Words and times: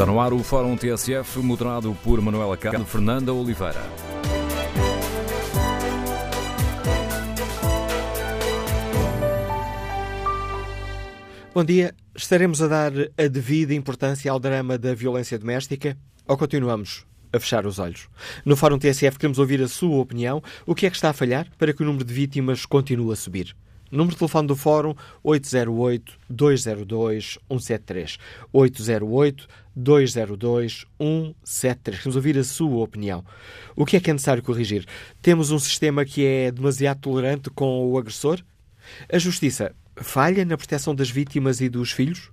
Está 0.00 0.10
no 0.10 0.18
ar 0.18 0.32
o 0.32 0.42
Fórum 0.42 0.78
TSF, 0.78 1.40
moderado 1.40 1.94
por 2.02 2.18
Manuela 2.22 2.56
Cado 2.56 2.86
Fernanda 2.86 3.34
Oliveira. 3.34 3.82
Bom 11.52 11.62
dia. 11.62 11.94
Estaremos 12.16 12.62
a 12.62 12.66
dar 12.66 12.92
a 13.18 13.28
devida 13.28 13.74
importância 13.74 14.32
ao 14.32 14.40
drama 14.40 14.78
da 14.78 14.94
violência 14.94 15.38
doméstica 15.38 15.98
ou 16.26 16.38
continuamos 16.38 17.04
a 17.30 17.38
fechar 17.38 17.66
os 17.66 17.78
olhos? 17.78 18.08
No 18.42 18.56
Fórum 18.56 18.78
TSF 18.78 19.18
queremos 19.18 19.38
ouvir 19.38 19.60
a 19.60 19.68
sua 19.68 19.98
opinião. 19.98 20.42
O 20.64 20.74
que 20.74 20.86
é 20.86 20.90
que 20.90 20.96
está 20.96 21.10
a 21.10 21.12
falhar 21.12 21.46
para 21.58 21.74
que 21.74 21.82
o 21.82 21.84
número 21.84 22.06
de 22.06 22.14
vítimas 22.14 22.64
continue 22.64 23.12
a 23.12 23.16
subir? 23.16 23.54
Número 23.90 24.14
de 24.14 24.18
telefone 24.18 24.46
do 24.46 24.54
Fórum 24.54 24.94
808-202-173. 25.24 28.18
808-202-173. 29.80 30.86
Queremos 31.84 32.16
ouvir 32.16 32.38
a 32.38 32.44
sua 32.44 32.82
opinião. 32.82 33.24
O 33.74 33.84
que 33.86 33.96
é 33.96 34.00
que 34.00 34.10
é 34.10 34.12
necessário 34.12 34.42
corrigir? 34.42 34.86
Temos 35.22 35.50
um 35.50 35.58
sistema 35.58 36.04
que 36.04 36.24
é 36.24 36.50
demasiado 36.50 37.00
tolerante 37.00 37.50
com 37.50 37.90
o 37.90 37.98
agressor? 37.98 38.40
A 39.12 39.18
Justiça 39.18 39.74
falha 39.96 40.44
na 40.44 40.56
proteção 40.56 40.94
das 40.94 41.10
vítimas 41.10 41.60
e 41.60 41.68
dos 41.68 41.92
filhos? 41.92 42.30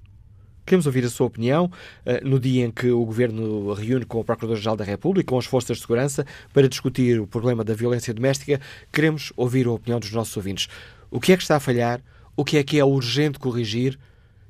Queremos 0.66 0.86
ouvir 0.86 1.06
a 1.06 1.10
sua 1.10 1.28
opinião 1.28 1.72
no 2.24 2.40
dia 2.40 2.66
em 2.66 2.72
que 2.72 2.92
o 2.92 3.06
Governo 3.06 3.72
reúne 3.74 4.04
com 4.04 4.20
o 4.20 4.24
Procurador-Geral 4.26 4.76
da 4.76 4.84
República, 4.84 5.30
com 5.30 5.38
as 5.38 5.46
forças 5.46 5.78
de 5.78 5.82
segurança, 5.82 6.26
para 6.52 6.68
discutir 6.68 7.22
o 7.22 7.28
problema 7.28 7.64
da 7.64 7.74
violência 7.74 8.14
doméstica. 8.14 8.60
Queremos 8.92 9.32
ouvir 9.38 9.66
a 9.66 9.72
opinião 9.72 9.98
dos 9.98 10.12
nossos 10.12 10.36
ouvintes. 10.36 10.68
O 11.10 11.22
que 11.22 11.32
é 11.32 11.38
que 11.38 11.44
está 11.44 11.56
a 11.56 11.60
falhar? 11.62 12.02
O 12.36 12.44
que 12.44 12.58
é 12.58 12.64
que 12.64 12.78
é 12.78 12.84
urgente 12.84 13.40
corrigir? 13.40 13.98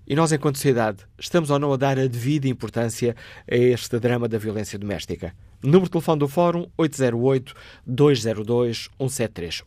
E 0.09 0.15
nós, 0.15 0.31
enquanto 0.31 0.55
sociedade, 0.55 0.99
estamos 1.19 1.49
ou 1.49 1.59
não 1.59 1.73
a 1.73 1.77
dar 1.77 1.99
a 1.99 2.07
devida 2.07 2.47
importância 2.47 3.13
a 3.45 3.55
este 3.55 3.99
drama 3.99 4.29
da 4.29 4.37
violência 4.37 4.79
doméstica? 4.79 5.35
Número 5.61 5.83
de 5.83 5.91
telefone 5.91 6.19
do 6.19 6.29
Fórum 6.29 6.65
808-202-173. 6.79 9.63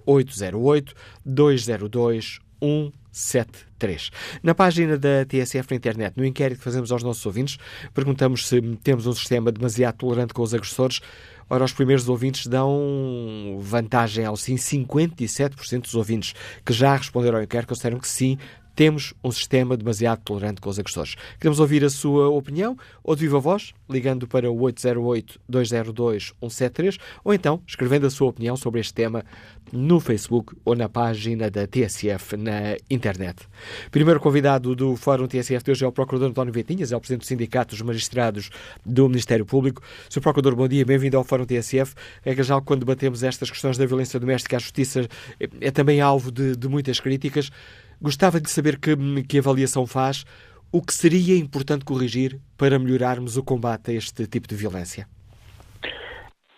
808-202-173. 1.27 4.11
Na 4.42 4.55
página 4.55 4.97
da 4.97 5.27
TSF 5.27 5.73
na 5.73 5.77
internet, 5.77 6.17
no 6.17 6.25
inquérito 6.25 6.56
que 6.56 6.65
fazemos 6.65 6.91
aos 6.91 7.03
nossos 7.03 7.27
ouvintes, 7.27 7.59
perguntamos 7.93 8.48
se 8.48 8.62
temos 8.83 9.06
um 9.06 9.12
sistema 9.12 9.53
demasiado 9.53 9.97
tolerante 9.97 10.33
com 10.33 10.41
os 10.41 10.55
agressores. 10.55 11.03
Ora, 11.50 11.65
os 11.65 11.75
primeiros 11.75 12.09
ouvintes 12.09 12.47
dão 12.47 13.59
vantagem 13.61 14.25
ao 14.25 14.37
sim. 14.37 14.55
57% 14.55 15.83
dos 15.83 15.97
ouvintes 15.97 16.33
que 16.65 16.72
já 16.72 16.97
responderam 16.97 17.37
ao 17.39 17.45
inquérito 17.45 17.69
consideram 17.69 17.98
que 17.98 18.09
sim, 18.09 18.39
temos 18.75 19.15
um 19.23 19.31
sistema 19.31 19.77
demasiado 19.77 20.23
tolerante 20.23 20.59
com 20.61 20.69
os 20.71 20.79
agressores. 20.79 21.15
Queremos 21.39 21.61
ouvir 21.61 21.85
a 21.85 21.91
sua 21.91 22.29
opinião, 22.29 22.75
ou 23.03 23.15
de 23.15 23.21
viva 23.23 23.39
voz, 23.39 23.75
ligando 23.89 24.27
para 24.27 24.51
o 24.51 24.57
808-202-173, 24.57 26.99
ou 27.25 27.33
então 27.35 27.62
escrevendo 27.67 28.07
a 28.07 28.11
sua 28.11 28.29
opinião 28.29 28.57
sobre 28.57 28.81
este 28.81 28.95
tema 28.95 29.23
no 29.73 30.01
Facebook 30.01 30.55
ou 30.65 30.75
na 30.75 30.89
página 30.89 31.51
da 31.51 31.67
TSF 31.67 32.37
na 32.37 32.77
internet. 32.89 33.47
Primeiro 33.91 34.21
convidado 34.21 34.75
do 34.75 34.97
Fórum 34.97 35.27
TSF 35.27 35.62
de 35.65 35.71
hoje 35.71 35.84
é 35.84 35.89
o 35.89 35.93
Procurador 35.93 36.31
António 36.31 36.53
Vetinhas, 36.53 36.93
é 36.93 36.97
o 36.97 37.01
Presidente 37.01 37.23
do 37.23 37.27
Sindicato 37.27 37.75
dos 37.75 37.83
Magistrados 37.83 38.51
do 38.84 39.09
Ministério 39.09 39.47
Público. 39.47 39.83
Sr. 40.09 40.21
Procurador, 40.21 40.57
bom 40.57 40.69
dia, 40.69 40.84
bem-vindo 40.84 41.17
ao 41.17 41.25
Fórum 41.25 41.45
TSF. 41.45 41.95
É 42.25 42.34
que 42.34 42.43
já 42.43 42.61
quando 42.61 42.81
debatemos 42.81 43.23
estas 43.23 43.51
questões 43.51 43.79
da 43.79 43.87
violência 43.87 44.19
doméstica, 44.19 44.57
a 44.57 44.61
Justiça 44.61 45.09
é 45.61 45.71
também 45.71 46.01
alvo 46.01 46.33
de, 46.33 46.57
de 46.57 46.69
muitas 46.69 47.01
críticas. 47.01 47.51
Gostava 48.03 48.41
de 48.41 48.51
saber 48.51 48.79
que, 48.79 48.97
que 49.29 49.39
avaliação 49.39 49.87
faz, 49.87 50.25
o 50.73 50.81
que 50.81 50.95
seria 50.95 51.37
importante 51.37 51.84
corrigir 51.84 52.41
para 52.56 52.79
melhorarmos 52.79 53.37
o 53.37 53.45
combate 53.45 53.91
a 53.91 53.95
este 53.95 54.27
tipo 54.27 54.48
de 54.48 54.55
violência. 54.55 55.06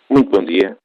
Muito 0.09 0.29
bom 0.29 0.45
dia. 0.45 0.77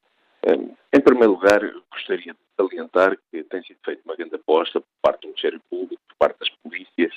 Em 0.92 1.00
primeiro 1.00 1.32
lugar, 1.32 1.60
gostaria 1.92 2.32
de 2.32 2.38
salientar 2.56 3.16
que 3.30 3.44
tem 3.44 3.62
sido 3.62 3.78
feita 3.84 4.02
uma 4.04 4.16
grande 4.16 4.34
aposta 4.34 4.80
por 4.80 4.88
parte 5.02 5.20
do 5.20 5.28
Ministério 5.28 5.60
Público, 5.70 6.02
por 6.08 6.16
parte 6.16 6.38
das 6.40 6.48
polícias, 6.62 7.14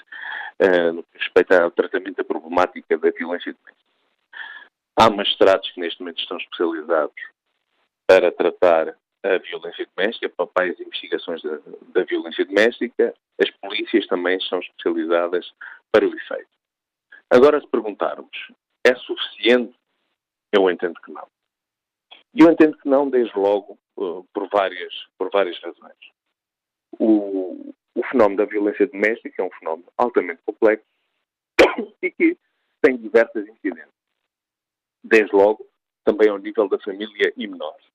no 0.93 1.01
que 1.03 1.17
respeita 1.17 1.63
ao 1.63 1.71
tratamento 1.71 2.17
da 2.17 2.23
problemática 2.23 2.97
da 2.97 3.09
violência 3.09 3.53
doméstica. 3.53 3.91
Há 4.97 5.09
magistrados 5.09 5.71
que 5.71 5.79
neste 5.79 5.99
momento 6.01 6.19
estão 6.19 6.37
especializados 6.37 7.15
para 8.05 8.31
tratar 8.31 8.95
a 9.23 9.37
violência 9.37 9.87
doméstica, 9.95 10.29
papéis 10.29 10.79
e 10.79 10.83
investigações 10.83 11.41
da, 11.43 11.59
da, 11.93 12.03
violência 12.03 12.45
doméstica, 12.45 13.13
as 13.39 13.49
polícias 13.51 14.07
também 14.07 14.39
são 14.41 14.59
especializadas 14.59 15.51
para 15.91 16.07
o 16.07 16.15
efeito. 16.15 16.49
Agora, 17.29 17.61
se 17.61 17.67
perguntarmos, 17.67 18.51
é 18.85 18.95
suficiente? 18.95 19.73
Eu 20.51 20.69
entendo 20.69 20.99
que 21.01 21.11
não. 21.11 21.27
E 22.33 22.41
eu 22.41 22.51
entendo 22.51 22.77
que 22.77 22.89
não, 22.89 23.09
desde 23.09 23.37
logo, 23.37 23.77
por 23.95 24.49
várias, 24.49 24.93
por 25.17 25.29
várias 25.29 25.57
razões. 25.59 25.97
O, 26.99 27.73
o 27.95 28.03
fenómeno 28.09 28.37
da 28.37 28.45
violência 28.45 28.87
doméstica 28.87 29.41
é 29.41 29.45
um 29.45 29.51
fenómeno 29.51 29.91
altamente 29.97 30.41
complexo 30.45 30.85
e 32.01 32.11
que 32.11 32.37
tem 32.81 32.97
diversas 32.97 33.47
incidências. 33.47 33.93
Desde 35.03 35.35
logo, 35.35 35.65
também 36.03 36.29
ao 36.29 36.37
nível 36.37 36.67
da 36.67 36.79
família 36.79 37.33
e 37.37 37.47
menores. 37.47 37.85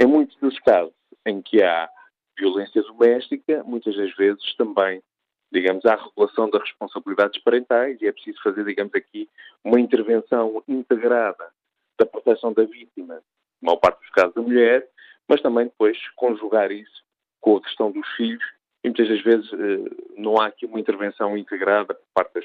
Em 0.00 0.06
muitos 0.06 0.36
dos 0.36 0.56
casos 0.60 0.94
em 1.26 1.42
que 1.42 1.60
há 1.60 1.90
violência 2.38 2.80
doméstica, 2.82 3.64
muitas 3.64 3.96
das 3.96 4.14
vezes 4.14 4.54
também, 4.56 5.02
digamos, 5.52 5.84
há 5.84 5.96
regulação 5.96 6.48
das 6.48 6.62
responsabilidades 6.62 7.42
parentais 7.42 8.00
e 8.00 8.06
é 8.06 8.12
preciso 8.12 8.40
fazer, 8.40 8.64
digamos, 8.64 8.94
aqui 8.94 9.28
uma 9.64 9.80
intervenção 9.80 10.62
integrada 10.68 11.50
da 11.98 12.06
proteção 12.06 12.52
da 12.52 12.64
vítima, 12.64 13.14
na 13.14 13.22
maior 13.60 13.78
parte 13.78 13.98
dos 13.98 14.10
casos 14.10 14.34
da 14.34 14.40
mulher, 14.40 14.88
mas 15.28 15.42
também 15.42 15.64
depois 15.64 15.98
conjugar 16.14 16.70
isso 16.70 17.02
com 17.40 17.56
a 17.56 17.62
questão 17.62 17.90
dos 17.90 18.06
filhos 18.14 18.44
e 18.84 18.88
muitas 18.88 19.08
das 19.08 19.20
vezes 19.22 19.50
não 20.16 20.40
há 20.40 20.46
aqui 20.46 20.64
uma 20.64 20.78
intervenção 20.78 21.36
integrada 21.36 21.92
por 21.92 22.06
parte 22.14 22.34
das 22.34 22.44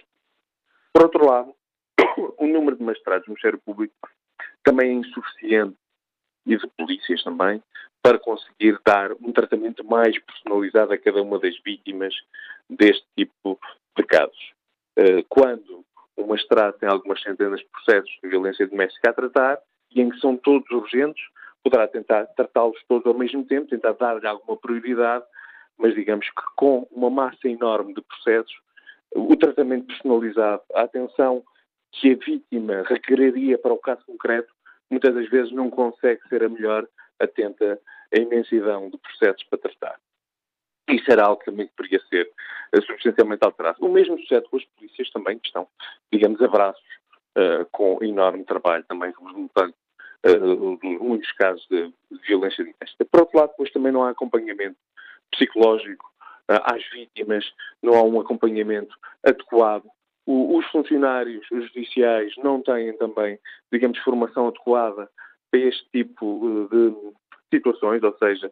Por 0.91 1.03
outro 1.03 1.23
lado, 1.23 1.53
o 2.39 2.47
número 2.47 2.75
de 2.75 2.83
magistrados 2.83 3.27
no 3.27 3.33
Ministério 3.33 3.61
Público 3.63 3.93
também 4.63 4.89
é 4.89 4.93
insuficiente 4.93 5.77
e 6.45 6.57
de 6.57 6.67
polícias 6.77 7.23
também, 7.23 7.61
para 8.01 8.19
conseguir 8.19 8.77
dar 8.85 9.13
um 9.13 9.31
tratamento 9.31 9.83
mais 9.85 10.17
personalizado 10.19 10.93
a 10.93 10.97
cada 10.97 11.21
uma 11.21 11.39
das 11.39 11.57
vítimas 11.63 12.13
deste 12.69 13.05
tipo 13.17 13.59
de 13.97 14.03
casos. 14.03 14.53
Quando 15.29 15.85
o 16.17 16.27
magistrado 16.27 16.77
tem 16.77 16.89
algumas 16.89 17.21
centenas 17.21 17.59
de 17.59 17.65
processos 17.67 18.11
de 18.21 18.29
violência 18.29 18.67
doméstica 18.67 19.09
a 19.09 19.13
tratar 19.13 19.59
e 19.91 20.01
em 20.01 20.09
que 20.09 20.19
são 20.19 20.35
todos 20.35 20.69
urgentes, 20.69 21.23
poderá 21.63 21.87
tentar 21.87 22.25
tratá-los 22.35 22.77
todos 22.89 23.07
ao 23.07 23.17
mesmo 23.17 23.45
tempo, 23.45 23.69
tentar 23.69 23.93
dar-lhe 23.93 24.27
alguma 24.27 24.57
prioridade, 24.57 25.23
mas 25.77 25.95
digamos 25.95 26.27
que 26.29 26.43
com 26.55 26.85
uma 26.91 27.09
massa 27.09 27.47
enorme 27.47 27.93
de 27.93 28.01
processos, 28.01 28.53
o 29.15 29.35
tratamento 29.37 29.87
personalizado, 29.87 30.61
a 30.73 30.81
atenção 30.81 31.41
que 31.93 32.11
a 32.11 32.15
vítima 32.15 32.83
requeriria 32.85 33.57
para 33.57 33.73
o 33.73 33.77
caso 33.77 34.03
concreto, 34.05 34.53
muitas 34.93 35.13
das 35.13 35.29
vezes 35.29 35.51
não 35.51 35.69
consegue 35.69 36.21
ser 36.29 36.43
a 36.43 36.49
melhor 36.49 36.87
atenta 37.19 37.79
à 38.13 38.17
imensidão 38.17 38.89
de 38.89 38.97
processos 38.97 39.43
para 39.43 39.59
tratar. 39.59 39.99
Isso 40.89 41.11
era 41.11 41.25
algo 41.25 41.39
que 41.39 41.45
também 41.45 41.69
poderia 41.75 42.01
ser 42.09 42.29
substancialmente 42.85 43.45
alterado. 43.45 43.77
O 43.81 43.89
mesmo 43.89 44.19
sucede 44.19 44.47
com 44.49 44.57
as 44.57 44.65
polícias 44.65 45.09
também, 45.11 45.39
que 45.39 45.47
estão, 45.47 45.67
digamos, 46.11 46.41
a 46.41 46.47
braços, 46.47 46.83
uh, 47.37 47.65
com 47.71 48.03
enorme 48.03 48.43
trabalho 48.43 48.83
também 48.87 49.13
resultante 49.17 49.75
uh, 50.25 50.77
de 50.77 50.87
muitos 50.99 51.31
casos 51.33 51.65
de, 51.69 51.87
de 52.11 52.19
violência 52.27 52.63
doméstica. 52.63 53.05
Por 53.09 53.21
outro 53.21 53.39
lado, 53.39 53.49
depois 53.51 53.71
também 53.71 53.91
não 53.91 54.03
há 54.03 54.09
acompanhamento 54.09 54.77
psicológico 55.31 56.05
uh, 56.51 56.61
às 56.63 56.83
vítimas, 56.91 57.45
não 57.81 57.93
há 57.93 58.03
um 58.03 58.19
acompanhamento 58.19 58.95
adequado 59.23 59.85
os 60.25 60.65
funcionários 60.67 61.45
judiciais 61.51 62.33
não 62.37 62.61
têm 62.61 62.95
também, 62.97 63.37
digamos, 63.71 63.99
formação 63.99 64.47
adequada 64.47 65.09
para 65.51 65.59
este 65.59 65.85
tipo 65.91 66.67
de 66.71 67.13
situações, 67.53 68.01
ou 68.03 68.15
seja, 68.17 68.51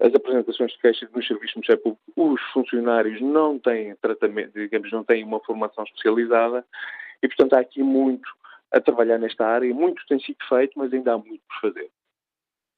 as 0.00 0.14
apresentações 0.14 0.72
de 0.72 0.78
queixas 0.78 1.10
nos 1.10 1.26
serviços 1.26 1.54
do 1.54 1.58
Ministério 1.58 1.82
Público, 1.82 2.02
os 2.16 2.40
funcionários 2.52 3.20
não 3.20 3.58
têm 3.58 3.94
tratamento, 3.96 4.52
digamos, 4.52 4.92
não 4.92 5.02
têm 5.02 5.24
uma 5.24 5.40
formação 5.40 5.84
especializada 5.84 6.64
e, 7.22 7.28
portanto, 7.28 7.54
há 7.54 7.60
aqui 7.60 7.82
muito 7.82 8.28
a 8.72 8.80
trabalhar 8.80 9.18
nesta 9.18 9.46
área. 9.46 9.72
Muito 9.74 10.04
tem 10.06 10.20
sido 10.20 10.38
feito, 10.48 10.78
mas 10.78 10.92
ainda 10.92 11.14
há 11.14 11.18
muito 11.18 11.42
por 11.48 11.72
fazer. 11.72 11.90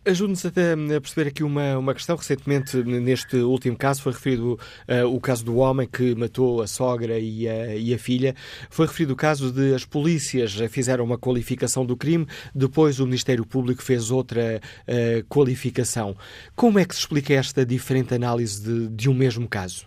Ajude-nos 0.07 0.47
até 0.47 0.73
a 0.73 1.01
perceber 1.01 1.29
aqui 1.29 1.43
uma, 1.43 1.77
uma 1.77 1.93
questão. 1.93 2.17
Recentemente, 2.17 2.77
neste 2.83 3.37
último 3.37 3.77
caso, 3.77 4.01
foi 4.03 4.13
referido 4.13 4.59
uh, 4.89 5.07
o 5.07 5.21
caso 5.21 5.45
do 5.45 5.57
homem 5.57 5.87
que 5.87 6.15
matou 6.15 6.63
a 6.63 6.67
sogra 6.67 7.19
e 7.19 7.49
a, 7.49 7.75
e 7.75 7.93
a, 7.93 7.99
filha. 7.99 8.35
Foi 8.71 8.87
referido 8.87 9.13
o 9.13 9.17
caso 9.17 9.53
de 9.53 9.75
as 9.75 9.85
polícias 9.85 10.55
fizeram 10.71 11.05
uma 11.05 11.19
qualificação 11.19 11.85
do 11.85 11.97
crime, 11.97 12.27
depois 12.55 13.01
o 13.01 13.05
Ministério 13.05 13.45
Público 13.45 13.83
fez 13.83 14.11
outra 14.11 14.61
uh, 14.61 15.27
qualificação. 15.29 16.17
Como 16.55 16.79
é 16.79 16.85
que 16.85 16.95
se 16.95 17.01
explica 17.01 17.35
esta 17.35 17.67
diferente 17.67 18.15
análise 18.15 18.63
de, 18.63 18.89
de 18.89 19.11
um 19.11 19.15
mesmo 19.15 19.49
caso? 19.49 19.87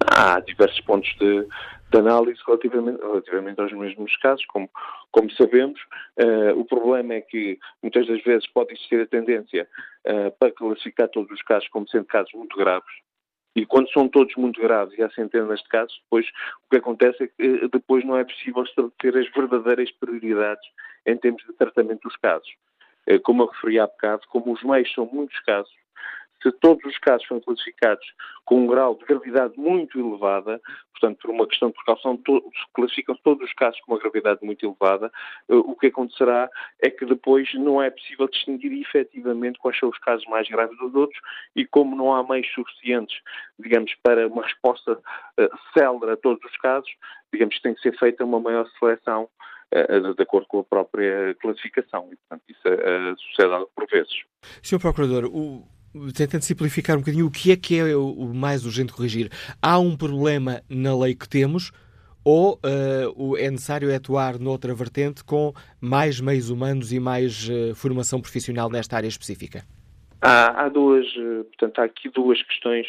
Há 0.00 0.40
diversos 0.40 0.80
pontos 0.80 1.08
de, 1.20 1.46
de 1.92 1.98
análise 1.98 2.40
relativamente, 2.46 3.00
relativamente 3.00 3.60
aos 3.60 3.72
mesmos 3.72 4.16
casos. 4.16 4.44
Como, 4.46 4.68
como 5.10 5.30
sabemos, 5.32 5.78
uh, 6.18 6.58
o 6.58 6.64
problema 6.64 7.14
é 7.14 7.20
que 7.20 7.58
muitas 7.82 8.06
das 8.06 8.22
vezes 8.22 8.46
pode 8.48 8.72
existir 8.72 9.00
a 9.00 9.06
tendência 9.06 9.68
uh, 10.06 10.32
para 10.38 10.50
classificar 10.50 11.08
todos 11.08 11.30
os 11.30 11.42
casos 11.42 11.68
como 11.68 11.86
sendo 11.88 12.06
casos 12.06 12.32
muito 12.32 12.56
graves. 12.56 12.90
E 13.54 13.66
quando 13.66 13.90
são 13.90 14.08
todos 14.08 14.34
muito 14.36 14.60
graves 14.60 14.98
e 14.98 15.02
há 15.02 15.10
centenas 15.10 15.60
de 15.60 15.68
casos, 15.68 15.94
depois 16.04 16.26
o 16.66 16.70
que 16.70 16.78
acontece 16.78 17.24
é 17.24 17.26
que 17.26 17.64
uh, 17.64 17.68
depois 17.68 18.04
não 18.04 18.16
é 18.16 18.24
possível 18.24 18.62
estabelecer 18.62 19.16
as 19.18 19.30
verdadeiras 19.30 19.90
prioridades 19.92 20.66
em 21.06 21.16
termos 21.16 21.42
de 21.44 21.52
tratamento 21.52 22.08
dos 22.08 22.16
casos. 22.16 22.50
Como 23.24 23.42
eu 23.42 23.48
referi 23.48 23.80
há 23.80 23.86
bocado, 23.88 24.22
como 24.28 24.52
os 24.52 24.62
meios 24.62 24.92
são 24.94 25.10
muitos 25.12 25.36
casos, 25.40 25.72
se 26.42 26.50
todos 26.52 26.84
os 26.84 26.98
casos 26.98 27.26
forem 27.26 27.42
classificados 27.42 28.06
com 28.44 28.64
um 28.64 28.66
grau 28.66 28.96
de 28.96 29.04
gravidade 29.04 29.54
muito 29.56 29.98
elevada, 29.98 30.60
portanto, 30.92 31.18
por 31.20 31.30
uma 31.30 31.46
questão 31.46 31.68
de 31.68 31.74
precaução, 31.74 32.20
classificam 32.74 33.16
todos 33.22 33.46
os 33.46 33.52
casos 33.54 33.80
com 33.80 33.92
uma 33.92 34.00
gravidade 34.00 34.40
muito 34.42 34.64
elevada, 34.64 35.12
eh, 35.48 35.54
o 35.54 35.74
que 35.76 35.86
acontecerá 35.88 36.50
é 36.80 36.90
que 36.90 37.06
depois 37.06 37.52
não 37.54 37.82
é 37.82 37.90
possível 37.90 38.28
distinguir 38.28 38.72
efetivamente 38.80 39.58
quais 39.58 39.78
são 39.78 39.88
os 39.88 39.98
casos 39.98 40.24
mais 40.26 40.48
graves 40.48 40.76
dos 40.78 40.94
outros 40.94 41.20
e 41.54 41.64
como 41.66 41.96
não 41.96 42.14
há 42.14 42.22
meios 42.22 42.48
suficientes, 42.52 43.16
digamos, 43.58 43.94
para 44.02 44.26
uma 44.26 44.42
resposta 44.42 44.92
uh, 44.92 45.58
célere 45.72 46.12
a 46.12 46.16
todos 46.16 46.42
os 46.44 46.56
casos, 46.58 46.90
digamos 47.32 47.56
que 47.56 47.62
tem 47.62 47.74
que 47.74 47.80
ser 47.80 47.96
feita 47.98 48.24
uma 48.24 48.40
maior 48.40 48.68
seleção 48.78 49.28
uh, 49.74 50.14
de 50.14 50.22
acordo 50.22 50.46
com 50.46 50.60
a 50.60 50.64
própria 50.64 51.34
classificação. 51.40 52.08
E, 52.12 52.16
portanto, 52.16 52.42
isso 52.48 52.68
uh, 52.68 53.18
sucede 53.18 53.66
por 53.74 53.86
vezes. 53.88 54.22
Sr. 54.62 54.78
Procurador, 54.80 55.24
o, 55.26 55.66
tentando 56.14 56.42
simplificar 56.42 56.96
um 56.96 57.00
bocadinho, 57.00 57.26
o 57.26 57.30
que 57.30 57.52
é 57.52 57.56
que 57.56 57.78
é 57.78 57.96
o 57.96 58.32
mais 58.34 58.64
urgente 58.64 58.92
corrigir? 58.92 59.30
Há 59.60 59.78
um 59.78 59.96
problema 59.96 60.62
na 60.68 60.96
lei 60.96 61.14
que 61.14 61.28
temos 61.28 61.72
ou 62.24 62.54
uh, 62.54 63.36
é 63.36 63.50
necessário 63.50 63.94
atuar 63.94 64.38
noutra 64.38 64.74
vertente 64.74 65.24
com 65.24 65.52
mais 65.80 66.20
meios 66.20 66.50
humanos 66.50 66.92
e 66.92 67.00
mais 67.00 67.48
uh, 67.48 67.74
formação 67.74 68.20
profissional 68.20 68.70
nesta 68.70 68.96
área 68.96 69.08
específica? 69.08 69.64
Há, 70.20 70.64
há 70.64 70.68
duas, 70.68 71.06
uh, 71.16 71.44
portanto, 71.44 71.80
há 71.80 71.84
aqui 71.84 72.08
duas 72.10 72.40
questões 72.42 72.86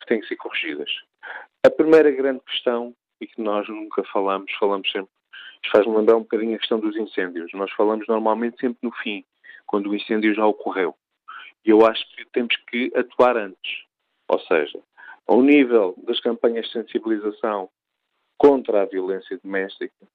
que 0.00 0.06
têm 0.06 0.20
que 0.20 0.28
ser 0.28 0.36
corrigidas. 0.36 0.90
A 1.64 1.70
primeira 1.70 2.10
grande 2.12 2.40
questão, 2.46 2.94
e 3.20 3.26
que 3.26 3.40
nós 3.42 3.68
nunca 3.68 4.04
falamos, 4.12 4.52
falamos 4.58 4.90
sempre, 4.92 5.10
faz-me 5.72 5.96
lembrar 5.96 6.16
um 6.16 6.20
bocadinho 6.20 6.54
a 6.54 6.58
questão 6.58 6.78
dos 6.78 6.96
incêndios. 6.96 7.50
Nós 7.54 7.72
falamos 7.72 8.06
normalmente 8.06 8.60
sempre 8.60 8.78
no 8.82 8.92
fim, 8.92 9.24
quando 9.66 9.90
o 9.90 9.94
incêndio 9.96 10.32
já 10.34 10.46
ocorreu. 10.46 10.94
E 11.66 11.70
eu 11.70 11.84
acho 11.84 12.06
que 12.14 12.24
temos 12.26 12.56
que 12.68 12.92
atuar 12.94 13.36
antes. 13.36 13.84
Ou 14.28 14.38
seja, 14.40 14.78
ao 15.26 15.42
nível 15.42 15.94
das 16.06 16.20
campanhas 16.20 16.66
de 16.66 16.72
sensibilização 16.72 17.68
contra 18.38 18.82
a 18.82 18.86
violência 18.86 19.38
doméstica, 19.42 20.06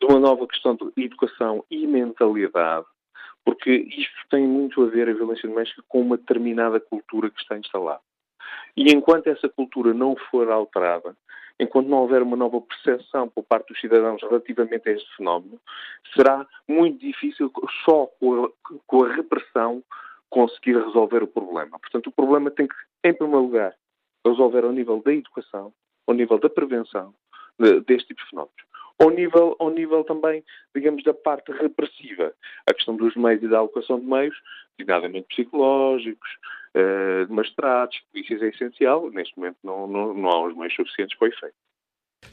de 0.00 0.06
uma 0.06 0.20
nova 0.20 0.46
questão 0.46 0.76
de 0.76 1.04
educação 1.04 1.64
e 1.70 1.86
mentalidade, 1.86 2.86
porque 3.44 3.70
isto 3.70 4.28
tem 4.30 4.46
muito 4.46 4.82
a 4.82 4.86
ver, 4.86 5.08
a 5.08 5.12
violência 5.12 5.48
doméstica, 5.48 5.82
com 5.88 6.00
uma 6.00 6.16
determinada 6.16 6.78
cultura 6.78 7.30
que 7.30 7.40
está 7.40 7.58
instalada. 7.58 8.00
E 8.76 8.92
enquanto 8.92 9.26
essa 9.26 9.48
cultura 9.48 9.92
não 9.92 10.14
for 10.30 10.50
alterada, 10.50 11.16
enquanto 11.58 11.88
não 11.88 11.98
houver 11.98 12.22
uma 12.22 12.36
nova 12.36 12.60
percepção 12.60 13.28
por 13.28 13.44
parte 13.44 13.68
dos 13.68 13.80
cidadãos 13.80 14.22
relativamente 14.22 14.88
a 14.88 14.92
este 14.92 15.16
fenómeno, 15.16 15.60
será 16.14 16.46
muito 16.68 17.00
difícil, 17.00 17.52
só 17.84 18.06
com 18.18 18.44
a, 18.44 18.50
com 18.86 19.04
a 19.04 19.14
repressão, 19.14 19.82
conseguir 20.30 20.78
resolver 20.78 21.22
o 21.22 21.26
problema. 21.26 21.78
Portanto, 21.78 22.06
o 22.06 22.12
problema 22.12 22.50
tem 22.50 22.66
que, 22.66 22.74
em 23.04 23.12
primeiro 23.12 23.42
lugar, 23.42 23.74
resolver 24.24 24.64
ao 24.64 24.72
nível 24.72 25.02
da 25.02 25.12
educação, 25.12 25.72
ao 26.06 26.14
nível 26.14 26.38
da 26.38 26.48
prevenção 26.48 27.14
de, 27.58 27.80
deste 27.80 28.08
tipo 28.08 28.22
de 28.22 28.30
fenómenos. 28.30 28.70
Ao 28.98 29.10
nível, 29.10 29.56
ao 29.58 29.70
nível 29.70 30.04
também, 30.04 30.44
digamos, 30.74 31.02
da 31.02 31.14
parte 31.14 31.50
repressiva, 31.52 32.34
a 32.68 32.74
questão 32.74 32.96
dos 32.96 33.16
meios 33.16 33.42
e 33.42 33.48
da 33.48 33.58
alocação 33.58 33.98
de 33.98 34.06
meios, 34.06 34.36
designadamente 34.76 35.26
psicológicos, 35.28 36.28
eh, 36.74 37.24
de 37.24 37.32
magistrados, 37.32 37.98
polícias 38.12 38.42
é 38.42 38.48
essencial. 38.48 39.10
Neste 39.10 39.36
momento 39.38 39.56
não, 39.64 39.86
não, 39.86 40.14
não 40.14 40.30
há 40.30 40.46
os 40.46 40.54
meios 40.54 40.74
suficientes 40.74 41.16
para 41.18 41.28
o 41.28 41.32
efeito. 41.32 41.56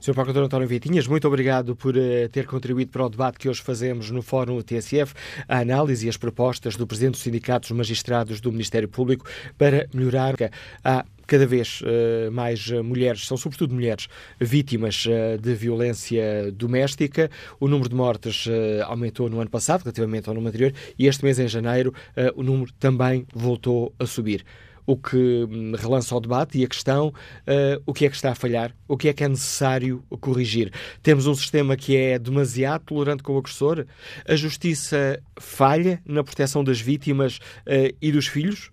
Sr. 0.08 0.14
Procurador 0.14 0.46
António 0.46 0.70
Vitinhas, 0.70 1.06
muito 1.06 1.28
obrigado 1.28 1.76
por 1.76 1.98
uh, 1.98 2.30
ter 2.32 2.46
contribuído 2.46 2.92
para 2.92 3.06
o 3.06 3.10
debate 3.10 3.38
que 3.38 3.50
hoje 3.50 3.62
fazemos 3.62 4.10
no 4.10 4.22
Fórum 4.22 4.62
TSF, 4.62 5.14
a 5.50 5.60
análise 5.60 6.06
e 6.06 6.10
as 6.10 6.16
propostas 6.16 6.78
do 6.78 6.88
Presidente 6.88 7.16
dos 7.16 7.24
Sindicatos 7.24 7.72
Magistrados 7.72 8.40
do 8.40 8.50
Ministério 8.50 8.88
Público 8.88 9.26
para 9.58 9.86
melhorar 9.94 10.36
a 10.82 11.04
cada 11.26 11.46
vez 11.46 11.82
uh, 11.82 12.32
mais 12.32 12.70
mulheres, 12.72 13.28
são 13.28 13.36
sobretudo 13.36 13.74
mulheres, 13.74 14.08
vítimas 14.40 15.06
de 15.42 15.54
violência 15.56 16.54
doméstica. 16.54 17.30
O 17.60 17.68
número 17.68 17.90
de 17.90 17.96
mortes 17.96 18.46
aumentou 18.86 19.30
no 19.30 19.42
ano 19.42 19.50
passado, 19.50 19.82
relativamente 19.82 20.30
ao 20.30 20.36
ano 20.38 20.48
anterior, 20.48 20.72
e 20.98 21.06
este 21.06 21.26
mês, 21.26 21.38
em 21.38 21.50
janeiro, 21.50 21.94
o 22.34 22.44
número 22.44 22.72
também 22.80 23.28
voltou 23.34 23.94
a 24.00 24.06
subir 24.06 24.46
o 24.88 24.96
que 24.96 25.18
hum, 25.18 25.74
relança 25.78 26.16
o 26.16 26.20
debate 26.20 26.58
e 26.58 26.64
a 26.64 26.68
questão 26.68 27.10
uh, 27.10 27.84
o 27.86 27.94
que 27.94 28.06
é 28.06 28.10
que 28.10 28.16
está 28.16 28.32
a 28.32 28.36
falhar, 28.36 28.74
o 28.88 28.98
que 28.98 29.10
é 29.10 29.14
que 29.14 29.24
é 29.24 29.28
necessário 29.28 30.04
corrigir. 30.22 30.72
Temos 31.04 31.28
um 31.28 31.36
sistema 31.36 31.76
que 31.76 31.96
é 31.96 32.18
demasiado 32.18 32.86
tolerante 32.86 33.22
com 33.22 33.34
o 33.34 33.38
agressor, 33.38 33.86
a 34.26 34.36
justiça 34.36 35.22
falha 35.38 36.02
na 36.06 36.24
proteção 36.24 36.64
das 36.64 36.80
vítimas 36.80 37.38
uh, 37.38 37.94
e 38.02 38.12
dos 38.12 38.28
filhos, 38.28 38.72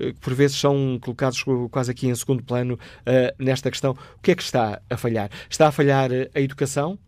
eh, 0.00 0.12
que 0.12 0.20
por 0.20 0.34
vezes 0.34 0.56
são 0.56 0.98
colocados 1.00 1.44
quase 1.70 1.92
aqui 1.92 2.08
em 2.08 2.14
segundo 2.14 2.42
plano 2.42 2.78
nesta 3.38 3.70
questão. 3.70 3.92
O 3.92 4.22
que 4.22 4.32
é 4.32 4.34
que 4.34 4.42
está 4.42 4.80
a 4.90 4.96
falhar? 4.96 5.30
Está 5.48 5.68
a 5.68 5.72
falhar 5.72 6.10
a 6.34 6.40
educação? 6.40 6.98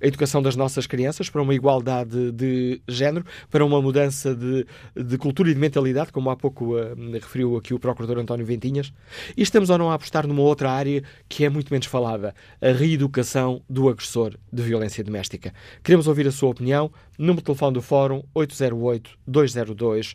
A 0.00 0.06
educação 0.06 0.40
das 0.42 0.56
nossas 0.56 0.86
crianças 0.86 1.28
para 1.28 1.42
uma 1.42 1.54
igualdade 1.54 2.32
de 2.32 2.80
género, 2.88 3.24
para 3.50 3.62
uma 3.64 3.80
mudança 3.82 4.34
de, 4.34 4.66
de 4.96 5.18
cultura 5.18 5.50
e 5.50 5.54
de 5.54 5.60
mentalidade, 5.60 6.10
como 6.12 6.30
há 6.30 6.36
pouco 6.36 6.76
uh, 6.76 7.12
referiu 7.12 7.56
aqui 7.56 7.74
o 7.74 7.78
Procurador 7.78 8.18
António 8.18 8.46
Ventinhas. 8.46 8.92
E 9.36 9.42
estamos 9.42 9.70
ou 9.70 9.78
não 9.78 9.90
a 9.90 9.94
apostar 9.94 10.26
numa 10.26 10.42
outra 10.42 10.70
área 10.70 11.02
que 11.28 11.44
é 11.44 11.48
muito 11.48 11.72
menos 11.72 11.86
falada, 11.86 12.34
a 12.60 12.72
reeducação 12.72 13.62
do 13.68 13.88
agressor 13.88 14.34
de 14.52 14.62
violência 14.62 15.04
doméstica. 15.04 15.54
Queremos 15.82 16.06
ouvir 16.06 16.26
a 16.26 16.32
sua 16.32 16.50
opinião. 16.50 16.90
Número 17.18 17.38
de 17.38 17.44
telefone 17.44 17.74
do 17.74 17.82
Fórum 17.82 18.22
808-202-173. 18.34 20.14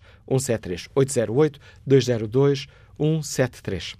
808-202-173. 1.87 3.95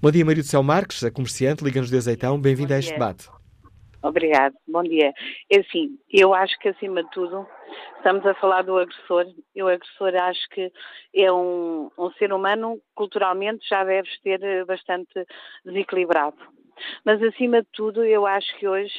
Bom 0.00 0.10
dia, 0.10 0.24
Maria 0.24 0.42
do 0.42 0.48
Céu 0.48 0.62
Marques, 0.62 1.02
a 1.02 1.10
comerciante, 1.10 1.64
Liga-nos 1.64 1.90
de 1.90 1.96
Azeitão. 1.96 2.40
Bem-vindo 2.40 2.74
a 2.74 2.78
este 2.78 2.92
debate. 2.92 3.33
Obrigado, 4.04 4.54
bom 4.68 4.82
dia. 4.82 5.14
É 5.50 5.60
assim, 5.60 5.98
eu 6.10 6.34
acho 6.34 6.58
que 6.58 6.68
acima 6.68 7.02
de 7.02 7.10
tudo 7.10 7.48
estamos 7.96 8.26
a 8.26 8.34
falar 8.34 8.60
do 8.60 8.76
agressor. 8.76 9.24
E 9.56 9.62
o 9.62 9.66
agressor 9.68 10.14
acho 10.14 10.46
que 10.50 10.70
é 11.14 11.32
um, 11.32 11.90
um 11.96 12.10
ser 12.12 12.30
humano 12.30 12.78
culturalmente 12.94 13.66
já 13.66 13.82
deve 13.82 14.10
ter 14.22 14.66
bastante 14.66 15.26
desequilibrado. 15.64 16.36
Mas 17.04 17.22
acima 17.22 17.62
de 17.62 17.68
tudo, 17.72 18.04
eu 18.04 18.26
acho 18.26 18.56
que 18.58 18.66
hoje 18.66 18.94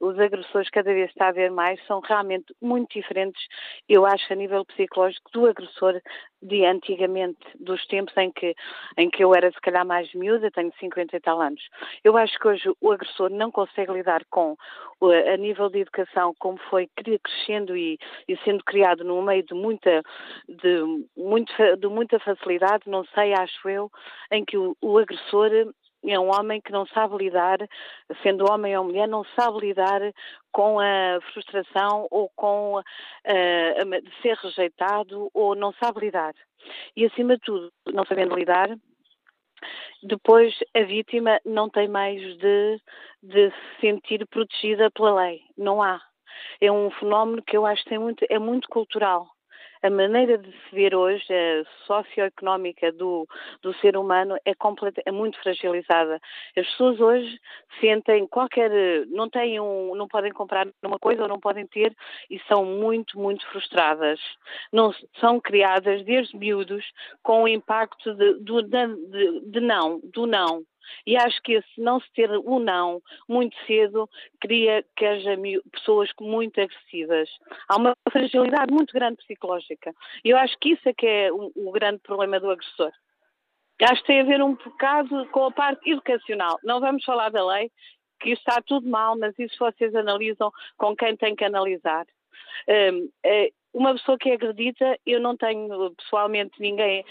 os 0.00 0.18
agressores, 0.18 0.68
cada 0.70 0.92
vez 0.92 1.08
está 1.08 1.28
a 1.28 1.32
ver 1.32 1.50
mais, 1.50 1.80
são 1.86 2.00
realmente 2.00 2.54
muito 2.60 2.92
diferentes, 2.92 3.42
eu 3.88 4.04
acho, 4.04 4.30
a 4.30 4.36
nível 4.36 4.64
psicológico, 4.64 5.30
do 5.32 5.46
agressor 5.46 6.00
de 6.42 6.64
antigamente, 6.66 7.38
dos 7.58 7.84
tempos 7.86 8.14
em 8.16 8.30
que, 8.30 8.54
em 8.98 9.08
que 9.08 9.24
eu 9.24 9.34
era 9.34 9.50
se 9.50 9.60
calhar 9.60 9.86
mais 9.86 10.12
miúda, 10.12 10.50
tenho 10.50 10.72
50 10.78 11.16
e 11.16 11.20
tal 11.20 11.40
anos. 11.40 11.62
Eu 12.04 12.16
acho 12.16 12.38
que 12.38 12.46
hoje 12.46 12.70
o 12.80 12.92
agressor 12.92 13.30
não 13.30 13.50
consegue 13.50 13.92
lidar 13.92 14.22
com, 14.30 14.54
a 15.00 15.36
nível 15.36 15.70
de 15.70 15.80
educação, 15.80 16.34
como 16.38 16.58
foi 16.70 16.88
crescendo 16.94 17.76
e, 17.76 17.98
e 18.28 18.36
sendo 18.44 18.62
criado 18.64 19.02
num 19.02 19.22
meio 19.22 19.42
de 19.42 19.54
muita, 19.54 20.02
de, 20.46 21.04
muito, 21.16 21.52
de 21.78 21.88
muita 21.88 22.18
facilidade, 22.18 22.84
não 22.86 23.04
sei, 23.14 23.32
acho 23.32 23.68
eu, 23.68 23.90
em 24.30 24.44
que 24.44 24.58
o, 24.58 24.76
o 24.82 24.98
agressor 24.98 25.50
é 26.06 26.18
um 26.18 26.30
homem 26.30 26.60
que 26.60 26.72
não 26.72 26.86
sabe 26.86 27.16
lidar, 27.16 27.58
sendo 28.22 28.50
homem 28.50 28.76
ou 28.76 28.84
mulher, 28.84 29.08
não 29.08 29.24
sabe 29.38 29.58
lidar 29.60 30.00
com 30.52 30.78
a 30.78 31.18
frustração 31.32 32.06
ou 32.10 32.30
com 32.34 32.78
uh, 32.78 32.82
ser 34.22 34.36
rejeitado 34.36 35.30
ou 35.34 35.54
não 35.54 35.72
sabe 35.74 36.00
lidar. 36.00 36.34
E 36.96 37.04
acima 37.04 37.34
de 37.34 37.42
tudo, 37.42 37.72
não 37.92 38.04
sabendo 38.04 38.34
lidar, 38.34 38.68
depois 40.02 40.54
a 40.74 40.82
vítima 40.82 41.40
não 41.44 41.68
tem 41.68 41.88
meios 41.88 42.36
de, 42.38 42.80
de 43.22 43.50
se 43.50 43.80
sentir 43.80 44.26
protegida 44.26 44.90
pela 44.90 45.22
lei. 45.22 45.42
Não 45.56 45.82
há. 45.82 46.00
É 46.60 46.70
um 46.70 46.90
fenómeno 46.90 47.42
que 47.42 47.56
eu 47.56 47.64
acho 47.64 47.82
que 47.84 47.98
muito, 47.98 48.24
é 48.28 48.38
muito 48.38 48.68
cultural 48.68 49.35
a 49.82 49.90
maneira 49.90 50.38
de 50.38 50.50
se 50.50 50.74
ver 50.74 50.94
hoje, 50.94 51.24
a 51.30 51.64
socioeconómica 51.86 52.92
do, 52.92 53.26
do 53.62 53.74
ser 53.74 53.96
humano, 53.96 54.36
é, 54.44 54.52
é 55.04 55.12
muito 55.12 55.40
fragilizada. 55.42 56.20
As 56.56 56.66
pessoas 56.66 57.00
hoje 57.00 57.40
sentem 57.80 58.26
qualquer. 58.26 58.70
não 59.08 59.28
têm 59.28 59.60
um, 59.60 59.94
não 59.94 60.08
podem 60.08 60.32
comprar 60.32 60.66
uma 60.82 60.98
coisa 60.98 61.22
ou 61.22 61.28
não 61.28 61.40
podem 61.40 61.66
ter 61.66 61.94
e 62.30 62.38
são 62.48 62.64
muito, 62.64 63.18
muito 63.18 63.46
frustradas. 63.48 64.20
Não, 64.72 64.94
são 65.20 65.40
criadas 65.40 66.04
desde 66.04 66.36
miúdos 66.36 66.84
com 67.22 67.44
o 67.44 67.48
impacto 67.48 68.14
de, 68.14 68.40
de, 68.40 69.50
de 69.50 69.60
não, 69.60 70.00
do 70.12 70.26
não 70.26 70.64
E 71.06 71.16
acho 71.16 71.40
que 71.42 71.52
esse 71.52 71.80
não 71.80 72.00
se 72.00 72.10
ter 72.12 72.30
o 72.30 72.58
não 72.58 73.02
muito 73.28 73.56
cedo 73.66 74.08
cria 74.40 74.84
que 74.96 75.04
haja 75.04 75.36
pessoas 75.72 76.10
muito 76.20 76.60
agressivas. 76.60 77.28
Há 77.68 77.76
uma 77.76 77.96
fragilidade 78.10 78.72
muito 78.72 78.92
grande 78.92 79.16
psicológica. 79.18 79.94
E 80.24 80.30
eu 80.30 80.38
acho 80.38 80.56
que 80.58 80.70
isso 80.70 80.88
é 80.88 80.92
que 80.92 81.06
é 81.06 81.32
o, 81.32 81.52
o 81.54 81.72
grande 81.72 81.98
problema 81.98 82.40
do 82.40 82.50
agressor. 82.50 82.92
Acho 83.82 84.00
que 84.00 84.06
tem 84.06 84.20
a 84.20 84.24
ver 84.24 84.42
um 84.42 84.54
bocado 84.54 85.26
com 85.26 85.44
a 85.44 85.50
parte 85.50 85.90
educacional. 85.90 86.58
Não 86.64 86.80
vamos 86.80 87.04
falar 87.04 87.30
da 87.30 87.44
lei, 87.44 87.70
que 88.20 88.30
está 88.30 88.62
tudo 88.62 88.88
mal, 88.88 89.18
mas 89.18 89.38
isso 89.38 89.56
vocês 89.58 89.94
analisam 89.94 90.50
com 90.76 90.96
quem 90.96 91.16
tem 91.16 91.36
que 91.36 91.44
analisar. 91.44 92.06
Um, 92.68 93.10
é, 93.24 93.50
uma 93.76 93.92
pessoa 93.92 94.16
que 94.16 94.30
é 94.30 94.34
agredida, 94.34 94.98
eu 95.04 95.20
não 95.20 95.36
tenho 95.36 95.94
pessoalmente 95.96 96.58
ninguém, 96.58 97.04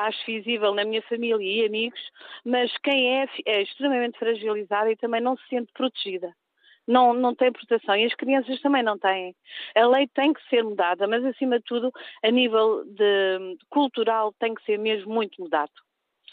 acho 0.00 0.26
visível 0.26 0.74
na 0.74 0.84
minha 0.84 1.00
família 1.02 1.40
e 1.40 1.64
amigos, 1.64 2.00
mas 2.44 2.76
quem 2.78 3.20
é, 3.20 3.28
é 3.46 3.62
extremamente 3.62 4.18
fragilizada 4.18 4.90
e 4.90 4.96
também 4.96 5.20
não 5.20 5.36
se 5.36 5.46
sente 5.48 5.72
protegida. 5.72 6.34
Não, 6.88 7.14
não 7.14 7.32
tem 7.32 7.52
proteção 7.52 7.94
e 7.94 8.04
as 8.04 8.14
crianças 8.14 8.60
também 8.60 8.82
não 8.82 8.98
têm. 8.98 9.36
A 9.76 9.86
lei 9.86 10.08
tem 10.08 10.32
que 10.32 10.42
ser 10.48 10.64
mudada, 10.64 11.06
mas 11.06 11.24
acima 11.24 11.58
de 11.58 11.64
tudo, 11.64 11.92
a 12.24 12.30
nível 12.32 12.84
de, 12.84 13.56
cultural, 13.70 14.34
tem 14.40 14.52
que 14.52 14.64
ser 14.64 14.80
mesmo 14.80 15.14
muito 15.14 15.40
mudado. 15.40 15.70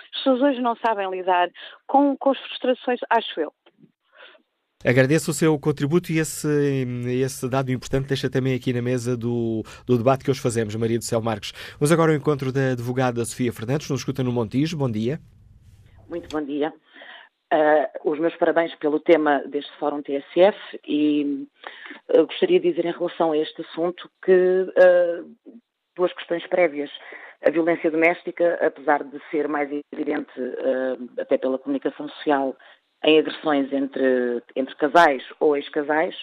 As 0.02 0.24
pessoas 0.24 0.42
hoje 0.42 0.62
não 0.62 0.76
sabem 0.78 1.12
lidar 1.12 1.52
com, 1.86 2.18
com 2.18 2.32
as 2.32 2.40
frustrações, 2.40 3.00
acho 3.08 3.40
eu. 3.40 3.54
Agradeço 4.86 5.32
o 5.32 5.34
seu 5.34 5.60
contributo 5.60 6.10
e 6.10 6.20
esse, 6.20 6.48
esse 7.22 7.50
dado 7.50 7.70
importante 7.70 8.08
deixa 8.08 8.30
também 8.30 8.56
aqui 8.56 8.72
na 8.72 8.82
mesa 8.82 9.18
do, 9.18 9.62
do 9.86 9.98
debate 9.98 10.24
que 10.24 10.32
hoje 10.32 10.40
fazemos, 10.40 10.74
Maria 10.76 10.98
do 10.98 11.04
Céu 11.04 11.22
Marques. 11.22 11.52
Vamos 11.78 11.92
agora 11.92 12.14
ao 12.14 12.18
encontro 12.18 12.50
da 12.50 12.72
advogada 12.72 13.26
Sofia 13.26 13.52
Fernandes, 13.52 13.90
nos 13.90 14.00
escuta 14.00 14.24
no 14.24 14.32
Montijo. 14.32 14.78
Bom 14.78 14.90
dia. 14.90 15.20
Muito 16.08 16.30
bom 16.30 16.42
dia. 16.42 16.74
Uh, 17.52 18.10
os 18.10 18.20
meus 18.20 18.34
parabéns 18.38 18.74
pelo 18.76 19.02
tema 19.02 19.44
deste 19.48 19.70
Fórum 19.80 20.02
TSF 20.02 20.58
e 20.88 21.46
uh, 22.16 22.26
gostaria 22.26 22.62
de 22.62 22.70
dizer 22.70 22.86
em 22.86 22.94
relação 22.94 23.34
a 23.34 23.38
este 23.38 23.62
assunto 23.64 24.10
que 24.24 24.32
uh, 24.32 25.58
duas 25.98 26.14
questões 26.14 26.48
prévias. 26.48 26.90
A 27.46 27.50
violência 27.50 27.92
doméstica, 27.92 28.58
apesar 28.66 29.04
de 29.04 29.20
ser 29.30 29.48
mais 29.50 29.70
evidente 29.94 30.32
até 31.18 31.38
pela 31.38 31.58
comunicação 31.58 32.10
social 32.10 32.54
em 33.04 33.20
agressões 33.20 33.72
entre, 33.72 34.44
entre 34.56 34.76
casais 34.76 35.24
ou 35.40 35.56
ex-casais, 35.56 36.16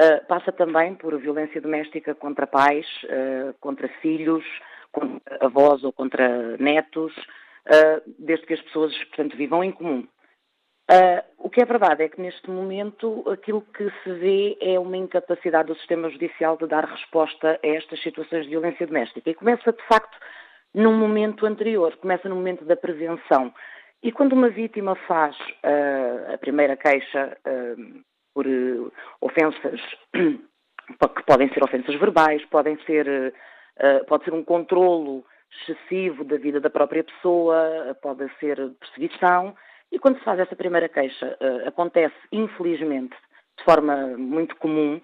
uh, 0.00 0.26
passa 0.26 0.52
também 0.52 0.94
por 0.94 1.16
violência 1.18 1.60
doméstica 1.60 2.14
contra 2.14 2.46
pais, 2.46 2.86
uh, 3.04 3.54
contra 3.60 3.88
filhos, 4.00 4.44
contra 4.92 5.44
avós 5.44 5.84
ou 5.84 5.92
contra 5.92 6.56
netos, 6.58 7.14
uh, 7.16 8.02
desde 8.18 8.46
que 8.46 8.54
as 8.54 8.62
pessoas, 8.62 8.96
portanto, 9.04 9.36
vivam 9.36 9.62
em 9.62 9.72
comum. 9.72 10.06
o 11.38 11.50
que 11.50 11.60
é 11.60 11.64
verdade 11.64 12.04
é 12.04 12.08
que 12.08 12.20
neste 12.20 12.48
momento 12.48 13.24
aquilo 13.28 13.60
que 13.60 13.90
se 14.02 14.12
vê 14.12 14.56
é 14.60 14.78
uma 14.78 14.96
incapacidade 14.96 15.68
do 15.68 15.76
sistema 15.76 16.08
judicial 16.08 16.56
de 16.56 16.66
dar 16.66 16.84
resposta 16.84 17.58
a 17.62 17.66
estas 17.66 18.00
situações 18.02 18.44
de 18.44 18.50
violência 18.50 18.86
doméstica. 18.86 19.28
E 19.28 19.34
começa, 19.34 19.72
de 19.72 19.82
facto, 19.88 20.16
num 20.72 20.96
momento 20.96 21.44
anterior, 21.44 21.96
começa 21.96 22.28
no 22.28 22.36
momento 22.36 22.64
da 22.64 22.76
prevenção. 22.76 23.52
E 24.06 24.12
quando 24.12 24.34
uma 24.34 24.48
vítima 24.48 24.94
faz 25.08 25.36
uh, 25.36 26.34
a 26.34 26.38
primeira 26.38 26.76
queixa 26.76 27.36
uh, 27.44 28.04
por 28.32 28.46
uh, 28.46 28.92
ofensas, 29.20 29.80
que 30.14 31.22
podem 31.26 31.52
ser 31.52 31.64
ofensas 31.64 31.96
verbais, 31.96 32.44
podem 32.44 32.78
ser, 32.84 33.34
pode 34.06 34.22
ser 34.24 34.32
um 34.32 34.44
controlo 34.44 35.24
excessivo 35.60 36.22
da 36.22 36.36
vida 36.36 36.60
da 36.60 36.70
própria 36.70 37.02
pessoa, 37.02 37.98
pode 38.00 38.30
ser 38.38 38.56
perseguição, 38.78 39.56
e 39.90 39.98
quando 39.98 40.18
se 40.18 40.24
faz 40.24 40.38
essa 40.38 40.54
primeira 40.54 40.88
queixa, 40.88 41.36
acontece, 41.66 42.14
infelizmente, 42.30 43.16
de 43.58 43.64
forma 43.64 44.16
muito 44.16 44.54
comum, 44.58 45.00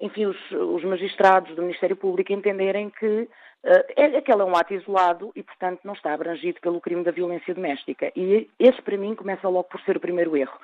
enfim, 0.00 0.26
os, 0.26 0.50
os 0.50 0.84
magistrados 0.84 1.54
do 1.54 1.62
Ministério 1.62 1.96
Público 1.96 2.32
entenderem 2.32 2.90
que 2.90 3.28
Uh, 3.64 4.16
aquele 4.16 4.42
é 4.42 4.44
um 4.44 4.56
ato 4.56 4.72
isolado 4.72 5.32
e, 5.34 5.42
portanto, 5.42 5.80
não 5.82 5.92
está 5.92 6.12
abrangido 6.14 6.60
pelo 6.60 6.80
crime 6.80 7.02
da 7.02 7.10
violência 7.10 7.52
doméstica. 7.52 8.12
E 8.14 8.48
esse, 8.58 8.80
para 8.82 8.96
mim, 8.96 9.16
começa 9.16 9.48
logo 9.48 9.64
por 9.64 9.80
ser 9.80 9.96
o 9.96 10.00
primeiro 10.00 10.36
erro. 10.36 10.58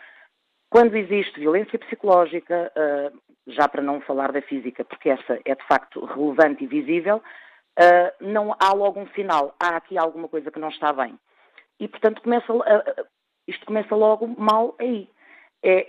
Quando 0.70 0.96
existe 0.96 1.40
violência 1.40 1.78
psicológica, 1.78 2.72
uh, 2.76 3.20
já 3.48 3.68
para 3.68 3.82
não 3.82 4.00
falar 4.00 4.30
da 4.32 4.40
física, 4.42 4.84
porque 4.84 5.10
essa 5.10 5.40
é 5.44 5.54
de 5.54 5.66
facto 5.66 6.04
relevante 6.04 6.62
e 6.62 6.68
visível, 6.68 7.16
uh, 7.16 8.24
não 8.24 8.54
há 8.60 8.72
logo 8.72 9.00
um 9.00 9.08
sinal, 9.08 9.54
há 9.58 9.76
aqui 9.76 9.98
alguma 9.98 10.28
coisa 10.28 10.50
que 10.50 10.60
não 10.60 10.68
está 10.68 10.92
bem. 10.92 11.18
E, 11.80 11.88
portanto, 11.88 12.22
começa, 12.22 12.52
isto 13.48 13.66
começa 13.66 13.94
logo 13.96 14.28
mal 14.28 14.76
aí. 14.78 15.08
É 15.64 15.88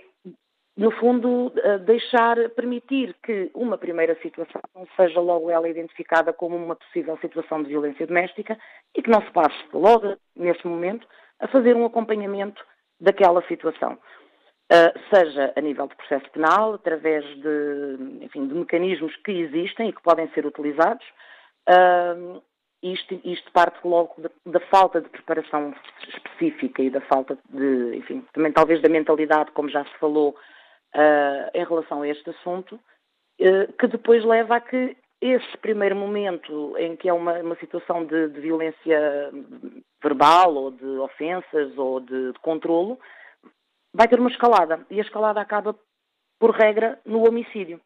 no 0.76 0.90
fundo, 0.90 1.52
eh, 1.56 1.78
deixar, 1.78 2.36
permitir 2.50 3.16
que 3.22 3.50
uma 3.54 3.78
primeira 3.78 4.14
situação 4.20 4.60
seja 4.94 5.20
logo 5.20 5.50
ela 5.50 5.68
identificada 5.68 6.34
como 6.34 6.54
uma 6.54 6.76
possível 6.76 7.16
situação 7.18 7.62
de 7.62 7.70
violência 7.70 8.06
doméstica 8.06 8.58
e 8.94 9.02
que 9.02 9.08
não 9.08 9.22
se 9.22 9.30
passe 9.30 9.56
logo, 9.72 10.16
nesse 10.34 10.66
momento, 10.66 11.06
a 11.40 11.48
fazer 11.48 11.74
um 11.74 11.86
acompanhamento 11.86 12.62
daquela 13.00 13.40
situação. 13.46 13.98
Uh, 14.70 15.14
seja 15.14 15.52
a 15.56 15.60
nível 15.60 15.86
de 15.86 15.94
processo 15.94 16.28
penal, 16.30 16.74
através 16.74 17.24
de, 17.24 17.98
enfim, 18.20 18.46
de 18.48 18.54
mecanismos 18.54 19.14
que 19.24 19.30
existem 19.30 19.88
e 19.88 19.92
que 19.92 20.02
podem 20.02 20.28
ser 20.30 20.44
utilizados, 20.44 21.06
uh, 21.70 22.42
isto, 22.82 23.18
isto, 23.24 23.50
parte 23.52 23.78
logo 23.86 24.14
da, 24.18 24.28
da, 24.44 24.60
falta 24.66 25.00
de 25.00 25.08
preparação 25.08 25.72
específica 26.08 26.82
e 26.82 26.90
da 26.90 27.00
falta 27.02 27.38
de, 27.48 27.96
enfim, 27.96 28.24
também 28.32 28.52
talvez 28.52 28.82
da 28.82 28.88
mentalidade, 28.88 29.52
como 29.52 29.68
já 29.68 29.84
se 29.84 29.96
falou, 29.98 30.36
uh, 30.96 31.50
em 31.54 31.64
relação 31.64 32.02
a 32.02 32.08
este 32.08 32.30
assunto, 32.30 32.74
uh, 32.74 33.72
que 33.78 33.86
depois 33.86 34.24
leva 34.24 34.56
a 34.56 34.60
que 34.60 34.96
esse 35.20 35.56
primeiro 35.58 35.96
momento 35.96 36.76
em 36.78 36.96
que 36.96 37.08
é 37.08 37.12
uma, 37.12 37.34
uma 37.40 37.56
situação 37.56 38.04
de, 38.04 38.28
de, 38.28 38.40
violência 38.40 39.30
verbal 40.02 40.54
ou 40.54 40.70
de 40.70 40.86
ofensas 40.98 41.76
ou 41.76 42.00
de, 42.00 42.32
de 42.32 42.38
controlo, 42.40 42.98
vai 43.94 44.08
ter 44.08 44.18
uma 44.18 44.30
escalada. 44.30 44.84
E 44.90 44.98
a 44.98 45.02
escalada 45.02 45.40
acaba, 45.40 45.74
por 46.38 46.50
regra, 46.50 46.98
no 47.04 47.26
homicídio. 47.26 47.80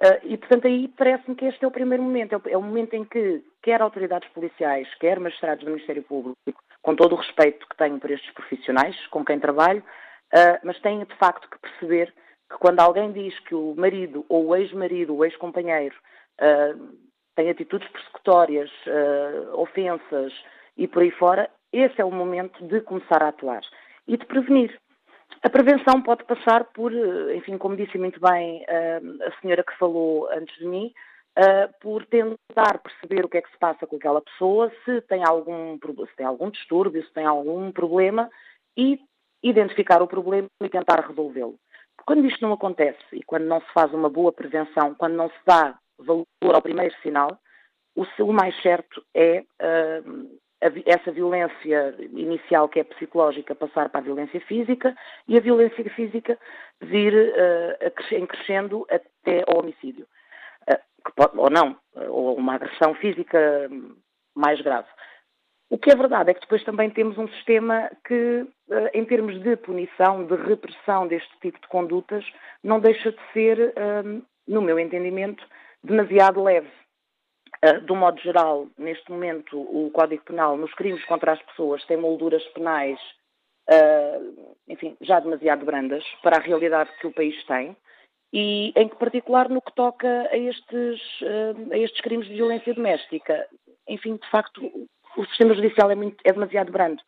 Uh, 0.00 0.18
e, 0.24 0.36
portanto, 0.36 0.66
aí 0.66 0.88
parece-me 0.88 1.36
que 1.36 1.46
este 1.46 1.64
é 1.64 1.68
o 1.68 1.72
primeiro 1.72 2.02
momento. 2.02 2.34
É 2.34 2.36
o, 2.36 2.42
é 2.46 2.56
o, 2.56 2.62
momento 2.62 2.94
em 2.94 3.04
que, 3.04 3.42
quer 3.62 3.80
autoridades 3.80 4.28
policiais, 4.30 4.92
quer 4.96 5.18
magistrados 5.20 5.64
do 5.64 5.70
Ministério 5.70 6.02
Público, 6.02 6.62
com 6.82 6.94
todo 6.96 7.14
o 7.14 7.18
respeito 7.18 7.66
que 7.68 7.76
tenho 7.76 7.98
por 7.98 8.10
estes 8.10 8.30
profissionais, 8.32 8.96
com 9.06 9.24
quem 9.24 9.38
trabalho, 9.38 9.82
Uh, 10.32 10.56
mas 10.64 10.80
têm 10.80 11.04
de 11.04 11.14
facto 11.16 11.46
que 11.46 11.58
perceber 11.58 12.12
que 12.52 12.58
quando 12.58 12.80
alguém 12.80 13.10
diz 13.12 13.38
que 13.40 13.54
o 13.54 13.74
marido 13.76 14.26
ou 14.28 14.48
o 14.48 14.56
ex-marido, 14.56 15.16
o 15.16 15.24
ex-companheiro, 15.24 15.94
uh, 16.40 16.98
tem 17.34 17.48
atitudes 17.48 17.88
persecutórias, 17.88 18.70
uh, 18.86 19.58
ofensas 19.58 20.32
e 20.76 20.86
por 20.86 21.02
aí 21.02 21.10
fora, 21.12 21.50
esse 21.72 22.00
é 22.00 22.04
o 22.04 22.10
momento 22.10 22.62
de 22.66 22.82
começar 22.82 23.22
a 23.22 23.28
atuar 23.28 23.62
e 24.06 24.16
de 24.16 24.26
prevenir. 24.26 24.78
A 25.42 25.48
prevenção 25.48 26.02
pode 26.02 26.24
passar 26.24 26.64
por, 26.64 26.92
enfim, 27.34 27.56
como 27.56 27.76
disse 27.76 27.96
muito 27.96 28.20
bem 28.20 28.64
a 28.68 29.40
senhora 29.40 29.64
que 29.64 29.76
falou 29.78 30.28
antes 30.30 30.54
de 30.58 30.66
mim, 30.66 30.92
por 31.80 32.04
tentar 32.06 32.78
perceber 32.78 33.24
o 33.24 33.28
que 33.28 33.38
é 33.38 33.42
que 33.42 33.50
se 33.50 33.58
passa 33.58 33.86
com 33.86 33.96
aquela 33.96 34.20
pessoa, 34.20 34.70
se 34.84 35.00
tem 35.02 35.24
algum, 35.24 35.78
se 35.78 36.16
tem 36.16 36.26
algum 36.26 36.50
distúrbio, 36.50 37.02
se 37.02 37.12
tem 37.14 37.24
algum 37.24 37.72
problema 37.72 38.30
e 38.76 39.00
identificar 39.42 40.02
o 40.02 40.06
problema 40.06 40.48
e 40.62 40.68
tentar 40.68 41.00
resolvê-lo. 41.00 41.58
Quando 42.04 42.26
isto 42.26 42.42
não 42.42 42.52
acontece 42.52 43.02
e 43.12 43.22
quando 43.22 43.44
não 43.44 43.60
se 43.60 43.72
faz 43.72 43.92
uma 43.92 44.08
boa 44.08 44.32
prevenção, 44.32 44.94
quando 44.94 45.14
não 45.14 45.28
se 45.28 45.38
dá 45.46 45.78
valor 45.98 46.26
ao 46.52 46.62
primeiro 46.62 46.94
sinal, 47.02 47.38
o, 47.94 48.32
mais 48.32 48.60
certo 48.62 49.04
é 49.14 49.40
uh, 49.40 50.38
a, 50.62 50.90
essa 50.90 51.12
violência 51.12 51.94
inicial 52.12 52.68
que 52.68 52.80
é 52.80 52.84
psicológica 52.84 53.54
passar 53.54 53.88
para 53.88 54.00
a 54.00 54.04
violência 54.04 54.40
física 54.40 54.96
e 55.28 55.36
a 55.36 55.40
violência 55.40 55.84
física 55.90 56.38
vir 56.80 57.14
uh, 57.14 58.14
em 58.14 58.26
crescendo 58.26 58.86
até 58.90 59.44
ao 59.46 59.60
homicídio. 59.60 60.06
Uh, 60.68 61.12
pode, 61.14 61.38
ou 61.38 61.50
não, 61.50 61.76
ou 62.08 62.36
uma 62.36 62.54
agressão 62.54 62.94
física 62.94 63.38
mais 64.34 64.60
grave. 64.60 64.88
O 65.72 65.78
que 65.78 65.90
é 65.90 65.96
verdade 65.96 66.30
é 66.30 66.34
que 66.34 66.42
depois 66.42 66.62
também 66.64 66.90
temos 66.90 67.16
um 67.16 67.26
sistema 67.28 67.90
que, 68.06 68.46
eh, 68.70 68.90
em 68.92 69.06
termos 69.06 69.42
de 69.42 69.56
punição, 69.56 70.26
de 70.26 70.36
repressão 70.36 71.08
deste 71.08 71.32
tipo 71.40 71.58
de 71.58 71.66
condutas, 71.66 72.22
não 72.62 72.78
deixa 72.78 73.10
de 73.10 73.18
ser, 73.32 73.72
eh, 73.74 74.02
no 74.46 74.60
meu 74.60 74.78
entendimento, 74.78 75.42
demasiado 75.82 76.42
leve. 76.42 76.68
Eh, 77.62 77.80
um 77.90 77.96
modo 77.96 78.20
geral, 78.20 78.66
neste 78.76 79.10
momento, 79.10 79.58
o 79.58 79.90
Código 79.92 80.22
Penal, 80.24 80.58
nos 80.58 80.74
crimes 80.74 81.02
contra 81.06 81.32
as 81.32 81.42
pessoas, 81.42 81.82
tem 81.86 81.96
molduras 81.96 82.44
penais, 82.48 83.00
enfim, 84.68 84.94
já 85.00 85.20
demasiado 85.20 85.64
brandas 85.64 86.04
para 86.22 86.36
a 86.36 86.40
realidade 86.40 86.90
que 87.00 87.06
o 87.06 87.12
país 87.12 87.42
tem 87.46 87.74
e 88.30 88.72
em 88.76 88.88
particular 88.88 89.48
no 89.48 89.62
que 89.62 89.72
toca 89.74 90.28
a 90.30 90.36
estes, 90.36 91.00
a 91.70 91.78
estes 91.78 92.00
crimes 92.02 92.26
de 92.26 92.34
violência 92.34 92.74
doméstica. 92.74 93.46
Enfim, 93.88 94.16
de 94.16 94.30
facto, 94.30 94.60
o 95.16 95.24
sistema 95.26 95.54
judicial 95.54 95.90
é, 95.90 95.94
muito, 95.94 96.16
é 96.24 96.32
demasiado 96.32 96.72
brando. 96.72 97.02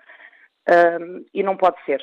uh, 0.68 1.24
e 1.32 1.42
não 1.42 1.56
pode 1.56 1.82
ser. 1.84 2.02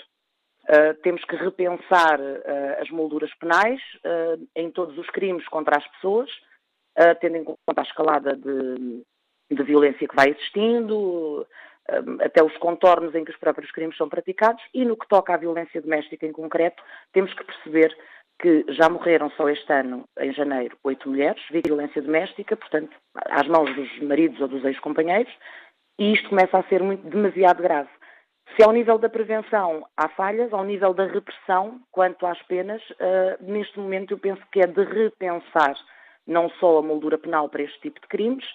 Uh, 0.70 0.94
temos 1.02 1.24
que 1.26 1.36
repensar 1.36 2.20
uh, 2.20 2.82
as 2.82 2.90
molduras 2.90 3.34
penais 3.36 3.82
uh, 4.06 4.48
em 4.56 4.70
todos 4.72 4.98
os 4.98 5.08
crimes 5.08 5.48
contra 5.48 5.78
as 5.78 5.88
pessoas, 5.94 6.30
tendo 7.22 7.38
em 7.38 7.44
conta 7.46 7.58
a 7.78 7.84
escalada 7.84 8.36
de, 8.36 9.02
de 9.50 9.64
violência 9.64 10.06
que 10.06 10.16
vai 10.16 10.30
existindo, 10.30 11.48
até 12.20 12.44
os 12.44 12.56
contornos 12.58 13.16
em 13.16 13.24
que 13.24 13.32
os 13.32 13.38
próprios 13.38 13.72
crimes 13.72 13.96
são 13.96 14.10
praticados, 14.10 14.62
e 14.74 14.84
no 14.84 14.98
que 14.98 15.08
toca 15.08 15.34
à 15.34 15.38
violência 15.38 15.82
doméstica 15.82 16.26
em 16.26 16.34
concreto, 16.34 16.84
temos 17.14 17.34
que 17.34 17.46
perceber 17.46 17.96
que 18.42 18.66
já 18.74 18.90
morreram 18.90 19.32
só 19.32 19.48
este 19.48 19.72
ano, 19.72 20.04
em 20.20 20.34
janeiro, 20.34 20.78
oito 20.84 21.08
mulheres, 21.08 21.42
de 21.50 21.62
violência 21.66 22.02
doméstica, 22.02 22.58
portanto, 22.58 22.94
às 23.16 23.48
mãos 23.48 23.74
dos 23.74 24.00
maridos 24.02 24.42
ou 24.42 24.50
dos 24.50 24.66
ex-companheiros, 24.66 25.34
e 26.00 26.14
isto 26.14 26.30
começa 26.30 26.58
a 26.58 26.64
ser 26.64 26.82
muito, 26.82 27.08
demasiado 27.08 27.62
grave. 27.62 27.90
Se 28.56 28.64
ao 28.64 28.74
nível 28.74 28.98
da 28.98 29.10
prevenção 29.10 29.88
há 29.96 30.10
falhas, 30.10 30.52
ao 30.52 30.64
nível 30.64 30.94
da 30.94 31.06
repressão, 31.06 31.80
quanto 31.92 32.26
às 32.26 32.42
penas, 32.44 32.82
uh, 32.92 33.42
neste 33.42 33.80
momento 33.80 34.12
eu 34.12 34.20
penso 34.20 34.42
que 34.52 34.60
é 34.60 34.68
de 34.68 34.84
repensar 34.84 35.76
não 36.28 36.50
só 36.52 36.80
a 36.80 36.82
moldura 36.82 37.18
penal 37.18 37.50
para 37.50 37.64
este 37.64 37.80
tipo 37.80 38.00
de 38.02 38.08
crimes, 38.08 38.46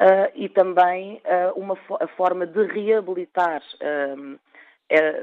uh, 0.00 0.30
e 0.34 0.48
também 0.48 1.22
uh, 1.24 1.58
uma 1.58 1.78
a 2.00 2.06
forma 2.08 2.46
de 2.46 2.62
reabilitar 2.66 3.62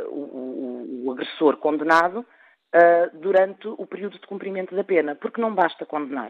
o, 0.10 1.06
o, 1.06 1.12
agressor 1.12 1.58
condenado 1.58 2.26
durante 3.14 3.68
o 3.68 3.88
período 3.88 4.20
de 4.20 4.28
cumprimento 4.28 4.76
da 4.76 4.84
pena, 4.84 5.16
porque 5.16 5.40
não 5.42 5.56
basta 5.56 5.86
condenar. 5.86 6.30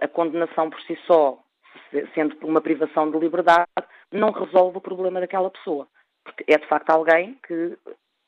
a 0.00 0.08
condenação 0.08 0.70
por 0.70 0.80
si 0.80 0.98
só, 1.06 1.38
sendo 2.14 2.34
uma 2.42 2.60
privação 2.62 3.10
de 3.10 3.18
liberdade, 3.18 3.68
não 4.12 4.30
resolve 4.30 4.78
o 4.78 4.80
problema 4.80 5.20
daquela 5.20 5.50
pessoa 5.50 5.88
porque 6.24 6.44
é 6.46 6.58
de 6.58 6.66
facto 6.66 6.90
alguém 6.90 7.38
que, 7.46 7.76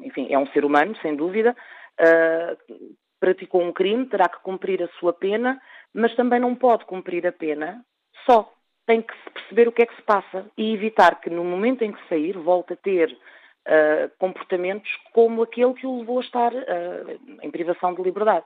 enfim, 0.00 0.32
é 0.32 0.38
um 0.38 0.46
ser 0.48 0.64
humano, 0.64 0.96
sem 1.00 1.14
dúvida, 1.14 1.56
uh, 2.00 2.96
praticou 3.20 3.62
um 3.62 3.72
crime, 3.72 4.06
terá 4.06 4.28
que 4.28 4.42
cumprir 4.42 4.82
a 4.82 4.88
sua 4.98 5.12
pena, 5.12 5.60
mas 5.94 6.14
também 6.14 6.40
não 6.40 6.54
pode 6.54 6.84
cumprir 6.84 7.26
a 7.26 7.32
pena 7.32 7.84
só. 8.26 8.52
Tem 8.86 9.00
que 9.00 9.14
perceber 9.32 9.68
o 9.68 9.72
que 9.72 9.82
é 9.82 9.86
que 9.86 9.94
se 9.94 10.02
passa 10.02 10.46
e 10.56 10.74
evitar 10.74 11.20
que 11.20 11.30
no 11.30 11.44
momento 11.44 11.82
em 11.82 11.92
que 11.92 12.08
sair 12.08 12.36
volte 12.36 12.72
a 12.72 12.76
ter 12.76 13.12
uh, 13.12 14.10
comportamentos 14.18 14.90
como 15.12 15.42
aquele 15.42 15.74
que 15.74 15.86
o 15.86 15.98
levou 15.98 16.18
a 16.18 16.22
estar 16.22 16.52
uh, 16.52 17.40
em 17.42 17.50
privação 17.50 17.94
de 17.94 18.02
liberdade. 18.02 18.44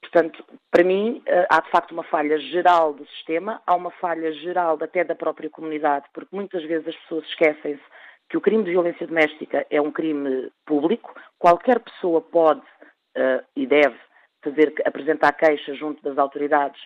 Portanto, 0.00 0.44
para 0.70 0.84
mim, 0.84 1.22
há 1.50 1.60
de 1.60 1.70
facto 1.70 1.92
uma 1.92 2.04
falha 2.04 2.38
geral 2.38 2.94
do 2.94 3.06
sistema, 3.08 3.60
há 3.66 3.74
uma 3.74 3.90
falha 3.90 4.32
geral 4.32 4.78
até 4.80 5.04
da 5.04 5.14
própria 5.14 5.50
comunidade, 5.50 6.06
porque 6.14 6.34
muitas 6.34 6.62
vezes 6.64 6.88
as 6.88 6.96
pessoas 6.96 7.24
esquecem-se 7.26 7.82
que 8.28 8.36
o 8.36 8.40
crime 8.40 8.62
de 8.62 8.70
violência 8.70 9.06
doméstica 9.06 9.66
é 9.70 9.80
um 9.80 9.90
crime 9.90 10.52
público, 10.66 11.14
qualquer 11.38 11.80
pessoa 11.80 12.20
pode 12.20 12.60
uh, 12.60 13.44
e 13.56 13.66
deve 13.66 13.96
fazer, 14.44 14.74
apresentar 14.84 15.32
queixa 15.32 15.74
junto 15.74 16.02
das 16.02 16.18
autoridades 16.18 16.80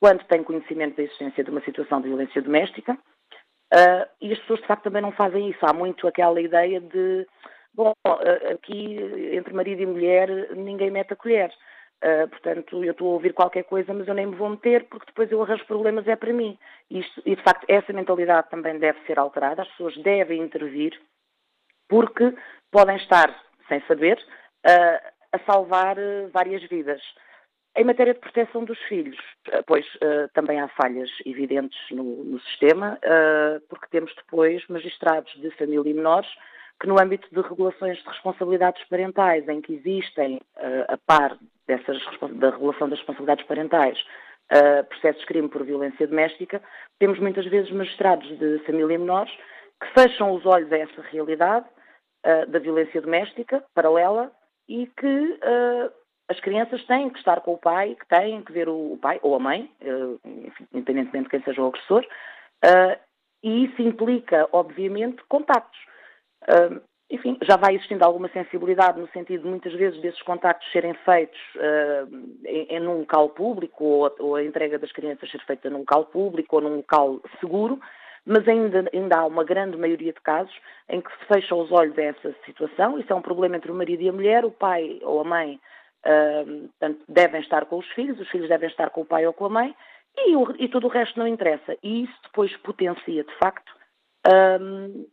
quando 0.00 0.24
tem 0.24 0.42
conhecimento 0.42 0.96
da 0.96 1.02
existência 1.02 1.44
de 1.44 1.50
uma 1.50 1.60
situação 1.60 2.00
de 2.00 2.08
violência 2.08 2.40
doméstica. 2.40 2.96
Uh, 3.72 4.08
e 4.20 4.32
as 4.32 4.38
pessoas, 4.38 4.60
de 4.60 4.66
facto, 4.66 4.84
também 4.84 5.02
não 5.02 5.12
fazem 5.12 5.50
isso. 5.50 5.58
Há 5.62 5.74
muito 5.74 6.06
aquela 6.06 6.40
ideia 6.40 6.80
de, 6.80 7.26
bom, 7.74 7.92
aqui 8.50 8.96
entre 9.32 9.52
marido 9.52 9.82
e 9.82 9.86
mulher 9.86 10.56
ninguém 10.56 10.90
mete 10.90 11.12
a 11.12 11.16
colher. 11.16 11.52
Uh, 12.04 12.28
portanto, 12.28 12.84
eu 12.84 12.92
estou 12.92 13.08
a 13.08 13.14
ouvir 13.14 13.32
qualquer 13.32 13.64
coisa, 13.64 13.92
mas 13.92 14.06
eu 14.06 14.14
nem 14.14 14.26
me 14.26 14.36
vou 14.36 14.48
meter, 14.48 14.84
porque 14.84 15.06
depois 15.06 15.30
eu 15.32 15.42
arranjo 15.42 15.66
problemas 15.66 16.06
é 16.06 16.14
para 16.14 16.32
mim. 16.32 16.56
Isto, 16.88 17.20
e, 17.26 17.34
de 17.34 17.42
facto, 17.42 17.64
essa 17.68 17.92
mentalidade 17.92 18.48
também 18.50 18.78
deve 18.78 19.00
ser 19.04 19.18
alterada. 19.18 19.62
As 19.62 19.68
pessoas 19.68 19.96
devem 19.98 20.40
intervir, 20.40 21.00
porque 21.88 22.32
podem 22.70 22.96
estar, 22.96 23.36
sem 23.66 23.80
saber, 23.88 24.16
uh, 24.64 25.08
a 25.32 25.38
salvar 25.44 25.98
uh, 25.98 26.28
várias 26.32 26.62
vidas. 26.68 27.02
Em 27.76 27.82
matéria 27.82 28.14
de 28.14 28.20
proteção 28.20 28.64
dos 28.64 28.78
filhos, 28.84 29.16
pois 29.66 29.86
também 30.32 30.58
há 30.58 30.66
falhas 30.66 31.08
evidentes 31.24 31.78
no, 31.92 32.24
no 32.24 32.40
sistema, 32.40 32.98
porque 33.68 33.86
temos 33.88 34.12
depois 34.16 34.66
magistrados 34.66 35.32
de 35.34 35.48
família 35.52 35.88
e 35.88 35.94
menores 35.94 36.28
que 36.80 36.88
no 36.88 37.00
âmbito 37.00 37.28
de 37.30 37.40
regulações 37.40 37.98
de 37.98 38.08
responsabilidades 38.08 38.82
parentais, 38.88 39.48
em 39.48 39.60
que 39.60 39.74
existem, 39.74 40.40
a 40.88 40.96
par 40.96 41.38
dessas, 41.68 42.02
da 42.32 42.50
regulação 42.50 42.88
das 42.88 42.98
responsabilidades 42.98 43.46
parentais, 43.46 43.98
uh, 44.52 44.84
processos 44.88 45.20
de 45.20 45.26
crime 45.26 45.48
por 45.48 45.62
violência 45.62 46.06
doméstica, 46.06 46.60
temos 46.98 47.20
muitas 47.20 47.46
vezes 47.46 47.70
magistrados 47.70 48.26
de 48.38 48.58
família 48.60 48.98
menores 48.98 49.32
que 49.80 49.92
fecham 49.92 50.32
os 50.32 50.44
olhos 50.44 50.72
a 50.72 50.78
essa 50.78 51.02
realidade 51.02 51.66
uh, 52.26 52.50
da 52.50 52.58
violência 52.58 53.00
doméstica 53.00 53.62
paralela 53.74 54.32
e 54.68 54.86
que 54.86 55.06
uh, 55.06 55.92
as 56.28 56.40
crianças 56.40 56.84
têm 56.86 57.10
que 57.10 57.18
estar 57.18 57.40
com 57.42 57.54
o 57.54 57.58
pai, 57.58 57.94
que 57.94 58.06
têm 58.08 58.42
que 58.42 58.52
ver 58.52 58.68
o, 58.68 58.98
pai 59.00 59.18
ou 59.22 59.34
a 59.34 59.38
mãe, 59.38 59.70
enfim, 60.26 60.66
independentemente 60.74 61.24
de 61.24 61.30
quem 61.30 61.42
seja 61.42 61.62
o 61.62 61.68
agressor, 61.68 62.06
e 63.42 63.64
isso 63.64 63.80
implica, 63.80 64.46
obviamente, 64.52 65.22
contactos 65.26 65.80
enfim, 67.10 67.38
já 67.42 67.56
vai 67.56 67.74
existindo 67.74 68.04
alguma 68.04 68.28
sensibilidade 68.28 69.00
no 69.00 69.08
sentido 69.08 69.48
muitas 69.48 69.72
vezes 69.72 70.00
desses 70.00 70.20
contactos 70.22 70.70
serem 70.70 70.92
feitos 71.04 71.38
uh, 71.56 72.44
em, 72.44 72.76
em 72.76 72.86
um 72.86 72.98
local 72.98 73.30
público 73.30 73.82
ou, 73.82 74.14
ou, 74.18 74.36
a 74.36 74.44
entrega 74.44 74.78
das 74.78 74.92
crianças 74.92 75.30
ser 75.30 75.42
feita 75.44 75.70
num 75.70 75.78
local 75.78 76.04
público 76.06 76.56
ou 76.56 76.62
num 76.62 76.76
local 76.76 77.20
seguro, 77.40 77.80
mas 78.26 78.46
ainda, 78.46 78.84
ainda 78.92 79.16
há 79.16 79.26
uma 79.26 79.42
grande 79.42 79.78
maioria 79.78 80.12
de 80.12 80.20
casos 80.20 80.54
em 80.86 81.00
que 81.00 81.10
se 81.10 81.24
fecham 81.32 81.60
os 81.60 81.72
olhos 81.72 81.96
a 81.98 82.02
essa 82.02 82.34
situação. 82.44 82.98
Isso 82.98 83.10
é 83.10 83.16
um 83.16 83.22
problema 83.22 83.56
entre 83.56 83.72
o 83.72 83.74
marido 83.74 84.02
e 84.02 84.08
a 84.10 84.12
mulher, 84.12 84.44
o 84.44 84.50
pai 84.50 84.98
ou 85.02 85.20
a 85.20 85.24
mãe 85.24 85.58
uh, 86.04 86.68
portanto, 86.68 87.04
devem 87.08 87.40
estar 87.40 87.64
com 87.64 87.78
os 87.78 87.88
filhos, 87.92 88.20
os 88.20 88.28
filhos 88.28 88.50
devem 88.50 88.68
estar 88.68 88.90
com 88.90 89.00
o 89.00 89.06
pai 89.06 89.26
ou 89.26 89.32
com 89.32 89.46
a 89.46 89.50
mãe 89.50 89.74
e, 90.14 90.36
o, 90.36 90.54
e 90.58 90.68
tudo 90.68 90.88
o 90.88 90.90
resto 90.90 91.18
não 91.18 91.26
interessa. 91.26 91.74
E 91.82 92.04
isso 92.04 92.18
depois 92.24 92.54
potencia, 92.58 93.24
de 93.24 93.34
facto, 93.38 93.70
uh, 94.26 95.08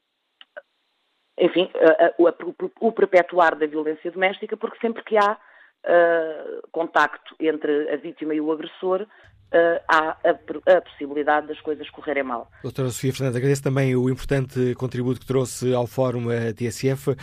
enfim, 1.37 1.69
o, 2.17 2.87
o, 2.87 2.91
perpetuar 2.91 3.55
da 3.55 3.65
violência 3.65 4.09
doméstica, 4.11 4.55
porque 4.55 4.79
sempre 4.79 5.03
que 5.03 5.17
há 5.17 5.37
uh, 5.85 6.67
contacto 6.71 7.35
entre 7.39 7.91
a 7.93 7.97
vítima 7.97 8.33
e 8.33 8.41
o 8.41 8.51
agressor, 8.51 9.07
uh, 9.55 9.81
há 9.87 10.17
a, 10.23 10.75
a, 10.77 10.81
possibilidade 10.81 11.47
das 11.47 11.59
coisas 11.61 11.89
correrem 11.89 12.23
mal. 12.23 12.49
Doutora 12.63 12.89
Sofia 12.89 13.13
Fernandes, 13.13 13.37
agradeço 13.37 13.63
também 13.63 13.95
o 13.95 14.09
importante 14.09 14.73
contributo 14.75 15.19
que 15.19 15.25
trouxe 15.25 15.73
ao 15.73 15.87
Fórum 15.87 16.31
eh, 16.31 16.53
TSF, 16.53 17.11
uh, 17.11 17.15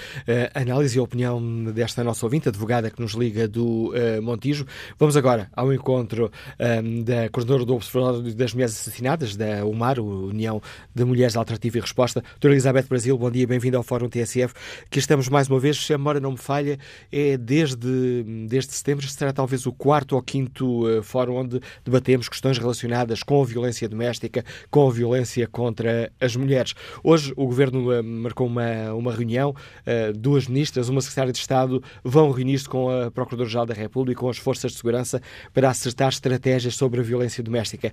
análise 0.54 0.98
e 0.98 1.00
opinião 1.00 1.40
desta 1.72 2.02
nossa 2.04 2.24
ouvinte, 2.24 2.48
advogada 2.48 2.90
que 2.90 3.00
nos 3.00 3.12
liga 3.12 3.46
do 3.48 3.90
uh, 3.90 4.22
Montijo. 4.22 4.66
Vamos 4.98 5.16
agora 5.16 5.48
ao 5.54 5.72
encontro 5.72 6.30
um, 6.58 7.02
da 7.02 7.28
coordenadora 7.28 7.64
do 7.64 7.74
Observatório 7.74 8.34
das 8.34 8.54
Mulheres 8.54 8.74
Assassinadas, 8.74 9.36
da 9.36 9.64
UMAR, 9.64 9.98
União 9.98 10.60
de 10.94 11.04
Mulheres 11.04 11.36
Alternativa 11.36 11.78
e 11.78 11.80
Resposta. 11.80 12.20
Doutora 12.20 12.54
Elizabeth 12.54 12.84
Brasil, 12.88 13.16
bom 13.16 13.30
dia, 13.30 13.46
bem-vinda 13.46 13.76
ao 13.76 13.82
Fórum 13.82 14.08
TSF. 14.08 14.54
Que 14.90 14.98
estamos 14.98 15.28
mais 15.28 15.48
uma 15.48 15.58
vez, 15.58 15.76
se 15.84 15.92
a 15.92 15.98
memória 15.98 16.20
não 16.20 16.32
me 16.32 16.38
falha, 16.38 16.78
é 17.10 17.36
desde, 17.36 18.24
desde 18.52 18.72
setembro, 18.72 19.06
será 19.06 19.32
talvez 19.32 19.66
o 19.66 19.72
quarto 19.72 20.14
ou 20.14 20.22
quinto 20.22 21.02
fórum 21.02 21.36
onde 21.36 21.60
debatemos 21.84 22.12
temos 22.12 22.28
questões 22.28 22.58
relacionadas 22.58 23.22
com 23.22 23.40
a 23.40 23.44
violência 23.44 23.88
doméstica, 23.88 24.44
com 24.70 24.86
a 24.86 24.92
violência 24.92 25.46
contra 25.48 26.12
as 26.20 26.36
mulheres. 26.36 26.74
Hoje 27.02 27.32
o 27.36 27.46
Governo 27.46 27.90
eh, 27.90 28.02
marcou 28.02 28.46
uma, 28.46 28.92
uma 28.92 29.12
reunião, 29.12 29.54
eh, 29.86 30.12
duas 30.12 30.46
ministras, 30.46 30.90
uma 30.90 31.00
secretária 31.00 31.32
de 31.32 31.38
Estado 31.38 31.82
vão 32.04 32.30
reunir-se 32.30 32.68
com 32.68 32.90
a 32.90 33.10
Procuradora-Geral 33.10 33.64
da 33.64 33.72
República 33.72 34.12
e 34.12 34.20
com 34.20 34.28
as 34.28 34.36
forças 34.36 34.72
de 34.72 34.76
segurança 34.76 35.22
para 35.54 35.70
acertar 35.70 36.10
estratégias 36.10 36.74
sobre 36.74 37.00
a 37.00 37.02
violência 37.02 37.42
doméstica. 37.42 37.90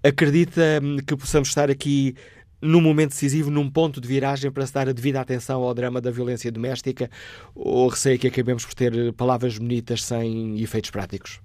Acredita 0.00 0.80
hum, 0.80 0.98
que 1.04 1.16
possamos 1.16 1.48
estar 1.48 1.68
aqui 1.68 2.14
num 2.60 2.80
momento 2.80 3.10
decisivo, 3.10 3.50
num 3.50 3.70
ponto 3.70 4.00
de 4.00 4.08
viragem 4.08 4.50
para 4.50 4.66
se 4.66 4.74
dar 4.74 4.88
a 4.88 4.92
devida 4.92 5.20
atenção 5.20 5.62
ao 5.62 5.74
drama 5.74 6.00
da 6.00 6.10
violência 6.10 6.50
doméstica 6.50 7.08
ou 7.54 7.88
receio 7.88 8.18
que 8.18 8.28
acabemos 8.28 8.64
por 8.64 8.74
ter 8.74 8.92
palavras 9.14 9.58
bonitas 9.58 10.02
sem 10.02 10.60
efeitos 10.60 10.90
práticos? 10.90 11.40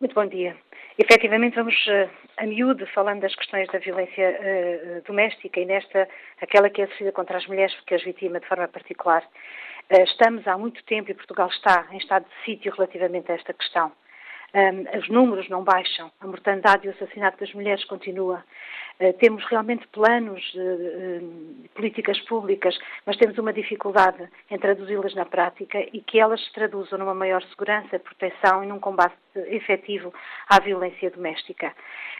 Muito 0.00 0.14
bom 0.14 0.26
dia. 0.26 0.56
Efetivamente, 0.98 1.54
vamos 1.54 1.74
uh, 1.86 2.10
a 2.36 2.46
miúdo 2.46 2.86
falando 2.88 3.20
das 3.20 3.34
questões 3.34 3.66
da 3.68 3.78
violência 3.78 4.38
uh, 4.38 5.06
doméstica 5.06 5.58
e 5.58 5.64
nesta, 5.64 6.08
aquela 6.40 6.68
que 6.68 6.82
é 6.82 6.86
sofrida 6.88 7.12
contra 7.12 7.38
as 7.38 7.46
mulheres, 7.46 7.74
que 7.86 7.94
as 7.94 8.04
vitima 8.04 8.38
de 8.38 8.46
forma 8.46 8.68
particular. 8.68 9.22
Uh, 9.90 10.02
estamos 10.02 10.46
há 10.46 10.58
muito 10.58 10.82
tempo, 10.84 11.10
e 11.10 11.14
Portugal 11.14 11.48
está 11.48 11.86
em 11.90 11.98
estado 11.98 12.24
de 12.24 12.44
sítio 12.44 12.72
relativamente 12.72 13.32
a 13.32 13.34
esta 13.34 13.52
questão. 13.52 13.92
Os 14.98 15.08
números 15.08 15.48
não 15.48 15.62
baixam, 15.62 16.10
a 16.20 16.26
mortandade 16.26 16.86
e 16.86 16.90
o 16.90 16.92
assassinato 16.92 17.38
das 17.38 17.54
mulheres 17.54 17.84
continua. 17.84 18.44
Uh, 19.00 19.14
temos 19.14 19.42
realmente 19.46 19.86
planos, 19.88 20.42
uh, 20.54 20.58
uh, 20.60 21.68
políticas 21.74 22.20
públicas, 22.20 22.76
mas 23.06 23.16
temos 23.16 23.38
uma 23.38 23.50
dificuldade 23.50 24.28
em 24.50 24.58
traduzi-las 24.58 25.14
na 25.14 25.24
prática 25.24 25.78
e 25.90 26.02
que 26.02 26.20
elas 26.20 26.44
se 26.44 26.52
traduzam 26.52 26.98
numa 26.98 27.14
maior 27.14 27.42
segurança, 27.44 27.98
proteção 27.98 28.62
e 28.62 28.66
num 28.66 28.78
combate 28.78 29.16
efetivo 29.34 30.12
à 30.46 30.60
violência 30.60 31.10
doméstica. 31.10 31.72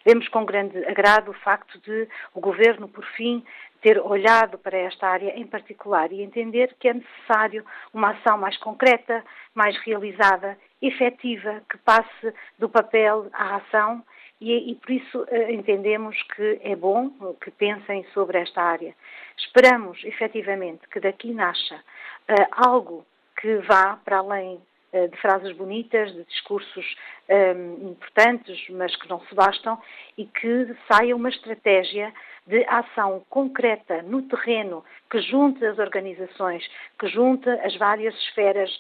Vemos 0.07 0.27
com 0.29 0.47
grande 0.47 0.83
agrado 0.87 1.31
o 1.31 1.35
facto 1.35 1.79
de 1.81 2.09
o 2.33 2.41
Governo, 2.41 2.89
por 2.89 3.05
fim, 3.05 3.45
ter 3.81 3.99
olhado 3.99 4.59
para 4.59 4.77
esta 4.77 5.09
área 5.09 5.39
em 5.39 5.47
particular 5.47 6.13
e 6.13 6.23
entender 6.23 6.75
que 6.79 6.89
é 6.89 6.95
necessário 6.95 7.65
uma 7.93 8.11
ação 8.11 8.39
mais 8.39 8.57
concreta, 8.59 9.25
mais 9.55 9.77
realizada, 9.85 10.57
efetiva, 10.81 11.63
que 11.69 11.79
passe 11.79 12.35
do 12.59 12.69
papel 12.69 13.29
à 13.33 13.57
ação 13.57 14.03
e, 14.41 14.71
e, 14.71 14.75
por 14.75 14.91
isso 14.91 15.23
uh, 15.23 15.51
entendemos 15.51 16.17
que 16.35 16.61
é 16.63 16.75
bom 16.75 17.11
que 17.43 17.51
pensem 17.51 18.05
sobre 18.15 18.39
esta 18.39 18.63
área. 18.63 18.95
Esperamos, 19.37 20.03
efetivamente, 20.05 20.89
que 20.89 20.99
daqui 20.99 21.33
nasça 21.33 21.75
uh, 21.77 22.67
algo 22.69 23.05
que 23.39 23.57
vá 23.57 23.99
para 24.03 24.19
além 24.19 24.59
de 24.93 25.17
frases 25.19 25.57
bonitas, 25.57 26.13
de 26.13 26.25
discursos 26.25 26.97
um, 27.29 27.91
importantes, 27.91 28.69
mas 28.71 28.95
que 28.97 29.09
não 29.09 29.21
se 29.21 29.35
bastam, 29.35 29.81
e 30.19 30.25
que 30.25 30.75
saia 30.91 31.15
uma 31.15 31.29
estratégia 31.29 32.13
de 32.47 32.65
ação 32.65 33.25
concreta 33.31 34.03
no 34.03 34.23
terreno 34.23 34.85
que 35.11 35.21
junte 35.21 35.65
as 35.65 35.79
organizações, 35.79 36.69
que 36.99 37.07
junte 37.09 37.49
as 37.49 37.77
várias 37.77 38.15
esferas 38.15 38.77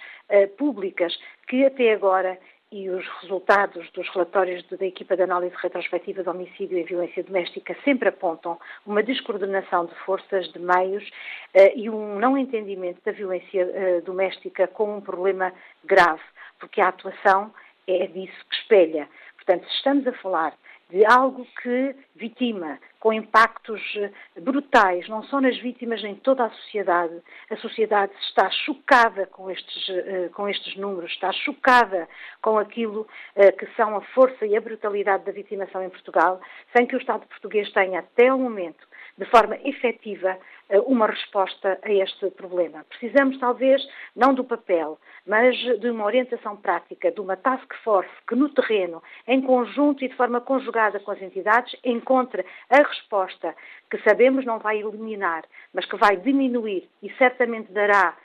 públicas 0.57 1.17
que 1.47 1.65
até 1.65 1.93
agora 1.93 2.39
e 2.73 2.89
os 2.89 3.05
resultados 3.21 3.91
dos 3.91 4.09
relatórios 4.11 4.65
da 4.69 4.87
equipa 4.87 5.17
de 5.17 5.23
análise 5.23 5.55
retrospectiva 5.57 6.23
de 6.23 6.29
homicídio 6.29 6.79
e 6.79 6.85
violência 6.85 7.25
doméstica 7.25 7.77
sempre 7.85 8.09
apontam 8.09 8.59
uma 8.87 9.03
descoordenação 9.03 9.87
de 9.87 9.95
forças, 10.05 10.51
de 10.53 10.61
meios 10.61 11.03
uh, 11.09 11.73
e 11.75 11.91
um 11.91 12.19
não 12.21 12.39
entendimento 12.39 13.01
da 13.05 13.11
violência 13.11 13.67
uh, 13.67 14.03
doméstica 14.03 14.69
como 14.69 14.97
um 14.97 15.01
problema 15.01 15.53
grave, 15.85 16.23
porque 16.61 16.81
a 16.81 16.89
atuação 16.89 17.53
é 17.89 18.07
disso 18.07 18.47
que 18.49 18.55
espelha. 18.55 19.09
Portanto, 19.35 19.67
se 19.69 19.75
estamos 19.75 20.07
a 20.07 20.13
falar 20.13 20.55
de 20.91 21.05
algo 21.05 21.47
que 21.63 21.95
vitima, 22.17 22.79
com 22.99 23.13
impactos 23.13 23.81
eh, 23.97 24.11
brutais, 24.41 25.09
não 25.09 25.23
só 25.25 25.41
nas 25.41 25.57
vítimas, 25.59 26.03
em 26.05 26.15
toda 26.17 26.45
a 26.45 26.51
sociedade. 26.51 27.15
A 27.49 27.57
sociedade 27.57 28.13
está 28.29 28.51
chocada 28.51 29.27
com 29.27 29.51
estes, 29.51 29.89
eh, 29.89 30.29
com 30.35 30.49
estes 30.49 30.77
números, 30.77 31.11
está 31.13 31.33
chocada 31.33 32.09
com 32.43 32.59
aquilo 32.59 33.07
eh, 33.37 33.53
que 33.53 33.67
são 33.75 33.97
a 33.97 34.01
força 34.01 34.45
e 34.45 34.57
a 34.57 34.61
brutalidade 34.61 35.25
da 35.25 35.33
vitimação 35.33 35.83
em 35.83 35.89
Portugal, 35.89 36.41
sem 36.77 36.87
que 36.87 36.97
o 36.97 36.99
Estado 36.99 37.27
português 37.27 37.71
tenha, 37.73 38.01
até 38.01 38.33
o 38.33 38.39
momento, 38.39 38.87
de 39.21 39.27
forma 39.27 39.55
efetiva, 39.65 40.39
uma 40.87 41.07
resposta 41.07 41.79
a 41.83 41.93
este 41.93 42.31
problema. 42.31 42.87
Precisamos, 42.89 43.39
talvez, 43.39 43.87
não 44.17 44.33
do 44.33 44.43
papel, 44.43 44.99
mas 45.27 45.55
de 45.79 45.91
uma 45.91 46.07
orientação 46.07 46.57
prática, 46.57 47.13
de 47.13 47.21
uma 47.21 47.37
task 47.37 47.71
force 47.85 48.11
que 48.27 48.35
no 48.35 48.49
terreno, 48.49 49.03
em 49.29 49.43
conjunto 49.43 50.03
e 50.03 50.09
de 50.09 50.17
forma 50.17 50.41
conjugada 50.41 50.99
com 51.01 51.11
as 51.11 51.21
entidades, 51.21 51.77
encontre 51.85 52.47
a 52.71 52.79
resposta 52.79 53.55
que 53.91 53.99
sabemos 53.99 54.47
não 54.47 54.59
vai 54.59 54.81
eliminar, 54.81 55.45
mas 55.75 55.85
que 55.85 55.99
vai 55.99 56.17
diminuir 56.17 56.89
e 57.03 57.13
certamente 57.19 57.71
dará 57.73 58.17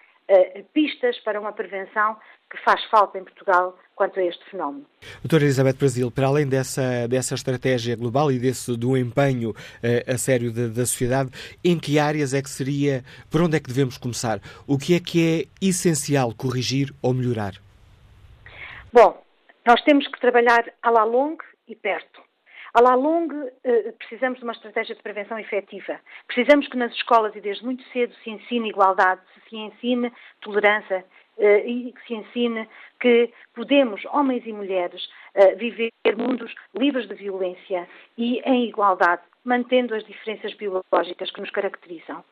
pistas 0.73 1.19
para 1.19 1.39
uma 1.39 1.53
prevenção 1.53 2.17
que 2.49 2.57
faz 2.63 2.83
falta 2.85 3.17
em 3.17 3.23
Portugal 3.23 3.77
quanto 3.95 4.19
a 4.19 4.23
este 4.23 4.43
fenómeno. 4.49 4.85
Doutora 5.21 5.43
Elizabeth 5.43 5.73
Brasil, 5.73 6.11
para 6.11 6.27
além 6.27 6.47
dessa, 6.47 7.07
dessa 7.07 7.33
estratégia 7.33 7.95
global 7.95 8.31
e 8.31 8.37
desse 8.37 8.75
do 8.77 8.97
empenho 8.97 9.51
uh, 9.51 10.13
a 10.13 10.17
sério 10.17 10.51
da, 10.51 10.67
da, 10.67 10.85
sociedade, 10.85 11.29
em 11.63 11.79
que 11.79 11.97
áreas 11.97 12.33
é 12.33 12.41
que 12.41 12.49
seria, 12.49 13.03
por 13.31 13.41
onde 13.41 13.57
é 13.57 13.59
que 13.59 13.67
devemos 13.67 13.97
começar? 13.97 14.39
O 14.67 14.77
que 14.77 14.95
é 14.95 14.99
que 14.99 15.47
é 15.61 15.65
essencial 15.65 16.33
corrigir 16.33 16.93
ou 17.01 17.13
melhorar? 17.13 17.53
Bom, 18.91 19.21
nós 19.65 19.81
temos 19.83 20.07
que 20.07 20.19
trabalhar 20.19 20.65
a 20.81 20.91
la 20.91 21.03
longue 21.03 21.43
e 21.67 21.75
perto. 21.75 22.14
A 22.75 22.81
la 22.81 22.93
longue, 22.93 23.53
eh, 23.63 23.93
precisamos 23.97 24.37
de 24.39 24.43
uma 24.43 24.51
estratégia 24.51 24.93
de 24.93 25.01
prevenção 25.01 25.39
efetiva. 25.39 25.97
Precisamos 26.27 26.67
que 26.67 26.75
nas 26.75 26.91
escolas 26.91 27.33
e 27.33 27.39
desde 27.39 27.63
muito 27.63 27.81
cedo 27.93 28.13
se 28.21 28.29
ensine 28.29 28.67
igualdade, 28.67 29.21
se 29.49 29.55
ensine 29.55 30.11
tolerância, 30.41 31.05
Uh, 31.37 31.59
e 31.67 31.91
que 31.91 32.07
se 32.07 32.13
ensine 32.13 32.65
que 32.97 33.29
podemos, 33.53 34.05
homens 34.05 34.45
e 34.45 34.53
mulheres, 34.53 35.05
uh, 35.35 35.53
viver 35.57 35.91
mundos 36.17 36.55
livres 36.73 37.09
de 37.09 37.13
violência 37.13 37.89
e 38.17 38.39
em 38.45 38.69
igualdade, 38.69 39.21
mantendo 39.43 39.93
as 39.93 40.05
diferenças 40.05 40.53
biológicas 40.53 41.29
que 41.31 41.41
nos 41.41 41.51
caracterizam. 41.51 42.23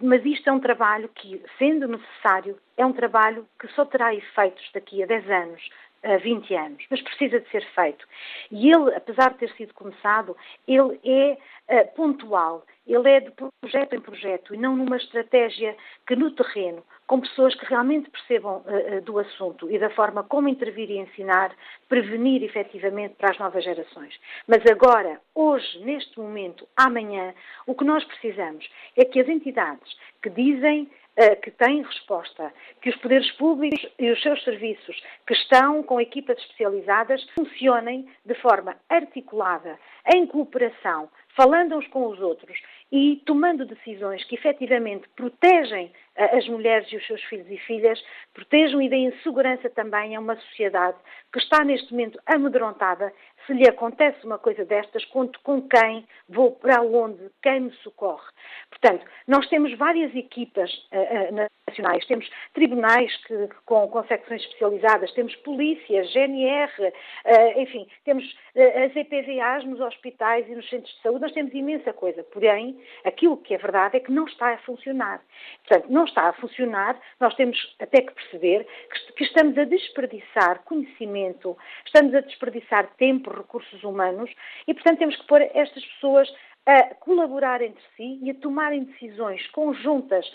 Mas 0.00 0.24
isto 0.24 0.48
é 0.48 0.52
um 0.52 0.60
trabalho 0.60 1.08
que, 1.08 1.42
sendo 1.58 1.88
necessário, 1.88 2.56
é 2.76 2.86
um 2.86 2.92
trabalho 2.92 3.44
que 3.58 3.66
só 3.74 3.84
terá 3.84 4.14
efeitos 4.14 4.70
daqui 4.72 5.02
a 5.02 5.06
10 5.06 5.28
anos, 5.28 5.68
a 6.02 6.16
20 6.16 6.54
anos, 6.54 6.84
mas 6.90 7.02
precisa 7.02 7.40
de 7.40 7.48
ser 7.50 7.64
feito. 7.74 8.06
E 8.50 8.70
ele, 8.70 8.94
apesar 8.94 9.32
de 9.32 9.38
ter 9.38 9.52
sido 9.54 9.74
começado, 9.74 10.36
ele 10.66 10.98
é 11.04 11.36
uh, 11.68 11.94
pontual, 11.94 12.64
ele 12.86 13.08
é 13.08 13.20
de 13.20 13.30
projeto 13.60 13.94
em 13.94 14.00
projeto 14.00 14.54
e 14.54 14.58
não 14.58 14.76
numa 14.76 14.96
estratégia 14.96 15.76
que 16.06 16.16
no 16.16 16.30
terreno, 16.30 16.82
com 17.06 17.20
pessoas 17.20 17.54
que 17.54 17.66
realmente 17.66 18.10
percebam 18.10 18.64
uh, 18.66 19.00
do 19.02 19.18
assunto 19.18 19.70
e 19.70 19.78
da 19.78 19.90
forma 19.90 20.22
como 20.24 20.48
intervir 20.48 20.90
e 20.90 20.98
ensinar, 20.98 21.54
prevenir 21.88 22.42
efetivamente 22.42 23.14
para 23.16 23.30
as 23.30 23.38
novas 23.38 23.62
gerações. 23.62 24.18
Mas 24.46 24.64
agora, 24.70 25.20
hoje, 25.34 25.78
neste 25.80 26.18
momento, 26.18 26.66
amanhã, 26.76 27.34
o 27.66 27.74
que 27.74 27.84
nós 27.84 28.04
precisamos 28.04 28.68
é 28.96 29.04
que 29.04 29.20
as 29.20 29.28
entidades 29.28 29.96
que 30.22 30.30
dizem 30.30 30.90
eh, 31.09 31.09
que 31.42 31.50
têm 31.50 31.82
resposta, 31.82 32.52
que 32.80 32.90
os 32.90 32.96
poderes 32.96 33.30
públicos 33.32 33.86
e 33.98 34.10
os 34.10 34.20
seus 34.22 34.42
serviços 34.42 34.96
que 35.26 35.34
estão 35.34 35.82
com 35.82 36.00
equipas 36.00 36.38
especializadas 36.38 37.24
funcionem 37.34 38.08
de 38.24 38.34
forma 38.34 38.76
articulada, 38.88 39.78
em 40.14 40.26
cooperação, 40.26 41.08
falando 41.36 41.76
uns 41.76 41.86
com 41.88 42.06
os 42.06 42.20
outros 42.20 42.58
e 42.92 43.22
tomando 43.24 43.64
decisões 43.64 44.24
que 44.24 44.34
efetivamente 44.34 45.08
protegem 45.14 45.92
eh, 46.16 46.36
as 46.36 46.48
mulheres 46.48 46.90
e 46.92 46.96
os 46.96 47.06
seus 47.06 47.22
filhos 47.24 47.48
e 47.50 47.56
filhas, 47.58 48.02
protejam 48.34 48.82
e 48.82 48.88
deem 48.88 49.12
segurança 49.22 49.70
também 49.70 50.16
a 50.16 50.20
uma 50.20 50.36
sociedade 50.36 50.96
que 51.32 51.38
está 51.38 51.64
neste 51.64 51.92
momento 51.92 52.20
amedrontada. 52.26 53.12
Se 53.46 53.52
lhe 53.52 53.68
acontece 53.68 54.24
uma 54.24 54.38
coisa 54.38 54.64
destas, 54.64 55.04
conto 55.06 55.40
com 55.42 55.62
quem, 55.68 56.06
vou 56.28 56.52
para 56.52 56.82
onde, 56.82 57.30
quem 57.42 57.60
me 57.60 57.72
socorre. 57.82 58.30
Portanto, 58.68 59.04
nós 59.26 59.48
temos 59.48 59.76
várias 59.76 60.14
equipas 60.14 60.70
uh, 60.92 61.34
uh, 61.34 61.50
nacionais, 61.70 62.04
temos 62.06 62.28
tribunais 62.52 63.16
que, 63.24 63.48
com, 63.64 63.88
com 63.88 64.04
secções 64.04 64.42
especializadas, 64.42 65.12
temos 65.12 65.34
polícia, 65.36 66.04
GNR, 66.04 66.70
uh, 66.80 67.60
enfim, 67.60 67.86
temos 68.04 68.24
as 68.56 68.94
EPVAs 68.94 69.64
nos 69.64 69.80
hospitais 69.80 70.46
e 70.48 70.54
nos 70.54 70.68
centros 70.68 70.92
de 70.94 71.02
saúde, 71.02 71.22
nós 71.22 71.32
temos 71.32 71.54
imensa 71.54 71.92
coisa. 71.92 72.22
Porém, 72.24 72.78
aquilo 73.04 73.36
que 73.36 73.54
é 73.54 73.58
verdade 73.58 73.96
é 73.96 74.00
que 74.00 74.12
não 74.12 74.24
está 74.24 74.52
a 74.52 74.58
funcionar. 74.58 75.22
Portanto, 75.66 75.90
não 75.90 76.04
está 76.04 76.28
a 76.28 76.32
funcionar, 76.32 77.00
nós 77.18 77.34
temos 77.34 77.76
até 77.80 78.02
que 78.02 78.12
perceber 78.12 78.66
que, 78.90 79.12
que 79.14 79.24
estamos 79.24 79.56
a 79.56 79.64
desperdiçar 79.64 80.62
conhecimento, 80.64 81.56
estamos 81.86 82.14
a 82.14 82.20
desperdiçar 82.20 82.88
tempo, 82.96 83.30
recursos 83.30 83.82
humanos 83.84 84.30
e, 84.66 84.74
portanto, 84.74 84.98
temos 84.98 85.16
que 85.16 85.26
pôr 85.26 85.42
estas 85.54 85.84
pessoas 85.84 86.30
a 86.66 86.94
colaborar 86.96 87.62
entre 87.62 87.82
si 87.96 88.18
e 88.22 88.30
a 88.30 88.34
tomarem 88.34 88.84
decisões 88.84 89.46
conjuntas, 89.48 90.26
eh, 90.26 90.32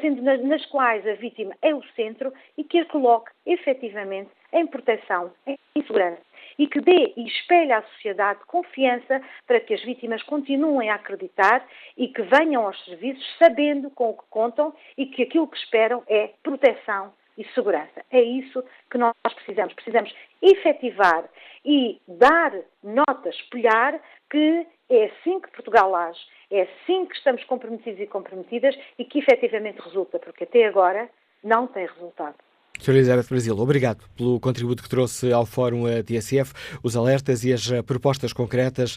sendo 0.00 0.22
nas, 0.22 0.42
nas 0.42 0.64
quais 0.66 1.06
a 1.06 1.14
vítima 1.14 1.54
é 1.62 1.74
o 1.74 1.82
centro 1.94 2.32
e 2.56 2.64
que 2.64 2.78
a 2.78 2.86
coloque 2.86 3.30
efetivamente 3.46 4.30
em 4.52 4.66
proteção, 4.66 5.32
em 5.46 5.56
segurança 5.82 6.22
e 6.58 6.66
que 6.66 6.80
dê 6.80 7.14
e 7.16 7.26
espelhe 7.26 7.72
à 7.72 7.82
sociedade 7.82 8.40
confiança 8.46 9.22
para 9.46 9.60
que 9.60 9.72
as 9.72 9.82
vítimas 9.82 10.22
continuem 10.24 10.90
a 10.90 10.96
acreditar 10.96 11.66
e 11.96 12.08
que 12.08 12.22
venham 12.22 12.66
aos 12.66 12.84
serviços 12.84 13.24
sabendo 13.38 13.90
com 13.90 14.10
o 14.10 14.14
que 14.14 14.24
contam 14.28 14.74
e 14.96 15.06
que 15.06 15.22
aquilo 15.22 15.48
que 15.48 15.56
esperam 15.56 16.02
é 16.06 16.30
proteção 16.42 17.14
e 17.38 17.44
segurança. 17.54 18.04
É 18.10 18.20
isso 18.20 18.62
que 18.90 18.98
nós 18.98 19.14
precisamos. 19.34 19.72
Precisamos 19.72 20.14
efetivar 20.42 21.24
e 21.64 21.98
dar 22.06 22.52
notas, 22.82 23.34
espelhar 23.36 23.98
que 24.28 24.66
é 24.90 25.04
assim 25.04 25.40
que 25.40 25.50
Portugal 25.52 25.94
age, 25.94 26.20
é 26.50 26.62
assim 26.62 27.06
que 27.06 27.14
estamos 27.14 27.44
comprometidos 27.44 28.00
e 28.00 28.06
comprometidas 28.06 28.76
e 28.98 29.04
que 29.04 29.20
efetivamente 29.20 29.80
resulta, 29.80 30.18
porque 30.18 30.44
até 30.44 30.66
agora 30.66 31.08
não 31.42 31.66
tem 31.66 31.86
resultado. 31.86 32.34
Sra. 32.80 32.94
Elizabeth 32.94 33.28
Brasil, 33.28 33.58
obrigado 33.58 34.02
pelo 34.16 34.40
contributo 34.40 34.82
que 34.82 34.88
trouxe 34.88 35.30
ao 35.32 35.44
Fórum 35.44 35.84
TSF, 36.02 36.54
os 36.82 36.96
alertas 36.96 37.44
e 37.44 37.52
as 37.52 37.70
eh, 37.70 37.82
propostas 37.82 38.32
concretas 38.32 38.96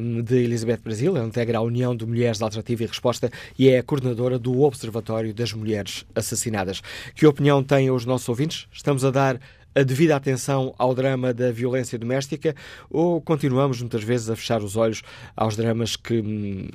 um, 0.00 0.22
de 0.22 0.36
Elizabeth 0.44 0.78
Brasil. 0.78 1.14
Ela 1.14 1.26
integra 1.26 1.58
a 1.58 1.60
União 1.60 1.94
de 1.94 2.06
Mulheres 2.06 2.38
de 2.38 2.44
Alternativa 2.44 2.84
e 2.84 2.86
Resposta 2.86 3.30
e 3.58 3.68
é 3.68 3.78
a 3.78 3.82
coordenadora 3.82 4.38
do 4.38 4.62
Observatório 4.62 5.34
das 5.34 5.52
Mulheres 5.52 6.06
Assassinadas. 6.14 6.80
Que 7.14 7.26
opinião 7.26 7.62
têm 7.62 7.90
os 7.90 8.06
nossos 8.06 8.28
ouvintes? 8.30 8.66
Estamos 8.72 9.04
a 9.04 9.10
dar 9.10 9.38
a 9.74 9.82
devida 9.82 10.16
atenção 10.16 10.74
ao 10.78 10.94
drama 10.94 11.32
da 11.32 11.52
violência 11.52 11.98
doméstica 11.98 12.54
ou 12.90 13.20
continuamos 13.20 13.80
muitas 13.80 14.02
vezes 14.02 14.30
a 14.30 14.36
fechar 14.36 14.62
os 14.62 14.76
olhos 14.76 15.02
aos 15.36 15.56
dramas 15.56 15.96
que 15.96 16.20
hum, 16.20 16.68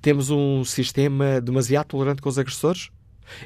Temos 0.00 0.30
um 0.30 0.64
sistema 0.64 1.40
demasiado 1.40 1.86
tolerante 1.86 2.22
com 2.22 2.28
os 2.28 2.38
agressores? 2.38 2.90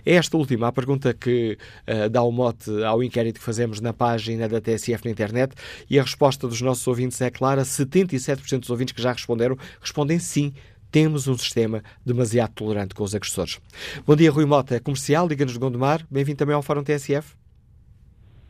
É 0.04 0.14
esta 0.14 0.36
última 0.36 0.68
a 0.68 0.72
pergunta 0.72 1.12
que 1.14 1.58
uh, 1.88 2.08
dá 2.08 2.22
o 2.22 2.30
mote 2.30 2.70
ao 2.84 3.02
inquérito 3.02 3.38
que 3.38 3.44
fazemos 3.44 3.80
na 3.80 3.92
página 3.92 4.48
da 4.48 4.60
TSF 4.60 5.04
na 5.04 5.10
internet 5.10 5.54
e 5.88 5.98
a 5.98 6.02
resposta 6.02 6.46
dos 6.46 6.60
nossos 6.60 6.86
ouvintes 6.86 7.20
é 7.20 7.30
clara: 7.30 7.62
77% 7.62 8.60
dos 8.60 8.70
ouvintes 8.70 8.94
que 8.94 9.02
já 9.02 9.12
responderam 9.12 9.56
respondem 9.80 10.18
sim. 10.18 10.52
Temos 10.90 11.26
um 11.26 11.36
sistema 11.36 11.82
demasiado 12.06 12.52
tolerante 12.54 12.94
com 12.94 13.02
os 13.02 13.16
agressores. 13.16 13.60
Bom 14.06 14.14
dia, 14.14 14.30
Rui 14.30 14.44
Mota, 14.44 14.78
comercial, 14.78 15.26
Liga-nos 15.26 15.54
de 15.54 15.58
Gondomar. 15.58 16.06
Bem-vindo 16.08 16.38
também 16.38 16.54
ao 16.54 16.62
Fórum 16.62 16.84
TSF. 16.84 17.34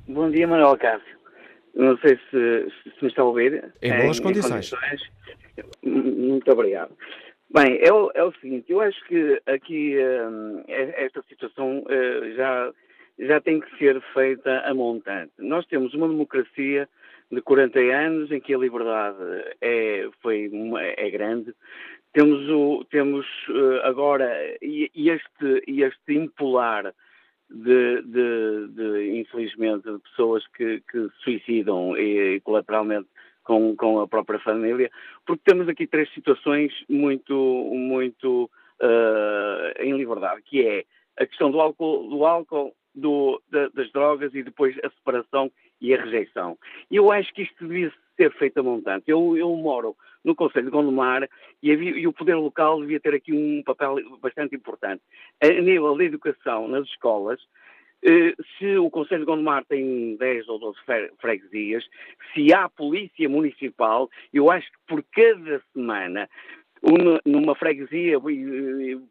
Bom 0.07 0.31
dia, 0.31 0.47
Manuel 0.47 0.77
Cássio. 0.77 1.15
Não 1.75 1.97
sei 1.99 2.19
se, 2.31 2.69
se 2.83 3.03
me 3.03 3.09
está 3.09 3.23
a 3.23 3.25
ouvir. 3.25 3.65
Em 3.81 3.97
boas 3.97 4.19
em, 4.19 4.23
condições. 4.23 4.71
Em 4.73 4.77
condições. 4.77 5.11
Muito 5.83 6.51
obrigado. 6.53 6.93
Bem, 7.51 7.79
é 7.81 7.93
o, 7.93 8.11
é 8.15 8.25
o 8.25 8.33
seguinte, 8.33 8.73
eu 8.73 8.81
acho 8.81 9.03
que 9.07 9.41
aqui 9.47 9.97
uh, 9.97 10.65
esta 10.67 11.23
situação 11.29 11.85
uh, 11.85 12.35
já, 12.35 12.73
já 13.19 13.41
tem 13.41 13.61
que 13.61 13.79
ser 13.79 14.01
feita 14.13 14.61
a 14.61 14.75
montante. 14.75 15.33
Nós 15.39 15.65
temos 15.67 15.95
uma 15.95 16.09
democracia 16.09 16.89
de 17.31 17.41
40 17.41 17.79
anos 17.79 18.31
em 18.33 18.41
que 18.41 18.55
a 18.55 18.59
liberdade 18.59 19.19
é, 19.61 20.09
foi, 20.21 20.51
é 20.97 21.11
grande. 21.11 21.55
Temos, 22.13 22.49
o, 22.49 22.85
temos 22.91 23.27
uh, 23.49 23.81
agora 23.85 24.33
este, 24.61 25.63
este 25.67 26.15
impolar 26.15 26.93
de, 27.51 28.03
de, 28.03 28.69
de, 28.69 29.21
infelizmente, 29.21 29.91
de 29.91 29.99
pessoas 30.01 30.45
que, 30.49 30.81
que 30.91 31.09
se 31.09 31.23
suicidam 31.23 31.97
e, 31.97 32.37
e 32.37 32.41
colateralmente 32.41 33.09
com, 33.45 33.77
com 33.77 34.01
a 34.01 34.09
própria 34.09 34.39
família, 34.41 34.91
porque 35.27 35.43
temos 35.45 35.69
aqui 35.69 35.87
três 35.87 36.13
situações 36.13 36.73
muito, 36.89 37.35
muito 37.73 38.51
uh, 38.81 39.83
em 39.83 39.97
liberdade, 39.97 40.43
que 40.43 40.67
é 40.67 40.85
a 41.17 41.27
questão 41.27 41.51
do 41.51 41.61
álcool, 41.61 42.09
do 42.09 42.25
álcool 42.25 42.75
do, 42.95 43.41
da, 43.51 43.69
das 43.69 43.91
drogas 43.93 44.35
e 44.35 44.43
depois 44.43 44.77
a 44.85 44.91
separação 44.91 45.51
e 45.81 45.95
a 45.95 46.03
rejeição. 46.03 46.57
Eu 46.91 47.13
acho 47.13 47.33
que 47.35 47.43
isto 47.43 47.67
devia 47.67 47.93
ser 48.17 48.33
feito 48.35 48.59
a 48.59 48.63
montante. 48.63 49.11
Eu, 49.11 49.37
eu 49.37 49.55
moro 49.57 49.97
no 50.25 50.35
Conselho 50.35 50.67
de 50.67 50.71
Gondomar 50.71 51.29
e, 51.63 51.73
havia, 51.73 51.91
e, 51.91 52.07
o 52.07 52.13
poder 52.13 52.37
local 52.37 52.81
devia 52.81 53.01
ter 53.01 53.15
aqui 53.15 53.33
um 53.33 53.63
papel 53.63 53.97
bastante 54.21 54.55
importante. 54.55 55.03
A 55.43 55.49
nível 55.49 55.97
da 55.97 56.05
educação 56.05 56.69
nas 56.69 56.87
escolas, 56.87 57.41
se 58.59 58.77
o 58.77 58.91
Conselho 58.91 59.21
de 59.21 59.27
Gondomar 59.27 59.65
tem 59.65 60.17
10 60.17 60.49
ou 60.49 60.59
12 60.59 60.79
freguesias, 61.19 61.85
se 62.33 62.53
há 62.53 62.69
polícia 62.69 63.29
municipal, 63.29 64.11
eu 64.33 64.51
acho 64.51 64.71
que 64.71 64.79
por 64.87 65.03
cada 65.13 65.63
semana 65.73 66.29
uma, 66.83 67.19
numa 67.25 67.55
freguesia, 67.55 68.19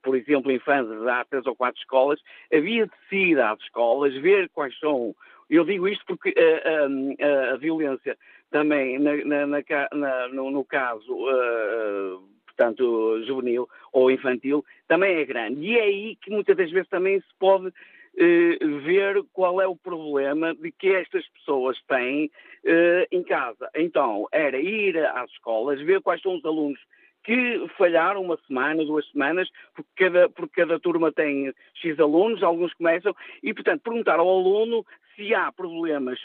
por 0.03 0.15
exemplo, 0.15 0.51
em 0.51 0.59
Fanzas, 0.59 1.07
há 1.07 1.25
três 1.25 1.45
ou 1.47 1.55
quatro 1.55 1.79
escolas, 1.81 2.19
havia 2.53 2.85
de 2.85 3.15
ir 3.17 3.39
às 3.39 3.59
escolas, 3.61 4.13
ver 4.15 4.47
quais 4.49 4.77
são. 4.79 5.15
Eu 5.49 5.65
digo 5.65 5.87
isto 5.87 6.05
porque 6.05 6.33
a, 6.37 7.25
a, 7.25 7.53
a 7.53 7.57
violência 7.57 8.15
também, 8.51 8.99
na, 8.99 9.15
na, 9.25 9.47
na, 9.47 10.27
no, 10.27 10.51
no, 10.51 10.63
caso, 10.63 11.11
uh, 11.11 12.21
portanto, 12.45 13.23
juvenil 13.25 13.67
ou 13.91 14.11
infantil, 14.11 14.63
também 14.87 15.17
é 15.17 15.25
grande. 15.25 15.65
E 15.65 15.77
é 15.77 15.81
aí 15.81 16.15
que 16.17 16.29
muitas 16.29 16.55
das 16.55 16.69
vezes 16.69 16.87
também 16.89 17.19
se 17.19 17.33
pode 17.39 17.67
eh, 17.67 17.73
ver 18.15 19.23
qual 19.33 19.61
é 19.61 19.67
o 19.67 19.75
problema 19.75 20.53
de 20.53 20.71
que 20.71 20.89
estas 20.89 21.27
pessoas 21.29 21.77
têm 21.87 22.29
eh, 22.65 23.07
em 23.11 23.23
casa. 23.23 23.69
Então, 23.75 24.27
era 24.31 24.59
ir 24.59 24.97
às 24.97 25.29
escolas, 25.31 25.81
ver 25.81 26.01
quais 26.01 26.21
são 26.21 26.35
os 26.35 26.45
alunos 26.45 26.79
que 27.23 27.65
falharam 27.77 28.21
uma 28.21 28.37
semana, 28.45 28.83
duas 28.83 29.09
semanas, 29.09 29.49
porque 29.73 29.89
cada, 29.95 30.29
porque 30.29 30.61
cada 30.61 30.79
turma 30.79 31.11
tem 31.11 31.53
X 31.75 31.99
alunos, 31.99 32.43
alguns 32.43 32.73
começam, 32.73 33.15
e, 33.41 33.53
portanto, 33.53 33.81
perguntar 33.81 34.19
ao 34.19 34.29
aluno 34.29 34.85
se 35.15 35.33
há 35.33 35.51
problemas. 35.51 36.19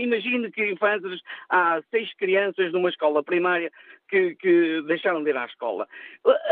Imagino 0.00 0.50
que 0.50 0.64
em 0.64 0.76
Fanzas 0.76 1.20
há 1.48 1.80
seis 1.90 2.12
crianças 2.14 2.72
numa 2.72 2.88
escola 2.88 3.22
primária 3.22 3.70
que, 4.08 4.34
que, 4.36 4.82
deixaram 4.86 5.22
de 5.22 5.30
ir 5.30 5.36
à 5.36 5.44
escola. 5.44 5.86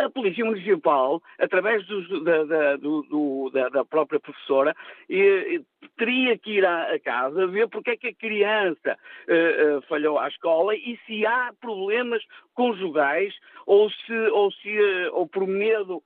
A 0.04 0.10
Polícia 0.10 0.44
Municipal, 0.44 1.22
através 1.38 1.86
do, 1.86 2.22
da, 2.22 2.44
da, 2.44 2.76
do, 2.76 3.50
da, 3.52 3.68
da, 3.70 3.84
própria 3.84 4.20
professora, 4.20 4.74
e, 5.08 5.62
teria 5.96 6.36
que 6.38 6.52
ir 6.52 6.66
à, 6.66 6.98
casa 7.00 7.46
ver 7.46 7.68
porque 7.68 7.90
é 7.90 7.96
que 7.96 8.08
a 8.08 8.14
criança 8.14 8.98
uh, 9.28 9.78
uh, 9.78 9.82
falhou 9.82 10.18
à 10.18 10.28
escola 10.28 10.74
e 10.74 10.98
se 11.06 11.24
há 11.24 11.52
problemas 11.60 12.22
conjugais 12.54 13.34
ou 13.66 13.90
se, 13.90 14.12
ou 14.12 14.50
se 14.52 14.78
uh, 14.78 15.10
ou 15.14 15.26
por 15.26 15.46
medo 15.46 16.02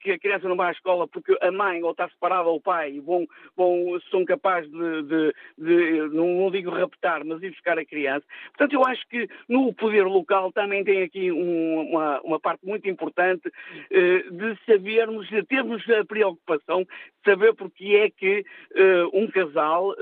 que 0.00 0.12
a 0.12 0.18
criança 0.18 0.48
não 0.48 0.56
vai 0.56 0.68
à 0.68 0.72
escola 0.72 1.06
porque 1.06 1.36
a 1.40 1.50
mãe 1.50 1.82
ou 1.82 1.92
está 1.92 2.08
separada 2.08 2.48
ou 2.48 2.56
o 2.56 2.60
pai 2.60 3.00
vão, 3.00 3.26
vão, 3.56 4.00
são 4.10 4.24
capazes 4.24 4.70
de, 4.70 5.02
de, 5.02 5.34
de 5.58 6.14
não, 6.14 6.26
não, 6.26 6.50
digo 6.50 6.70
raptar, 6.70 7.24
mas 7.24 7.42
ir 7.42 7.50
buscar 7.50 7.78
a 7.78 7.84
criança. 7.84 8.24
Portanto, 8.48 8.72
eu 8.72 8.84
acho 8.84 9.06
que 9.08 9.28
no 9.48 9.72
poder 9.72 10.04
local 10.04 10.52
também 10.52 10.84
tem 10.84 11.02
aqui 11.02 11.30
um, 11.30 11.90
uma, 11.90 12.20
uma 12.22 12.40
parte 12.40 12.66
muito 12.66 12.88
importante 12.88 13.48
uh, 13.48 14.30
de 14.32 14.58
sabermos, 14.66 15.28
de 15.28 15.42
termos 15.44 15.88
a 15.90 16.04
preocupação 16.04 16.82
de 16.82 17.30
saber 17.30 17.54
porque 17.54 17.94
é 17.94 18.10
que 18.10 18.40
uh, 18.40 19.10
um 19.12 19.28
casal 19.28 19.94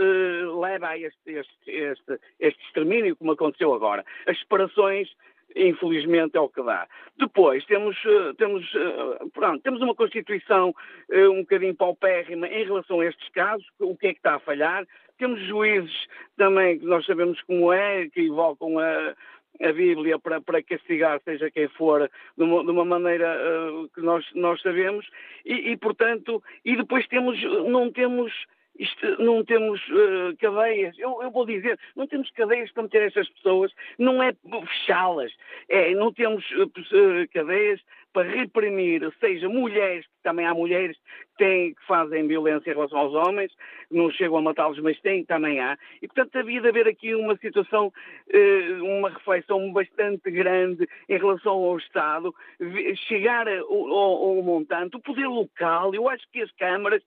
leva 0.61 0.89
a 0.89 0.99
este, 0.99 1.33
este, 1.33 1.71
este, 1.71 2.19
este 2.39 2.65
extermínio, 2.67 3.17
como 3.17 3.33
aconteceu 3.33 3.73
agora. 3.75 4.05
As 4.27 4.39
separações 4.39 5.09
infelizmente 5.57 6.37
é 6.37 6.41
o 6.41 6.49
que 6.49 6.63
dá. 6.63 6.87
Depois 7.19 7.65
temos, 7.67 7.97
eh, 8.05 8.33
temos, 8.39 8.65
eh, 8.75 9.25
pronto, 9.33 9.63
temos 9.63 9.81
uma 9.81 9.95
Constituição 9.95 10.75
eh, 11.11 11.29
um 11.29 11.41
bocadinho 11.41 11.75
paupérrima 11.75 12.49
em 12.49 12.65
relação 12.65 13.01
a 13.01 13.07
estes 13.07 13.29
casos, 13.31 13.67
o 13.79 13.97
que 13.97 14.09
é 14.09 14.13
que 14.13 14.19
está 14.19 14.37
a 14.37 14.41
falhar. 14.41 14.87
Temos 15.19 15.41
juízes 15.43 16.07
também, 16.37 16.79
que 16.79 16.87
nós 16.87 17.05
sabemos 17.05 17.41
como 17.43 17.73
é, 17.73 18.09
que 18.09 18.23
invocam 18.23 18.79
a, 18.79 19.15
a 19.61 19.73
Bíblia 19.73 20.19
para, 20.19 20.41
para 20.41 20.63
castigar 20.63 21.21
seja 21.25 21.51
quem 21.51 21.69
for, 21.69 22.11
de 22.37 22.43
uma, 22.43 22.65
de 22.65 22.71
uma 22.71 22.85
maneira 22.85 23.37
uh, 23.37 23.89
que 23.91 24.01
nós, 24.01 24.25
nós 24.35 24.61
sabemos, 24.63 25.07
e, 25.45 25.73
e, 25.73 25.77
portanto, 25.77 26.43
e 26.65 26.75
depois 26.77 27.07
temos, 27.09 27.41
não 27.43 27.91
temos 27.93 28.33
isto, 28.81 29.23
não 29.23 29.45
temos 29.45 29.79
uh, 29.89 30.37
cadeias, 30.41 30.99
eu, 30.99 31.23
eu, 31.23 31.31
vou 31.31 31.45
dizer, 31.45 31.79
não 31.95 32.07
temos 32.07 32.31
cadeias 32.31 32.73
para 32.73 32.85
meter 32.85 33.03
essas 33.03 33.29
pessoas, 33.29 33.71
não 33.99 34.23
é 34.23 34.33
fechá-las, 34.67 35.31
é, 35.69 35.95
não 35.95 36.11
temos 36.13 36.43
uh, 36.53 36.71
cadeias 37.33 37.81
para 38.13 38.29
reprimir, 38.29 39.13
seja 39.21 39.49
mulheres, 39.49 40.07
também 40.23 40.47
há 40.47 40.55
mulheres 40.55 40.97
que, 41.37 41.75
que 41.75 41.87
fazem 41.87 42.27
violência 42.27 42.71
em 42.71 42.75
relação 42.75 42.99
aos 42.99 43.15
homens, 43.15 43.53
não 43.91 44.11
chegam 44.11 44.39
a 44.39 44.43
matá-los, 44.43 44.79
mas 44.79 45.01
têm, 45.01 45.25
também 45.25 45.61
há. 45.61 45.79
E, 46.01 46.07
portanto, 46.07 46.37
havia 46.37 46.61
de 46.61 46.69
haver 46.69 46.87
aqui 46.87 47.15
uma 47.15 47.37
situação, 47.37 47.93
eh, 48.33 48.79
uma 48.81 49.11
reflexão 49.11 49.73
bastante 49.73 50.31
grande 50.31 50.89
em 51.09 51.19
relação 51.19 51.53
ao 51.53 51.77
Estado, 51.79 52.35
chegar 53.09 53.49
ao, 53.49 53.93
ao 53.93 54.43
montante, 54.43 54.97
o 54.97 55.01
poder 55.01 55.27
local, 55.27 55.95
eu 55.95 56.09
acho 56.09 56.25
que 56.33 56.43
as 56.43 56.51
câmaras 56.53 57.03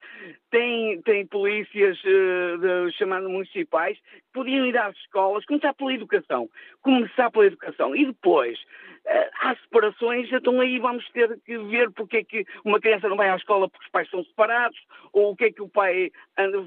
têm, 0.50 1.00
têm 1.02 1.26
polícias 1.26 1.98
uh, 2.04 2.90
chamadas 2.92 3.30
municipais, 3.30 3.98
podiam 4.32 4.66
ir 4.66 4.76
às 4.76 4.96
escolas, 4.96 5.44
começar 5.44 5.74
pela 5.74 5.92
educação, 5.92 6.48
começar 6.82 7.30
pela 7.30 7.46
educação, 7.46 7.94
e 7.94 8.06
depois 8.06 8.58
uh, 8.58 9.30
há 9.40 9.56
separações, 9.56 10.32
então 10.32 10.60
aí 10.60 10.78
vamos 10.78 11.08
ter 11.10 11.38
que 11.44 11.58
ver 11.58 11.90
porque 11.92 12.18
é 12.18 12.24
que 12.24 12.46
uma 12.64 12.80
criança 12.80 13.03
não 13.08 13.16
vai 13.16 13.28
à 13.28 13.36
escola 13.36 13.68
porque 13.68 13.84
os 13.84 13.90
pais 13.90 14.08
são 14.10 14.24
separados, 14.24 14.78
ou 15.12 15.32
o 15.32 15.36
que 15.36 15.44
é 15.44 15.52
que 15.52 15.62
o 15.62 15.68
pai 15.68 16.10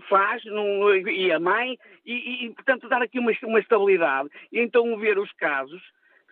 faz 0.10 0.43
não, 0.45 0.95
e 0.95 1.32
a 1.32 1.39
mãe, 1.39 1.78
e, 2.06 2.45
e, 2.45 2.50
portanto 2.52 2.89
dar 2.89 3.02
aqui 3.02 3.19
uma, 3.19 3.32
uma 3.43 3.60
estabilidade. 3.60 4.30
E 4.52 4.60
então 4.60 4.97
ver 4.97 5.17
os 5.17 5.32
casos, 5.34 5.82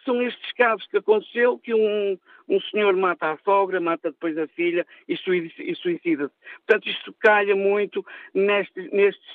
são 0.06 0.22
estes 0.22 0.52
casos 0.54 0.88
que 0.88 0.98
aconteceu, 0.98 1.58
que 1.58 1.74
um, 1.74 2.18
um 2.48 2.62
senhor 2.62 2.96
mata 2.96 3.32
a 3.32 3.38
sogra, 3.38 3.82
mata 3.82 4.12
depois 4.12 4.38
a 4.38 4.48
filha 4.48 4.86
e 5.08 5.18
suicida-se. 5.18 6.34
Portanto, 6.65 6.88
isto 6.88 7.13
calha 7.20 7.56
muito 7.56 8.06
nestes, 8.34 8.89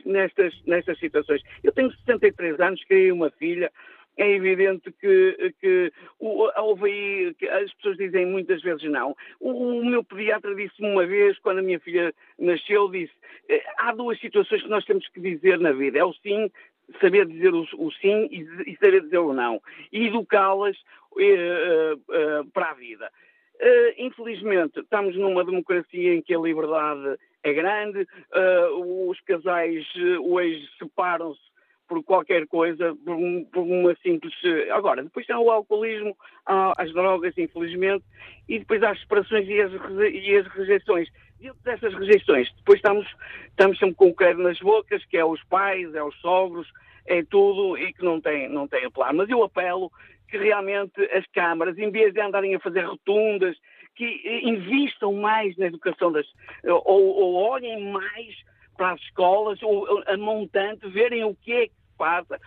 nestas, 0.06 0.54
nestas 0.64 0.98
situações. 0.98 1.42
Eu 1.62 1.72
tenho 1.72 1.90
63 1.90 2.60
anos, 2.60 2.84
criei 2.84 3.10
uma 3.10 3.30
filha, 3.30 3.70
é 4.16 4.30
evidente 4.32 4.92
que, 4.92 5.54
que 5.60 5.92
houve 6.18 6.90
aí, 6.90 7.34
que 7.34 7.48
as 7.48 7.72
pessoas 7.74 7.96
dizem 7.96 8.26
muitas 8.26 8.60
vezes 8.62 8.90
não. 8.90 9.16
O, 9.38 9.78
o 9.78 9.84
meu 9.84 10.04
pediatra 10.04 10.54
disse-me 10.54 10.90
uma 10.90 11.06
vez, 11.06 11.38
quando 11.38 11.58
a 11.58 11.62
minha 11.62 11.80
filha 11.80 12.14
nasceu, 12.38 12.90
disse, 12.90 13.12
eh, 13.48 13.62
há 13.78 13.92
duas 13.92 14.18
situações 14.20 14.62
que 14.62 14.68
nós 14.68 14.84
temos 14.84 15.08
que 15.08 15.20
dizer 15.20 15.58
na 15.58 15.72
vida, 15.72 15.98
é 15.98 16.04
o 16.04 16.12
sim, 16.14 16.50
saber 17.00 17.26
dizer 17.26 17.54
o, 17.54 17.66
o 17.78 17.92
sim 17.92 18.28
e, 18.30 18.70
e, 18.70 18.76
saber 18.76 19.02
dizer 19.02 19.18
o 19.18 19.32
não, 19.32 19.62
e 19.92 20.06
educá-las 20.08 20.76
eh, 21.18 21.96
eh, 22.10 22.42
para 22.52 22.70
a 22.70 22.74
vida. 22.74 23.10
Uh, 23.62 23.92
infelizmente, 23.98 24.80
estamos 24.80 25.14
numa 25.16 25.44
democracia 25.44 26.14
em 26.14 26.22
que 26.22 26.34
a 26.34 26.38
liberdade 26.38 27.18
é 27.42 27.52
grande, 27.52 28.06
uh, 28.34 29.10
os 29.10 29.20
casais 29.20 29.86
uh, 29.96 30.32
hoje 30.32 30.66
separam-se 30.78 31.49
por 31.90 32.04
qualquer 32.04 32.46
coisa, 32.46 32.96
por, 33.04 33.16
um, 33.16 33.44
por, 33.46 33.62
uma 33.62 33.96
simples. 33.96 34.32
Agora, 34.70 35.02
depois 35.02 35.28
há 35.28 35.40
o 35.40 35.50
alcoolismo, 35.50 36.16
há 36.46 36.72
as 36.80 36.92
drogas, 36.92 37.36
infelizmente, 37.36 38.04
e 38.48 38.60
depois 38.60 38.80
há 38.84 38.90
as 38.90 39.00
separações 39.00 39.48
e 39.48 39.60
as, 39.60 39.72
e 40.12 40.36
as 40.36 40.46
rejeições. 40.46 41.08
Dentro 41.40 41.58
dessas 41.64 41.92
rejeições, 41.94 42.48
depois 42.58 42.78
estamos, 42.78 43.08
estamos 43.48 43.76
sempre 43.78 43.96
com 43.96 44.08
o 44.10 44.14
quero 44.14 44.38
nas 44.38 44.60
bocas, 44.60 45.04
que 45.06 45.16
é 45.16 45.24
os 45.24 45.42
pais, 45.44 45.92
é 45.92 46.02
os 46.02 46.14
sogros, 46.20 46.70
é 47.06 47.24
tudo 47.24 47.76
e 47.76 47.92
que 47.92 48.04
não 48.04 48.20
tem, 48.20 48.48
não 48.48 48.68
tem 48.68 48.84
apelo. 48.84 49.12
Mas 49.12 49.28
eu 49.28 49.42
apelo 49.42 49.90
que 50.28 50.38
realmente 50.38 51.02
as 51.12 51.26
câmaras, 51.32 51.76
em 51.76 51.90
vez 51.90 52.14
de 52.14 52.20
andarem 52.20 52.54
a 52.54 52.60
fazer 52.60 52.82
rotundas, 52.82 53.56
que 53.96 54.40
invistam 54.44 55.12
mais 55.14 55.56
na 55.56 55.66
educação 55.66 56.12
das. 56.12 56.26
ou, 56.64 57.04
ou 57.04 57.34
olhem 57.34 57.90
mais 57.90 58.36
para 58.76 58.92
as 58.92 59.00
escolas, 59.02 59.62
ou 59.62 60.02
a 60.06 60.16
montante, 60.16 60.88
verem 60.88 61.22
o 61.24 61.34
que 61.34 61.52
é 61.52 61.66
que 61.66 61.79
passa. 62.00 62.40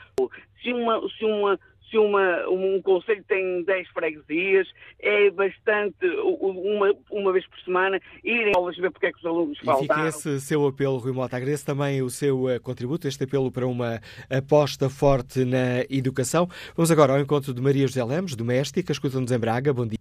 Se 0.64 0.74
uma, 0.74 1.00
se 1.10 1.24
uma, 1.24 1.60
se 1.90 1.98
uma, 2.00 2.50
um 2.50 2.82
conselho 2.82 3.24
tem 3.28 3.64
10 3.64 3.88
freguesias, 3.90 4.68
é 5.00 5.30
bastante, 5.30 6.08
uma, 6.40 6.92
uma 7.12 7.32
vez 7.32 7.46
por 7.46 7.60
semana, 7.60 8.00
irem 8.24 8.52
aulas 8.56 8.76
ver 8.78 8.90
porque 8.90 9.06
é 9.06 9.12
que 9.12 9.20
os 9.20 9.26
alunos 9.26 9.60
e 9.62 9.66
faltaram. 9.66 10.06
fica 10.06 10.08
esse 10.08 10.42
seu 10.42 10.66
apelo, 10.66 10.98
Rui 10.98 11.14
Mota. 11.14 11.38
Agradeço 11.38 11.64
também 11.64 12.02
o 12.02 12.10
seu 12.10 12.46
uh, 12.46 12.60
contributo, 12.62 13.08
este 13.08 13.26
apelo 13.26 13.52
para 13.52 13.68
uma 13.68 14.00
aposta 14.28 14.90
forte 14.90 15.46
na 15.46 15.82
educação. 15.88 16.48
Vamos 16.76 16.90
agora 16.90 17.14
ao 17.14 17.20
encontro 17.20 17.54
de 17.54 17.62
Maria 17.62 17.86
José 17.86 18.04
Lemos, 18.04 18.36
doméstica, 18.36 18.92
escuta-nos 18.92 19.32
em 19.32 19.38
Braga. 19.38 19.72
Bom 19.72 19.86
dia. 19.86 20.00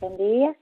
Bom 0.00 0.16
dia. 0.16 0.54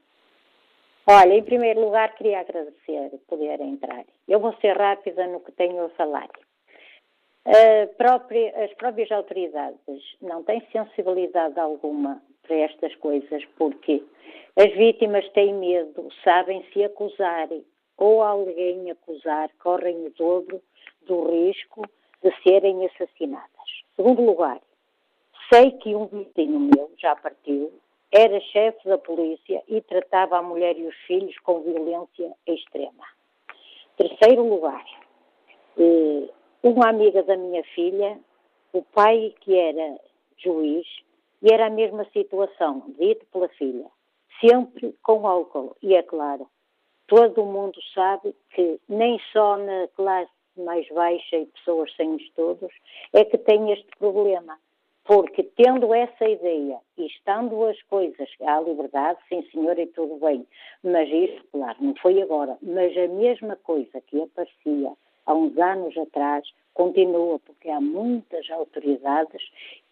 Olha, 1.07 1.35
em 1.35 1.43
primeiro 1.43 1.85
lugar, 1.85 2.15
queria 2.15 2.41
agradecer 2.41 3.11
poder 3.29 3.61
entrar. 3.61 4.05
Eu 4.27 4.41
vou 4.41 4.55
ser 4.61 4.75
rápida 4.79 5.27
no 5.27 5.41
que 5.41 5.53
tenho 5.53 5.85
a 5.85 5.89
falar. 5.91 6.29
Própria, 7.97 8.65
as 8.65 8.73
próprias 8.75 9.11
autoridades 9.11 10.17
não 10.21 10.43
têm 10.45 10.63
sensibilidade 10.71 11.59
alguma 11.59 12.23
para 12.43 12.57
estas 12.57 12.95
coisas, 12.97 13.45
porque 13.57 14.03
as 14.57 14.73
vítimas 14.75 15.29
têm 15.31 15.55
medo, 15.55 16.09
sabem 16.23 16.65
se 16.73 16.85
acusarem 16.85 17.65
ou 17.97 18.23
alguém 18.23 18.91
acusar, 18.91 19.51
correm 19.59 20.07
o 20.07 20.11
dobro 20.11 20.61
do 21.03 21.31
risco 21.31 21.83
de 22.23 22.33
serem 22.43 22.87
assassinadas. 22.87 23.49
Segundo 23.97 24.23
lugar, 24.23 24.61
sei 25.53 25.73
que 25.73 25.95
um 25.95 26.07
vizinho 26.07 26.61
meu 26.61 26.91
já 26.99 27.17
partiu 27.17 27.73
era 28.13 28.39
chefe 28.41 28.87
da 28.89 28.99
polícia 28.99 29.63
e 29.69 29.81
tratava 29.81 30.39
a 30.39 30.43
mulher 30.43 30.77
e 30.79 30.87
os 30.87 30.97
filhos 31.07 31.37
com 31.39 31.63
violência 31.63 32.33
extrema. 32.47 33.07
Terceiro 33.97 34.47
lugar, 34.47 34.85
eh, 35.79 36.29
uma 36.63 36.89
amiga 36.89 37.23
da 37.23 37.37
minha 37.37 37.65
filha, 37.75 38.19
o 38.73 38.83
pai 38.83 39.35
que 39.41 39.57
era 39.57 39.99
juiz, 40.39 40.87
e 41.43 41.53
era 41.53 41.67
a 41.67 41.71
mesma 41.71 42.05
situação, 42.13 42.85
dito 42.99 43.27
pela 43.33 43.49
filha, 43.49 43.87
sempre 44.41 44.95
com 45.03 45.27
álcool. 45.27 45.77
E 45.83 45.95
é 45.95 46.03
claro, 46.03 46.49
todo 47.09 47.45
mundo 47.45 47.79
sabe 47.93 48.35
que 48.51 48.81
nem 48.89 49.19
só 49.33 49.57
na 49.57 49.89
classe 49.97 50.31
mais 50.57 50.89
baixa 50.89 51.37
e 51.37 51.47
pessoas 51.47 51.93
sem 51.97 52.17
estudos 52.17 52.73
é 53.13 53.25
que 53.25 53.39
tem 53.39 53.73
este 53.73 53.89
problema. 53.99 54.59
Porque 55.05 55.43
tendo 55.43 55.93
essa 55.93 56.29
ideia 56.29 56.79
e 56.97 57.07
estando 57.07 57.65
as 57.65 57.83
coisas 57.85 58.29
à 58.41 58.61
liberdade, 58.61 59.19
sim 59.29 59.43
senhor, 59.51 59.77
e 59.77 59.87
tudo 59.89 60.15
bem, 60.25 60.47
mas 60.85 61.09
isso, 61.09 61.45
claro, 61.51 61.77
não 61.81 61.95
foi 61.97 62.23
agora, 62.23 62.57
mas 62.63 62.97
a 62.97 63.09
mesma 63.09 63.57
coisa 63.57 64.01
que 64.03 64.23
aparecia 64.23 64.93
há 65.27 65.35
uns 65.35 65.57
anos 65.59 65.97
atrás 65.97 66.45
continua, 66.75 67.39
porque 67.41 67.69
há 67.69 67.81
muitas 67.81 68.49
autoridades 68.51 69.43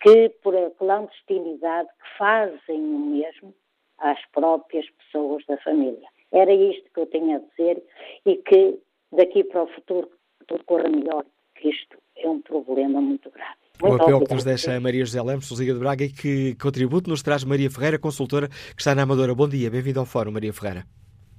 que, 0.01 0.31
por 0.43 0.57
a 0.57 0.71
clandestinidade, 0.71 1.89
que 1.89 2.19
fazem 2.19 2.81
o 2.81 2.99
mesmo 2.99 3.55
às 3.99 4.19
próprias 4.33 4.87
pessoas 4.91 5.45
da 5.47 5.57
família. 5.59 6.09
Era 6.33 6.53
isto 6.53 6.91
que 6.93 7.01
eu 7.01 7.07
tinha 7.07 7.37
a 7.37 7.41
dizer 7.41 7.83
e 8.25 8.37
que 8.37 8.79
daqui 9.13 9.45
para 9.45 9.65
o 9.65 9.67
futuro 9.67 10.09
tudo 10.47 10.65
corra 10.65 10.89
melhor, 10.89 11.25
que 11.55 11.69
isto 11.69 11.99
é 12.17 12.29
um 12.29 12.41
problema 12.41 13.01
muito 13.01 13.31
grave. 13.31 13.61
O 13.83 13.95
apelo 13.95 14.27
que 14.27 14.35
nos 14.35 14.45
deixa 14.45 14.77
a 14.77 14.81
Maria 14.81 15.05
José 15.05 15.23
Lemos, 15.23 15.51
Liga 15.59 15.73
de 15.73 15.79
Braga, 15.79 16.05
e 16.05 16.13
que 16.13 16.55
contributo 16.57 17.09
nos 17.09 17.23
traz 17.23 17.45
Maria 17.45 17.71
Ferreira, 17.71 17.99
consultora 17.99 18.49
que 18.49 18.81
está 18.81 18.95
na 18.95 19.03
Amadora. 19.03 19.35
Bom 19.35 19.49
dia, 19.49 19.71
bem-vindo 19.71 20.01
ao 20.01 20.07
Fórum, 20.07 20.33
Maria 20.33 20.53
Ferreira. 20.53 20.85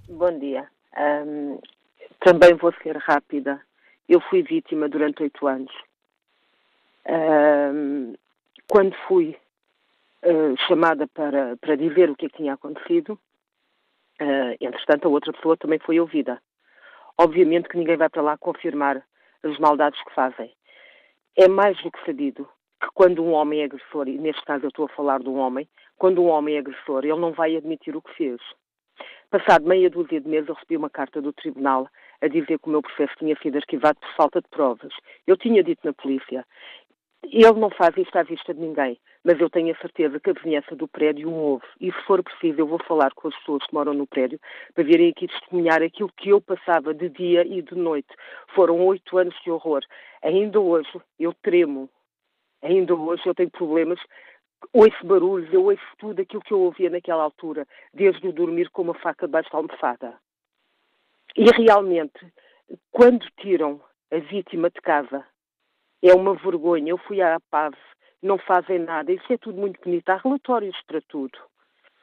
Bom 0.09 0.39
dia. 0.39 0.67
Um, 0.97 1.59
também 2.19 2.55
vou 2.55 2.73
ser 2.81 2.97
rápida. 2.97 3.61
Eu 4.11 4.19
fui 4.19 4.41
vítima 4.43 4.89
durante 4.89 5.23
oito 5.23 5.47
anos. 5.47 5.71
Um, 7.07 8.13
quando 8.69 8.93
fui 9.07 9.37
uh, 10.25 10.57
chamada 10.67 11.07
para, 11.07 11.55
para 11.55 11.77
dizer 11.77 12.09
o 12.09 12.15
que, 12.17 12.25
é 12.25 12.29
que 12.29 12.35
tinha 12.35 12.55
acontecido, 12.55 13.13
uh, 13.13 14.57
entretanto, 14.59 15.07
a 15.07 15.09
outra 15.11 15.31
pessoa 15.31 15.55
também 15.55 15.79
foi 15.79 15.97
ouvida. 15.97 16.41
Obviamente 17.17 17.69
que 17.69 17.77
ninguém 17.77 17.95
vai 17.95 18.09
para 18.09 18.21
lá 18.21 18.37
confirmar 18.37 19.01
as 19.43 19.57
maldades 19.59 20.03
que 20.03 20.13
fazem 20.13 20.51
é 21.37 21.47
mais 21.47 21.81
do 21.81 21.89
que 21.89 22.05
sabido 22.05 22.49
que 22.81 22.89
quando 22.93 23.23
um 23.23 23.31
homem 23.31 23.61
é 23.61 23.63
agressor, 23.63 24.09
e 24.09 24.17
neste 24.17 24.43
caso 24.43 24.65
eu 24.65 24.69
estou 24.69 24.87
a 24.87 24.89
falar 24.89 25.21
de 25.21 25.29
um 25.29 25.37
homem, 25.37 25.69
quando 25.97 26.21
um 26.21 26.27
homem 26.27 26.55
é 26.57 26.59
agressor, 26.59 27.05
ele 27.05 27.17
não 27.17 27.31
vai 27.31 27.55
admitir 27.55 27.95
o 27.95 28.01
que 28.01 28.13
fez. 28.15 28.41
Passado 29.29 29.65
meia 29.65 29.89
dúzia 29.89 30.19
de 30.19 30.27
meses, 30.27 30.49
eu 30.49 30.55
recebi 30.55 30.75
uma 30.75 30.89
carta 30.89 31.21
do 31.21 31.31
tribunal 31.31 31.87
a 32.21 32.27
dizer 32.27 32.59
que 32.59 32.67
o 32.67 32.69
meu 32.69 32.81
processo 32.81 33.13
tinha 33.17 33.35
sido 33.41 33.57
arquivado 33.57 33.99
por 33.99 34.09
falta 34.15 34.41
de 34.41 34.47
provas. 34.49 34.93
Eu 35.25 35.35
tinha 35.37 35.63
dito 35.63 35.79
na 35.83 35.93
polícia 35.93 36.45
ele 37.23 37.59
não 37.59 37.69
faz 37.69 37.95
isto 37.97 38.15
à 38.15 38.23
vista 38.23 38.53
de 38.53 38.59
ninguém, 38.59 38.99
mas 39.23 39.39
eu 39.39 39.49
tenho 39.49 39.73
a 39.73 39.77
certeza 39.77 40.19
que 40.19 40.29
a 40.29 40.33
vizinhança 40.33 40.75
do 40.75 40.87
prédio 40.87 41.29
o 41.29 41.33
ouve. 41.33 41.65
E 41.79 41.91
se 41.91 42.01
for 42.03 42.23
preciso, 42.23 42.59
eu 42.59 42.67
vou 42.67 42.79
falar 42.83 43.13
com 43.13 43.27
as 43.27 43.37
pessoas 43.37 43.65
que 43.65 43.73
moram 43.73 43.93
no 43.93 44.07
prédio 44.07 44.39
para 44.73 44.83
virem 44.83 45.09
aqui 45.09 45.27
testemunhar 45.27 45.81
aquilo 45.83 46.11
que 46.17 46.29
eu 46.29 46.41
passava 46.41 46.93
de 46.93 47.09
dia 47.09 47.45
e 47.45 47.61
de 47.61 47.75
noite. 47.75 48.09
Foram 48.55 48.83
oito 48.87 49.17
anos 49.17 49.35
de 49.43 49.51
horror. 49.51 49.81
Ainda 50.23 50.59
hoje 50.59 50.89
eu 51.19 51.33
tremo. 51.41 51.89
Ainda 52.63 52.95
hoje 52.95 53.23
eu 53.25 53.35
tenho 53.35 53.51
problemas. 53.51 53.99
Ouço 54.73 55.05
barulhos, 55.05 55.51
eu 55.53 55.63
ouço 55.63 55.81
tudo 55.97 56.21
aquilo 56.21 56.41
que 56.41 56.53
eu 56.53 56.59
ouvia 56.59 56.89
naquela 56.89 57.23
altura, 57.23 57.67
desde 57.93 58.27
o 58.27 58.33
dormir 58.33 58.69
com 58.69 58.83
uma 58.83 58.93
faca 58.93 59.25
debaixo 59.25 59.51
da 59.51 59.57
almofada. 59.57 60.15
E 61.35 61.45
realmente, 61.51 62.19
quando 62.91 63.25
tiram 63.39 63.81
a 64.11 64.17
vítima 64.17 64.69
de 64.69 64.81
casa, 64.81 65.25
é 66.01 66.13
uma 66.13 66.35
vergonha. 66.35 66.91
Eu 66.91 66.97
fui 66.97 67.21
à 67.21 67.39
PAV, 67.49 67.75
não 68.21 68.37
fazem 68.37 68.79
nada. 68.79 69.11
Isso 69.11 69.31
é 69.31 69.37
tudo 69.37 69.57
muito 69.57 69.79
bonito. 69.81 70.09
Há 70.09 70.17
relatórios 70.17 70.77
para 70.85 71.01
tudo. 71.01 71.37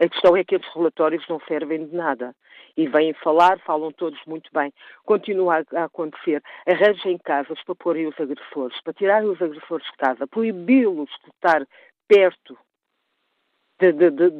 A 0.01 0.09
questão 0.09 0.37
é 0.37 0.45
que 0.45 0.55
esses 0.55 0.73
relatórios 0.75 1.27
não 1.29 1.41
servem 1.41 1.87
de 1.87 1.95
nada. 1.95 2.35
E 2.77 2.87
vêm 2.87 3.13
falar, 3.15 3.59
falam 3.61 3.91
todos 3.91 4.21
muito 4.27 4.49
bem. 4.53 4.73
Continua 5.05 5.65
a, 5.75 5.85
acontecer. 5.85 6.43
Arranjem 6.67 7.19
casas 7.19 7.63
para 7.65 7.75
porem 7.75 8.07
os 8.07 8.19
agressores, 8.21 8.81
para 8.83 8.93
tirarem 8.93 9.29
os 9.29 9.43
agressores 9.43 9.87
de 9.87 9.97
casa, 9.97 10.27
proibi-los 10.27 11.11
de 11.25 11.31
estar 11.31 11.67
perto 12.07 12.57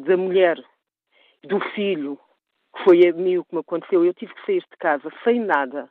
da 0.07 0.17
mulher, 0.17 0.63
do 1.45 1.61
filho, 1.75 2.19
foi 2.85 3.07
a 3.09 3.13
mim 3.13 3.39
o 3.39 3.45
que 3.45 3.55
me 3.55 3.61
aconteceu. 3.61 4.05
Eu 4.05 4.15
tive 4.15 4.35
que 4.35 4.47
sair 4.47 4.61
de 4.61 4.77
casa 4.79 5.11
sem 5.25 5.41
nada. 5.41 5.89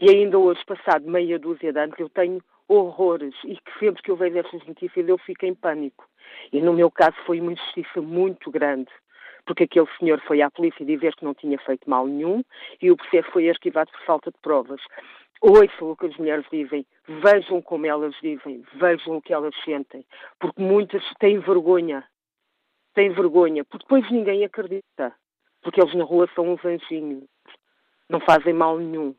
E 0.00 0.10
ainda 0.10 0.38
hoje, 0.38 0.64
passado 0.64 1.10
meia 1.10 1.38
dúzia 1.38 1.72
de 1.72 1.80
anos, 1.80 1.98
eu 1.98 2.08
tenho 2.08 2.40
horrores 2.68 3.34
e 3.44 3.56
que 3.56 3.78
sempre 3.78 4.02
que 4.02 4.10
eu 4.10 4.16
vejo 4.16 4.38
essas 4.38 4.64
notícias 4.66 5.08
eu 5.08 5.18
fico 5.18 5.46
em 5.46 5.54
pânico. 5.54 6.06
E 6.52 6.60
no 6.60 6.72
meu 6.72 6.90
caso 6.90 7.16
foi 7.24 7.40
uma 7.40 7.52
injustiça 7.52 8.00
muito 8.00 8.50
grande, 8.50 8.90
porque 9.46 9.64
aquele 9.64 9.88
senhor 9.98 10.20
foi 10.26 10.42
à 10.42 10.50
polícia 10.50 10.84
dizer 10.84 11.16
que 11.16 11.24
não 11.24 11.34
tinha 11.34 11.58
feito 11.58 11.88
mal 11.88 12.06
nenhum 12.06 12.44
e 12.80 12.90
o 12.90 12.96
processo 12.96 13.30
foi 13.32 13.48
arquivado 13.48 13.90
por 13.90 14.00
falta 14.04 14.30
de 14.30 14.38
provas. 14.40 14.80
Ouçam 15.40 15.90
o 15.90 15.96
que 15.96 16.06
as 16.06 16.16
mulheres 16.16 16.44
dizem, 16.52 16.84
vejam 17.08 17.62
como 17.62 17.86
elas 17.86 18.14
dizem, 18.20 18.62
vejam 18.74 19.16
o 19.16 19.22
que 19.22 19.32
elas 19.32 19.54
sentem, 19.64 20.04
porque 20.38 20.60
muitas 20.60 21.02
têm 21.20 21.38
vergonha, 21.38 22.04
têm 22.94 23.10
vergonha, 23.10 23.64
porque 23.64 23.84
depois 23.84 24.10
ninguém 24.10 24.44
acredita, 24.44 25.14
porque 25.68 25.82
eles 25.82 25.94
na 25.94 26.04
rua 26.04 26.26
são 26.34 26.50
uns 26.50 26.64
anjinhos, 26.64 27.24
não 28.08 28.20
fazem 28.20 28.54
mal 28.54 28.78
nenhum. 28.78 29.14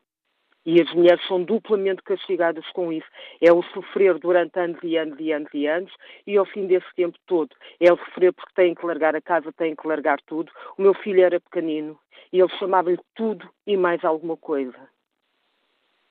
E 0.66 0.82
as 0.82 0.92
mulheres 0.92 1.24
são 1.28 1.44
duplamente 1.44 2.02
castigadas 2.02 2.66
com 2.72 2.92
isso. 2.92 3.06
É 3.40 3.52
o 3.52 3.62
sofrer 3.62 4.18
durante 4.18 4.58
anos 4.58 4.80
e 4.82 4.96
anos 4.96 5.18
e 5.20 5.32
anos 5.32 5.48
e 5.54 5.66
anos, 5.68 5.92
e 6.26 6.36
ao 6.36 6.44
fim 6.44 6.66
desse 6.66 6.92
tempo 6.96 7.16
todo, 7.24 7.54
é 7.78 7.92
o 7.92 7.96
sofrer 7.96 8.32
porque 8.32 8.52
têm 8.56 8.74
que 8.74 8.84
largar 8.84 9.14
a 9.14 9.20
casa, 9.20 9.52
têm 9.52 9.76
que 9.76 9.86
largar 9.86 10.20
tudo. 10.22 10.50
O 10.76 10.82
meu 10.82 10.92
filho 10.92 11.22
era 11.22 11.38
pequenino 11.38 11.96
e 12.32 12.40
ele 12.40 12.58
chamava-lhe 12.58 12.98
tudo 13.14 13.48
e 13.64 13.76
mais 13.76 14.04
alguma 14.04 14.36
coisa. 14.36 14.88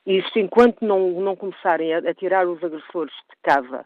E 0.05 0.19
isto, 0.19 0.39
enquanto 0.39 0.85
não, 0.85 1.19
não 1.19 1.35
começarem 1.35 1.93
a, 1.93 1.97
a 1.97 2.13
tirar 2.13 2.47
os 2.47 2.63
agressores 2.63 3.13
de 3.13 3.35
casa 3.43 3.85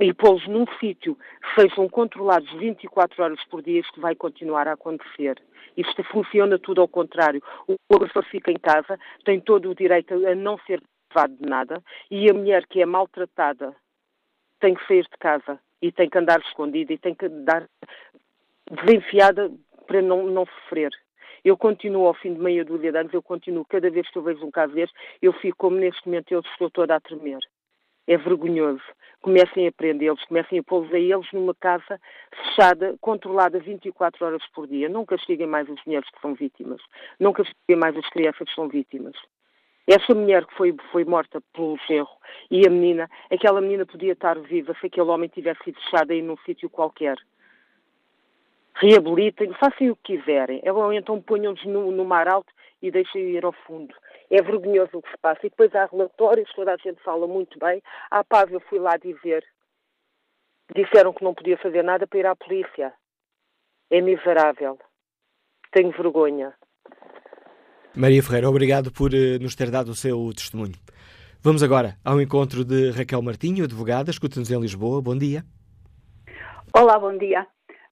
e 0.00 0.14
pô-los 0.14 0.46
num 0.46 0.64
sítio 0.78 1.18
sejam 1.58 1.88
controlados 1.88 2.50
24 2.54 3.22
horas 3.22 3.44
por 3.50 3.62
dia, 3.62 3.80
isto 3.80 4.00
vai 4.00 4.14
continuar 4.14 4.68
a 4.68 4.72
acontecer. 4.72 5.42
Isto 5.76 6.04
funciona 6.04 6.58
tudo 6.58 6.80
ao 6.80 6.88
contrário. 6.88 7.42
O 7.66 7.76
agressor 7.94 8.24
fica 8.26 8.50
em 8.50 8.58
casa, 8.58 8.98
tem 9.24 9.40
todo 9.40 9.70
o 9.70 9.74
direito 9.74 10.14
a 10.26 10.34
não 10.34 10.58
ser 10.66 10.82
privado 11.08 11.34
de 11.36 11.48
nada 11.48 11.82
e 12.10 12.30
a 12.30 12.34
mulher 12.34 12.66
que 12.66 12.80
é 12.80 12.86
maltratada 12.86 13.74
tem 14.60 14.74
que 14.74 14.86
sair 14.86 15.02
de 15.02 15.18
casa 15.18 15.58
e 15.80 15.90
tem 15.90 16.08
que 16.08 16.18
andar 16.18 16.40
escondida 16.40 16.92
e 16.92 16.98
tem 16.98 17.14
que 17.14 17.26
andar 17.26 17.68
desenfiada 18.70 19.50
para 19.86 20.02
não, 20.02 20.26
não 20.26 20.46
sofrer. 20.46 20.90
Eu 21.44 21.56
continuo 21.56 22.06
ao 22.06 22.14
fim 22.14 22.34
de 22.34 22.40
meia 22.40 22.64
dúzia 22.64 22.92
de 22.92 22.98
anos, 22.98 23.14
eu 23.14 23.22
continuo, 23.22 23.64
cada 23.64 23.88
vez 23.90 24.08
que 24.10 24.18
eu 24.18 24.22
vejo 24.22 24.44
um 24.44 24.50
caso 24.50 24.74
deste, 24.74 24.94
eu 25.22 25.32
fico 25.32 25.56
como 25.56 25.76
neste 25.76 26.04
momento 26.06 26.32
eu 26.32 26.40
estou 26.40 26.68
toda 26.68 26.96
a 26.96 27.00
tremer. 27.00 27.38
É 28.08 28.16
vergonhoso. 28.16 28.82
Comecem 29.20 29.68
a 29.68 29.72
prendê-los, 29.72 30.24
comecem 30.24 30.58
a 30.58 30.62
pô-los 30.62 30.92
a 30.92 30.98
eles 30.98 31.30
numa 31.32 31.54
casa 31.54 32.00
fechada, 32.34 32.96
controlada 33.00 33.60
24 33.60 34.24
horas 34.24 34.42
por 34.54 34.66
dia. 34.66 34.88
Não 34.88 35.04
castiguem 35.04 35.46
mais 35.46 35.68
as 35.68 35.78
mulheres 35.84 36.08
que 36.10 36.20
são 36.20 36.34
vítimas. 36.34 36.80
Não 37.20 37.32
castiguem 37.32 37.76
mais 37.76 37.96
as 37.96 38.08
crianças 38.08 38.48
que 38.48 38.54
são 38.54 38.66
vítimas. 38.66 39.14
Essa 39.86 40.14
mulher 40.14 40.46
que 40.46 40.54
foi, 40.54 40.74
foi 40.90 41.04
morta 41.04 41.40
pelo 41.52 41.76
ferro 41.86 42.16
e 42.50 42.66
a 42.66 42.70
menina, 42.70 43.10
aquela 43.30 43.60
menina 43.60 43.86
podia 43.86 44.12
estar 44.12 44.38
viva 44.38 44.74
se 44.80 44.86
aquele 44.86 45.08
homem 45.08 45.28
tivesse 45.28 45.64
sido 45.64 45.80
fechado 45.80 46.10
aí 46.10 46.22
num 46.22 46.36
sítio 46.44 46.68
qualquer 46.68 47.16
reabilitem, 48.80 49.52
façam 49.54 49.90
o 49.90 49.96
que 49.96 50.18
quiserem. 50.18 50.62
Ou 50.64 50.92
então 50.92 51.20
ponham-nos 51.20 51.64
no, 51.64 51.90
no, 51.90 52.04
mar 52.04 52.28
alto 52.28 52.52
e 52.82 52.90
deixem 52.90 53.30
ir 53.30 53.44
ao 53.44 53.52
fundo. 53.52 53.94
É 54.30 54.42
vergonhoso 54.42 54.98
o 54.98 55.02
que 55.02 55.10
se 55.10 55.18
passa. 55.18 55.40
E 55.46 55.50
depois 55.50 55.74
há 55.74 55.86
relatórios, 55.86 56.50
toda 56.54 56.72
a 56.72 56.76
gente 56.76 57.02
fala 57.02 57.26
muito 57.26 57.58
bem. 57.58 57.82
À 58.10 58.22
paz 58.24 58.50
eu 58.50 58.60
fui 58.60 58.78
lá 58.78 58.96
dizer. 58.96 59.44
Disseram 60.74 61.12
que 61.12 61.24
não 61.24 61.34
podia 61.34 61.56
fazer 61.58 61.82
nada 61.82 62.06
para 62.06 62.18
ir 62.18 62.26
à 62.26 62.36
polícia. 62.36 62.92
É 63.90 64.00
miserável. 64.00 64.78
Tenho 65.72 65.90
vergonha. 65.92 66.54
Maria 67.96 68.22
Ferreira, 68.22 68.48
obrigado 68.48 68.92
por 68.92 69.12
uh, 69.12 69.42
nos 69.42 69.56
ter 69.56 69.70
dado 69.70 69.88
o 69.88 69.94
seu 69.94 70.30
testemunho. 70.34 70.74
Vamos 71.42 71.62
agora 71.62 71.96
ao 72.04 72.20
encontro 72.20 72.64
de 72.64 72.90
Raquel 72.90 73.22
Martinho, 73.22 73.64
advogada, 73.64 74.10
escuta-nos 74.10 74.50
em 74.50 74.60
Lisboa. 74.60 75.00
Bom 75.00 75.16
dia. 75.16 75.42
Olá, 76.74 76.98
bom 76.98 77.16
dia. 77.16 77.46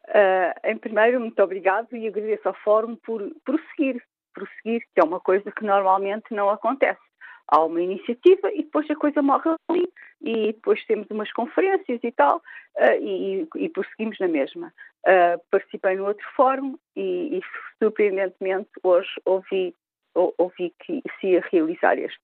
Uh, 0.09 0.69
em 0.69 0.77
primeiro, 0.79 1.19
muito 1.19 1.43
obrigado 1.43 1.97
e 1.97 2.07
agradeço 2.07 2.47
ao 2.47 2.55
Fórum 2.63 2.97
por 2.97 3.23
prosseguir, 3.45 4.03
prosseguir, 4.37 4.83
que 4.95 5.01
é 5.01 5.05
uma 5.05 5.19
coisa 5.19 5.51
que 5.51 5.65
normalmente 5.65 6.27
não 6.31 6.51
acontece. 6.51 7.01
Há 7.49 7.65
uma 7.65 7.81
iniciativa 7.81 8.53
e 8.53 8.65
depois 8.65 8.91
a 8.91 8.97
coisa 8.97 9.23
morre 9.23 9.51
ali 9.69 9.89
e 10.21 10.53
depois 10.53 10.85
temos 10.87 11.07
umas 11.11 11.33
conferências 11.33 12.01
e 12.03 12.13
tal 12.13 12.39
uh, 12.39 13.01
e, 13.01 13.49
e, 13.57 13.69
prosseguimos 13.69 14.19
na 14.19 14.29
mesma. 14.29 14.73
Uh, 15.07 15.41
participei 15.51 15.97
no 15.97 16.07
outro 16.07 16.27
fórum 16.35 16.77
e, 16.97 17.39
e 17.39 17.41
surpreendentemente 17.79 18.69
hoje 18.83 19.09
ouvi, 19.25 19.75
ouvi 20.15 20.75
que 20.81 21.03
se 21.21 21.29
ia 21.29 21.45
realizar 21.53 21.97
este. 21.99 22.21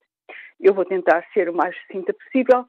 Eu 0.59 0.73
vou 0.73 0.85
tentar 0.85 1.25
ser 1.33 1.49
o 1.49 1.53
mais 1.53 1.75
sucinta 1.81 2.13
possível 2.13 2.65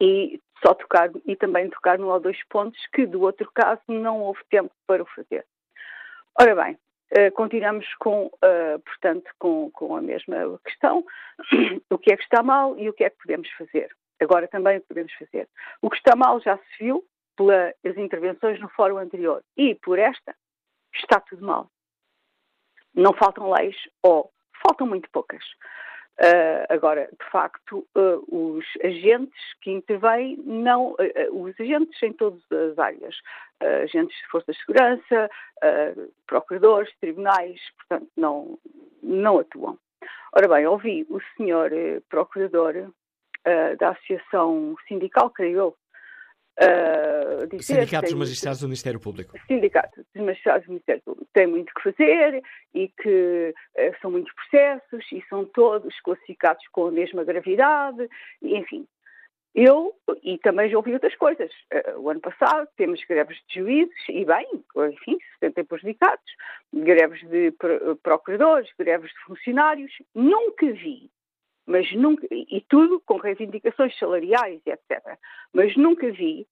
e 0.00 0.40
só 0.64 0.74
tocar 0.74 1.10
e 1.24 1.36
também 1.36 1.70
tocar 1.70 1.98
num 1.98 2.08
ou 2.08 2.20
dois 2.20 2.42
pontos 2.48 2.80
que 2.92 3.06
do 3.06 3.22
outro 3.22 3.48
caso 3.54 3.82
não 3.88 4.20
houve 4.20 4.40
tempo 4.50 4.72
para 4.86 5.02
o 5.02 5.06
fazer. 5.06 5.46
Ora 6.38 6.54
bem, 6.54 6.78
continuamos 7.34 7.86
com, 8.00 8.26
uh, 8.26 8.78
portanto, 8.84 9.30
com, 9.38 9.70
com 9.70 9.96
a 9.96 10.02
mesma 10.02 10.58
questão, 10.64 11.04
o 11.90 11.98
que 11.98 12.12
é 12.12 12.16
que 12.16 12.22
está 12.22 12.42
mal 12.42 12.78
e 12.78 12.88
o 12.88 12.92
que 12.92 13.04
é 13.04 13.10
que 13.10 13.18
podemos 13.18 13.48
fazer. 13.52 13.88
Agora 14.20 14.48
também 14.48 14.78
o 14.78 14.80
que 14.80 14.88
podemos 14.88 15.12
fazer. 15.14 15.48
O 15.82 15.90
que 15.90 15.96
está 15.96 16.16
mal 16.16 16.40
já 16.40 16.56
se 16.56 16.84
viu 16.84 17.04
pelas 17.36 17.96
intervenções 17.96 18.58
no 18.60 18.68
fórum 18.70 18.98
anterior 18.98 19.42
e 19.56 19.74
por 19.74 19.98
esta 19.98 20.34
está 20.94 21.20
tudo 21.20 21.44
mal. 21.44 21.70
Não 22.94 23.12
faltam 23.12 23.50
leis 23.50 23.76
ou 24.02 24.32
faltam 24.62 24.86
muito 24.86 25.08
poucas. 25.10 25.44
Uh, 26.18 26.64
agora, 26.70 27.10
de 27.12 27.30
facto, 27.30 27.86
uh, 27.94 28.24
os 28.34 28.64
agentes 28.82 29.38
que 29.60 29.70
intervêm, 29.70 30.38
não, 30.46 30.92
uh, 30.92 30.96
os 31.42 31.54
agentes 31.60 32.02
em 32.02 32.12
todas 32.14 32.40
as 32.50 32.78
áreas, 32.78 33.14
agentes 33.82 34.16
de 34.16 34.28
força 34.28 34.50
de 34.50 34.58
segurança, 34.58 35.30
procuradores, 36.26 36.94
tribunais, 37.00 37.60
portanto, 37.76 38.10
não, 38.16 38.58
não 39.02 39.38
atuam. 39.38 39.78
Ora 40.34 40.48
bem, 40.48 40.66
ouvi 40.66 41.06
o 41.08 41.18
senhor 41.36 41.70
procurador 42.10 42.74
da 43.78 43.90
Associação 43.90 44.76
Sindical, 44.86 45.30
creio 45.30 45.58
eu, 45.58 45.76
Uh, 46.58 47.46
dizer, 47.48 47.62
Sindicato 47.62 48.06
dos 48.06 48.14
Magistrados 48.14 48.60
do 48.60 48.66
Ministério 48.66 48.98
Público. 48.98 49.38
Sindicato 49.46 50.06
dos 50.14 50.24
Magistrados 50.24 50.66
do 50.66 50.70
Ministério 50.70 51.02
Público. 51.02 51.28
Tem 51.34 51.46
muito 51.46 51.72
que 51.74 51.82
fazer 51.82 52.42
e 52.74 52.88
que 52.88 53.54
uh, 53.78 54.00
são 54.00 54.10
muitos 54.10 54.32
processos 54.32 55.04
e 55.12 55.22
são 55.28 55.44
todos 55.44 55.94
classificados 56.00 56.66
com 56.68 56.86
a 56.86 56.90
mesma 56.90 57.24
gravidade, 57.24 58.08
enfim. 58.42 58.86
Eu, 59.54 59.94
e 60.22 60.36
também 60.38 60.68
já 60.70 60.76
ouvi 60.76 60.92
outras 60.92 61.14
coisas. 61.16 61.50
Uh, 61.72 62.00
o 62.00 62.10
ano 62.10 62.20
passado 62.20 62.68
temos 62.76 63.04
greves 63.04 63.38
de 63.48 63.60
juízes, 63.60 64.08
e 64.08 64.24
bem, 64.24 64.46
enfim, 64.92 65.18
se 65.18 65.38
sentem 65.40 65.64
prejudicados, 65.64 66.24
greves 66.72 67.22
de 67.28 67.52
procuradores, 68.02 68.70
greves 68.78 69.10
de 69.10 69.20
funcionários. 69.26 69.92
Nunca 70.14 70.72
vi 70.72 71.10
mas 71.66 71.92
nunca, 71.94 72.26
e 72.30 72.64
tudo 72.68 73.00
com 73.04 73.16
reivindicações 73.16 73.98
salariais, 73.98 74.60
etc. 74.64 75.18
Mas 75.52 75.76
nunca 75.76 76.10
vi 76.12 76.46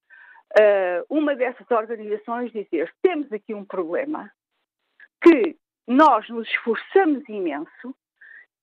uh, 0.58 1.06
uma 1.08 1.36
dessas 1.36 1.70
organizações 1.70 2.52
dizer 2.52 2.92
temos 3.00 3.32
aqui 3.32 3.54
um 3.54 3.64
problema 3.64 4.30
que 5.22 5.56
nós 5.86 6.28
nos 6.28 6.48
esforçamos 6.48 7.28
imenso 7.28 7.94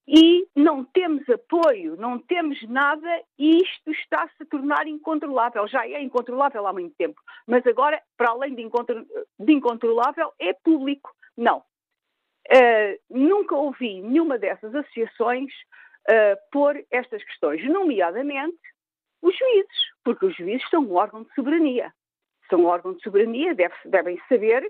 e 0.07 0.47
não 0.55 0.83
temos 0.83 1.27
apoio, 1.29 1.95
não 1.95 2.19
temos 2.19 2.61
nada 2.67 3.07
e 3.37 3.57
isto 3.61 3.91
está-se 3.91 4.33
a 4.41 4.45
tornar 4.45 4.87
incontrolável. 4.87 5.67
Já 5.67 5.87
é 5.87 6.01
incontrolável 6.01 6.67
há 6.67 6.73
muito 6.73 6.95
tempo, 6.97 7.21
mas 7.47 7.65
agora, 7.65 8.01
para 8.17 8.31
além 8.31 8.55
de, 8.55 8.61
incontro, 8.61 9.05
de 9.39 9.53
incontrolável, 9.53 10.33
é 10.39 10.53
público. 10.53 11.11
Não. 11.37 11.63
Uh, 12.49 12.99
nunca 13.09 13.55
ouvi 13.55 14.01
nenhuma 14.01 14.37
dessas 14.37 14.73
associações 14.75 15.53
uh, 16.09 16.37
pôr 16.51 16.83
estas 16.91 17.23
questões, 17.23 17.63
nomeadamente 17.65 18.59
os 19.21 19.37
juízes, 19.37 19.91
porque 20.03 20.25
os 20.25 20.35
juízes 20.35 20.67
são 20.69 20.83
um 20.83 20.93
órgão 20.95 21.23
de 21.23 21.33
soberania. 21.33 21.93
São 22.49 22.61
um 22.61 22.65
órgão 22.65 22.93
de 22.93 23.03
soberania, 23.03 23.53
deve, 23.53 23.75
devem 23.85 24.19
saber, 24.27 24.69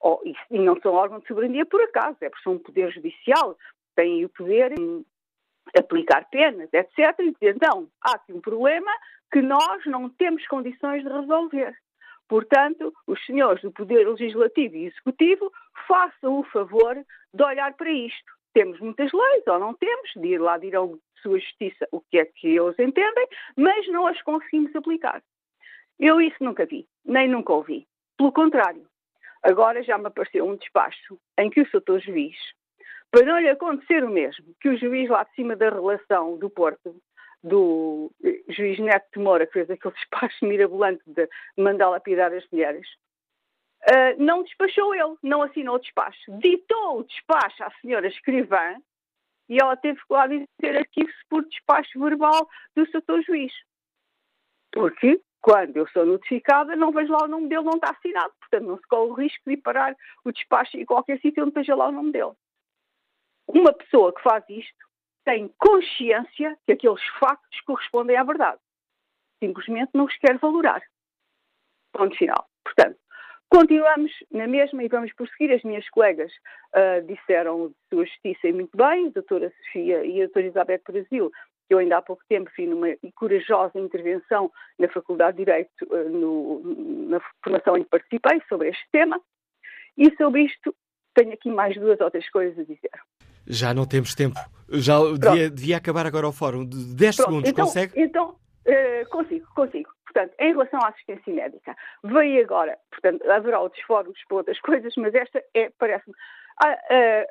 oh, 0.00 0.20
e, 0.24 0.58
não 0.58 0.78
são 0.80 0.92
órgão 0.92 1.20
de 1.20 1.26
soberania 1.26 1.64
por 1.64 1.80
acaso, 1.82 2.16
é 2.20 2.28
porque 2.28 2.42
são 2.42 2.54
um 2.54 2.58
poder 2.58 2.90
judicial, 2.92 3.56
têm 3.94 4.24
o 4.24 4.28
poder 4.28 4.74
de 4.74 5.04
aplicar 5.78 6.28
penas, 6.30 6.68
etc. 6.72 7.16
Então, 7.40 7.88
há 8.02 8.16
aqui 8.16 8.32
um 8.32 8.40
problema 8.40 8.90
que 9.32 9.40
nós 9.40 9.86
não 9.86 10.10
temos 10.10 10.46
condições 10.46 11.02
de 11.02 11.08
resolver. 11.08 11.74
Portanto, 12.28 12.92
os 13.06 13.24
senhores 13.24 13.62
do 13.62 13.70
Poder 13.70 14.08
Legislativo 14.08 14.76
e 14.76 14.86
Executivo 14.86 15.52
façam 15.86 16.40
o 16.40 16.44
favor 16.44 16.94
de 17.32 17.42
olhar 17.42 17.74
para 17.74 17.90
isto 17.90 18.32
temos 18.52 18.78
muitas 18.80 19.12
leis, 19.12 19.46
ou 19.46 19.58
não 19.58 19.74
temos, 19.74 20.10
de 20.16 20.28
ir 20.28 20.38
lá 20.38 20.58
ao 20.74 20.98
sua 21.22 21.38
justiça 21.38 21.88
o 21.92 22.00
que 22.00 22.18
é 22.18 22.24
que 22.24 22.48
eles 22.48 22.78
entendem, 22.78 23.28
mas 23.56 23.86
não 23.88 24.06
as 24.06 24.20
conseguimos 24.22 24.74
aplicar. 24.74 25.22
Eu 25.98 26.20
isso 26.20 26.36
nunca 26.40 26.66
vi, 26.66 26.86
nem 27.04 27.28
nunca 27.28 27.52
ouvi. 27.52 27.86
Pelo 28.18 28.32
contrário, 28.32 28.84
agora 29.42 29.82
já 29.82 29.96
me 29.96 30.06
apareceu 30.06 30.46
um 30.46 30.56
despacho 30.56 31.18
em 31.38 31.48
que 31.48 31.60
o 31.60 31.66
Sr. 31.66 32.00
Juiz, 32.00 32.36
para 33.10 33.24
não 33.24 33.38
lhe 33.38 33.48
acontecer 33.48 34.02
o 34.02 34.10
mesmo, 34.10 34.54
que 34.60 34.68
o 34.68 34.76
juiz 34.76 35.08
lá 35.08 35.22
de 35.22 35.34
cima 35.34 35.54
da 35.54 35.70
relação 35.70 36.36
do 36.38 36.50
Porto, 36.50 36.96
do 37.42 38.10
juiz 38.48 38.78
Neto 38.78 39.06
de 39.14 39.20
Moura, 39.20 39.46
que 39.46 39.52
fez 39.52 39.70
aquele 39.70 39.94
despacho 39.94 40.44
mirabolante 40.44 41.02
de 41.06 41.28
mandar 41.56 41.90
lapidar 41.90 42.32
as 42.32 42.48
mulheres, 42.50 42.86
Uh, 43.88 44.22
não 44.22 44.44
despachou 44.44 44.94
ele, 44.94 45.16
não 45.22 45.42
assinou 45.42 45.76
o 45.76 45.78
despacho. 45.78 46.38
Ditou 46.38 47.00
o 47.00 47.04
despacho 47.04 47.64
à 47.64 47.70
senhora 47.80 48.06
escrivã 48.06 48.76
e 49.48 49.60
ela 49.60 49.76
teve 49.76 49.98
que 49.98 50.12
lá 50.12 50.26
dizer 50.26 50.76
arquivo-se 50.78 51.28
por 51.28 51.44
despacho 51.44 51.98
verbal 51.98 52.48
do 52.76 52.86
Sr. 52.86 53.22
Juiz. 53.26 53.52
Porque, 54.72 55.20
quando 55.40 55.76
eu 55.76 55.86
sou 55.88 56.06
notificada, 56.06 56.76
não 56.76 56.92
vejo 56.92 57.12
lá 57.12 57.24
o 57.24 57.28
nome 57.28 57.48
dele, 57.48 57.64
não 57.64 57.74
está 57.74 57.90
assinado. 57.90 58.32
Portanto, 58.40 58.66
não 58.66 58.76
se 58.76 58.86
corre 58.88 59.10
o 59.10 59.14
risco 59.14 59.50
de 59.50 59.56
parar 59.56 59.96
o 60.24 60.32
despacho 60.32 60.76
em 60.76 60.86
qualquer 60.86 61.20
sítio 61.20 61.42
onde 61.42 61.50
esteja 61.50 61.74
lá 61.74 61.88
o 61.88 61.92
nome 61.92 62.12
dele. 62.12 62.32
Uma 63.48 63.72
pessoa 63.72 64.14
que 64.14 64.22
faz 64.22 64.44
isto 64.48 64.86
tem 65.24 65.48
consciência 65.58 66.56
que 66.64 66.72
aqueles 66.72 67.04
factos 67.18 67.60
correspondem 67.62 68.16
à 68.16 68.24
verdade. 68.24 68.60
Simplesmente 69.42 69.90
não 69.92 70.04
os 70.04 70.16
quer 70.16 70.38
valorar. 70.38 70.82
Ponto 71.92 72.16
final. 72.16 72.48
Portanto, 72.64 72.98
Continuamos 73.52 74.10
na 74.30 74.46
mesma 74.46 74.82
e 74.82 74.88
vamos 74.88 75.12
prosseguir. 75.12 75.54
As 75.54 75.62
minhas 75.62 75.86
colegas 75.90 76.32
uh, 76.74 77.06
disseram 77.06 77.68
de 77.68 77.74
sua 77.90 78.06
justiça 78.06 78.48
e 78.48 78.52
muito 78.52 78.74
bem, 78.74 79.08
a 79.08 79.10
doutora 79.10 79.52
Sofia 79.58 80.02
e 80.06 80.22
a 80.22 80.24
doutora 80.24 80.46
Isabel 80.46 80.80
Brasil, 80.88 81.30
que 81.68 81.74
eu 81.74 81.78
ainda 81.78 81.98
há 81.98 82.02
pouco 82.02 82.22
tempo 82.30 82.50
fiz 82.56 82.66
numa 82.66 82.86
corajosa 83.14 83.78
intervenção 83.78 84.50
na 84.78 84.88
Faculdade 84.88 85.36
de 85.36 85.44
Direito, 85.44 85.70
uh, 85.82 86.08
no, 86.08 86.62
na 87.10 87.20
formação 87.44 87.76
em 87.76 87.84
que 87.84 87.90
participei, 87.90 88.40
sobre 88.48 88.70
este 88.70 88.86
tema. 88.90 89.20
E 89.98 90.10
sobre 90.16 90.44
isto 90.44 90.74
tenho 91.14 91.34
aqui 91.34 91.50
mais 91.50 91.76
duas 91.76 92.00
ou 92.00 92.10
três 92.10 92.30
coisas 92.30 92.58
a 92.58 92.62
dizer. 92.62 92.90
Já 93.46 93.74
não 93.74 93.84
temos 93.84 94.14
tempo. 94.14 94.40
Já 94.70 94.98
devia, 94.98 95.50
devia, 95.50 95.76
acabar 95.76 96.06
agora 96.06 96.26
o 96.26 96.32
fórum. 96.32 96.64
10 96.64 97.16
Pronto, 97.16 97.28
segundos, 97.28 97.50
então, 97.50 97.66
consegue? 97.66 98.00
Então, 98.00 98.30
uh, 98.30 99.08
consigo, 99.10 99.46
consigo. 99.54 99.90
Portanto, 100.12 100.34
em 100.38 100.52
relação 100.52 100.80
à 100.80 100.88
assistência 100.88 101.32
médica, 101.32 101.74
veio 102.04 102.42
agora, 102.42 102.78
portanto, 102.90 103.28
haverá 103.30 103.60
outros 103.60 103.82
fóruns 103.84 104.18
para 104.28 104.36
outras 104.36 104.60
coisas, 104.60 104.94
mas 104.96 105.14
esta 105.14 105.42
é, 105.54 105.70
parece-me, 105.78 106.14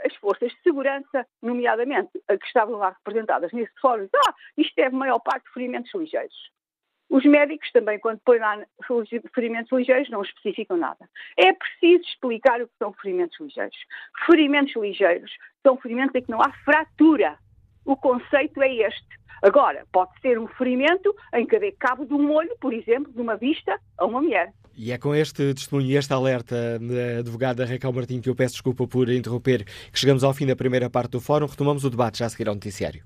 as 0.05 0.15
forças 0.15 0.51
de 0.51 0.61
segurança, 0.61 1.25
nomeadamente 1.41 2.09
a 2.27 2.38
que 2.38 2.45
estavam 2.45 2.77
lá 2.77 2.89
representadas 2.89 3.51
nesse 3.51 3.73
fórum, 3.79 4.07
ah, 4.15 4.34
isto 4.57 4.77
é 4.79 4.88
a 4.88 4.91
maior 4.91 5.19
parte 5.19 5.45
de 5.45 5.53
ferimentos 5.53 5.93
ligeiros. 5.93 6.51
Os 7.09 7.25
médicos 7.25 7.69
também, 7.71 7.99
quando 7.99 8.21
põem 8.23 8.39
lá 8.39 8.65
ferimentos 9.36 9.71
ligeiros, 9.71 10.09
não 10.09 10.21
especificam 10.21 10.77
nada. 10.77 11.09
É 11.38 11.51
preciso 11.51 12.03
explicar 12.05 12.61
o 12.61 12.67
que 12.67 12.77
são 12.79 12.93
ferimentos 12.93 13.38
ligeiros. 13.38 13.75
Ferimentos 14.25 14.73
ligeiros 14.77 15.32
são 15.61 15.75
ferimentos 15.75 16.15
em 16.15 16.21
que 16.21 16.32
não 16.32 16.41
há 16.41 16.51
fratura. 16.63 17.38
O 17.86 17.95
conceito 17.95 18.61
é 18.61 18.73
este. 18.88 19.21
Agora, 19.41 19.86
pode 19.91 20.11
ser 20.21 20.38
um 20.38 20.47
ferimento 20.47 21.15
em 21.34 21.47
que 21.47 21.71
cabo 21.73 22.05
de 22.05 22.13
um 22.13 22.32
olho, 22.32 22.55
por 22.59 22.73
exemplo, 22.73 23.11
de 23.11 23.19
uma 23.19 23.36
vista 23.36 23.79
a 23.97 24.05
uma 24.05 24.21
mulher. 24.21 24.53
E 24.77 24.91
é 24.91 24.97
com 24.97 25.13
este 25.13 25.53
testemunho 25.53 25.88
e 25.88 25.97
este 25.97 26.13
alerta 26.13 26.79
da 26.79 27.19
advogada 27.19 27.65
Raquel 27.65 27.91
Martim 27.91 28.21
que 28.21 28.29
eu 28.29 28.36
peço 28.36 28.53
desculpa 28.53 28.88
por 28.88 29.09
interromper, 29.09 29.65
que 29.91 29.99
chegamos 29.99 30.23
ao 30.23 30.34
fim 30.34 30.45
da 30.45 30.55
primeira 30.55 30.89
parte 30.89 31.11
do 31.11 31.19
fórum. 31.19 31.47
Retomamos 31.47 31.84
o 31.84 31.89
debate 31.89 32.19
já 32.19 32.27
a 32.27 32.29
seguir 32.29 32.47
ao 32.47 32.53
noticiário. 32.53 33.03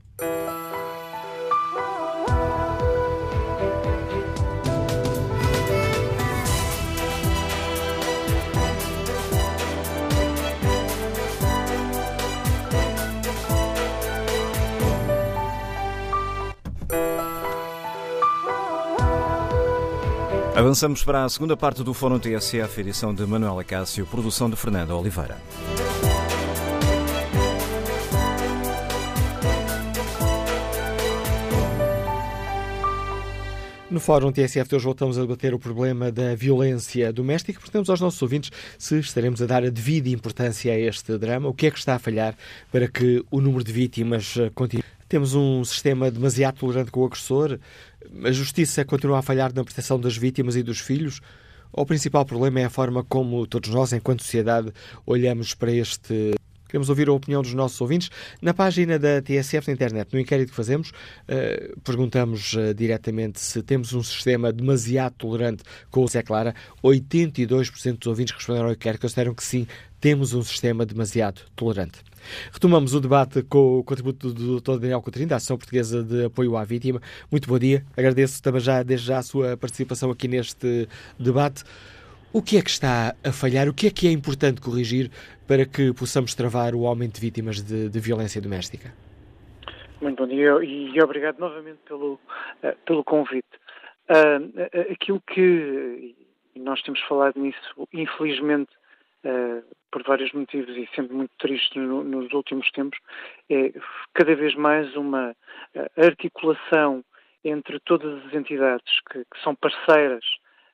Avançamos 20.55 21.03
para 21.03 21.25
a 21.25 21.27
segunda 21.27 21.57
parte 21.57 21.83
do 21.83 21.93
Fórum 21.93 22.17
TSF, 22.17 22.79
edição 22.79 23.13
de 23.13 23.25
Manuela 23.25 23.61
Cássio, 23.61 24.05
produção 24.05 24.49
de 24.49 24.55
Fernando 24.55 24.91
Oliveira. 24.91 25.37
No 33.91 33.99
Fórum 33.99 34.31
TSF 34.31 34.69
de 34.69 34.75
hoje 34.77 34.85
voltamos 34.85 35.17
a 35.17 35.21
debater 35.21 35.53
o 35.53 35.59
problema 35.59 36.09
da 36.09 36.33
violência 36.35 37.11
doméstica. 37.11 37.59
Perguntamos 37.59 37.89
aos 37.89 37.99
nossos 37.99 38.21
ouvintes 38.21 38.49
se 38.77 38.97
estaremos 38.97 39.41
a 39.41 39.45
dar 39.45 39.61
a 39.65 39.69
devida 39.69 40.07
importância 40.07 40.71
a 40.71 40.79
este 40.79 41.17
drama, 41.17 41.49
o 41.49 41.53
que 41.53 41.67
é 41.67 41.71
que 41.71 41.79
está 41.79 41.95
a 41.95 41.99
falhar 41.99 42.33
para 42.71 42.87
que 42.87 43.21
o 43.29 43.41
número 43.41 43.61
de 43.61 43.73
vítimas 43.73 44.35
continue. 44.53 44.85
Temos 45.07 45.35
um 45.35 45.63
sistema 45.63 46.09
demasiado 46.09 46.57
tolerante 46.57 46.91
com 46.91 47.01
o 47.01 47.05
agressor, 47.05 47.59
a 48.23 48.31
justiça 48.31 48.85
continua 48.85 49.19
a 49.19 49.21
falhar 49.21 49.53
na 49.53 49.63
proteção 49.63 49.99
das 49.99 50.15
vítimas 50.15 50.55
e 50.55 50.63
dos 50.63 50.79
filhos? 50.79 51.21
Ou 51.71 51.83
o 51.83 51.85
principal 51.85 52.25
problema 52.25 52.61
é 52.61 52.65
a 52.65 52.69
forma 52.69 53.03
como 53.03 53.45
todos 53.45 53.69
nós, 53.69 53.91
enquanto 53.91 54.23
sociedade, 54.23 54.71
olhamos 55.05 55.53
para 55.53 55.71
este 55.71 56.35
Queremos 56.67 56.89
ouvir 56.89 57.07
a 57.07 57.13
opinião 57.13 57.41
dos 57.41 57.53
nossos 57.53 57.79
ouvintes. 57.79 58.09
Na 58.41 58.53
página 58.53 58.97
da 58.97 59.21
TSF 59.21 59.67
na 59.67 59.73
internet, 59.73 60.11
no 60.11 60.19
inquérito 60.19 60.49
que 60.49 60.55
fazemos, 60.55 60.89
uh, 60.89 61.79
perguntamos 61.81 62.53
uh, 62.53 62.73
diretamente 62.73 63.39
se 63.39 63.61
temos 63.61 63.93
um 63.93 64.03
sistema 64.03 64.51
demasiado 64.51 65.13
tolerante 65.13 65.63
com 65.91 66.03
o 66.03 66.07
Zé 66.07 66.21
Clara. 66.21 66.53
82% 66.83 67.97
dos 67.99 68.07
ouvintes 68.07 68.35
responderam 68.35 68.67
ao 68.67 68.73
inquérito 68.73 69.01
consideram 69.01 69.33
que 69.33 69.43
sim, 69.43 69.67
temos 70.05 70.35
um 70.35 70.43
sistema 70.43 70.85
demasiado 70.85 71.41
tolerante. 71.55 72.03
Retomamos 72.53 72.93
o 72.93 73.01
debate 73.01 73.41
com 73.41 73.79
o 73.79 73.83
contributo 73.83 74.31
do 74.31 74.61
Dr. 74.61 74.77
Daniel 74.77 75.01
Coutrinho, 75.01 75.27
da 75.27 75.37
Ação 75.37 75.57
Portuguesa 75.57 76.03
de 76.03 76.25
Apoio 76.25 76.55
à 76.55 76.63
Vítima. 76.63 77.01
Muito 77.31 77.49
bom 77.49 77.57
dia. 77.57 77.83
Agradeço 77.97 78.39
também 78.43 78.61
já, 78.61 78.83
desde 78.83 79.07
já 79.07 79.17
a 79.17 79.23
sua 79.23 79.57
participação 79.57 80.11
aqui 80.11 80.27
neste 80.27 80.87
debate. 81.17 81.63
O 82.31 82.39
que 82.39 82.55
é 82.55 82.61
que 82.61 82.69
está 82.69 83.15
a 83.23 83.31
falhar? 83.31 83.67
O 83.67 83.73
que 83.73 83.87
é 83.87 83.89
que 83.89 84.07
é 84.07 84.11
importante 84.11 84.61
corrigir 84.61 85.09
para 85.47 85.65
que 85.65 85.91
possamos 85.91 86.35
travar 86.35 86.75
o 86.75 86.85
aumento 86.85 87.15
de 87.15 87.21
vítimas 87.21 87.63
de, 87.63 87.89
de 87.89 87.99
violência 87.99 88.39
doméstica? 88.39 88.93
Muito 89.99 90.23
bom 90.23 90.29
dia 90.29 90.51
e 90.63 91.01
obrigado 91.01 91.39
novamente 91.39 91.79
pelo, 91.87 92.13
uh, 92.13 92.77
pelo 92.85 93.03
convite. 93.03 93.57
Uh, 94.07 94.91
aquilo 94.91 95.19
que 95.33 96.13
nós 96.55 96.79
temos 96.83 97.01
falado 97.09 97.41
nisso, 97.41 97.87
infelizmente, 97.91 98.69
por 99.91 100.03
vários 100.03 100.31
motivos 100.33 100.75
e 100.75 100.87
sempre 100.93 101.15
muito 101.15 101.31
triste 101.37 101.79
no, 101.79 102.03
nos 102.03 102.31
últimos 102.33 102.69
tempos, 102.71 102.99
é 103.49 103.71
cada 104.13 104.35
vez 104.35 104.53
mais 104.53 104.95
uma 104.95 105.31
uh, 105.31 106.05
articulação 106.05 107.03
entre 107.43 107.79
todas 107.79 108.25
as 108.25 108.33
entidades 108.33 108.99
que, 109.09 109.19
que 109.19 109.41
são 109.41 109.55
parceiras, 109.55 110.25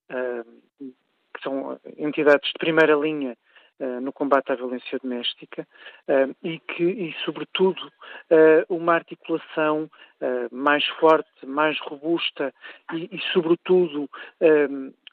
uh, 0.09 0.91
que 1.33 1.43
são 1.43 1.79
entidades 1.97 2.49
de 2.51 2.57
primeira 2.59 2.95
linha 2.95 3.37
no 3.99 4.13
combate 4.13 4.51
à 4.51 4.55
violência 4.55 4.99
doméstica 4.99 5.67
e 6.43 6.59
que, 6.59 6.83
e 6.83 7.15
sobretudo, 7.25 7.91
uma 8.69 8.93
articulação 8.93 9.89
mais 10.51 10.85
forte, 10.99 11.47
mais 11.47 11.79
robusta 11.79 12.53
e, 12.93 13.09
e 13.11 13.19
sobretudo, 13.33 14.07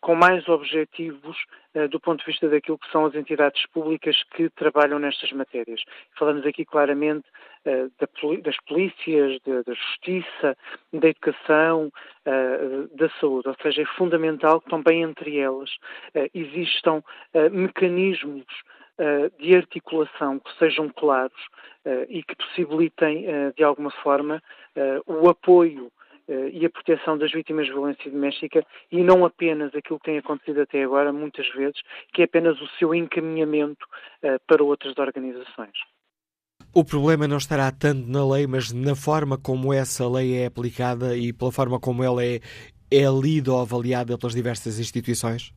com 0.01 0.15
mais 0.15 0.49
objetivos 0.49 1.37
uh, 1.75 1.89
do 1.89 2.01
ponto 2.01 2.21
de 2.21 2.27
vista 2.27 2.49
daquilo 2.49 2.79
que 2.79 2.91
são 2.91 3.07
as 3.07 3.15
entidades 3.15 3.65
públicas 3.67 4.17
que 4.35 4.49
trabalham 4.51 4.99
nestas 4.99 5.33
matérias. 5.33 5.83
Falamos 6.19 6.45
aqui 6.47 6.65
claramente 6.65 7.27
da, 7.65 8.09
das 8.43 8.57
polícias, 8.67 9.41
da 9.43 9.75
justiça, 9.75 10.57
da 10.93 11.09
educação, 11.09 11.93
uh, 12.27 12.97
da 12.97 13.09
saúde, 13.21 13.49
ou 13.49 13.57
seja, 13.63 13.83
é 13.83 13.87
fundamental 13.97 14.61
que 14.61 14.71
também 14.71 15.03
entre 15.03 15.39
elas 15.39 15.71
existam 16.35 17.03
mecanismos 17.53 18.45
de 19.39 19.55
articulação 19.55 20.39
que 20.41 20.59
sejam 20.59 20.89
claros 20.89 21.39
e 22.09 22.23
que 22.23 22.35
possibilitem, 22.35 23.27
de 23.57 23.63
alguma 23.63 23.91
forma, 23.91 24.43
o 25.07 25.29
apoio 25.29 25.91
e 26.53 26.65
a 26.67 26.71
proteção 26.71 27.17
das 27.17 27.33
vítimas 27.33 27.67
de 27.67 27.73
violência 27.73 28.11
doméstica 28.11 28.65
e 28.93 29.03
não 29.03 29.25
apenas 29.25 29.75
aquilo 29.75 29.99
que 29.99 30.07
tem 30.07 30.19
acontecido 30.19 30.61
até 30.61 30.83
agora, 30.83 31.13
muitas 31.13 31.49
vezes, 31.55 31.81
que 32.13 32.23
é 32.23 32.25
apenas 32.27 32.61
o 32.61 32.69
seu 32.79 32.95
encaminhamento 32.95 33.87
uh, 34.23 34.39
para 34.47 34.63
outras 34.63 34.97
organizações. 34.99 35.73
O 36.75 36.85
problema 36.85 37.27
não 37.27 37.39
estará 37.39 37.73
tanto 37.73 38.07
na 38.07 38.27
lei, 38.31 38.47
mas 38.47 38.73
na 38.73 38.95
forma 38.95 39.39
como 39.39 39.73
essa 39.73 40.09
lei 40.09 40.43
é 40.43 40.47
aplicada 40.47 41.17
e 41.17 41.33
pela 41.33 41.51
forma 41.51 41.81
como 41.81 42.05
ela 42.05 42.23
é, 42.23 42.41
é 42.91 43.07
lida 43.09 43.53
ou 43.53 43.63
avaliada 43.63 44.19
pelas 44.19 44.35
diversas 44.35 44.79
instituições? 44.79 45.55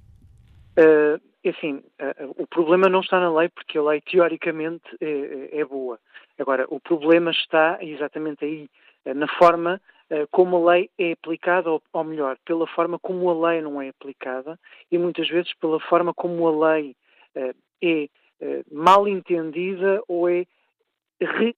Uh, 0.79 1.19
assim, 1.49 1.83
uh, 1.99 2.33
o 2.37 2.47
problema 2.47 2.87
não 2.87 3.01
está 3.01 3.19
na 3.19 3.33
lei 3.33 3.49
porque 3.49 3.77
a 3.77 3.83
lei 3.83 4.01
teoricamente 4.01 4.85
é, 5.01 5.59
é 5.59 5.65
boa. 5.65 5.99
Agora, 6.39 6.65
o 6.69 6.79
problema 6.79 7.29
está 7.31 7.77
exatamente 7.81 8.45
aí, 8.45 8.69
na 9.13 9.27
forma 9.27 9.73
eh, 9.75 10.00
como 10.29 10.57
a 10.57 10.73
lei 10.73 10.89
é 10.97 11.13
aplicada, 11.13 11.69
ou, 11.69 12.03
melhor, 12.03 12.37
pela 12.45 12.67
forma 12.67 12.99
como 12.99 13.29
a 13.29 13.49
lei 13.49 13.61
não 13.61 13.81
é 13.81 13.89
aplicada 13.89 14.59
e 14.91 14.97
muitas 14.97 15.29
vezes 15.29 15.53
pela 15.53 15.79
forma 15.79 16.13
como 16.13 16.47
a 16.47 16.71
lei 16.71 16.95
uh, 17.35 17.55
é 17.81 18.09
uh, 18.41 18.65
mal 18.71 19.07
entendida 19.07 20.01
ou 20.07 20.29
é 20.29 20.45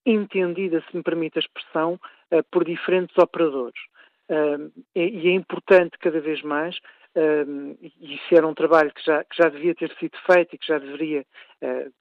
reentendida, 0.06 0.84
se 0.90 0.96
me 0.96 1.02
permite 1.02 1.38
a 1.38 1.42
expressão, 1.42 1.98
por 2.52 2.66
diferentes 2.66 3.18
operadores. 3.18 3.80
e 4.94 5.30
é 5.30 5.32
importante 5.32 5.98
cada 6.00 6.20
vez 6.20 6.42
mais, 6.42 6.78
e 7.16 8.16
isso 8.16 8.36
era 8.36 8.46
um 8.46 8.54
trabalho 8.54 8.92
que 8.94 9.02
já, 9.02 9.24
que 9.24 9.38
já 9.38 9.48
devia 9.48 9.74
ter 9.74 9.90
sido 9.98 10.18
feito 10.26 10.54
e 10.54 10.58
que 10.58 10.68
já 10.68 10.80
deveria 10.80 11.26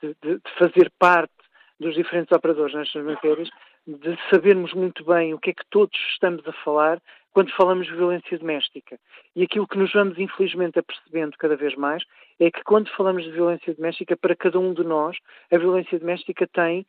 de, 0.03 0.17
de 0.21 0.41
fazer 0.59 0.91
parte 0.99 1.33
dos 1.83 1.95
diferentes 1.95 2.33
operadores 2.33 2.75
nestas 2.75 3.05
matérias, 3.05 3.49
de 3.87 4.17
sabermos 4.31 4.73
muito 4.73 5.05
bem 5.05 5.35
o 5.35 5.39
que 5.39 5.51
é 5.51 5.55
que 5.55 5.65
todos 5.71 5.99
estamos 6.13 6.47
a 6.47 6.53
falar 6.65 7.01
quando 7.33 7.53
falamos 7.53 7.87
de 7.87 7.95
violência 7.95 8.39
doméstica. 8.39 8.99
E 9.35 9.43
aquilo 9.43 9.67
que 9.67 9.79
nos 9.79 9.93
vamos, 9.93 10.19
infelizmente, 10.19 10.79
apercebendo 10.79 11.37
cada 11.39 11.57
vez 11.57 11.75
mais 11.77 12.03
é 12.39 12.51
que 12.51 12.63
quando 12.63 12.91
falamos 12.91 13.25
de 13.25 13.31
violência 13.31 13.75
doméstica, 13.75 14.17
para 14.17 14.37
cada 14.37 14.59
um 14.59 14.73
de 14.73 14.85
nós, 14.85 15.17
a 15.51 15.59
violência 15.59 15.99
doméstica 15.99 16.47
tem 16.47 16.87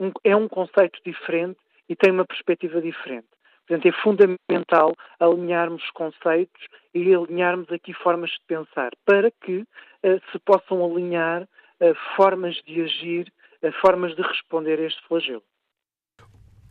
um, 0.00 0.12
é 0.24 0.36
um 0.36 0.48
conceito 0.48 1.00
diferente 1.04 1.58
e 1.88 1.96
tem 1.96 2.12
uma 2.12 2.24
perspectiva 2.24 2.80
diferente. 2.80 3.26
Portanto, 3.66 3.86
é 3.86 3.92
fundamental 4.02 4.94
alinharmos 5.20 5.88
conceitos 5.90 6.66
e 6.94 7.14
alinharmos 7.14 7.70
aqui 7.70 7.92
formas 7.92 8.30
de 8.30 8.40
pensar 8.46 8.90
para 9.04 9.30
que 9.30 9.58
uh, 9.58 10.20
se 10.32 10.38
possam 10.38 10.84
alinhar 10.84 11.42
uh, 11.42 11.94
formas 12.16 12.54
de 12.66 12.82
agir, 12.82 13.32
formas 13.80 14.14
de 14.14 14.22
responder 14.22 14.78
a 14.78 14.86
este 14.86 15.00
flagelo. 15.06 15.42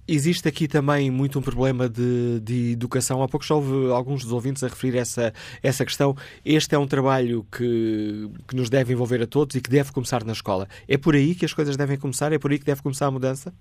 Existe 0.10 0.48
aqui 0.48 0.70
também 0.70 1.12
muito 1.12 1.38
um 1.38 1.42
problema 1.42 1.90
de, 1.90 2.40
de, 2.40 2.72
educação. 2.72 3.22
Há 3.22 3.28
pouco 3.28 3.46
já 3.46 3.56
houve 3.56 3.92
alguns 3.92 4.24
dos 4.24 4.32
ouvintes 4.32 4.64
a 4.64 4.70
referir 4.70 4.98
essa, 4.98 5.34
essa 5.62 5.84
questão. 5.84 6.16
Este 6.46 6.76
é 6.76 6.80
um 6.80 6.88
trabalho 6.88 7.44
que, 7.52 8.30
que 8.48 8.56
nos 8.56 8.70
deve 8.70 8.94
envolver 8.94 9.22
a 9.22 9.28
todos 9.28 9.58
e 9.58 9.62
que 9.62 9.70
deve 9.70 9.92
começar 9.92 10.24
na 10.24 10.32
escola. 10.32 10.66
É 10.88 10.98
por 10.98 11.14
aí 11.14 11.36
que 11.36 11.44
as 11.44 11.54
coisas 11.54 11.76
devem 11.76 12.00
começar? 12.00 12.32
É 12.32 12.40
por 12.40 12.52
aí 12.52 12.58
que 12.58 12.66
deve 12.66 12.82
começar 12.82 13.08
a 13.08 13.12
mudança? 13.12 13.54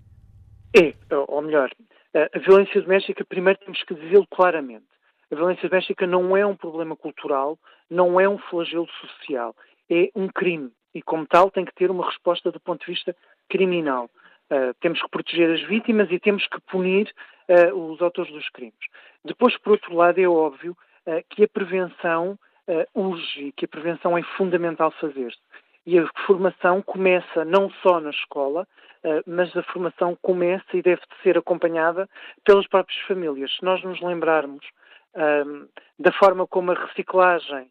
É, 0.73 0.95
ou 1.27 1.43
melhor, 1.43 1.69
a 2.15 2.39
violência 2.39 2.81
doméstica, 2.81 3.25
primeiro 3.25 3.59
temos 3.59 3.83
que 3.83 3.95
dizê-lo 3.95 4.27
claramente. 4.29 4.87
A 5.31 5.35
violência 5.35 5.69
doméstica 5.69 6.07
não 6.07 6.37
é 6.37 6.47
um 6.47 6.57
problema 6.57 6.95
cultural, 6.95 7.59
não 7.91 8.21
é 8.21 8.29
um 8.29 8.39
flagelo 8.39 8.87
social, 9.01 9.55
é 9.91 10.11
um 10.15 10.29
crime. 10.29 10.71
E, 10.97 11.03
como 11.03 11.27
tal, 11.27 11.51
tem 11.51 11.63
que 11.63 11.75
ter 11.75 11.91
uma 11.91 12.07
resposta 12.07 12.51
do 12.51 12.59
ponto 12.59 12.87
de 12.87 12.91
vista 12.91 13.15
criminal. 13.51 14.09
Uh, 14.51 14.73
temos 14.81 15.03
que 15.03 15.11
proteger 15.11 15.51
as 15.51 15.63
vítimas 15.65 16.11
e 16.11 16.19
temos 16.19 16.47
que 16.47 16.59
punir 16.63 17.13
uh, 17.51 17.75
os 17.75 18.01
autores 18.01 18.33
dos 18.33 18.49
crimes. 18.49 18.87
Depois, 19.23 19.55
por 19.59 19.73
outro 19.73 19.95
lado, 19.95 20.19
é 20.19 20.27
óbvio 20.27 20.75
uh, 21.07 21.23
que 21.29 21.45
a 21.45 21.49
prevenção 21.49 22.39
urge, 22.95 23.53
que 23.53 23.65
a 23.65 23.69
prevenção 23.69 24.19
é 24.19 24.23
fundamental 24.37 24.91
fazer-se. 24.91 25.39
E 25.85 25.99
a 25.99 26.09
formação 26.27 26.83
começa 26.83 27.45
não 27.45 27.71
só 27.81 28.01
na 28.01 28.11
escola, 28.11 28.67
mas 29.25 29.57
a 29.57 29.63
formação 29.63 30.19
começa 30.21 30.77
e 30.77 30.83
deve 30.83 31.01
ser 31.23 31.39
acompanhada 31.39 32.09
pelas 32.45 32.67
próprias 32.67 33.01
famílias. 33.07 33.55
Se 33.55 33.65
nós 33.65 33.81
nos 33.85 34.01
lembrarmos 34.01 34.67
da 35.97 36.11
forma 36.19 36.45
como 36.45 36.73
a 36.73 36.87
reciclagem 36.87 37.71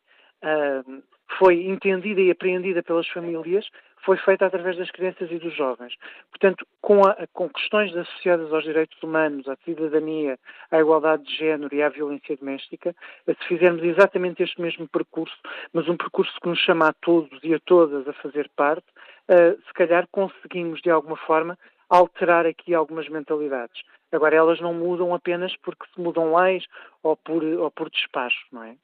foi 1.38 1.66
entendida 1.66 2.22
e 2.22 2.32
apreendida 2.32 2.82
pelas 2.84 3.08
famílias, 3.08 3.68
foi 4.06 4.18
feita 4.18 4.46
através 4.46 4.78
das 4.78 4.92
crianças 4.92 5.30
e 5.32 5.40
dos 5.40 5.54
jovens. 5.56 5.96
Portanto, 6.30 6.66
com, 6.80 7.06
a, 7.06 7.28
com, 7.34 7.50
questões 7.50 7.96
associadas 7.96 8.54
aos 8.54 8.64
direitos 8.64 9.02
humanos, 9.02 9.48
à 9.48 9.56
cidadania, 9.66 10.38
à 10.70 10.80
igualdade 10.80 11.24
de 11.24 11.36
género 11.36 11.74
e 11.74 11.82
à 11.82 11.90
violência 11.90 12.38
doméstica, 12.38 12.96
se 13.28 13.48
fizermos 13.48 13.84
exatamente 13.84 14.44
este 14.44 14.62
mesmo 14.62 14.88
percurso, 14.88 15.36
mas 15.74 15.90
um 15.90 15.98
percurso 15.98 16.40
que 16.40 16.48
nos 16.48 16.60
chama 16.60 16.90
a 16.90 16.94
todos 16.94 17.40
e 17.44 17.54
a 17.54 17.60
todas 17.60 18.08
a 18.08 18.14
fazer 18.14 18.50
parte, 18.56 18.86
uh, 19.30 19.60
se 19.66 19.74
calhar 19.74 20.08
conseguimos, 20.12 20.82
de 20.82 20.92
alguma 20.92 21.18
forma, 21.18 21.58
alterar 21.90 22.46
aqui 22.46 22.74
algumas 22.74 23.10
mentalidades. 23.10 23.82
Agora, 24.12 24.36
elas 24.36 24.62
não 24.62 24.74
mudam 24.74 25.14
apenas 25.14 25.56
porque 25.58 25.86
se 25.94 26.00
mudam 26.00 26.36
leis 26.36 26.66
ou 27.02 27.18
por, 27.18 27.44
ou 27.44 27.72
por 27.72 27.90
despacho, 27.90 28.46
não 28.52 28.64
é? 28.64 28.76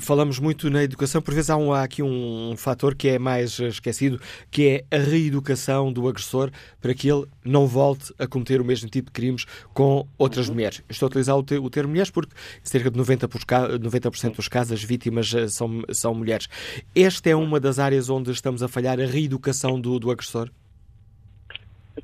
Falamos 0.00 0.38
muito 0.38 0.68
na 0.68 0.82
educação, 0.82 1.22
por 1.22 1.32
vezes 1.32 1.48
há, 1.48 1.56
um, 1.56 1.72
há 1.72 1.82
aqui 1.82 2.02
um, 2.02 2.54
fator 2.56 2.94
que 2.94 3.08
é 3.08 3.18
mais 3.18 3.58
esquecido, 3.58 4.20
que 4.50 4.84
é 4.90 4.96
a 4.96 4.98
reeducação 4.98 5.90
do 5.90 6.06
agressor 6.06 6.50
para 6.80 6.92
que 6.92 7.10
ele 7.10 7.24
não 7.42 7.66
volte 7.66 8.12
a 8.18 8.26
cometer 8.26 8.60
o 8.60 8.64
mesmo 8.64 8.90
tipo 8.90 9.06
de 9.06 9.12
crimes 9.12 9.46
com 9.72 10.06
outras 10.18 10.48
uhum. 10.48 10.54
mulheres. 10.54 10.82
Estou 10.90 11.06
a 11.06 11.08
utilizar 11.08 11.36
o, 11.36 11.42
te, 11.42 11.56
o 11.56 11.70
termo 11.70 11.88
mulheres 11.90 12.10
porque 12.10 12.34
cerca 12.62 12.90
de 12.90 12.98
90%, 12.98 13.28
por, 13.28 13.78
90 13.78 14.10
dos 14.30 14.48
casos 14.48 14.72
as 14.72 14.82
vítimas 14.82 15.32
eh, 15.34 15.48
são, 15.48 15.82
são 15.90 16.14
mulheres. 16.14 16.48
Esta 16.94 17.30
é 17.30 17.34
uma 17.34 17.58
das 17.58 17.78
áreas 17.78 18.10
onde 18.10 18.30
estamos 18.30 18.62
a 18.62 18.68
falhar, 18.68 19.00
a 19.00 19.06
reeducação 19.06 19.80
do, 19.80 19.98
do 19.98 20.10
agressor? 20.10 20.50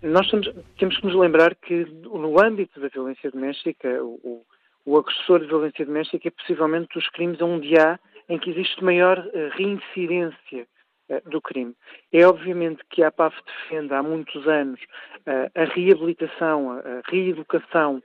Nós 0.02 0.28
temos, 0.30 0.50
temos 0.78 0.96
que 0.98 1.06
nos 1.06 1.14
lembrar 1.14 1.54
que 1.54 1.84
no 2.02 2.42
âmbito 2.42 2.80
da 2.80 2.88
violência 2.88 3.30
doméstica, 3.30 3.88
o, 4.02 4.18
o 4.24 4.53
agressor 4.86 5.40
de 5.40 5.46
violência 5.46 5.86
doméstica 5.86 6.28
é 6.28 6.30
possivelmente 6.30 6.94
dos 6.94 7.08
crimes 7.10 7.40
onde 7.40 7.78
há 7.78 7.98
em 8.28 8.38
que 8.38 8.50
existe 8.50 8.82
maior 8.82 9.18
uh, 9.18 9.48
reincidência 9.56 10.66
uh, 11.08 11.30
do 11.30 11.40
crime. 11.40 11.74
É 12.12 12.26
obviamente 12.26 12.82
que 12.90 13.02
a 13.02 13.08
APAF 13.08 13.36
defende 13.46 13.92
há 13.94 14.02
muitos 14.02 14.46
anos 14.46 14.80
uh, 14.80 15.50
a 15.54 15.64
reabilitação, 15.64 16.72
a 16.72 17.02
reeducação 17.10 18.02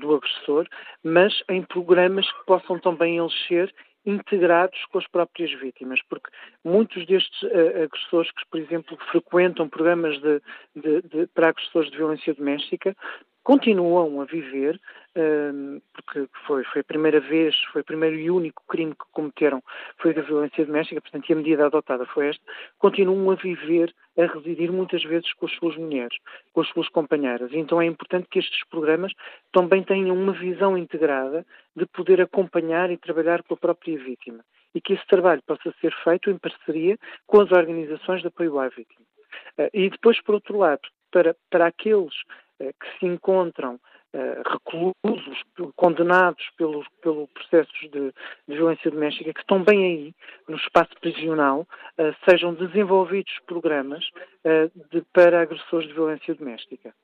do 0.00 0.14
agressor, 0.14 0.66
mas 1.04 1.42
em 1.46 1.62
programas 1.62 2.26
que 2.32 2.46
possam 2.46 2.78
também 2.78 3.18
eles 3.18 3.34
ser 3.46 3.70
integrados 4.08 4.82
com 4.86 4.98
as 4.98 5.06
próprias 5.06 5.52
vítimas, 5.60 6.00
porque 6.08 6.30
muitos 6.64 7.06
destes 7.06 7.42
uh, 7.42 7.84
agressores 7.84 8.30
que, 8.32 8.42
por 8.50 8.58
exemplo, 8.58 8.96
frequentam 9.10 9.68
programas 9.68 10.18
de, 10.20 10.40
de, 10.74 11.02
de, 11.02 11.26
para 11.28 11.48
agressores 11.48 11.90
de 11.90 11.96
violência 11.96 12.32
doméstica 12.34 12.96
continuam 13.48 14.20
a 14.20 14.26
viver, 14.26 14.78
um, 15.16 15.80
porque 15.94 16.28
foi, 16.46 16.62
foi 16.64 16.82
a 16.82 16.84
primeira 16.84 17.18
vez, 17.18 17.56
foi 17.72 17.80
o 17.80 17.84
primeiro 17.84 18.14
e 18.14 18.30
único 18.30 18.62
crime 18.68 18.92
que 18.92 19.06
cometeram, 19.10 19.62
foi 19.96 20.12
da 20.12 20.20
violência 20.20 20.66
doméstica, 20.66 21.00
portanto, 21.00 21.30
e 21.30 21.32
a 21.32 21.36
medida 21.36 21.64
adotada 21.64 22.04
foi 22.04 22.28
esta, 22.28 22.44
continuam 22.78 23.30
a 23.30 23.36
viver, 23.36 23.94
a 24.18 24.26
residir 24.26 24.70
muitas 24.70 25.02
vezes 25.02 25.32
com 25.32 25.46
as 25.46 25.52
suas 25.52 25.74
mulheres, 25.78 26.14
com 26.52 26.60
as 26.60 26.68
suas 26.68 26.90
companheiras. 26.90 27.50
Então 27.54 27.80
é 27.80 27.86
importante 27.86 28.28
que 28.30 28.38
estes 28.38 28.68
programas 28.68 29.14
também 29.50 29.82
tenham 29.82 30.14
uma 30.14 30.34
visão 30.34 30.76
integrada 30.76 31.46
de 31.74 31.86
poder 31.86 32.20
acompanhar 32.20 32.90
e 32.90 32.98
trabalhar 32.98 33.42
com 33.44 33.54
a 33.54 33.56
própria 33.56 33.96
vítima. 33.96 34.44
E 34.74 34.80
que 34.82 34.92
esse 34.92 35.06
trabalho 35.06 35.42
possa 35.46 35.72
ser 35.80 35.94
feito 36.04 36.30
em 36.30 36.36
parceria 36.36 36.98
com 37.26 37.40
as 37.40 37.50
organizações 37.50 38.20
de 38.20 38.28
apoio 38.28 38.58
à 38.58 38.68
vítima. 38.68 39.06
Uh, 39.58 39.70
e 39.72 39.88
depois, 39.88 40.20
por 40.20 40.34
outro 40.34 40.58
lado, 40.58 40.82
para, 41.10 41.34
para 41.50 41.66
aqueles 41.66 42.12
eh, 42.12 42.47
que 42.58 42.98
se 42.98 43.06
encontram 43.06 43.78
eh, 44.12 44.42
reclusos, 44.46 45.42
condenados 45.76 46.44
pelos, 46.56 46.86
pelo 47.02 47.28
processos 47.28 47.80
de, 47.80 48.12
de, 48.48 48.54
violência 48.54 48.90
doméstica, 48.90 49.32
que 49.32 49.40
estão 49.40 49.62
bem 49.62 49.84
aí 49.84 50.14
no 50.48 50.56
espaço 50.56 50.92
prisional, 51.00 51.66
eh, 51.98 52.14
sejam 52.28 52.54
desenvolvidos 52.54 53.32
programas 53.46 54.04
de, 54.90 55.02
para 55.12 55.42
agressores 55.42 55.88
de 55.88 55.94
violência 55.94 56.34
doméstica. 56.34 56.94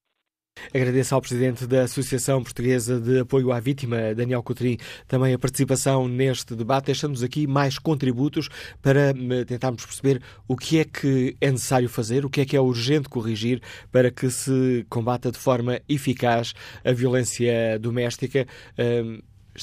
Agradeço 0.72 1.14
ao 1.14 1.20
Presidente 1.20 1.66
da 1.66 1.82
Associação 1.82 2.42
Portuguesa 2.42 3.00
de 3.00 3.20
Apoio 3.20 3.52
à 3.52 3.60
Vítima, 3.60 4.14
Daniel 4.14 4.42
Coutrin, 4.42 4.78
também 5.06 5.34
a 5.34 5.38
participação 5.38 6.08
neste 6.08 6.54
debate. 6.54 6.86
Deixamos 6.86 7.22
aqui 7.22 7.46
mais 7.46 7.78
contributos 7.78 8.48
para 8.80 9.10
eh, 9.10 9.44
tentarmos 9.44 9.84
perceber 9.84 10.22
o 10.46 10.56
que 10.56 10.78
é 10.78 10.84
que 10.84 11.36
é 11.40 11.50
necessário 11.50 11.88
fazer, 11.88 12.24
o 12.24 12.30
que 12.30 12.40
é 12.40 12.44
que 12.44 12.56
é 12.56 12.60
urgente 12.60 13.08
corrigir 13.08 13.60
para 13.90 14.10
que 14.10 14.30
se 14.30 14.86
combata 14.88 15.30
de 15.30 15.38
forma 15.38 15.80
eficaz 15.88 16.54
a 16.84 16.92
violência 16.92 17.78
doméstica. 17.78 18.46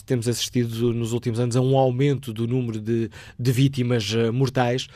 Temos 0.05 0.27
assistido 0.27 0.93
nos 0.93 1.11
últimos 1.11 1.39
anos 1.39 1.55
a 1.55 1.61
um 1.61 1.77
aumento 1.77 2.31
do 2.31 2.47
número 2.47 2.79
de, 2.79 3.09
de 3.37 3.51
vítimas 3.51 4.13
eh, 4.13 4.31
mortais 4.31 4.87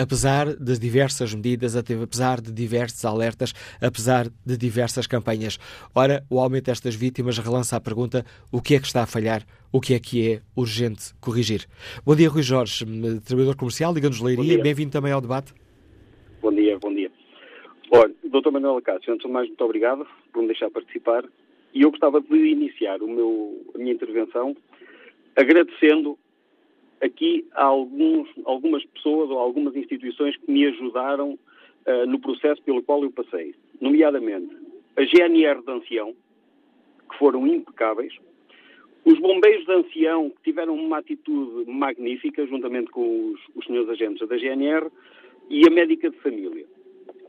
apesar 0.00 0.56
das 0.56 0.78
diversas 0.78 1.34
medidas, 1.34 1.76
apesar 1.76 2.40
de 2.40 2.52
diversos 2.52 3.04
alertas, 3.04 3.52
apesar 3.80 4.28
de 4.46 4.56
diversas 4.56 5.06
campanhas. 5.06 5.58
Ora, 5.94 6.24
o 6.30 6.40
aumento 6.40 6.66
destas 6.66 6.94
vítimas 6.94 7.38
relança 7.38 7.76
a 7.76 7.80
pergunta: 7.80 8.24
o 8.50 8.62
que 8.62 8.74
é 8.74 8.80
que 8.80 8.86
está 8.86 9.02
a 9.02 9.06
falhar? 9.06 9.42
O 9.72 9.80
que 9.80 9.94
é 9.94 10.00
que 10.00 10.32
é 10.32 10.40
urgente 10.56 11.14
corrigir? 11.20 11.66
Bom 12.04 12.16
dia, 12.16 12.28
Rui 12.28 12.42
Jorge, 12.42 12.84
trabalhador 13.24 13.56
comercial, 13.56 13.92
Liga-nos 13.92 14.20
Leiria. 14.20 14.60
Bem-vindo 14.60 14.90
também 14.90 15.12
ao 15.12 15.20
debate. 15.20 15.52
Bom 16.40 16.52
dia, 16.52 16.78
bom 16.78 16.92
dia. 16.92 17.10
Olha, 17.92 18.14
Dr. 18.24 18.50
Manuel 18.50 18.80
Cássio, 18.82 19.12
antes 19.12 19.26
de 19.26 19.32
mais, 19.32 19.48
muito 19.48 19.64
obrigado 19.64 20.06
por 20.32 20.40
me 20.40 20.48
deixar 20.48 20.70
participar. 20.70 21.24
E 21.74 21.82
eu 21.82 21.90
gostava 21.90 22.20
de 22.20 22.36
iniciar 22.36 23.00
o 23.02 23.06
meu, 23.06 23.64
a 23.74 23.78
minha 23.78 23.92
intervenção 23.92 24.56
agradecendo 25.36 26.18
aqui 27.00 27.46
há 27.52 27.64
alguns, 27.64 28.28
algumas 28.44 28.84
pessoas 28.86 29.30
ou 29.30 29.38
algumas 29.38 29.74
instituições 29.74 30.36
que 30.36 30.50
me 30.50 30.66
ajudaram 30.66 31.38
uh, 31.86 32.06
no 32.06 32.18
processo 32.18 32.62
pelo 32.62 32.82
qual 32.82 33.02
eu 33.02 33.10
passei, 33.10 33.54
nomeadamente 33.80 34.54
a 34.96 35.02
GNR 35.02 35.62
de 35.62 35.72
Ancião, 35.72 36.14
que 37.10 37.18
foram 37.18 37.46
impecáveis, 37.46 38.12
os 39.04 39.18
bombeiros 39.18 39.64
de 39.64 39.72
Ancião, 39.72 40.30
que 40.30 40.42
tiveram 40.42 40.74
uma 40.74 40.98
atitude 40.98 41.70
magnífica, 41.70 42.46
juntamente 42.46 42.90
com 42.90 43.32
os, 43.32 43.40
os 43.54 43.64
senhores 43.64 43.88
agentes 43.88 44.28
da 44.28 44.36
GNR, 44.36 44.90
e 45.48 45.66
a 45.66 45.70
médica 45.70 46.10
de 46.10 46.16
família. 46.18 46.66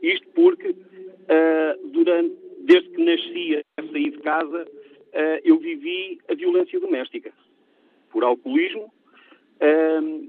Isto 0.02 0.26
porque, 0.34 0.70
uh, 0.70 1.88
durante, 1.88 2.36
desde 2.60 2.90
que 2.90 3.04
nasci 3.04 3.64
a 3.76 3.82
sair 3.82 4.10
de 4.10 4.18
casa, 4.18 4.64
uh, 4.68 5.40
eu 5.44 5.58
vivi 5.58 6.20
a 6.28 6.34
violência 6.34 6.78
doméstica. 6.78 7.32
Por 8.10 8.22
alcoolismo, 8.22 8.92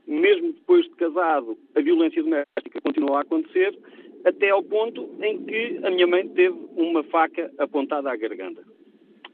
mesmo 0.05 0.53
depois 0.53 0.85
de 0.85 0.91
casado, 0.91 1.57
a 1.75 1.81
violência 1.81 2.21
doméstica 2.21 2.81
continua 2.81 3.17
a 3.17 3.21
acontecer, 3.21 3.77
até 4.25 4.49
ao 4.49 4.63
ponto 4.63 5.09
em 5.21 5.43
que 5.43 5.79
a 5.83 5.89
minha 5.89 6.07
mãe 6.07 6.27
teve 6.29 6.57
uma 6.75 7.03
faca 7.03 7.51
apontada 7.57 8.11
à 8.11 8.15
garganta. 8.15 8.63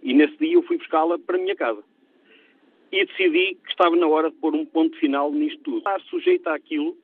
E 0.02 0.14
nesse 0.14 0.38
dia 0.38 0.54
eu 0.54 0.64
fui 0.64 0.78
buscá-la 0.78 1.20
para 1.20 1.36
a 1.36 1.40
minha 1.40 1.56
casa. 1.56 1.84
E 2.92 3.06
decidi 3.06 3.56
que 3.56 3.70
estava 3.70 3.96
na 3.96 4.08
hora 4.08 4.32
de 4.32 4.38
pôr 4.38 4.56
um 4.56 4.66
ponto 4.66 4.98
final 4.98 5.32
nisto 5.32 5.62
tudo. 5.64 5.78
Estar 5.80 6.02
sujeita 6.02 6.54
àquilo 6.54 6.98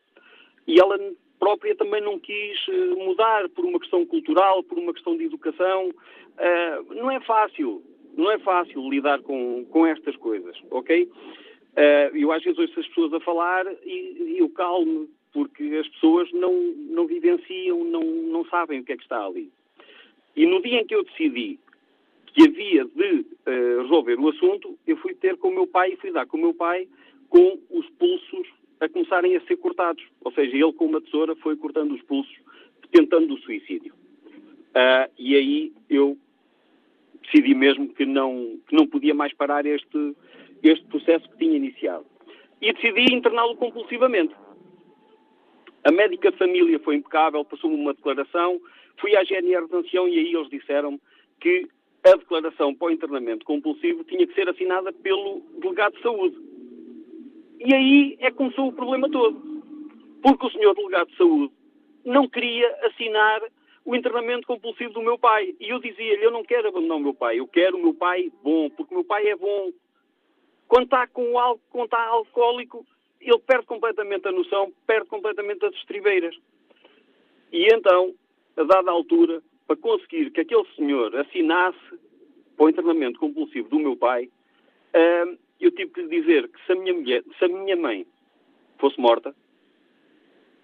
e 0.65 0.79
ela 0.79 0.97
própria 1.39 1.75
também 1.75 2.01
não 2.01 2.17
quis 2.17 2.57
eh, 2.69 2.95
mudar 2.95 3.47
por 3.49 3.65
uma 3.65 3.79
questão 3.79 4.05
cultural, 4.05 4.63
por 4.63 4.79
uma 4.79 4.93
questão 4.93 5.15
de 5.15 5.25
educação. 5.25 5.89
Uh, 5.89 6.93
não 6.95 7.11
é 7.11 7.19
fácil, 7.21 7.83
não 8.17 8.31
é 8.31 8.39
fácil 8.39 8.89
lidar 8.89 9.21
com, 9.21 9.63
com 9.65 9.85
estas 9.85 10.15
coisas, 10.17 10.57
ok? 10.71 11.09
Uh, 11.75 12.15
eu 12.15 12.31
às 12.31 12.43
vezes 12.43 12.57
ouço 12.57 12.79
as 12.79 12.87
pessoas 12.87 13.13
a 13.13 13.19
falar 13.19 13.65
e, 13.83 14.35
e 14.35 14.37
eu 14.39 14.49
calmo, 14.49 15.09
porque 15.33 15.63
as 15.63 15.87
pessoas 15.89 16.31
não, 16.31 16.53
não 16.89 17.05
vivenciam, 17.05 17.83
não, 17.83 18.01
não 18.01 18.45
sabem 18.45 18.79
o 18.79 18.83
que 18.85 18.93
é 18.93 18.97
que 18.97 19.03
está 19.03 19.25
ali. 19.25 19.51
E 20.35 20.45
no 20.45 20.61
dia 20.61 20.79
em 20.79 20.85
que 20.85 20.95
eu 20.95 21.03
decidi 21.03 21.59
que 22.27 22.47
havia 22.47 22.85
de 22.85 23.19
uh, 23.21 23.81
resolver 23.81 24.19
o 24.19 24.29
assunto, 24.29 24.77
eu 24.87 24.97
fui 24.97 25.13
ter 25.13 25.37
com 25.37 25.49
o 25.49 25.53
meu 25.53 25.67
pai 25.67 25.93
e 25.93 25.97
fui 25.97 26.11
dar 26.11 26.25
com 26.25 26.37
o 26.37 26.41
meu 26.41 26.53
pai 26.53 26.87
com 27.29 27.59
os 27.69 27.89
pulsos 27.91 28.47
a 28.79 28.89
começarem 28.89 29.35
a 29.35 29.41
ser 29.41 29.57
cortados. 29.57 30.03
Ou 30.21 30.31
seja, 30.31 30.55
ele 30.55 30.73
com 30.73 30.85
uma 30.85 31.01
tesoura 31.01 31.35
foi 31.35 31.55
cortando 31.55 31.93
os 31.93 32.01
pulsos, 32.03 32.35
tentando 32.91 33.33
o 33.33 33.39
suicídio. 33.39 33.93
Uh, 34.69 35.11
e 35.17 35.35
aí 35.35 35.73
eu 35.89 36.17
decidi 37.23 37.55
mesmo 37.55 37.89
que 37.89 38.05
não, 38.05 38.57
que 38.67 38.75
não 38.75 38.85
podia 38.87 39.13
mais 39.13 39.33
parar 39.33 39.65
este, 39.65 40.15
este 40.69 40.85
processo 40.85 41.29
que 41.29 41.37
tinha 41.37 41.57
iniciado. 41.57 42.05
E 42.61 42.73
decidi 42.73 43.13
interná-lo 43.13 43.55
compulsivamente. 43.57 44.33
A 45.83 45.91
médica 45.91 46.31
família 46.31 46.79
foi 46.79 46.95
impecável, 46.95 47.45
passou-me 47.45 47.75
uma 47.75 47.93
declaração, 47.93 48.59
fui 48.97 49.15
à 49.15 49.23
GNR 49.23 49.67
de 49.67 49.75
ancião 49.75 50.07
e 50.07 50.17
aí 50.17 50.33
eles 50.33 50.49
disseram 50.49 50.99
que 51.39 51.67
a 52.03 52.15
declaração 52.15 52.73
para 52.73 52.87
o 52.87 52.91
internamento 52.91 53.45
compulsivo 53.45 54.03
tinha 54.03 54.25
que 54.25 54.33
ser 54.33 54.47
assinada 54.49 54.91
pelo 54.93 55.41
delegado 55.59 55.95
de 55.95 56.01
saúde. 56.01 56.37
E 57.59 57.73
aí 57.73 58.17
é 58.19 58.31
que 58.31 58.37
começou 58.37 58.67
o 58.67 58.73
problema 58.73 59.09
todo. 59.09 59.63
Porque 60.21 60.45
o 60.45 60.51
senhor 60.51 60.73
delegado 60.75 61.09
de 61.09 61.17
saúde 61.17 61.53
não 62.03 62.27
queria 62.27 62.67
assinar 62.83 63.41
o 63.83 63.95
internamento 63.95 64.47
compulsivo 64.47 64.93
do 64.93 65.01
meu 65.01 65.17
pai. 65.17 65.55
E 65.59 65.69
eu 65.69 65.79
dizia-lhe, 65.79 66.23
eu 66.23 66.31
não 66.31 66.43
quero 66.43 66.67
abandonar 66.67 66.97
o 66.97 67.01
meu 67.01 67.13
pai, 67.13 67.39
eu 67.39 67.47
quero 67.47 67.77
o 67.77 67.81
meu 67.81 67.93
pai 67.93 68.31
bom, 68.43 68.69
porque 68.69 68.93
o 68.93 68.97
meu 68.97 69.05
pai 69.05 69.27
é 69.27 69.35
bom. 69.35 69.71
Quando 70.67 70.85
está 70.85 71.07
com 71.07 71.37
algo, 71.37 71.61
quando 71.69 71.85
está 71.85 72.03
alcoólico, 72.07 72.85
ele 73.21 73.39
perde 73.39 73.65
completamente 73.65 74.27
a 74.27 74.31
noção, 74.31 74.73
perde 74.85 75.07
completamente 75.07 75.65
as 75.65 75.73
estribeiras. 75.75 76.35
E 77.51 77.67
então, 77.73 78.13
a 78.57 78.63
dada 78.63 78.91
altura, 78.91 79.41
para 79.67 79.75
conseguir 79.75 80.31
que 80.31 80.41
aquele 80.41 80.65
senhor 80.75 81.15
assinasse 81.15 81.99
para 82.55 82.65
o 82.65 82.69
internamento 82.69 83.19
compulsivo 83.19 83.69
do 83.69 83.79
meu 83.79 83.95
pai, 83.95 84.29
hum, 84.95 85.37
eu 85.59 85.71
tive 85.71 85.91
que 85.91 86.01
lhe 86.01 86.21
dizer 86.21 86.47
que 86.49 86.65
se 86.65 86.71
a 86.71 86.75
minha, 86.75 86.93
mulher, 86.93 87.23
se 87.37 87.45
a 87.45 87.47
minha 87.47 87.75
mãe 87.75 88.05
fosse 88.77 88.99
morta, 88.99 89.35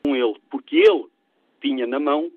com 0.04 0.16
ele, 0.16 0.36
porque 0.49 0.78
ele 0.78 1.06
tinha 1.62 1.86
na 1.86 1.99
mão 1.99 2.32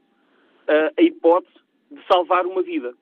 a 0.68 1.02
hipótese 1.02 1.54
de 1.90 2.02
salvar 2.06 2.46
uma 2.46 2.62
vida. 2.62 2.94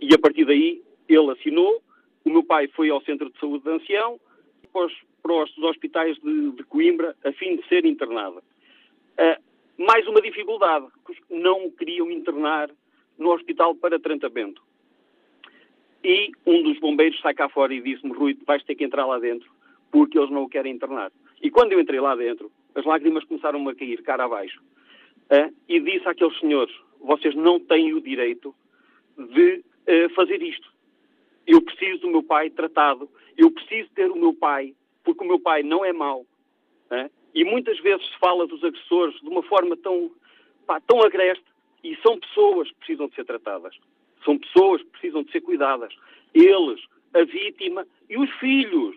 E 0.00 0.14
a 0.14 0.18
partir 0.18 0.44
daí 0.44 0.82
ele 1.08 1.30
assinou, 1.30 1.82
o 2.24 2.30
meu 2.30 2.44
pai 2.44 2.68
foi 2.68 2.90
ao 2.90 3.02
centro 3.02 3.30
de 3.30 3.38
saúde 3.38 3.64
de 3.64 3.70
ancião, 3.70 4.20
os, 4.74 4.92
para 5.22 5.32
os 5.32 5.58
hospitais 5.58 6.16
de, 6.18 6.52
de, 6.52 6.64
Coimbra, 6.64 7.16
a 7.24 7.32
fim 7.32 7.56
de 7.56 7.66
ser 7.68 7.84
internado. 7.84 8.42
Uh, 9.18 9.42
mais 9.78 10.06
uma 10.06 10.20
dificuldade, 10.20 10.86
não 11.30 11.66
o 11.66 11.72
queriam 11.72 12.10
internar 12.10 12.70
no 13.18 13.32
hospital 13.32 13.74
para 13.74 13.98
tratamento. 13.98 14.62
E 16.04 16.32
um 16.46 16.62
dos 16.62 16.78
bombeiros 16.80 17.20
sai 17.20 17.34
cá 17.34 17.48
fora 17.48 17.72
e 17.72 17.80
disse-me, 17.80 18.12
Rui, 18.12 18.36
vais 18.46 18.62
ter 18.64 18.74
que 18.74 18.84
entrar 18.84 19.06
lá 19.06 19.18
dentro, 19.18 19.50
porque 19.90 20.18
eles 20.18 20.30
não 20.30 20.44
o 20.44 20.48
querem 20.48 20.74
internar. 20.74 21.12
E 21.40 21.50
quando 21.50 21.72
eu 21.72 21.80
entrei 21.80 22.00
lá 22.00 22.16
dentro, 22.16 22.50
as 22.74 22.84
lágrimas 22.84 23.24
começaram 23.24 23.68
a 23.68 23.74
cair 23.74 24.02
cara 24.02 24.24
abaixo. 24.24 24.60
Uh, 25.30 25.54
e 25.68 25.80
disse 25.80 26.08
àqueles 26.08 26.38
senhores, 26.40 26.74
vocês 27.00 27.34
não 27.34 27.60
têm 27.60 27.94
o 27.94 28.00
direito 28.00 28.54
de 29.16 29.62
uh, 29.88 30.14
fazer 30.14 30.42
isto. 30.42 30.71
Eu 31.46 31.60
preciso 31.62 32.02
do 32.02 32.10
meu 32.10 32.22
pai 32.22 32.50
tratado, 32.50 33.08
eu 33.36 33.50
preciso 33.50 33.90
ter 33.94 34.10
o 34.10 34.16
meu 34.16 34.34
pai, 34.34 34.74
porque 35.04 35.24
o 35.24 35.26
meu 35.26 35.40
pai 35.40 35.62
não 35.62 35.84
é 35.84 35.92
mau. 35.92 36.20
Uh, 36.90 37.10
e 37.34 37.44
muitas 37.44 37.78
vezes 37.80 38.06
se 38.06 38.18
fala 38.18 38.46
dos 38.46 38.62
agressores 38.62 39.18
de 39.20 39.28
uma 39.28 39.42
forma 39.42 39.76
tão, 39.76 40.10
pá, 40.66 40.80
tão 40.80 41.02
agreste, 41.02 41.44
e 41.82 41.96
são 41.96 42.18
pessoas 42.18 42.68
que 42.68 42.76
precisam 42.76 43.08
de 43.08 43.14
ser 43.14 43.24
tratadas. 43.24 43.76
São 44.24 44.38
pessoas 44.38 44.82
que 44.82 44.90
precisam 44.90 45.22
de 45.22 45.32
ser 45.32 45.40
cuidadas. 45.40 45.92
Eles, 46.32 46.80
a 47.12 47.24
vítima 47.24 47.86
e 48.08 48.16
os 48.16 48.30
filhos. 48.38 48.96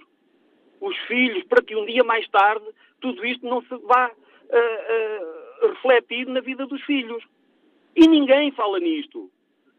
Os 0.79 0.95
filhos, 1.07 1.43
para 1.45 1.63
que 1.63 1.75
um 1.75 1.85
dia 1.85 2.03
mais 2.03 2.27
tarde 2.27 2.65
tudo 3.01 3.25
isto 3.25 3.45
não 3.45 3.61
se 3.61 3.75
vá 3.77 4.09
uh, 4.09 5.65
uh, 5.65 5.67
refletir 5.69 6.27
na 6.27 6.41
vida 6.41 6.65
dos 6.65 6.81
filhos. 6.83 7.23
E 7.95 8.07
ninguém 8.07 8.51
fala 8.51 8.79
nisto. 8.79 9.31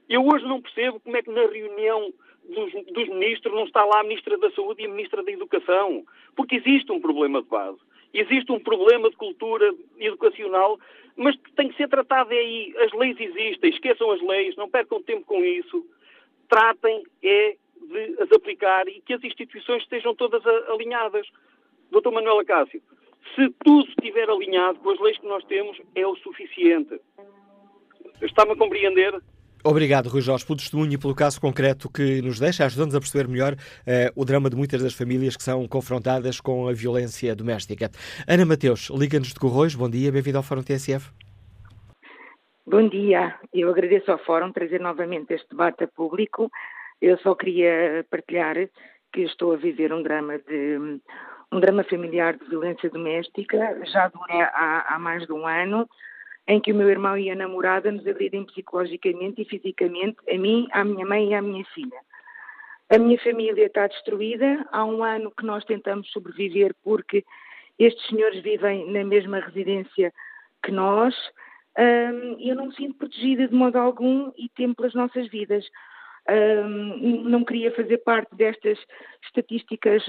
Eu 0.09 0.25
hoje 0.27 0.45
não 0.45 0.63
percebo 0.63 1.01
como 1.01 1.17
é 1.17 1.23
que 1.23 1.31
na 1.31 1.47
reunião 1.47 2.13
dos, 2.49 2.73
dos, 2.93 3.09
ministros 3.09 3.55
não 3.55 3.65
está 3.65 3.85
lá 3.85 4.01
a 4.01 4.05
Ministra 4.05 4.39
da 4.39 4.51
Saúde 4.53 4.83
e 4.83 4.87
a 4.87 4.89
Ministra 4.89 5.23
da 5.23 5.33
Educação. 5.33 6.05
Porque 6.35 6.57
existe 6.57 6.91
um 6.93 7.01
problema 7.01 7.43
de 7.43 7.49
base. 7.49 7.79
Existe 8.15 8.51
um 8.53 8.61
problema 8.61 9.11
de 9.11 9.17
cultura 9.17 9.75
educacional 9.99 10.79
mas 11.17 11.35
tem 11.57 11.69
que 11.69 11.77
ser 11.77 11.89
tratado 11.89 12.33
é 12.33 12.39
aí. 12.39 12.75
As 12.79 12.93
leis 12.93 13.17
existem, 13.19 13.71
esqueçam 13.71 14.11
as 14.11 14.21
leis, 14.21 14.55
não 14.57 14.69
percam 14.69 15.03
tempo 15.03 15.25
com 15.25 15.43
isso. 15.43 15.85
Tratem 16.49 17.03
é 17.23 17.57
de 17.81 18.23
as 18.23 18.31
aplicar 18.33 18.87
e 18.89 19.01
que 19.01 19.15
as 19.15 19.25
instituições 19.25 19.83
estejam 19.83 20.15
todas 20.15 20.45
alinhadas. 20.69 21.27
Doutor 21.91 22.13
Manuel 22.13 22.41
Acácio, 22.41 22.83
se 23.35 23.49
tudo 23.65 23.89
estiver 23.89 24.29
alinhado 24.29 24.79
com 24.81 24.91
as 24.91 25.01
leis 25.01 25.19
que 25.19 25.27
nós 25.27 25.45
temos, 25.45 25.81
é 25.95 26.07
o 26.07 26.17
suficiente. 26.17 27.01
Está-me 28.21 28.53
a 28.53 28.57
compreender? 28.57 29.15
Obrigado, 29.69 30.09
Rui 30.09 30.21
Jorge, 30.21 30.47
pelo 30.47 30.57
testemunho 30.57 30.93
e 30.93 30.97
pelo 30.97 31.13
caso 31.13 31.41
concreto 31.41 31.91
que 31.91 32.23
nos 32.23 32.39
deixa, 32.39 32.65
ajudando-nos 32.65 32.95
a 32.95 33.01
perceber 33.01 33.27
melhor 33.27 33.55
uh, 33.55 34.13
o 34.15 34.25
drama 34.25 34.49
de 34.49 34.55
muitas 34.55 34.81
das 34.81 34.95
famílias 34.95 35.37
que 35.37 35.43
são 35.43 35.67
confrontadas 35.67 36.41
com 36.41 36.69
a 36.69 36.73
violência 36.73 37.35
doméstica. 37.35 37.91
Ana 38.29 38.47
Mateus, 38.47 38.89
Liga-nos 38.91 39.35
de 39.35 39.41
Corroios, 39.41 39.75
bom 39.75 39.91
dia, 39.91 40.13
bem-vindo 40.13 40.39
ao 40.39 40.45
Fórum 40.45 40.63
TSF. 40.63 41.11
Bom 42.65 42.89
dia, 42.89 43.35
eu 43.53 43.69
agradeço 43.69 44.13
ao 44.13 44.19
Fórum 44.19 44.53
trazer 44.53 44.81
novamente 44.81 45.35
este 45.35 45.49
debate 45.51 45.83
a 45.83 45.89
público. 45.89 46.49
Eu 47.03 47.19
só 47.19 47.35
queria 47.35 48.07
partilhar 48.09 48.55
que 49.13 49.23
estou 49.23 49.53
a 49.53 49.57
viver 49.57 49.93
um 49.93 50.01
drama 50.01 50.39
de 50.39 51.01
um 51.51 51.59
drama 51.59 51.83
familiar 51.83 52.37
de 52.37 52.49
violência 52.49 52.89
doméstica, 52.89 53.81
já 53.93 54.07
dura 54.07 54.45
há, 54.55 54.95
há 54.95 54.99
mais 55.01 55.27
de 55.27 55.33
um 55.33 55.45
ano 55.45 55.89
em 56.49 56.61
que 56.61 56.73
o 56.73 56.75
meu 56.75 56.89
irmão 56.89 57.19
e 57.19 57.31
a 57.31 57.35
namorada 57.35 57.91
nos 57.91 58.07
agredem 58.07 58.45
psicologicamente 58.45 59.43
e 59.43 59.45
fisicamente, 59.45 60.17
a 60.31 60.39
mim, 60.39 60.69
à 60.73 60.85
minha 60.85 61.05
mãe 61.05 61.31
e 61.31 61.35
à 61.35 61.43
minha 61.43 61.65
filha. 61.67 61.99
A 62.89 62.99
minha 62.99 63.19
família 63.19 63.67
está 63.67 63.87
destruída. 63.89 64.65
Há 64.71 64.85
um 64.85 65.03
ano 65.03 65.33
que 65.33 65.45
nós 65.45 65.65
tentamos 65.65 66.09
sobreviver 66.13 66.73
porque 66.85 67.25
estes 67.79 68.07
senhores 68.07 68.41
vivem 68.43 68.91
na 68.93 69.05
mesma 69.05 69.41
residência 69.41 70.13
que 70.63 70.71
nós. 70.71 71.15
Um, 71.77 72.37
eu 72.41 72.55
não 72.55 72.67
me 72.67 72.75
sinto 72.75 72.97
protegida 72.97 73.49
de 73.49 73.55
modo 73.55 73.77
algum 73.77 74.31
e 74.37 74.49
temo 74.51 74.75
pelas 74.75 74.95
nossas 74.95 75.29
vidas. 75.29 75.67
Um, 76.29 77.25
não 77.29 77.45
queria 77.45 77.75
fazer 77.75 77.99
parte 77.99 78.35
destas 78.37 78.79
estatísticas 79.25 80.05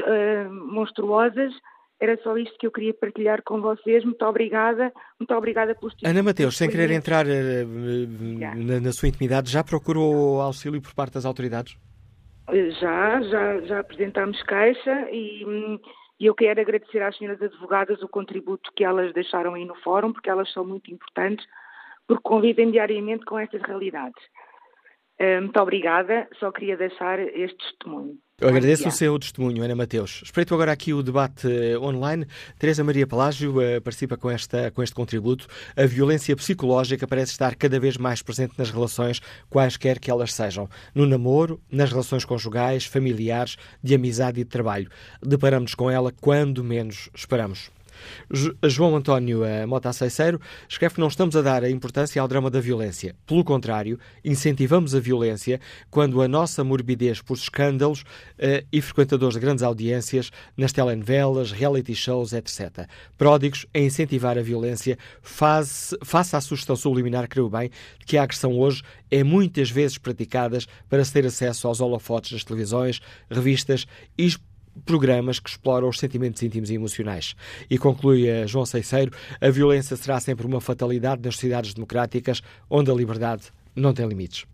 monstruosas, 0.49 1.53
era 2.00 2.16
só 2.22 2.38
isto 2.38 2.58
que 2.60 2.68
eu 2.68 2.72
queria 2.72 2.93
partilhar 2.93 3.41
com 3.43 3.60
vocês. 3.60 4.04
Muito 4.04 4.24
obrigada. 4.24 4.93
Muito 5.20 5.34
obrigada 5.34 5.74
pelos 5.74 5.95
Ana 6.04 6.22
Mateus, 6.22 6.58
sem 6.58 6.70
querer 6.70 6.91
entrar 6.91 7.26
uh, 7.26 7.30
na, 8.66 8.80
na, 8.80 8.91
sua 8.91 9.10
intimidade, 9.10 9.52
já 9.52 9.64
procurou 9.64 10.39
auxílio 10.41 10.82
por 10.82 10.93
parte 10.93 11.16
das 11.16 11.26
autoridades? 11.26 11.76
Já, 12.80 13.22
já, 13.22 13.62
já 13.62 13.80
apresentámos 13.80 14.41
queixa 14.43 15.10
e, 15.12 15.43
e 16.20 16.26
eu 16.26 16.34
quero 16.34 16.62
agradecer 16.62 17.02
às 17.02 17.18
senhoras 17.18 17.41
advogadas 17.41 18.02
o 18.02 18.08
contributo 18.08 18.72
que 18.76 18.84
elas 18.84 19.14
deixaram 19.14 19.56
aí 19.56 19.66
no 19.66 19.76
fórum, 19.76 20.14
porque 20.14 20.30
elas 20.30 20.52
são 20.54 20.66
muito 20.66 20.91
importantes, 20.91 21.45
porque 22.08 22.24
convivem 22.24 22.72
diariamente 22.72 23.26
com 23.26 23.38
estas 23.38 23.62
realidades. 23.64 24.24
Uh, 25.20 25.41
muito 25.41 25.60
obrigada, 25.60 26.28
só 26.39 26.52
queria 26.52 26.78
deixar 26.78 27.20
este 27.20 27.58
testemunho. 27.58 28.18
Eu 28.39 28.49
agradeço 28.49 28.88
o 28.88 28.91
seu 28.91 29.17
testemunho, 29.17 29.63
Ana 29.63 29.75
Mateus. 29.75 30.21
Espreito 30.23 30.53
agora 30.53 30.71
aqui 30.71 30.93
o 30.93 31.01
debate 31.01 31.47
eh, 31.47 31.75
online. 31.79 32.27
Teresa 32.59 32.83
Maria 32.83 33.07
Palágio 33.07 33.55
uh, 33.57 33.81
participa 33.81 34.15
com, 34.15 34.29
esta, 34.29 34.69
com 34.69 34.83
este 34.83 34.93
contributo. 34.93 35.47
A 35.75 35.88
violência 35.88 36.35
psicológica 36.35 37.07
parece 37.07 37.31
estar 37.31 37.55
cada 37.55 37.79
vez 37.79 37.97
mais 37.97 38.21
presente 38.21 38.53
nas 38.55 38.69
relações, 38.69 39.21
quaisquer 39.49 39.97
que 39.97 40.11
elas 40.11 40.35
sejam. 40.35 40.69
No 40.93 41.07
namoro, 41.07 41.59
nas 41.71 41.89
relações 41.89 42.25
conjugais, 42.25 42.85
familiares, 42.85 43.57
de 43.81 43.95
amizade 43.95 44.39
e 44.39 44.43
de 44.43 44.49
trabalho. 44.51 44.88
Deparamos 45.19 45.73
com 45.73 45.89
ela 45.89 46.13
quando 46.21 46.63
menos 46.63 47.09
esperamos. 47.15 47.71
João 48.64 48.95
António 48.95 49.43
eh, 49.43 49.66
Mota 49.66 49.89
Aceiteiro 49.89 50.39
escreve 50.68 50.95
que 50.95 51.02
não 51.02 51.08
estamos 51.08 51.36
a 51.36 51.41
dar 51.41 51.64
a 51.64 51.70
importância 51.70 52.22
ao 52.22 52.28
drama 52.28 52.50
da 52.50 52.60
violência. 52.60 53.16
Pelo 53.26 53.43
contrário, 53.43 54.00
incentivamos 54.24 54.95
a 54.95 55.00
violência 55.00 55.60
quando 55.89 56.22
a 56.22 56.28
nossa 56.28 56.64
morbidez 56.64 57.22
por 57.22 57.38
escândalos 57.38 58.02
uh, 58.02 58.66
e 58.72 58.82
frequentadores 58.82 59.36
de 59.36 59.39
grandes 59.39 59.64
audiências 59.64 60.32
nas 60.56 60.72
telenovelas, 60.72 61.52
reality 61.52 61.95
shows, 61.95 62.34
etc. 62.34 62.88
Pródigos 63.18 63.66
a 63.74 63.80
incentivar 63.80 64.38
a 64.38 64.41
violência 64.41 64.98
face, 65.22 65.98
face 66.04 66.36
à 66.36 66.41
sugestão 66.41 66.76
subliminar, 66.76 67.28
creio 67.28 67.50
bem, 67.50 67.70
de 68.00 68.06
que 68.06 68.18
a 68.18 68.24
agressão 68.24 68.58
hoje 68.58 68.82
é 69.10 69.24
muitas 69.24 69.70
vezes 69.70 69.98
praticada 69.98 70.58
para 70.89 71.04
se 71.04 71.14
ter 71.14 71.26
acesso 71.26 71.68
aos 71.68 71.82
holofotes 71.82 72.34
das 72.34 72.43
televisões, 72.43 73.00
revistas 73.30 73.86
e 74.18 74.36
programas 74.86 75.39
que 75.39 75.49
exploram 75.49 75.89
os 75.89 75.99
sentimentos 75.99 76.41
íntimos 76.41 76.69
e 76.69 76.75
emocionais. 76.75 77.36
E 77.69 77.78
conclui 77.78 78.30
a 78.30 78.45
João 78.45 78.65
Seiceiro, 78.65 79.11
a 79.39 79.49
violência 79.49 79.95
será 79.95 80.19
sempre 80.19 80.45
uma 80.45 80.61
fatalidade 80.61 81.21
nas 81.23 81.36
sociedades 81.36 81.73
democráticas 81.73 82.41
onde 82.69 82.91
a 82.91 82.93
liberdade 82.93 83.51
não 83.75 83.93
tem 83.93 84.07
limites. 84.07 84.45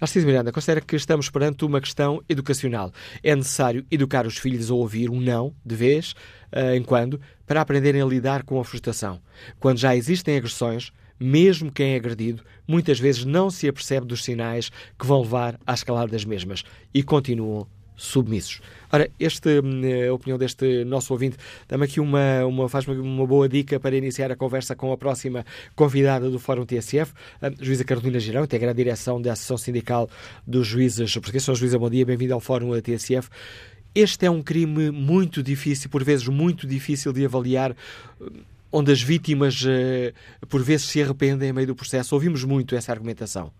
Narciso 0.00 0.26
Miranda 0.26 0.52
considera 0.52 0.80
que 0.80 0.96
estamos 0.96 1.30
perante 1.30 1.64
uma 1.64 1.80
questão 1.80 2.22
educacional. 2.28 2.92
É 3.22 3.34
necessário 3.34 3.86
educar 3.90 4.26
os 4.26 4.36
filhos 4.36 4.70
a 4.70 4.74
ouvir 4.74 5.08
um 5.10 5.20
não, 5.20 5.54
de 5.64 5.74
vez 5.74 6.14
eh, 6.50 6.76
em 6.76 6.82
quando, 6.82 7.20
para 7.46 7.60
aprenderem 7.60 8.02
a 8.02 8.06
lidar 8.06 8.42
com 8.42 8.60
a 8.60 8.64
frustração. 8.64 9.20
Quando 9.58 9.78
já 9.78 9.96
existem 9.96 10.36
agressões, 10.36 10.92
mesmo 11.18 11.70
quem 11.70 11.94
é 11.94 11.96
agredido, 11.96 12.42
muitas 12.66 12.98
vezes 12.98 13.24
não 13.24 13.50
se 13.50 13.68
apercebe 13.68 14.06
dos 14.06 14.24
sinais 14.24 14.70
que 14.98 15.06
vão 15.06 15.22
levar 15.22 15.58
à 15.66 15.72
escalada 15.72 16.10
das 16.10 16.24
mesmas 16.24 16.64
e 16.92 17.02
continuam 17.02 17.66
submissos. 17.96 18.60
Ora, 18.90 19.10
esta 19.18 19.48
hum, 19.50 19.80
a 20.08 20.12
opinião 20.12 20.38
deste 20.38 20.84
nosso 20.84 21.12
ouvinte 21.12 21.36
dá-me 21.68 21.84
aqui 21.84 22.00
uma, 22.00 22.44
uma, 22.44 22.68
faz 22.68 22.86
uma 22.86 23.26
boa 23.26 23.48
dica 23.48 23.80
para 23.80 23.96
iniciar 23.96 24.30
a 24.30 24.36
conversa 24.36 24.76
com 24.76 24.92
a 24.92 24.96
próxima 24.96 25.44
convidada 25.74 26.28
do 26.28 26.38
Fórum 26.38 26.66
TSF, 26.66 27.12
a 27.40 27.50
juíza 27.60 27.84
Carolina 27.84 28.18
Girão, 28.20 28.44
integra 28.44 28.70
a 28.70 28.74
direção 28.74 29.20
da 29.20 29.32
Associação 29.32 29.56
Sindical 29.56 30.10
dos 30.46 30.66
Juízes 30.66 31.12
Portugueses. 31.14 31.46
Sr. 31.46 31.54
Juíza, 31.54 31.78
bom 31.78 31.90
dia, 31.90 32.04
bem-vindo 32.04 32.34
ao 32.34 32.40
Fórum 32.40 32.78
TSF. 32.80 33.28
Este 33.94 34.26
é 34.26 34.30
um 34.30 34.42
crime 34.42 34.90
muito 34.90 35.42
difícil, 35.42 35.90
por 35.90 36.02
vezes 36.02 36.26
muito 36.26 36.66
difícil 36.66 37.12
de 37.12 37.24
avaliar, 37.26 37.76
onde 38.70 38.90
as 38.90 39.02
vítimas 39.02 39.62
eh, 39.66 40.14
por 40.48 40.62
vezes 40.62 40.86
se 40.86 41.02
arrependem 41.02 41.50
em 41.50 41.52
meio 41.52 41.66
do 41.66 41.74
processo. 41.74 42.14
Ouvimos 42.14 42.42
muito 42.42 42.74
essa 42.74 42.90
argumentação. 42.90 43.52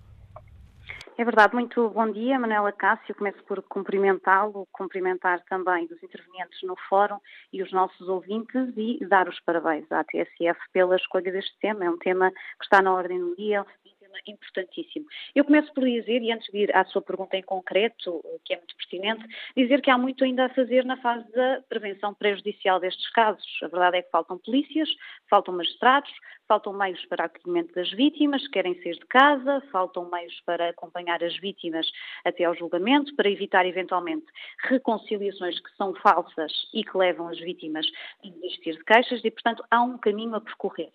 É 1.22 1.24
verdade, 1.24 1.54
muito 1.54 1.88
bom 1.90 2.10
dia, 2.10 2.36
Manuela 2.36 2.72
Cássio. 2.72 3.14
Começo 3.14 3.40
por 3.44 3.62
cumprimentá-lo, 3.62 4.66
cumprimentar 4.72 5.40
também 5.44 5.84
os 5.84 6.02
intervenientes 6.02 6.60
no 6.64 6.74
fórum 6.88 7.16
e 7.52 7.62
os 7.62 7.70
nossos 7.70 8.08
ouvintes 8.08 8.72
e 8.76 8.98
dar 9.06 9.28
os 9.28 9.38
parabéns 9.38 9.84
à 9.92 10.02
TSF 10.02 10.58
pela 10.72 10.96
escolha 10.96 11.30
deste 11.30 11.56
tema. 11.60 11.84
É 11.84 11.90
um 11.90 11.96
tema 11.96 12.32
que 12.32 12.64
está 12.64 12.82
na 12.82 12.92
ordem 12.92 13.20
do 13.20 13.36
dia, 13.36 13.64
tema 14.12 14.18
importantíssimo. 14.26 15.06
Eu 15.34 15.44
começo 15.44 15.72
por 15.72 15.84
dizer, 15.84 16.22
e 16.22 16.30
antes 16.30 16.50
de 16.52 16.58
ir 16.58 16.76
à 16.76 16.84
sua 16.84 17.00
pergunta 17.00 17.36
em 17.36 17.42
concreto, 17.42 18.22
que 18.44 18.52
é 18.52 18.56
muito 18.56 18.76
pertinente, 18.76 19.24
dizer 19.56 19.80
que 19.80 19.90
há 19.90 19.96
muito 19.96 20.24
ainda 20.24 20.46
a 20.46 20.48
fazer 20.50 20.84
na 20.84 20.96
fase 20.98 21.30
da 21.32 21.62
prevenção 21.68 22.14
prejudicial 22.14 22.78
destes 22.78 23.08
casos. 23.10 23.46
A 23.62 23.68
verdade 23.68 23.98
é 23.98 24.02
que 24.02 24.10
faltam 24.10 24.38
polícias, 24.38 24.88
faltam 25.28 25.56
magistrados, 25.56 26.10
faltam 26.46 26.72
meios 26.72 27.04
para 27.06 27.24
acolhimento 27.24 27.74
das 27.74 27.90
vítimas, 27.92 28.46
querem 28.48 28.74
ser 28.82 28.94
de 28.94 29.06
casa, 29.06 29.62
faltam 29.72 30.08
meios 30.10 30.38
para 30.44 30.68
acompanhar 30.68 31.22
as 31.22 31.36
vítimas 31.38 31.90
até 32.24 32.44
ao 32.44 32.54
julgamento, 32.54 33.14
para 33.16 33.30
evitar 33.30 33.64
eventualmente 33.66 34.26
reconciliações 34.64 35.58
que 35.60 35.74
são 35.76 35.94
falsas 35.94 36.52
e 36.74 36.84
que 36.84 36.96
levam 36.96 37.28
as 37.28 37.38
vítimas 37.38 37.86
a 38.24 38.28
desistir 38.28 38.76
de 38.76 38.84
queixas 38.84 39.24
e, 39.24 39.30
portanto, 39.30 39.64
há 39.70 39.82
um 39.82 39.96
caminho 39.98 40.34
a 40.34 40.40
percorrer. 40.40 40.90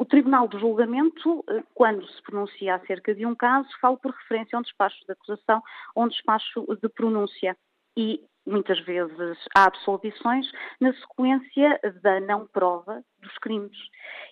O 0.00 0.04
Tribunal 0.06 0.48
de 0.48 0.58
Julgamento, 0.58 1.44
eh, 1.46 1.62
quando 1.74 2.08
se 2.08 2.22
pronuncia 2.22 2.74
acerca 2.76 3.14
de 3.14 3.26
um 3.26 3.34
caso, 3.34 3.68
fala 3.82 3.98
por 3.98 4.12
referência 4.12 4.56
a 4.56 4.60
um 4.60 4.62
despacho 4.62 4.96
de 5.04 5.12
acusação 5.12 5.62
ou 5.94 6.04
um 6.04 6.08
despacho 6.08 6.64
de 6.80 6.88
pronúncia. 6.88 7.54
E 7.94 8.24
muitas 8.46 8.80
vezes 8.80 9.36
há 9.54 9.64
absolvições 9.64 10.50
na 10.80 10.94
sequência 10.94 11.78
da 12.02 12.18
não 12.18 12.46
prova 12.46 13.04
dos 13.18 13.36
crimes. 13.42 13.76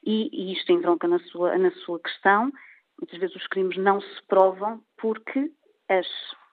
E, 0.03 0.31
e 0.33 0.55
isto 0.55 0.73
entronca 0.73 1.07
na 1.07 1.19
sua, 1.19 1.59
na 1.59 1.71
sua 1.85 2.01
questão. 2.01 2.51
Muitas 2.99 3.19
vezes 3.19 3.37
os 3.37 3.47
crimes 3.49 3.77
não 3.77 4.01
se 4.01 4.23
provam 4.27 4.83
porque 4.97 5.53
as, 5.91 6.07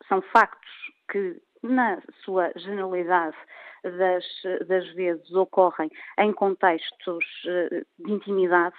são 0.10 0.22
factos 0.24 0.72
que, 1.10 1.42
na 1.64 2.02
sua 2.26 2.52
generalidade, 2.58 3.38
das, 3.82 4.26
das 4.68 4.90
vezes 4.94 5.32
ocorrem 5.32 5.90
em 6.20 6.34
contextos 6.34 7.24
eh, 7.46 7.86
de 8.00 8.12
intimidade 8.12 8.76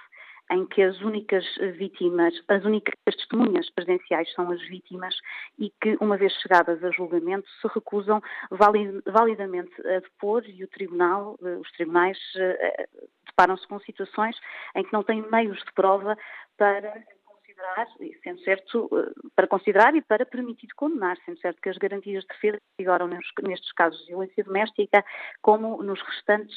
em 0.50 0.66
que 0.66 0.82
as 0.82 1.00
únicas 1.00 1.44
vítimas, 1.76 2.34
as 2.48 2.64
únicas 2.64 2.94
testemunhas 3.04 3.68
presenciais 3.70 4.32
são 4.32 4.50
as 4.50 4.60
vítimas 4.68 5.14
e 5.58 5.72
que, 5.80 5.96
uma 6.00 6.16
vez 6.16 6.32
chegadas 6.34 6.82
a 6.84 6.90
julgamento, 6.90 7.48
se 7.60 7.68
recusam 7.68 8.22
validamente 8.50 9.72
a 9.86 10.00
depor 10.00 10.44
e 10.46 10.62
o 10.62 10.68
tribunal, 10.68 11.36
eh, 11.42 11.56
os 11.56 11.70
tribunais 11.72 12.18
eh, 12.36 12.88
deparam-se 13.26 13.66
com 13.66 13.80
situações 13.80 14.36
em 14.74 14.84
que 14.84 14.92
não 14.92 15.02
têm 15.02 15.22
meios 15.30 15.58
de 15.58 15.72
prova 15.72 16.16
para 16.56 17.02
considerar, 17.24 17.86
sendo 18.22 18.40
certo, 18.42 18.88
eh, 18.92 19.28
para 19.34 19.48
considerar 19.48 19.94
e 19.96 20.02
para 20.02 20.24
permitir 20.24 20.68
condenar, 20.76 21.16
sendo 21.24 21.40
certo 21.40 21.60
que 21.60 21.70
as 21.70 21.78
garantias 21.78 22.22
de 22.22 22.28
defesa 22.28 22.58
vigoram 22.78 23.08
nestes 23.08 23.72
casos 23.72 23.98
de 24.02 24.08
violência 24.08 24.44
doméstica 24.44 25.04
como 25.42 25.82
nos 25.82 26.00
restantes 26.02 26.56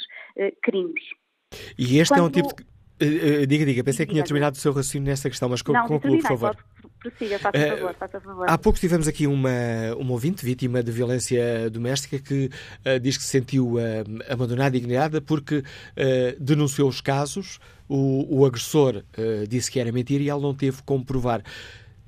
crimes. 0.61 1.03
E 1.77 1.99
este 1.99 2.13
Quando... 2.13 2.19
é 2.19 2.27
um 2.27 2.29
tipo 2.31 2.55
de 2.55 2.78
Uh, 3.01 3.47
diga, 3.47 3.65
diga, 3.65 3.83
pensei 3.83 4.05
que 4.05 4.11
tinha 4.11 4.23
terminado 4.23 4.55
o 4.55 4.59
seu 4.59 4.73
raciocínio 4.73 5.07
nessa 5.07 5.29
questão, 5.29 5.47
mas 5.47 5.61
conclua, 5.61 5.99
por 5.99 6.21
favor. 6.21 6.57
Prossiga, 6.99 7.39
faça 7.39 7.57
uh, 7.57 7.69
favor, 7.69 7.95
faça 7.95 8.19
favor. 8.19 8.45
Há 8.49 8.57
pouco 8.57 8.77
tivemos 8.77 9.07
aqui 9.07 9.25
uma, 9.25 9.49
uma 9.97 10.11
ouvinte 10.11 10.45
vítima 10.45 10.83
de 10.83 10.91
violência 10.91 11.69
doméstica 11.69 12.19
que 12.19 12.49
diz 13.01 13.15
que 13.15 13.23
se 13.23 13.29
sentiu 13.29 13.75
abandonada 14.27 14.75
e 14.75 14.79
ignorada 14.79 15.21
porque 15.21 15.63
denunciou 16.37 16.89
os 16.89 16.99
casos, 16.99 17.59
o, 17.87 18.39
o 18.41 18.45
agressor 18.45 19.03
disse 19.47 19.71
que 19.71 19.79
era 19.79 19.91
mentira 19.91 20.23
e 20.23 20.29
ela 20.29 20.41
não 20.41 20.53
teve 20.53 20.81
como 20.83 21.05
provar. 21.05 21.41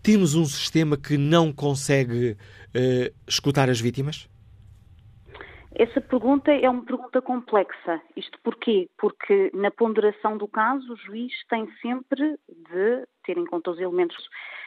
Temos 0.04 0.36
um 0.36 0.46
sistema 0.46 0.98
que 0.98 1.18
não 1.18 1.54
consegue 1.54 2.36
escutar 3.26 3.70
as 3.70 3.80
vítimas? 3.80 4.28
Essa 5.74 6.02
pergunta 6.02 6.52
é 6.52 6.70
uma 6.70 6.84
pergunta 6.84 7.22
complexa. 7.22 8.02
Isto 8.16 8.38
porquê? 8.44 8.90
Porque 8.98 9.50
na 9.54 9.72
ponderação 9.72 10.38
do 10.38 10.48
caso 10.48 10.94
o 10.94 10.98
juiz 10.98 11.32
tem 11.48 11.66
sempre 11.82 12.38
de 12.50 13.08
ter 13.24 13.38
em 13.38 13.46
conta 13.46 13.72
os 13.72 13.80
elementos 13.80 14.18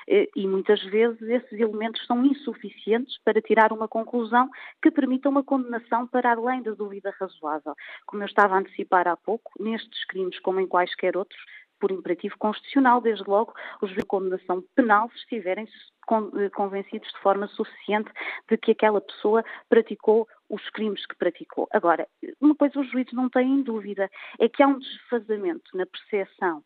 eh, 0.08 0.28
e 0.34 0.46
muitas 0.46 0.82
vezes 0.84 1.20
esses 1.20 1.52
elementos 1.52 2.04
são 2.06 2.24
insuficientes 2.24 3.18
para 3.22 3.42
tirar 3.42 3.70
uma 3.70 3.86
conclusão 3.86 4.48
que 4.82 4.90
permita 4.90 5.28
uma 5.28 5.44
condenação 5.44 6.06
para 6.06 6.32
além 6.32 6.62
da 6.62 6.72
dúvida 6.72 7.14
razoável. 7.20 7.74
Como 8.06 8.22
eu 8.22 8.26
estava 8.26 8.54
a 8.54 8.58
antecipar 8.58 9.06
há 9.06 9.16
pouco, 9.16 9.52
nestes 9.60 10.06
crimes 10.06 10.38
como 10.40 10.60
em 10.60 10.66
quaisquer 10.66 11.16
outros, 11.18 11.40
por 11.78 11.90
imperativo 11.90 12.34
constitucional, 12.38 13.00
desde 13.00 13.28
logo, 13.28 13.52
os 13.82 13.92
de 13.94 14.02
condenação 14.06 14.64
penal 14.74 15.10
se 15.10 15.16
estiverem 15.18 15.66
eh, 15.66 16.48
convencidos 16.50 17.12
de 17.12 17.18
forma 17.20 17.46
suficiente 17.48 18.10
de 18.48 18.56
que 18.56 18.72
aquela 18.72 19.02
pessoa 19.02 19.44
praticou 19.68 20.26
os 20.48 20.68
crimes 20.70 21.04
que 21.06 21.16
praticou. 21.16 21.68
Agora, 21.72 22.06
uma 22.40 22.54
coisa 22.54 22.80
os 22.80 22.90
juízes 22.90 23.12
não 23.12 23.28
têm 23.28 23.62
dúvida, 23.62 24.10
é 24.38 24.48
que 24.48 24.62
há 24.62 24.66
um 24.66 24.78
desfazamento 24.78 25.76
na 25.76 25.86
percepção 25.86 26.62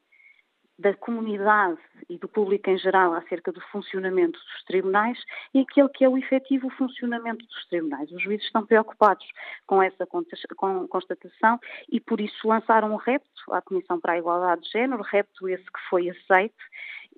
da 0.79 0.95
comunidade 0.95 1.81
e 2.09 2.17
do 2.17 2.29
público 2.29 2.71
em 2.71 2.79
geral 2.79 3.13
acerca 3.13 3.51
do 3.51 3.61
funcionamento 3.61 4.39
dos 4.39 4.65
tribunais 4.65 5.19
e 5.53 5.61
aquele 5.61 5.89
que 5.89 6.05
é 6.05 6.09
o 6.09 6.17
efetivo 6.17 6.71
funcionamento 6.71 7.45
dos 7.45 7.67
tribunais. 7.67 8.11
Os 8.13 8.23
juízes 8.23 8.47
estão 8.47 8.65
preocupados 8.65 9.27
com 9.67 9.83
essa 9.83 10.07
constatação 10.07 11.59
e 11.91 11.99
por 11.99 12.21
isso 12.21 12.47
lançaram 12.47 12.93
um 12.93 12.97
repto 12.97 13.53
à 13.53 13.61
Comissão 13.61 13.99
para 13.99 14.13
a 14.13 14.19
Igualdade 14.19 14.63
de 14.63 14.71
Género, 14.71 15.03
repto 15.03 15.49
esse 15.49 15.65
que 15.65 15.81
foi 15.91 16.11
aceito 16.11 16.63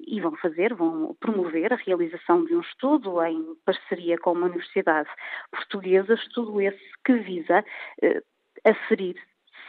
e 0.06 0.20
vão 0.20 0.36
fazer, 0.36 0.74
vão 0.74 1.14
promover 1.20 1.72
a 1.72 1.76
realização 1.76 2.44
de 2.44 2.54
um 2.54 2.60
estudo 2.60 3.22
em 3.24 3.54
parceria 3.64 4.18
com 4.18 4.32
uma 4.32 4.46
universidade 4.46 5.08
portuguesa, 5.50 6.14
estudo 6.14 6.60
esse 6.60 6.78
que 7.04 7.14
visa 7.14 7.64
eh, 8.02 8.22
aferir 8.64 9.16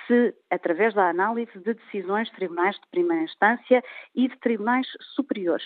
se, 0.08 0.34
através 0.50 0.94
da 0.94 1.10
análise 1.10 1.52
de 1.60 1.74
decisões 1.74 2.28
de 2.30 2.36
tribunais 2.36 2.76
de 2.76 2.88
primeira 2.90 3.24
instância 3.24 3.84
e 4.16 4.28
de 4.28 4.38
tribunais 4.40 4.88
superiores, 5.16 5.66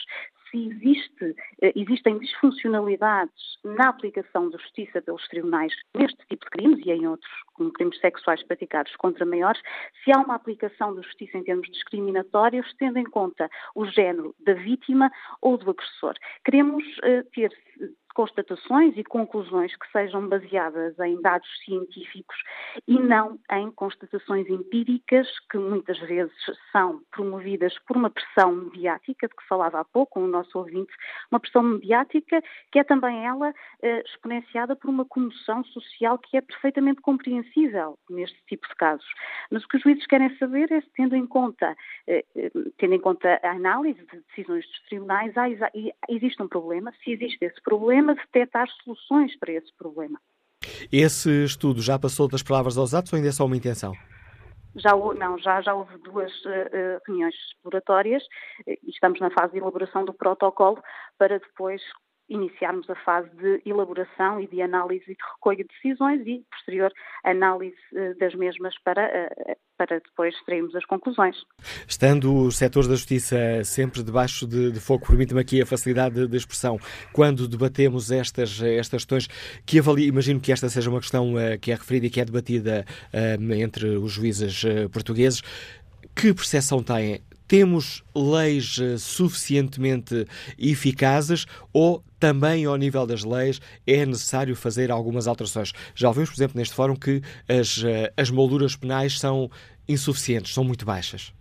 se 0.50 0.68
existe, 0.68 1.36
eh, 1.62 1.74
existem 1.76 2.18
disfuncionalidades 2.20 3.58
na 3.64 3.89
aplicação 3.89 4.50
da 4.50 4.58
justiça 4.58 5.02
pelos 5.02 5.28
tribunais 5.28 5.74
neste 5.96 6.18
tipo 6.28 6.46
de 6.46 6.52
crimes 6.52 6.86
e 6.86 6.91
em 6.91 7.08
outros, 7.08 7.32
como 7.54 7.72
crimes 7.72 8.00
sexuais 8.00 8.43
praticados 8.43 8.96
contra 8.98 9.26
maiores, 9.26 9.62
se 10.04 10.12
há 10.12 10.20
uma 10.20 10.36
aplicação 10.36 10.96
da 10.96 11.02
justiça 11.02 11.38
em 11.38 11.43
termos 11.43 11.70
discriminatórios, 11.72 12.74
tendo 12.78 13.00
em 13.00 13.06
conta 13.06 13.50
o 13.74 13.86
género 13.86 14.36
da 14.39 14.54
vítima 14.54 15.12
ou 15.41 15.58
do 15.58 15.72
agressor. 15.72 16.14
Queremos 16.43 16.84
uh, 17.00 17.24
ter 17.34 17.52
constatações 18.16 18.97
e 18.97 19.03
conclusões 19.03 19.76
que 19.76 19.91
sejam 19.91 20.28
baseadas 20.28 20.97
em 20.99 21.22
dados 21.22 21.47
científicos 21.63 22.38
e 22.88 22.97
não 22.97 23.38
em 23.51 23.70
constatações 23.72 24.49
empíricas 24.49 25.28
que 25.51 25.57
muitas 25.57 25.99
vezes 25.99 26.34
são 26.72 27.01
promovidas 27.11 27.78
por 27.86 27.97
uma 27.97 28.09
pressão 28.09 28.53
mediática, 28.53 29.28
de 29.28 29.36
que 29.36 29.47
falava 29.47 29.82
há 29.82 29.84
pouco 29.84 30.20
o 30.20 30.28
nosso 30.28 30.57
ouvinte, 30.57 30.93
uma 31.30 31.39
pressão 31.39 31.61
mediática 31.61 32.41
que 32.72 32.80
é 32.80 32.84
também 32.84 33.26
ela 33.26 33.53
eh, 33.82 34.01
exponenciada 34.05 34.76
por 34.76 34.89
uma 34.89 35.05
comoção 35.05 35.63
social 35.66 36.18
que 36.18 36.38
é 36.38 36.41
perfeitamente 36.41 37.01
compreensível 37.01 37.99
neste 38.09 38.41
tipo 38.47 38.68
de 38.68 38.76
casos. 38.76 39.07
Mas 39.51 39.63
o 39.63 39.68
que 39.68 39.76
os 39.76 39.84
juízes 39.84 40.07
querem 40.07 40.36
saber 40.38 40.72
é 40.72 40.80
se, 40.80 40.89
tendo 40.95 41.16
em 41.16 41.28
conta, 41.28 41.76
eh, 42.07 42.24
eh 42.36 42.51
tendo 42.78 42.93
em 42.93 42.99
conta 42.99 43.39
a 43.43 43.51
análise 43.51 43.99
de 44.05 44.22
decisões 44.30 44.66
dos 44.66 44.80
tribunais, 44.88 45.38
há, 45.38 45.49
existe 46.09 46.41
um 46.41 46.47
problema, 46.47 46.93
se 47.03 47.11
existe 47.11 47.43
esse 47.43 47.61
problema, 47.61 48.05
problema, 48.06 48.16
detectar 48.16 48.68
soluções 48.84 49.38
para 49.39 49.53
esse 49.53 49.74
problema. 49.78 50.20
Esse 50.91 51.43
estudo 51.43 51.82
já 51.82 51.97
passou 51.97 52.28
das 52.28 52.43
palavras 52.43 52.78
aos 52.78 52.93
atos 52.93 53.12
ou 53.14 53.18
ainda 53.18 53.30
é 53.30 53.32
só 53.32 53.45
uma 53.45 53.58
intenção? 53.58 53.93
Já, 54.76 54.91
não, 54.91 55.38
já, 55.38 55.62
já 55.62 55.74
houve 55.74 55.97
duas 55.99 56.32
uh, 56.45 57.01
reuniões 57.08 57.34
exploratórias 57.36 58.22
e 58.68 58.89
estamos 58.89 59.20
na 59.22 59.32
fase 59.32 59.53
de 59.53 59.60
elaboração 59.60 60.03
do 60.03 60.14
protocolo 60.14 60.82
para 61.18 61.39
depois 61.39 61.82
iniciarmos 62.30 62.89
a 62.89 62.95
fase 62.95 63.30
de 63.36 63.61
elaboração 63.65 64.39
e 64.39 64.47
de 64.47 64.61
análise 64.61 65.03
e 65.07 65.15
de 65.15 65.23
recolha 65.36 65.63
de 65.63 65.69
decisões 65.69 66.26
e 66.26 66.43
posterior 66.51 66.91
análise 67.23 67.76
das 68.19 68.34
mesmas 68.36 68.76
para, 68.84 69.30
para 69.78 69.99
depois 69.99 70.34
extrairmos 70.36 70.76
as 70.76 70.86
conclusões. 70.86 71.36
Estando 71.88 72.34
os 72.45 72.57
setores 72.57 72.88
da 72.88 72.95
justiça 72.95 73.63
sempre 73.63 74.03
debaixo 74.03 74.47
de, 74.47 74.71
de 74.71 74.80
fogo, 74.80 75.05
permite-me 75.05 75.41
aqui 75.41 75.61
a 75.61 75.65
facilidade 75.65 76.15
de, 76.15 76.28
de, 76.28 76.38
expressão, 76.38 76.80
quando 77.13 77.47
debatemos 77.47 78.11
estas, 78.11 78.61
estas 78.61 79.03
questões, 79.03 79.28
que 79.65 79.78
imagino 79.78 80.39
que 80.39 80.51
esta 80.51 80.69
seja 80.69 80.89
uma 80.89 80.99
questão 80.99 81.34
uh, 81.36 81.59
que 81.59 81.71
é 81.71 81.76
referida 81.76 82.07
e 82.07 82.09
que 82.09 82.21
é 82.21 82.26
debatida 82.26 82.86
entre 83.57 83.97
os 83.97 84.11
juízes 84.11 84.63
portugueses, 84.91 85.41
que 86.15 86.34
percepção 86.34 86.82
têm? 86.82 87.21
Temos 87.47 88.03
leis 88.15 88.78
suficientemente 88.97 90.26
eficazes 90.57 91.45
ou 91.71 92.03
também 92.26 92.65
ao 92.65 92.76
nível 92.76 93.05
das 93.05 93.23
leis 93.23 93.61
é 93.86 94.03
necessário 94.03 94.55
fazer 94.55 94.89
algumas 94.89 95.28
alterações? 95.28 95.71
Já 95.93 96.07
ouvimos, 96.07 96.32
por 96.32 96.38
exemplo, 96.38 96.57
neste 96.57 96.73
fórum 96.73 96.95
que 96.95 97.21
as, 97.47 97.84
as 98.17 98.32
molduras 98.32 98.76
penais 98.76 99.19
são 99.19 99.47
insuficientes, 99.88 100.51
são 100.51 100.63
muito 100.63 100.88
baixas. 100.88 101.32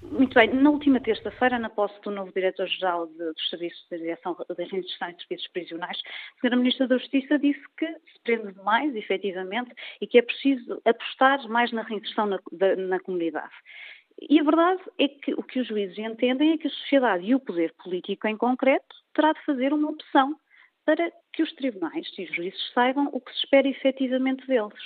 Muito 0.00 0.34
bem. 0.34 0.54
Na 0.54 0.70
última 0.70 1.00
terça-feira, 1.00 1.58
na 1.58 1.70
posse 1.70 2.00
do 2.02 2.12
novo 2.12 2.30
Diretor-Geral 2.32 3.08
dos 3.08 3.50
Serviços 3.50 3.84
de 3.90 3.98
Direção 3.98 4.36
e 4.48 4.54
Serviços 4.54 5.48
Prisionais, 5.52 5.98
a 6.34 6.46
Sra. 6.46 6.56
Ministra 6.56 6.86
da 6.86 6.98
Justiça 6.98 7.36
disse 7.36 7.64
que 7.76 7.86
se 7.86 8.20
prende 8.22 8.52
demais, 8.52 8.94
efetivamente, 8.94 9.72
e 10.00 10.06
que 10.06 10.18
é 10.18 10.22
preciso 10.22 10.80
apostar 10.84 11.48
mais 11.48 11.72
na 11.72 11.82
reinserção 11.82 12.26
na, 12.26 12.38
da, 12.52 12.76
na 12.76 13.00
comunidade. 13.00 13.50
E 14.20 14.38
a 14.38 14.44
verdade 14.44 14.82
é 15.00 15.08
que 15.08 15.34
o 15.34 15.42
que 15.42 15.58
os 15.58 15.66
juízes 15.66 15.98
entendem 15.98 16.52
é 16.52 16.58
que 16.58 16.68
a 16.68 16.70
sociedade 16.70 17.24
e 17.26 17.34
o 17.34 17.40
poder 17.40 17.74
político 17.82 18.28
em 18.28 18.36
concreto 18.36 19.01
terá 19.14 19.32
de 19.32 19.44
fazer 19.44 19.72
uma 19.72 19.90
opção 19.90 20.36
para 20.84 21.12
que 21.32 21.42
os 21.42 21.52
tribunais 21.52 22.06
e 22.18 22.24
os 22.24 22.34
juízes 22.34 22.72
saibam 22.72 23.08
o 23.12 23.20
que 23.20 23.32
se 23.32 23.38
espera 23.38 23.68
efetivamente 23.68 24.46
deles. 24.46 24.82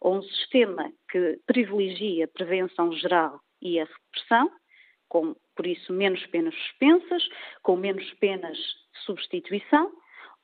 Ou 0.00 0.18
um 0.18 0.22
sistema 0.22 0.92
que 1.10 1.40
privilegia 1.46 2.26
a 2.26 2.28
prevenção 2.28 2.92
geral 2.92 3.40
e 3.60 3.80
a 3.80 3.84
repressão, 3.84 4.50
com, 5.08 5.34
por 5.56 5.66
isso, 5.66 5.92
menos 5.92 6.24
penas 6.26 6.54
suspensas, 6.54 7.28
com 7.62 7.76
menos 7.76 8.08
penas 8.14 8.56
de 8.56 9.00
substituição, 9.04 9.90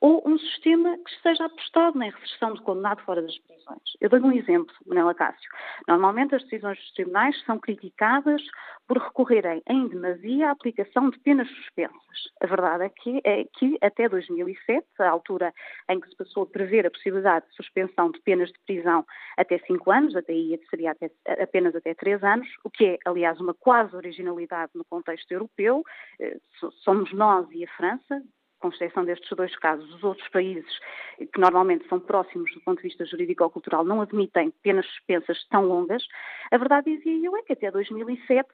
ou 0.05 0.21
um 0.23 0.37
sistema 0.37 0.99
que 0.99 1.09
esteja 1.09 1.45
apostado 1.45 1.97
na 1.97 2.05
restrição 2.05 2.53
de 2.53 2.61
condenado 2.61 3.01
fora 3.01 3.23
das 3.23 3.35
prisões. 3.39 3.81
Eu 3.99 4.07
dou 4.07 4.19
um 4.19 4.31
exemplo, 4.31 4.71
Manela 4.85 5.15
Cássio. 5.15 5.49
Normalmente 5.87 6.35
as 6.35 6.43
decisões 6.43 6.77
dos 6.77 6.91
tribunais 6.91 7.43
são 7.43 7.57
criticadas 7.57 8.39
por 8.87 8.99
recorrerem 8.99 9.63
em 9.67 9.87
demasia 9.87 10.49
à 10.49 10.51
aplicação 10.51 11.09
de 11.09 11.17
penas 11.21 11.49
suspensas. 11.49 12.29
A 12.39 12.45
verdade 12.45 12.83
é 12.83 12.89
que, 12.89 13.19
é 13.23 13.45
que 13.45 13.79
até 13.81 14.07
2007, 14.07 14.85
a 14.99 15.09
altura 15.09 15.51
em 15.89 15.99
que 15.99 16.07
se 16.07 16.15
passou 16.15 16.43
a 16.43 16.47
prever 16.47 16.85
a 16.85 16.91
possibilidade 16.91 17.47
de 17.47 17.55
suspensão 17.55 18.11
de 18.11 18.21
penas 18.21 18.49
de 18.49 18.59
prisão 18.63 19.03
até 19.35 19.57
5 19.57 19.89
anos, 19.89 20.15
até 20.15 20.33
aí 20.33 20.61
seria 20.69 20.91
até, 20.91 21.09
apenas 21.41 21.75
até 21.75 21.95
3 21.95 22.23
anos, 22.23 22.47
o 22.63 22.69
que 22.69 22.85
é, 22.85 22.97
aliás, 23.05 23.39
uma 23.41 23.55
quase 23.55 23.95
originalidade 23.95 24.71
no 24.75 24.85
contexto 24.85 25.31
europeu. 25.31 25.83
Eh, 26.19 26.37
somos 26.83 27.11
nós 27.11 27.47
e 27.51 27.65
a 27.65 27.67
França, 27.69 28.21
com 28.65 28.75
exceção 28.75 29.05
destes 29.05 29.29
dois 29.35 29.55
casos, 29.57 29.93
os 29.93 30.03
outros 30.03 30.27
países, 30.29 30.79
que 31.17 31.39
normalmente 31.39 31.87
são 31.87 31.99
próximos 31.99 32.51
do 32.53 32.61
ponto 32.61 32.77
de 32.77 32.87
vista 32.87 33.05
jurídico-cultural, 33.05 33.85
não 33.85 34.01
admitem 34.01 34.51
penas 34.63 34.85
suspensas 34.87 35.45
tão 35.49 35.65
longas, 35.65 36.03
a 36.51 36.57
verdade 36.57 36.95
dizia 36.97 37.27
eu 37.27 37.37
é 37.37 37.43
que 37.43 37.53
até 37.53 37.69
2007 37.69 38.49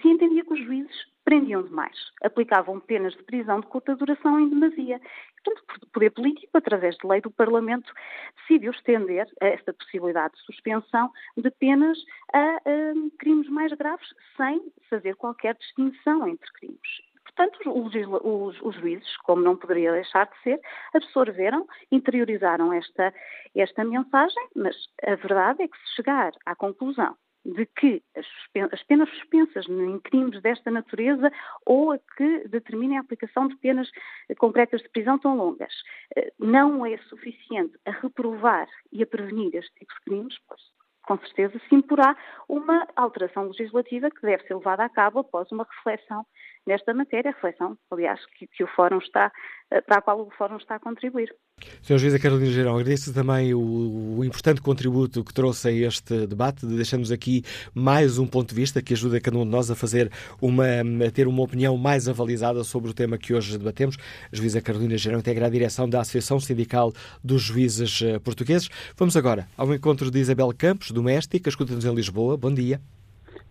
se 0.00 0.08
entendia 0.08 0.44
que 0.44 0.52
os 0.52 0.64
juízes 0.64 0.94
prendiam 1.24 1.62
demais, 1.62 1.96
aplicavam 2.22 2.78
penas 2.78 3.14
de 3.14 3.22
prisão 3.22 3.60
de 3.60 3.66
curta 3.68 3.96
duração 3.96 4.38
em 4.38 4.48
demasia. 4.48 5.00
Portanto, 5.42 5.82
o 5.82 5.86
poder 5.86 6.10
político, 6.10 6.56
através 6.56 6.96
de 6.96 7.06
lei 7.06 7.20
do 7.20 7.30
Parlamento, 7.30 7.92
decidiu 8.36 8.70
estender 8.70 9.26
esta 9.40 9.72
possibilidade 9.72 10.34
de 10.34 10.42
suspensão 10.42 11.10
de 11.36 11.50
penas 11.52 11.98
a, 12.32 12.38
a 12.38 13.18
crimes 13.18 13.48
mais 13.48 13.72
graves, 13.72 14.08
sem 14.36 14.62
fazer 14.90 15.16
qualquer 15.16 15.56
distinção 15.56 16.28
entre 16.28 16.52
crimes. 16.52 17.11
Portanto, 17.34 17.60
os, 17.70 17.94
os, 17.94 18.62
os, 18.62 18.74
juízes, 18.76 19.16
como 19.18 19.42
não 19.42 19.56
poderia 19.56 19.92
deixar 19.92 20.26
de 20.26 20.42
ser, 20.42 20.60
absorveram, 20.94 21.66
interiorizaram 21.90 22.72
esta, 22.72 23.12
esta 23.56 23.84
mensagem, 23.84 24.48
mas 24.54 24.76
a 25.02 25.14
verdade 25.14 25.62
é 25.62 25.68
que 25.68 25.78
se 25.78 25.96
chegar 25.96 26.32
à 26.44 26.54
conclusão 26.54 27.16
de 27.44 27.66
que 27.66 28.02
as, 28.16 28.26
as 28.72 28.82
penas 28.84 29.08
suspensas 29.10 29.68
em 29.68 29.98
crimes 30.00 30.40
desta 30.42 30.70
natureza 30.70 31.32
ou 31.66 31.92
a 31.92 31.98
que 32.16 32.48
determinem 32.48 32.98
a 32.98 33.00
aplicação 33.00 33.48
de 33.48 33.56
penas 33.56 33.90
concretas 34.38 34.80
de 34.80 34.88
prisão 34.90 35.18
tão 35.18 35.36
longas 35.36 35.72
eh, 36.16 36.32
não 36.38 36.86
é 36.86 36.96
suficiente 37.08 37.76
a 37.84 37.90
reprovar 37.90 38.68
e 38.92 39.02
a 39.02 39.06
prevenir 39.06 39.54
este 39.56 39.74
tipo 39.74 39.92
de 39.92 40.00
crimes, 40.04 40.36
pois 40.46 40.60
com 41.04 41.18
certeza 41.18 41.60
se 41.68 41.74
imporá 41.74 42.16
uma 42.48 42.86
alteração 42.94 43.48
legislativa 43.48 44.10
que 44.10 44.22
deve 44.22 44.46
ser 44.46 44.54
levada 44.54 44.84
a 44.84 44.88
cabo 44.88 45.20
após 45.20 45.50
uma 45.50 45.66
reflexão 45.68 46.24
nesta 46.66 46.94
matéria, 46.94 47.32
reflexão, 47.32 47.76
aliás, 47.90 48.20
que, 48.38 48.46
que 48.46 48.62
o 48.62 48.66
Fórum 48.68 48.98
está, 48.98 49.32
eh, 49.70 49.80
para 49.80 49.98
a 49.98 50.02
qual 50.02 50.20
o 50.20 50.30
Fórum 50.30 50.56
está 50.56 50.76
a 50.76 50.80
contribuir. 50.80 51.34
Sr. 51.82 51.98
Juíza 51.98 52.18
Carolina 52.18 52.50
Geirão, 52.50 52.74
agradeço 52.74 53.12
também 53.12 53.54
o, 53.54 54.18
o, 54.18 54.24
importante 54.24 54.60
contributo 54.60 55.24
que 55.24 55.34
trouxe 55.34 55.68
a 55.68 55.72
este 55.72 56.26
debate, 56.26 56.66
deixando-nos 56.66 57.12
aqui 57.12 57.42
mais 57.74 58.18
um 58.18 58.26
ponto 58.26 58.50
de 58.50 58.54
vista 58.54 58.82
que 58.82 58.92
ajuda 58.92 59.20
cada 59.20 59.36
um 59.38 59.44
de 59.44 59.50
nós 59.50 59.70
a 59.70 59.74
fazer 59.74 60.10
uma, 60.40 60.64
a 61.06 61.10
ter 61.10 61.26
uma 61.26 61.42
opinião 61.42 61.76
mais 61.76 62.08
avalizada 62.08 62.62
sobre 62.64 62.90
o 62.90 62.94
tema 62.94 63.18
que 63.18 63.34
hoje 63.34 63.58
debatemos. 63.58 63.96
A 64.32 64.36
Juíza 64.36 64.60
Carolina 64.60 64.96
Geirão 64.96 65.20
integra 65.20 65.46
a 65.46 65.50
direção 65.50 65.88
da 65.88 66.00
Associação 66.00 66.38
Sindical 66.38 66.92
dos 67.22 67.42
Juízes 67.42 68.02
eh, 68.02 68.18
Portugueses. 68.18 68.68
Vamos 68.96 69.16
agora 69.16 69.48
ao 69.56 69.72
encontro 69.74 70.10
de 70.10 70.18
Isabel 70.18 70.52
Campos, 70.56 70.90
doméstica, 70.90 71.48
escuta-nos 71.48 71.84
em 71.84 71.94
Lisboa. 71.94 72.36
Bom 72.36 72.52
dia. 72.52 72.80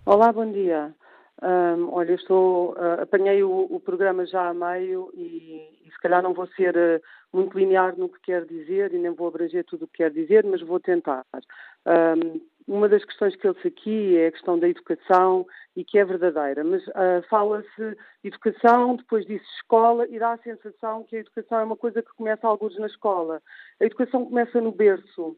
Olá, 0.06 0.32
bom 0.32 0.50
dia. 0.52 0.94
Um, 1.42 1.92
olha, 1.92 2.14
estou, 2.14 2.74
uh, 2.74 3.02
apanhei 3.02 3.42
o, 3.44 3.68
o, 3.70 3.80
programa 3.80 4.28
já 4.28 4.50
a 4.50 4.54
meio 4.54 5.12
e, 5.16 5.68
e, 5.84 5.92
se 5.92 6.00
calhar 6.00 6.22
não 6.22 6.36
vou 6.36 6.46
ser 6.50 6.76
uh, 6.78 7.02
muito 7.34 7.58
linear 7.58 7.98
no 7.98 8.10
que 8.10 8.22
quero 8.22 8.46
dizer 8.46 8.94
e 8.94 9.00
nem 9.00 9.12
vou 9.12 9.28
abranger 9.28 9.66
tudo 9.66 9.86
o 9.86 9.88
que 9.88 9.98
quero 9.98 10.14
dizer, 10.14 10.46
mas 10.46 10.62
vou 10.62 10.80
tentar. 10.80 11.26
Um, 11.88 12.40
uma 12.68 12.88
das 12.88 13.04
questões 13.04 13.36
que 13.36 13.48
ele 13.48 13.58
aqui 13.66 14.18
é 14.18 14.28
a 14.28 14.32
questão 14.32 14.60
da 14.60 14.70
educação 14.70 15.48
e 15.76 15.84
que 15.84 15.98
é 15.98 16.06
verdadeira, 16.06 16.64
mas 16.64 16.86
uh, 16.90 17.24
fala-se 17.28 17.98
educação, 18.24 18.96
depois 18.96 19.26
diz 19.26 19.42
escola 19.56 20.08
e 20.10 20.20
dá 20.20 20.34
a 20.34 20.38
sensação 20.38 21.04
que 21.04 21.16
a 21.16 21.20
educação 21.20 21.60
é 21.60 21.64
uma 21.64 21.76
coisa 21.76 22.04
que 22.04 22.14
começa 22.14 22.48
alguns 22.48 22.78
na 22.78 22.86
escola. 22.86 23.42
A 23.80 23.86
educação 23.86 24.26
começa 24.26 24.62
no 24.62 24.72
berço. 24.72 25.36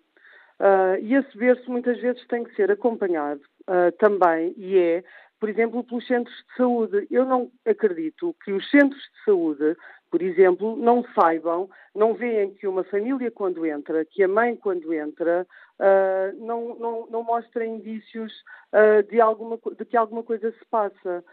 Uh, 0.59 0.95
e 1.01 1.15
esse 1.15 1.37
berço 1.37 1.69
muitas 1.71 1.99
vezes 1.99 2.25
tem 2.27 2.43
que 2.43 2.55
ser 2.55 2.71
acompanhado 2.71 3.41
uh, 3.61 3.91
também, 3.97 4.53
e 4.55 4.77
é 4.77 5.03
por 5.43 5.49
exemplo, 5.49 5.83
pelos 5.83 6.07
centros 6.07 6.33
de 6.37 6.55
saúde. 6.55 7.05
Eu 7.11 7.25
não 7.25 7.51
acredito 7.65 8.33
que 8.45 8.53
os 8.53 8.69
centros 8.69 9.01
de 9.01 9.25
saúde, 9.25 9.75
por 10.09 10.21
exemplo, 10.21 10.77
não 10.77 11.03
saibam, 11.13 11.69
não 11.93 12.13
veem 12.13 12.53
que 12.53 12.65
uma 12.65 12.85
família 12.85 13.29
quando 13.29 13.65
entra, 13.65 14.05
que 14.05 14.23
a 14.23 14.27
mãe 14.29 14.55
quando 14.55 14.93
entra, 14.93 15.45
uh, 15.81 16.45
não, 16.45 16.75
não, 16.79 17.07
não 17.07 17.23
mostra 17.23 17.65
indícios 17.65 18.31
uh, 18.71 19.03
de, 19.11 19.19
alguma, 19.19 19.59
de 19.77 19.83
que 19.83 19.97
alguma 19.97 20.23
coisa 20.23 20.49
se 20.49 20.65
passa. 20.71 21.25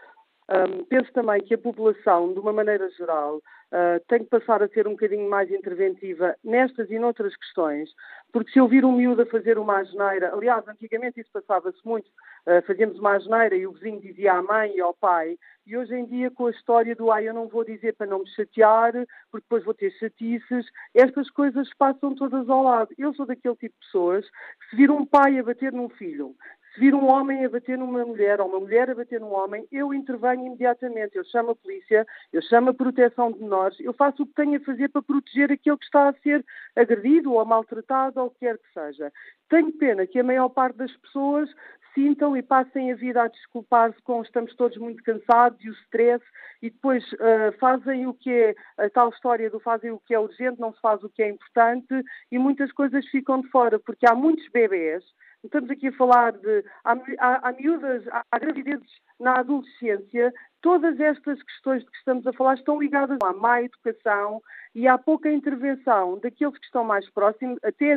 Um, 0.51 0.83
penso 0.83 1.09
também 1.13 1.41
que 1.41 1.53
a 1.53 1.57
população, 1.57 2.33
de 2.33 2.39
uma 2.39 2.51
maneira 2.51 2.89
geral, 2.89 3.37
uh, 3.37 4.03
tem 4.09 4.19
que 4.19 4.29
passar 4.29 4.61
a 4.61 4.67
ser 4.67 4.85
um 4.85 4.91
bocadinho 4.91 5.29
mais 5.29 5.49
interventiva 5.49 6.35
nestas 6.43 6.91
e 6.91 6.99
noutras 6.99 7.33
questões, 7.37 7.89
porque 8.33 8.51
se 8.51 8.59
eu 8.59 8.67
vir 8.67 8.83
um 8.83 8.91
miúdo 8.91 9.21
a 9.21 9.25
fazer 9.25 9.57
uma 9.57 9.79
asneira, 9.79 10.33
aliás, 10.33 10.67
antigamente 10.67 11.21
isso 11.21 11.29
passava-se 11.31 11.79
muito, 11.85 12.07
uh, 12.07 12.61
fazíamos 12.67 12.99
uma 12.99 13.15
asneira 13.15 13.55
e 13.55 13.65
o 13.65 13.71
vizinho 13.71 14.01
dizia 14.01 14.33
à 14.33 14.43
mãe 14.43 14.75
e 14.75 14.81
ao 14.81 14.93
pai, 14.93 15.37
e 15.65 15.77
hoje 15.77 15.95
em 15.95 16.05
dia 16.05 16.29
com 16.29 16.47
a 16.47 16.51
história 16.51 16.93
do 16.97 17.09
ai, 17.13 17.29
eu 17.29 17.33
não 17.33 17.47
vou 17.47 17.63
dizer 17.63 17.95
para 17.95 18.07
não 18.07 18.19
me 18.19 18.29
chatear, 18.31 18.91
porque 19.31 19.45
depois 19.45 19.63
vou 19.63 19.73
ter 19.73 19.91
chatices, 19.91 20.65
estas 20.93 21.29
coisas 21.29 21.69
passam 21.77 22.13
todas 22.13 22.49
ao 22.49 22.63
lado. 22.63 22.89
Eu 22.97 23.13
sou 23.13 23.25
daquele 23.25 23.55
tipo 23.55 23.75
de 23.79 23.85
pessoas 23.85 24.25
que 24.25 24.69
se 24.69 24.75
vir 24.75 24.91
um 24.91 25.05
pai 25.05 25.39
a 25.39 25.43
bater 25.43 25.71
num 25.71 25.87
filho, 25.87 26.35
se 26.73 26.79
vir 26.79 26.95
um 26.95 27.07
homem 27.07 27.45
a 27.45 27.49
bater 27.49 27.77
numa 27.77 28.05
mulher 28.05 28.39
ou 28.39 28.47
uma 28.47 28.59
mulher 28.59 28.89
a 28.89 28.95
bater 28.95 29.19
num 29.19 29.33
homem, 29.33 29.67
eu 29.71 29.93
intervenho 29.93 30.45
imediatamente. 30.45 31.17
Eu 31.17 31.25
chamo 31.25 31.51
a 31.51 31.55
polícia, 31.55 32.05
eu 32.31 32.41
chamo 32.41 32.69
a 32.69 32.73
proteção 32.73 33.31
de 33.31 33.39
menores, 33.39 33.79
eu 33.79 33.93
faço 33.93 34.23
o 34.23 34.25
que 34.25 34.33
tenho 34.33 34.57
a 34.57 34.63
fazer 34.63 34.89
para 34.89 35.01
proteger 35.01 35.51
aquele 35.51 35.77
que 35.77 35.85
está 35.85 36.09
a 36.09 36.13
ser 36.13 36.45
agredido 36.75 37.33
ou 37.33 37.45
maltratado 37.45 38.21
ou 38.21 38.27
o 38.27 38.29
que 38.29 38.39
quer 38.39 38.57
que 38.57 38.73
seja. 38.73 39.11
Tenho 39.49 39.71
pena 39.73 40.07
que 40.07 40.19
a 40.19 40.23
maior 40.23 40.49
parte 40.49 40.77
das 40.77 40.95
pessoas 40.97 41.49
sintam 41.93 42.37
e 42.37 42.41
passem 42.41 42.91
a 42.91 42.95
vida 42.95 43.21
a 43.21 43.27
desculpar-se 43.27 44.01
com 44.03 44.21
estamos 44.21 44.55
todos 44.55 44.77
muito 44.77 45.03
cansados 45.03 45.61
e 45.61 45.69
o 45.69 45.73
stress 45.73 46.23
e 46.61 46.69
depois 46.69 47.03
uh, 47.13 47.51
fazem 47.59 48.07
o 48.07 48.13
que 48.13 48.31
é 48.31 48.55
a 48.77 48.89
tal 48.89 49.09
história 49.09 49.49
do 49.49 49.59
fazem 49.59 49.91
o 49.91 49.99
que 49.99 50.13
é 50.13 50.19
urgente, 50.19 50.59
não 50.59 50.73
se 50.73 50.79
faz 50.79 51.03
o 51.03 51.09
que 51.09 51.21
é 51.21 51.29
importante 51.29 52.01
e 52.31 52.39
muitas 52.39 52.71
coisas 52.71 53.05
ficam 53.07 53.41
de 53.41 53.49
fora, 53.49 53.77
porque 53.77 54.07
há 54.07 54.15
muitos 54.15 54.47
bebês 54.49 55.03
estamos 55.43 55.69
aqui 55.69 55.87
a 55.87 55.93
falar 55.93 56.33
de. 56.33 56.63
Há, 56.83 56.93
há, 57.19 57.49
há 57.49 57.51
miúdas, 57.53 58.03
há, 58.31 58.39
gravidezes 58.39 58.91
na 59.19 59.39
adolescência, 59.39 60.33
todas 60.61 60.99
estas 60.99 61.41
questões 61.43 61.83
de 61.83 61.91
que 61.91 61.97
estamos 61.97 62.25
a 62.27 62.33
falar 62.33 62.55
estão 62.55 62.79
ligadas 62.79 63.17
à 63.23 63.33
má 63.33 63.61
educação 63.61 64.41
e 64.73 64.87
há 64.87 64.97
pouca 64.97 65.29
intervenção 65.29 66.19
daqueles 66.19 66.57
que 66.57 66.65
estão 66.65 66.83
mais 66.83 67.09
próximos, 67.09 67.59
até 67.63 67.95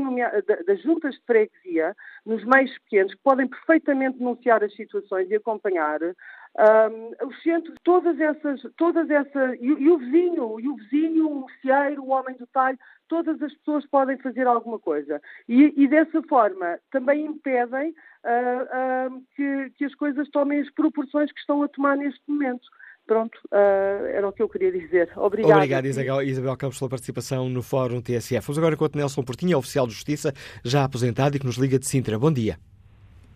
das 0.66 0.82
juntas 0.82 1.14
de 1.14 1.22
freguesia, 1.26 1.94
nos 2.26 2.44
meios 2.44 2.76
pequenos, 2.80 3.14
que 3.14 3.22
podem 3.22 3.46
perfeitamente 3.46 4.18
denunciar 4.18 4.64
as 4.64 4.74
situações 4.74 5.30
e 5.30 5.36
acompanhar. 5.36 6.00
Um, 6.02 7.26
os 7.26 7.42
centros, 7.42 7.74
todas 7.82 8.18
essas, 8.20 8.62
todas 8.76 9.10
essas, 9.10 9.54
e, 9.60 9.66
e, 9.66 9.90
o 9.90 9.98
vizinho, 9.98 10.60
e 10.60 10.68
o 10.68 10.76
vizinho, 10.76 11.28
o 11.28 11.46
merceeiro, 11.46 12.02
o 12.02 12.10
homem 12.10 12.36
do 12.36 12.46
talho, 12.46 12.78
todas 13.08 13.40
as 13.42 13.52
pessoas 13.54 13.86
podem 13.86 14.16
fazer 14.18 14.46
alguma 14.46 14.78
coisa. 14.78 15.20
E, 15.48 15.74
e 15.76 15.88
dessa 15.88 16.22
forma 16.22 16.78
também 16.90 17.26
impedem 17.26 17.94
uh, 18.24 19.14
uh, 19.16 19.22
que, 19.36 19.70
que, 19.76 19.84
as 19.84 19.94
coisas 19.94 20.28
tomem 20.30 20.60
as 20.60 20.70
proporções 20.70 21.30
que 21.32 21.40
estão 21.40 21.62
a 21.62 21.68
tomar 21.68 21.96
neste 21.96 22.20
momento. 22.26 22.66
Pronto, 23.06 23.38
uh, 23.52 24.06
era 24.06 24.26
o 24.26 24.32
que 24.32 24.42
eu 24.42 24.48
queria 24.48 24.72
dizer. 24.72 25.10
Obrigada. 25.16 25.56
Obrigado, 25.56 25.86
Isabel, 25.86 26.22
Isabel 26.22 26.56
Campos, 26.56 26.78
pela 26.78 26.88
participação 26.88 27.48
no 27.50 27.62
Fórum 27.62 28.00
TSF. 28.00 28.46
Vamos 28.46 28.58
agora 28.58 28.76
com 28.76 28.84
o 28.86 28.90
Nelson 28.94 29.22
Portinho, 29.22 29.58
oficial 29.58 29.86
de 29.86 29.92
Justiça, 29.92 30.32
já 30.64 30.84
aposentado 30.84 31.36
e 31.36 31.40
que 31.40 31.46
nos 31.46 31.56
liga 31.56 31.78
de 31.78 31.86
Sintra. 31.86 32.18
Bom 32.18 32.32
dia. 32.32 32.56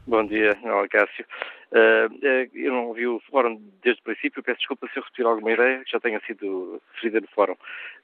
Bom 0.07 0.25
dia, 0.25 0.57
Cássio. 0.91 1.27
Uh, 1.71 2.49
eu 2.55 2.73
não 2.73 2.87
ouvi 2.87 3.07
o 3.07 3.21
fórum 3.31 3.61
desde 3.83 4.01
o 4.01 4.05
princípio, 4.05 4.43
peço 4.43 4.59
desculpa 4.59 4.89
se 4.89 4.99
eu 4.99 5.03
repetir 5.03 5.27
alguma 5.27 5.53
ideia 5.53 5.85
que 5.85 5.91
já 5.91 6.01
tenha 6.01 6.19
sido 6.27 6.81
referida 6.95 7.21
no 7.21 7.29
fórum. 7.29 7.53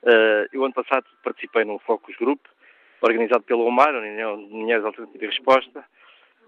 Uh, 0.03 0.45
eu, 0.53 0.63
ano 0.63 0.75
passado, 0.75 1.07
participei 1.23 1.65
num 1.65 1.79
Focus 1.79 2.15
Group, 2.17 2.41
organizado 3.01 3.43
pelo 3.43 3.65
OMAR, 3.65 3.95
União 3.95 4.37
de 4.37 4.53
Mulheres 4.53 4.85
Alternativa 4.85 5.25
e 5.25 5.29
Resposta, 5.29 5.83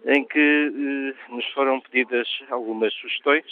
em 0.05 0.25
que 0.25 1.15
uh, 1.29 1.35
nos 1.35 1.47
foram 1.53 1.81
pedidas 1.81 2.29
algumas 2.51 2.93
sugestões 2.95 3.45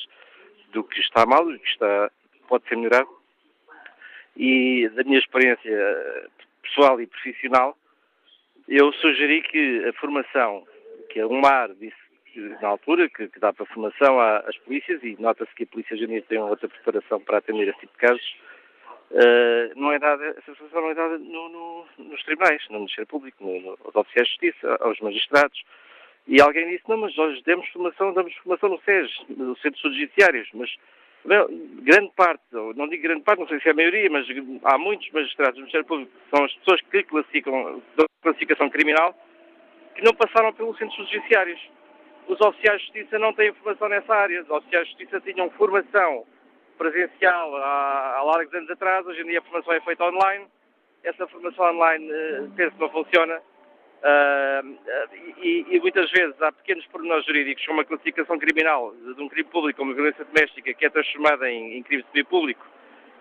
do 0.73 0.85
que 0.85 1.01
está 1.01 1.25
mal, 1.25 1.45
do 1.45 1.59
que 1.59 1.69
está, 1.69 2.11
pode 2.49 2.69
ser 2.69 2.77
melhorado. 2.77 3.09
E 4.37 4.89
da 4.91 5.05
minha 5.05 5.19
experiência 5.19 5.71
pessoal 6.63 7.01
e 7.01 7.07
profissional, 7.07 7.77
eu 8.69 8.93
sugeri 8.95 9.43
que 9.43 9.85
a 9.87 9.93
formação 9.95 10.67
que 11.11 11.21
a 11.21 11.27
UMAR 11.27 11.73
disse 11.75 12.05
na 12.61 12.69
altura 12.69 13.09
que, 13.09 13.29
que 13.29 13.39
dava 13.39 13.65
formação 13.67 14.19
às 14.21 14.57
polícias 14.59 15.01
e 15.05 15.17
nota-se 15.21 15.55
que 15.55 15.63
a 15.63 15.67
Polícia 15.67 15.97
Júnior 15.97 16.25
tem 16.29 16.39
outra 16.39 16.69
preparação 16.69 17.21
para 17.21 17.39
atender 17.39 17.69
esse 17.69 17.79
tipo 17.79 17.93
de 17.93 17.99
casos. 17.99 18.37
Uh, 19.13 19.79
não 19.79 19.93
é 19.93 19.99
dada, 20.01 20.25
essa 20.37 20.55
formação 20.57 20.81
não 20.81 20.91
é 20.91 20.95
dada 20.95 21.19
no, 21.19 21.49
no, 21.49 21.87
nos 21.99 22.23
tribunais, 22.25 22.61
no 22.69 22.79
Ministério 22.81 23.07
Público, 23.07 23.45
no, 23.45 23.61
no, 23.61 23.79
aos 23.85 23.95
oficiais 23.95 24.27
de 24.27 24.33
justiça, 24.33 24.77
aos 24.81 24.99
magistrados. 24.99 25.63
E 26.27 26.41
alguém 26.41 26.69
disse, 26.71 26.89
não, 26.89 26.97
mas 26.97 27.15
nós 27.17 27.43
demos 27.43 27.69
formação, 27.69 28.13
damos 28.15 28.35
formação 28.37 28.71
no 28.71 28.81
SES, 28.81 29.11
no 29.29 29.57
Centro 29.59 29.81
Judiciários, 29.83 30.49
mas 30.55 30.71
grande 31.83 32.13
parte, 32.15 32.43
não 32.53 32.89
digo 32.89 33.03
grande 33.03 33.23
parte, 33.23 33.41
não 33.41 33.49
sei 33.49 33.61
se 33.61 33.69
é 33.69 33.73
a 33.73 33.75
maioria, 33.75 34.11
mas 34.11 34.27
há 34.65 34.79
muitos 34.79 35.11
magistrados 35.11 35.55
do 35.55 35.61
Ministério 35.61 35.87
Público 35.87 36.13
são 36.35 36.45
as 36.45 36.53
pessoas 36.57 36.81
que 36.83 37.03
classificam, 37.05 37.83
dão 37.97 38.07
classificação 38.23 38.69
criminal, 38.69 39.15
que 39.95 40.03
não 40.03 40.13
passaram 40.15 40.53
pelos 40.53 40.77
centros 40.77 41.09
judiciários. 41.11 41.61
Os 42.27 42.41
oficiais 42.41 42.81
de 42.81 42.87
justiça 42.87 43.19
não 43.19 43.33
têm 43.33 43.53
formação 43.53 43.89
nessa 43.89 44.15
área. 44.15 44.43
Os 44.43 44.51
oficiais 44.51 44.87
de 44.87 44.93
justiça 44.93 45.21
tinham 45.21 45.51
formação 45.51 46.27
presencial 46.77 47.57
há, 47.57 48.17
há 48.17 48.23
largos 48.23 48.53
anos 48.55 48.71
atrás, 48.71 49.07
hoje 49.07 49.21
em 49.21 49.27
dia 49.27 49.39
a 49.39 49.43
formação 49.43 49.73
é 49.73 49.81
feita 49.81 50.05
online. 50.05 50.47
Essa 51.03 51.27
formação 51.29 51.67
online 51.67 52.11
uh, 52.11 52.51
penso 52.57 52.75
que 52.75 52.81
não 52.81 52.91
funciona. 52.91 53.41
Uh, 54.05 54.79
e, 55.39 55.65
e, 55.71 55.81
muitas 55.81 56.11
vezes 56.11 56.41
há 56.43 56.53
pequenos 56.53 56.85
pormenores 56.89 57.25
jurídicos, 57.25 57.65
como 57.65 57.81
a 57.81 57.85
classificação 57.87 58.39
criminal 58.39 58.95
de 58.95 59.23
um 59.23 59.31
crime 59.31 59.49
público 59.49 59.79
como 59.79 59.95
violência 59.95 60.27
doméstica, 60.27 60.75
que 60.75 60.85
é 60.85 60.91
transformada 60.91 61.51
em, 61.51 61.79
em 61.79 61.83
crime 61.83 62.05
de 62.13 62.25
público, 62.25 62.63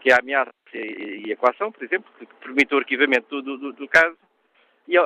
que 0.02 0.10
é 0.12 0.14
a 0.14 0.20
ameaça 0.20 0.52
e, 0.74 1.24
e 1.26 1.32
a 1.32 1.38
coação, 1.38 1.72
por 1.72 1.86
exemplo, 1.86 2.12
que 2.20 2.26
permite 2.42 2.76
o 2.76 2.78
arquivamento 2.80 3.42
do, 3.42 3.58
do, 3.58 3.72
do 3.72 3.88
caso. 3.88 4.18
E, 4.86 4.98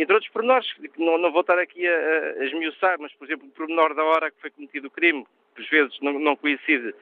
entre 0.00 0.14
outros 0.14 0.30
pormenores, 0.30 0.72
que 0.74 1.04
não, 1.04 1.18
não 1.18 1.32
vou 1.32 1.40
estar 1.40 1.58
aqui 1.58 1.84
a, 1.88 2.34
a 2.38 2.44
esmiuçar, 2.44 2.96
mas, 3.00 3.12
por 3.14 3.26
exemplo, 3.26 3.48
o 3.48 3.50
pormenor 3.50 3.96
da 3.96 4.04
hora 4.04 4.30
que 4.30 4.40
foi 4.40 4.50
cometido 4.50 4.86
o 4.86 4.92
crime, 4.92 5.24
que 5.56 5.62
por 5.62 5.68
vezes 5.68 5.98
não, 6.00 6.20
não 6.20 6.36
coincide 6.36 6.94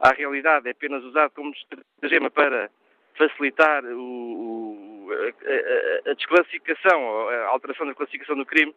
à 0.00 0.12
realidade, 0.12 0.68
é 0.68 0.72
apenas 0.72 1.02
usado 1.02 1.30
como 1.30 1.50
estratagema 1.52 2.30
para 2.30 2.68
facilitar 3.16 3.82
o, 3.86 4.89
a, 5.12 6.14
desclassificação, 6.14 7.28
a 7.28 7.46
alteração 7.48 7.86
da 7.86 7.94
classificação 7.94 8.36
do 8.36 8.46
crime, 8.46 8.74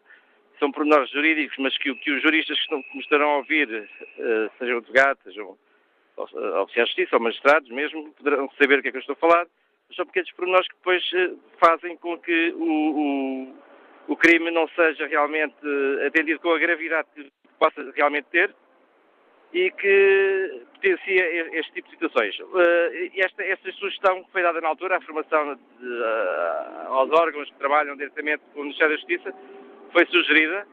são 0.60 0.72
pormenores 0.72 1.10
jurídicos, 1.10 1.58
mas 1.60 1.78
que, 1.78 1.94
que 1.96 2.12
os 2.12 2.22
juristas 2.22 2.58
que, 2.58 2.64
estão, 2.64 2.82
que 2.82 2.96
me 2.96 3.02
estarão 3.02 3.30
a 3.30 3.38
ouvir, 3.38 3.68
uh, 3.70 4.52
sejam 4.58 4.78
advogados, 4.78 5.24
sejam 5.24 5.58
oficiais 6.18 6.90
de 6.90 6.96
justiça 6.96 7.16
ou 7.16 7.22
magistrados 7.22 7.70
mesmo, 7.70 8.14
poderão 8.14 8.50
saber 8.62 8.80
o 8.80 8.82
que 8.82 8.90
é 8.90 8.92
que 8.92 8.98
eu 8.98 9.02
estou 9.02 9.14
a 9.14 9.18
falar, 9.18 9.48
são 9.96 10.06
pequenos 10.06 10.32
pormenores 10.32 10.68
que 10.68 10.76
depois 10.76 11.12
eh, 11.14 11.32
fazem 11.60 11.98
com 11.98 12.18
que 12.18 12.54
o, 12.56 13.52
o, 14.08 14.14
o 14.14 14.18
crime 14.18 14.50
não 14.52 14.68
seja 14.70 15.08
realmente 15.08 15.56
eh, 15.64 16.08
atendido 16.08 16.40
com 16.40 16.52
a 16.52 16.60
gravidade 16.60 17.08
que 17.16 17.32
possa 17.60 17.92
realmente 17.96 18.26
ter 18.32 18.54
e 19.54 19.70
que 19.72 20.64
potencia 20.74 21.58
este 21.60 21.74
tipo 21.74 21.88
de 21.90 21.94
situações. 21.96 22.36
Eh, 22.40 23.12
esta, 23.16 23.44
esta 23.44 23.72
sugestão 23.74 24.24
que 24.24 24.32
foi 24.32 24.42
dada 24.42 24.60
na 24.60 24.70
altura, 24.70 24.98
a 24.98 25.02
formação 25.02 25.56
de, 25.56 26.04
aos 26.88 27.12
órgãos 27.12 27.50
que 27.50 27.58
trabalham 27.58 27.96
diretamente 27.96 28.42
com 28.54 28.62
o 28.62 28.64
Ministério 28.64 28.96
da 28.96 29.00
Justiça, 29.00 29.34
foi 29.92 30.06
sugerida. 30.08 30.68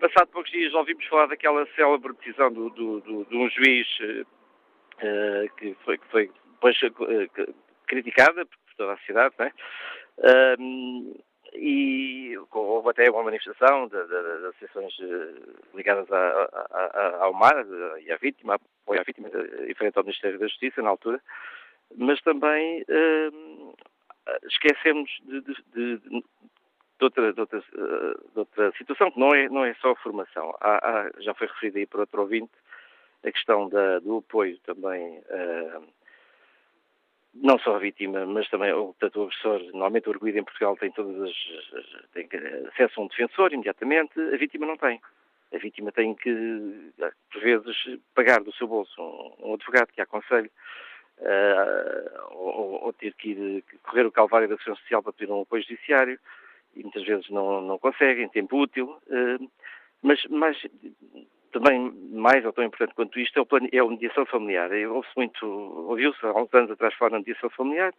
Passado 0.00 0.28
poucos 0.28 0.50
dias 0.50 0.74
ouvimos 0.74 1.04
falar 1.06 1.26
daquela 1.26 1.66
célebre 1.76 2.14
decisão 2.14 2.50
do, 2.50 2.70
do, 2.70 3.00
do, 3.00 3.24
de 3.26 3.36
um 3.36 3.48
juiz 3.50 3.86
uh, 4.00 5.54
que 5.56 5.76
foi, 5.84 5.98
que 5.98 6.06
foi 6.08 6.30
depois 6.54 6.76
uh, 6.82 7.54
criticada 7.86 8.44
por 8.46 8.58
toda 8.76 8.94
a 8.94 8.98
cidade, 8.98 9.34
não 9.38 9.46
é? 9.46 9.52
E 11.54 12.36
houve 12.50 12.90
até 12.90 13.10
uma 13.10 13.24
manifestação 13.24 13.86
das 13.88 14.10
associações 14.10 14.94
eh, 15.00 15.74
ligadas 15.74 16.10
a, 16.10 16.16
a, 16.16 16.86
a, 16.86 17.24
ao 17.24 17.34
mar 17.34 17.54
e 18.00 18.10
à 18.10 18.16
vítima, 18.16 18.54
apoio 18.54 19.00
à 19.00 19.04
vítima, 19.04 19.28
em 19.68 19.74
frente 19.74 19.96
ao 19.96 20.04
Ministério 20.04 20.38
da 20.38 20.46
Justiça 20.46 20.80
na 20.80 20.88
altura, 20.88 21.20
mas 21.96 22.20
também 22.22 22.84
um, 22.88 23.74
esquecemos 24.44 25.10
de, 25.24 25.40
de, 25.40 25.54
de, 25.74 25.98
de, 25.98 26.24
outra, 27.00 27.32
de, 27.32 27.40
outra, 27.40 27.58
eh, 27.58 28.14
de 28.32 28.38
outra 28.38 28.72
situação, 28.72 29.10
que 29.10 29.20
não 29.20 29.34
é, 29.34 29.48
não 29.48 29.64
é 29.64 29.74
só 29.74 29.94
formação. 29.96 30.56
Há, 30.60 30.76
há, 30.76 31.10
já 31.20 31.34
foi 31.34 31.48
referida 31.48 31.78
aí 31.78 31.86
por 31.86 32.00
outro 32.00 32.20
ouvinte 32.20 32.52
a 33.24 33.30
questão 33.30 33.68
da, 33.68 33.98
do 34.00 34.18
apoio 34.18 34.58
também 34.60 35.18
uh, 35.18 35.88
não 37.34 37.58
só 37.58 37.76
a 37.76 37.78
vítima, 37.78 38.26
mas 38.26 38.48
também 38.48 38.72
o, 38.72 38.86
portanto, 38.86 39.16
o 39.16 39.22
agressor. 39.24 39.60
Normalmente 39.72 40.08
o 40.08 40.12
arguido 40.12 40.38
em 40.38 40.44
Portugal 40.44 40.76
tem 40.76 40.90
todas 40.92 41.20
as, 41.22 42.10
tem 42.12 42.28
acesso 42.68 43.00
a 43.00 43.04
um 43.04 43.08
defensor 43.08 43.52
imediatamente, 43.52 44.20
a 44.20 44.36
vítima 44.36 44.66
não 44.66 44.76
tem. 44.76 45.00
A 45.52 45.58
vítima 45.58 45.92
tem 45.92 46.14
que, 46.14 46.92
por 47.30 47.42
vezes, 47.42 47.76
pagar 48.14 48.42
do 48.42 48.52
seu 48.54 48.66
bolso 48.66 49.00
um, 49.00 49.50
um 49.50 49.54
advogado 49.54 49.92
que 49.92 50.00
a 50.00 50.04
aconselhe, 50.04 50.50
uh, 51.18 52.22
ou, 52.30 52.84
ou, 52.84 52.92
ter 52.94 53.14
que 53.14 53.30
ir 53.30 53.64
correr 53.82 54.06
o 54.06 54.12
calvário 54.12 54.48
da 54.48 54.56
Segurança 54.56 54.80
Social 54.80 55.02
para 55.02 55.12
pedir 55.12 55.30
um 55.30 55.42
apoio 55.42 55.62
judiciário, 55.62 56.18
e 56.74 56.82
muitas 56.82 57.04
vezes 57.04 57.28
não, 57.28 57.60
não 57.60 57.78
consegue, 57.78 58.22
em 58.22 58.28
tempo 58.28 58.62
útil. 58.62 58.96
Uh, 59.08 59.50
mas, 60.02 60.24
mas 60.30 60.56
também 61.52 61.92
mais 62.10 62.44
ou 62.44 62.52
tão 62.52 62.64
importante 62.64 62.94
quanto 62.94 63.20
isto 63.20 63.38
é, 63.38 63.42
o 63.42 63.46
plano, 63.46 63.68
é 63.70 63.78
a 63.78 63.86
mediação 63.86 64.26
familiar. 64.26 64.70
Ouve-se 64.72 65.16
muito, 65.16 65.46
ouviu-se 65.46 66.18
há 66.24 66.32
uns 66.32 66.52
anos 66.52 66.70
atrás 66.70 66.94
falar 66.94 67.12
na 67.12 67.18
mediação 67.18 67.50
familiar, 67.50 67.94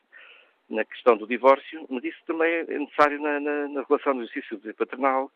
na 0.70 0.84
questão 0.84 1.16
do 1.16 1.28
divórcio, 1.28 1.86
mas 1.90 2.04
isso 2.04 2.20
também 2.26 2.52
é 2.52 2.80
necessário 2.80 3.22
na, 3.22 3.40
na, 3.40 3.68
na 3.68 3.84
relação 3.84 4.16
do 4.16 4.24
exercício 4.24 4.60
paternal 4.76 5.32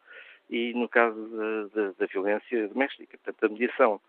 e 0.50 0.74
no 0.74 0.90
caso 0.90 1.18
da, 1.74 1.92
da, 1.98 2.06
violência 2.06 2.68
doméstica. 2.68 3.18
Portanto, 3.24 3.46
a 3.46 3.54
mediação 3.54 4.02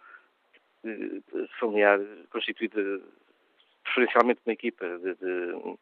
eh, 0.84 1.20
familiar 1.58 2.00
constituída 2.30 3.00
preferencialmente 3.82 4.40
uma 4.46 4.52
equipa 4.52 4.86
de, 4.98 5.14
de, 5.14 5.78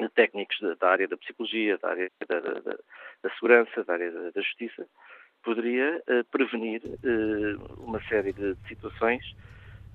de 0.00 0.08
técnicos 0.10 0.58
da, 0.78 0.88
área 0.88 1.06
da 1.06 1.16
psicologia, 1.16 1.78
da 1.78 1.90
área 1.90 2.10
da, 2.26 2.40
da 2.40 3.30
segurança, 3.34 3.84
da 3.84 3.92
área 3.92 4.10
da, 4.10 4.40
justiça, 4.40 4.86
poderia 5.42 6.02
uh, 6.08 6.24
prevenir 6.30 6.82
uh, 6.84 7.82
uma 7.84 8.00
série 8.04 8.32
de, 8.32 8.56
situações, 8.68 9.22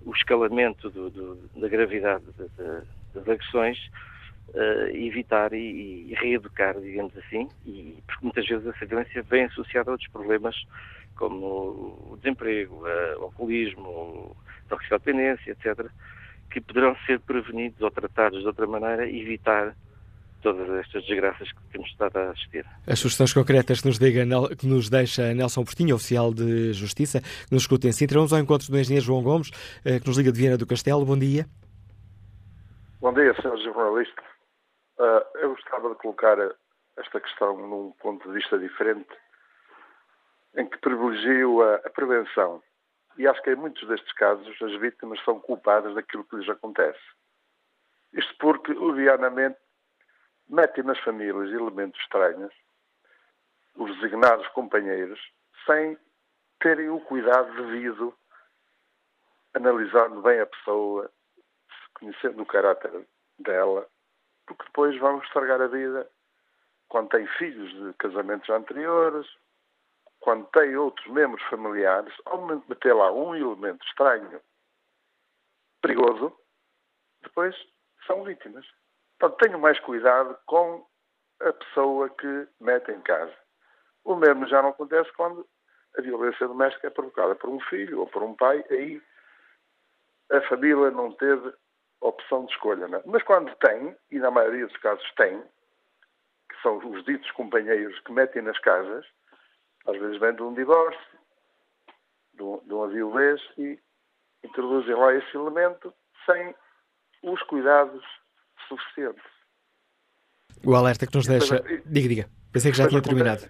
o 0.06 0.14
escalamento 0.14 0.90
do, 0.90 1.10
do, 1.10 1.36
da 1.60 1.68
gravidade 1.68 2.24
de, 2.38 2.44
de, 2.44 2.88
das 3.14 3.28
agressões, 3.28 3.78
uh, 4.50 4.96
evitar 4.96 5.54
e, 5.54 6.10
e, 6.10 6.14
reeducar, 6.16 6.80
digamos 6.80 7.16
assim, 7.18 7.50
e, 7.66 7.98
porque 8.06 8.24
muitas 8.24 8.48
vezes 8.48 8.68
essa 8.68 8.86
violência 8.86 9.24
vem 9.24 9.46
associada 9.46 9.90
a 9.90 9.94
outros 9.94 10.10
problemas, 10.12 10.56
como 11.16 11.46
o 12.12 12.18
desemprego, 12.22 12.84
o 13.18 13.24
alcoolismo, 13.24 14.38
a 14.66 14.70
toxicodependência, 14.70 15.52
etc., 15.52 15.90
que 16.52 16.62
poderão 16.62 16.96
ser 17.08 17.20
prevenidos 17.22 17.82
ou 17.82 17.90
tratados 17.90 18.42
de 18.42 18.48
outra 18.48 18.68
maneira 18.68 19.10
evitar 19.10 19.76
todas 20.42 20.70
estas 20.80 21.06
desgraças 21.06 21.52
que 21.52 21.62
temos 21.72 21.90
estado 21.90 22.18
a 22.18 22.32
assistir. 22.32 22.66
As 22.86 23.00
sugestões 23.00 23.34
concretas 23.34 23.82
que 23.82 23.88
nos, 23.88 24.00
diga, 24.00 24.24
que 24.56 24.68
nos 24.68 24.90
deixa 24.90 25.34
Nelson 25.34 25.64
Portinho, 25.64 25.96
oficial 25.96 26.34
de 26.34 26.74
Justiça, 26.74 27.22
que 27.22 27.52
nos 27.52 27.64
escuta 27.64 27.88
em 27.88 27.92
Sintra. 27.92 28.18
Vamos 28.18 28.34
ao 28.34 28.40
encontro 28.40 28.72
do 28.72 28.80
engenheiro 28.80 29.06
João 29.06 29.24
Gomes, 29.24 29.52
eh, 29.86 30.00
que 30.00 30.08
nos 30.08 30.18
liga 30.18 30.32
de 30.32 30.40
Viena 30.40 30.58
do 30.58 30.68
Castelo. 30.68 31.06
Bom 31.06 31.18
dia. 31.18 31.46
Bom 33.00 33.14
dia, 33.14 33.34
Sr. 33.36 33.58
Jornalista. 33.64 34.24
Uh, 34.98 35.38
eu 35.40 35.50
gostava 35.52 35.90
de 35.90 35.96
colocar 35.96 36.38
esta 36.98 37.22
questão 37.22 37.56
num 37.56 37.92
ponto 38.02 38.28
de 38.28 38.34
vista 38.34 38.58
diferente, 38.58 39.10
em 40.56 40.68
que 40.68 40.78
privilegio 40.80 41.62
a, 41.62 41.76
a 41.76 41.90
prevenção. 41.90 42.62
E 43.18 43.28
acho 43.28 43.42
que 43.44 43.52
em 43.52 43.56
muitos 43.56 43.88
destes 43.88 44.12
casos 44.14 44.48
as 44.62 44.80
vítimas 44.80 45.24
são 45.24 45.40
culpadas 45.40 45.94
daquilo 45.96 46.24
que 46.24 46.38
lhes 46.38 46.50
acontece. 46.50 47.00
Isto 48.14 48.34
porque, 48.40 48.72
odianamente, 48.72 49.58
metem 50.50 50.84
nas 50.84 51.00
famílias 51.00 51.52
elementos 51.52 52.00
estranhos, 52.02 52.54
os 53.76 53.96
designados 54.00 54.48
companheiros, 54.50 55.20
sem 55.66 55.98
terem 56.60 56.90
o 56.90 57.00
cuidado 57.02 57.54
devido, 57.56 58.18
analisando 59.54 60.22
bem 60.22 60.40
a 60.40 60.46
pessoa, 60.46 61.12
conhecendo 61.94 62.42
o 62.42 62.46
caráter 62.46 63.08
dela, 63.40 63.88
porque 64.46 64.64
depois 64.64 64.98
vão 65.00 65.20
estragar 65.20 65.62
a 65.62 65.68
vida 65.68 66.10
quando 66.90 67.10
tem 67.10 67.28
filhos 67.28 67.70
de 67.72 67.94
casamentos 67.98 68.50
anteriores, 68.50 69.28
quando 70.20 70.48
tem 70.48 70.76
outros 70.76 71.06
membros 71.08 71.44
familiares, 71.50 72.14
ao 72.26 72.46
meter 72.46 72.94
lá 72.94 73.12
um 73.12 73.36
elemento 73.36 73.86
estranho, 73.86 74.42
perigoso, 75.82 76.36
depois 77.22 77.56
são 78.06 78.24
vítimas. 78.24 78.66
Portanto, 79.20 79.40
tenham 79.40 79.60
mais 79.60 79.80
cuidado 79.80 80.38
com 80.46 80.86
a 81.42 81.54
pessoa 81.54 82.10
que 82.10 82.48
mete 82.60 82.92
em 82.92 83.02
casa. 83.02 83.34
O 84.04 84.16
mesmo 84.16 84.48
já 84.48 84.62
não 84.62 84.70
acontece 84.70 85.12
quando 85.14 85.48
a 85.98 86.02
violência 86.02 86.48
doméstica 86.48 86.88
é 86.88 86.92
provocada 86.92 87.36
por 87.36 87.50
um 87.50 87.60
filho 87.62 88.00
ou 88.00 88.08
por 88.08 88.24
um 88.24 88.36
pai, 88.36 88.64
aí 88.70 89.02
a 90.32 90.42
família 90.42 90.92
não 90.92 91.12
teve 91.14 91.54
opção 92.02 92.46
de 92.46 92.54
escolha. 92.54 92.88
Não? 92.88 93.00
É? 93.00 93.04
Mas 93.06 93.24
quando 93.24 93.54
tem, 93.56 93.96
e 94.12 94.20
na 94.20 94.30
maioria 94.30 94.68
dos 94.68 94.78
casos 94.78 95.12
tem, 95.16 95.42
que 96.50 96.62
são 96.62 96.78
os 96.78 97.04
ditos 97.06 97.30
companheiros 97.32 98.00
que 98.02 98.12
metem 98.12 98.42
nas 98.42 98.58
casas, 98.60 99.06
às 99.88 99.98
vezes 99.98 100.20
vem 100.20 100.36
de 100.36 100.44
um 100.44 100.54
divórcio, 100.54 101.20
de, 102.34 102.44
um, 102.44 102.60
de 102.60 102.74
uma 102.74 102.88
viuvez, 102.88 103.42
e 103.58 103.80
introduzem 104.44 104.96
lá 104.96 105.14
esse 105.14 105.36
elemento 105.36 105.94
sem 106.26 106.56
os 107.24 107.42
cuidados 107.44 108.04
suficientes. 108.68 109.24
O 110.66 110.76
alerta 110.76 111.06
que 111.06 111.16
nos 111.16 111.28
deixa. 111.28 111.62
Diga, 111.86 112.08
diga. 112.10 112.30
Pensei 112.52 112.72
que 112.72 112.78
já 112.78 112.88
tinha 112.88 113.02
terminado. 113.02 113.50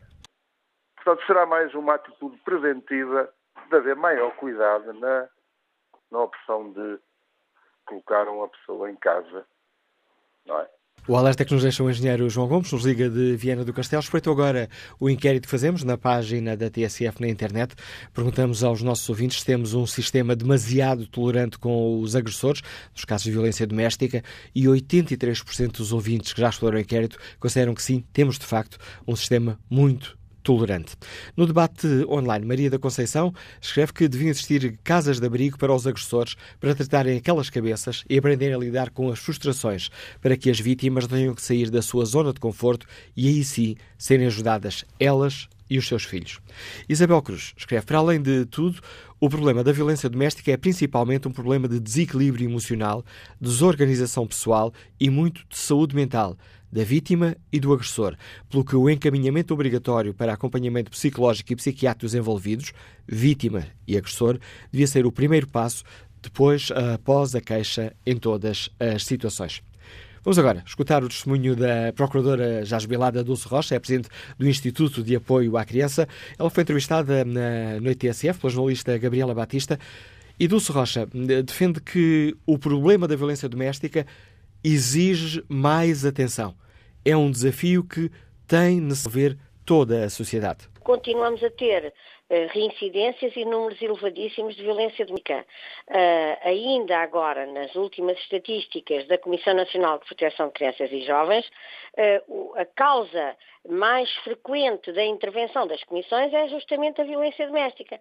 Portanto, 0.95 1.25
será 1.25 1.45
mais 1.45 1.73
uma 1.73 1.95
atitude 1.95 2.38
preventiva 2.43 3.34
de 3.69 3.75
haver 3.75 3.95
maior 3.95 4.35
cuidado 4.35 4.93
na, 4.93 5.29
na 6.11 6.19
opção 6.19 6.71
de 6.73 6.99
colocar 7.85 8.27
uma 8.27 8.49
pessoa 8.49 8.91
em 8.91 8.95
casa. 8.97 9.45
Não 10.45 10.59
é? 10.59 10.69
O 11.07 11.15
alerta 11.15 11.45
que 11.45 11.53
nos 11.53 11.63
deixa 11.63 11.81
o 11.81 11.89
engenheiro 11.89 12.29
João 12.29 12.49
Gomes, 12.49 12.69
nos 12.69 12.83
liga 12.83 13.09
de 13.09 13.37
Viena 13.37 13.63
do 13.63 13.71
Castelo. 13.71 14.01
Espreitou 14.03 14.33
agora 14.33 14.69
o 14.99 15.09
inquérito 15.09 15.43
que 15.43 15.49
fazemos 15.49 15.81
na 15.85 15.97
página 15.97 16.57
da 16.57 16.69
TSF 16.69 17.21
na 17.21 17.29
internet. 17.29 17.75
Perguntamos 18.13 18.61
aos 18.61 18.81
nossos 18.81 19.07
ouvintes 19.07 19.39
se 19.39 19.45
temos 19.45 19.73
um 19.73 19.85
sistema 19.85 20.35
demasiado 20.35 21.07
tolerante 21.07 21.57
com 21.57 22.01
os 22.01 22.13
agressores, 22.13 22.61
nos 22.93 23.05
casos 23.05 23.23
de 23.23 23.31
violência 23.31 23.65
doméstica, 23.65 24.21
e 24.53 24.65
83% 24.65 25.77
dos 25.77 25.93
ouvintes 25.93 26.33
que 26.33 26.41
já 26.41 26.49
exploraram 26.49 26.79
o 26.79 26.81
inquérito 26.81 27.17
consideram 27.39 27.73
que 27.73 27.81
sim, 27.81 28.03
temos 28.11 28.37
de 28.37 28.45
facto 28.45 28.77
um 29.07 29.15
sistema 29.15 29.57
muito 29.69 30.17
tolerante. 30.47 30.95
No 31.35 31.45
debate 31.45 31.85
online, 32.07 32.45
Maria 32.45 32.69
da 32.69 32.79
Conceição 32.79 33.33
escreve 33.61 33.91
que 33.91 34.07
deviam 34.07 34.29
existir 34.29 34.79
casas 34.81 35.19
de 35.19 35.27
abrigo 35.27 35.57
para 35.57 35.75
os 35.75 35.85
agressores 35.85 36.37
para 36.57 36.73
tratarem 36.73 37.17
aquelas 37.17 37.49
cabeças 37.49 38.05
e 38.09 38.17
aprenderem 38.17 38.55
a 38.55 38.57
lidar 38.57 38.91
com 38.91 39.11
as 39.11 39.19
frustrações, 39.19 39.89
para 40.21 40.37
que 40.37 40.49
as 40.49 40.57
vítimas 40.57 41.05
tenham 41.05 41.35
que 41.35 41.41
sair 41.41 41.69
da 41.69 41.81
sua 41.81 42.05
zona 42.05 42.31
de 42.31 42.39
conforto 42.39 42.87
e 43.13 43.27
aí 43.27 43.43
sim 43.43 43.75
serem 43.97 44.25
ajudadas 44.25 44.85
elas 44.97 45.49
e 45.69 45.77
os 45.77 45.85
seus 45.85 46.05
filhos. 46.05 46.39
Isabel 46.87 47.21
Cruz 47.21 47.53
escreve: 47.57 47.85
Para 47.85 47.97
além 47.97 48.21
de 48.21 48.45
tudo, 48.45 48.79
o 49.19 49.29
problema 49.29 49.65
da 49.65 49.73
violência 49.73 50.09
doméstica 50.09 50.49
é 50.49 50.55
principalmente 50.55 51.27
um 51.27 51.31
problema 51.31 51.67
de 51.67 51.77
desequilíbrio 51.77 52.49
emocional, 52.49 53.03
desorganização 53.41 54.25
pessoal 54.25 54.73
e 54.97 55.09
muito 55.09 55.43
de 55.49 55.57
saúde 55.57 55.93
mental 55.93 56.37
da 56.72 56.84
vítima 56.84 57.35
e 57.52 57.60
do 57.60 57.73
agressor, 57.73 58.15
pelo 58.49 58.64
que 58.64 58.76
o 58.76 58.89
encaminhamento 58.89 59.53
obrigatório 59.53 60.14
para 60.14 60.34
acompanhamento 60.34 60.91
psicológico 60.91 61.53
e 61.53 61.56
psiquiátrico 61.56 62.06
dos 62.06 62.15
envolvidos, 62.15 62.73
vítima 63.07 63.65
e 63.88 63.98
agressor, 63.98 64.39
devia 64.72 64.88
ser 64.88 65.06
o 65.06 65.11
primeiro 65.11 65.48
passo 65.48 65.84
depois 66.22 66.69
após 66.94 67.35
a 67.35 67.41
queixa 67.41 67.94
em 68.06 68.18
todas 68.18 68.69
as 68.80 69.03
situações. 69.03 69.61
Vamos 70.27 70.38
agora 70.38 70.61
escutar 70.65 71.02
o 71.06 71.07
testemunho 71.07 71.56
da 71.56 71.94
Procuradora 71.95 72.65
já 72.65 72.77
jubilada 72.80 73.23
Dulce 73.23 73.48
Rocha, 73.48 73.76
é 73.76 73.80
Presidente 73.80 74.10
do 74.38 74.45
Instituto 74.45 75.02
de 75.02 75.15
Apoio 75.15 75.56
à 75.56 75.64
Criança. 75.64 76.06
Ela 76.38 76.49
foi 76.49 76.64
entrevistada 76.64 77.23
na, 77.23 77.80
no 77.80 77.89
ITSF 77.89 78.38
pela 78.38 78.52
jornalista 78.52 78.98
Gabriela 78.98 79.34
Batista. 79.34 79.80
E 80.38 80.45
Dulce 80.45 80.69
Rocha 80.69 81.07
defende 81.45 81.80
que 81.80 82.35
o 82.45 82.60
problema 82.60 83.07
da 83.07 83.15
violência 83.15 83.48
doméstica 83.48 84.06
exige 84.63 85.43
mais 85.47 86.05
atenção. 86.05 86.55
É 87.05 87.15
um 87.15 87.31
desafio 87.31 87.84
que 87.84 88.11
tem 88.47 88.85
de 88.88 89.09
ver 89.09 89.38
toda 89.65 90.05
a 90.05 90.09
sociedade. 90.09 90.67
Continuamos 90.81 91.43
a 91.43 91.49
ter 91.49 91.88
uh, 91.88 92.47
reincidências 92.53 93.35
e 93.35 93.43
números 93.43 93.81
elevadíssimos 93.81 94.55
de 94.55 94.63
violência 94.63 95.05
doméstica. 95.05 95.45
Uh, 95.89 96.47
ainda 96.47 96.99
agora, 96.99 97.45
nas 97.45 97.75
últimas 97.75 98.17
estatísticas 98.19 99.05
da 99.07 99.17
Comissão 99.17 99.53
Nacional 99.53 99.99
de 99.99 100.05
Proteção 100.05 100.47
de 100.47 100.53
Crianças 100.53 100.89
e 100.89 101.01
Jovens, 101.01 101.45
uh, 101.45 102.53
a 102.55 102.65
causa 102.65 103.35
mais 103.67 104.09
frequente 104.23 104.93
da 104.93 105.03
intervenção 105.03 105.67
das 105.67 105.84
comissões 105.84 106.34
é 106.34 106.47
justamente 106.47 107.01
a 107.01 107.03
violência 107.03 107.45
doméstica 107.45 107.99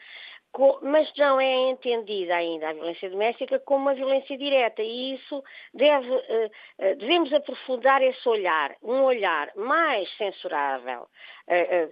mas 0.83 1.13
não 1.17 1.41
é 1.41 1.71
entendida 1.71 2.37
ainda 2.37 2.69
a 2.69 2.73
violência 2.73 3.11
doméstica 3.11 3.59
como 3.61 3.83
uma 3.83 3.95
violência 3.95 4.37
direta 4.37 4.83
e 4.83 5.15
isso 5.15 5.43
deve, 5.75 6.13
eh, 6.15 6.51
eh, 6.79 6.95
devemos 6.95 7.33
aprofundar 7.33 8.03
esse 8.03 8.29
olhar, 8.29 8.75
um 8.83 9.03
olhar 9.05 9.51
mais 9.57 10.11
censurável, 10.17 11.07
eh, 11.47 11.89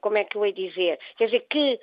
como 0.00 0.18
é 0.18 0.24
que 0.24 0.36
eu 0.36 0.44
ia 0.44 0.52
dizer? 0.52 0.98
Quer 1.16 1.26
dizer, 1.26 1.46
que 1.48 1.80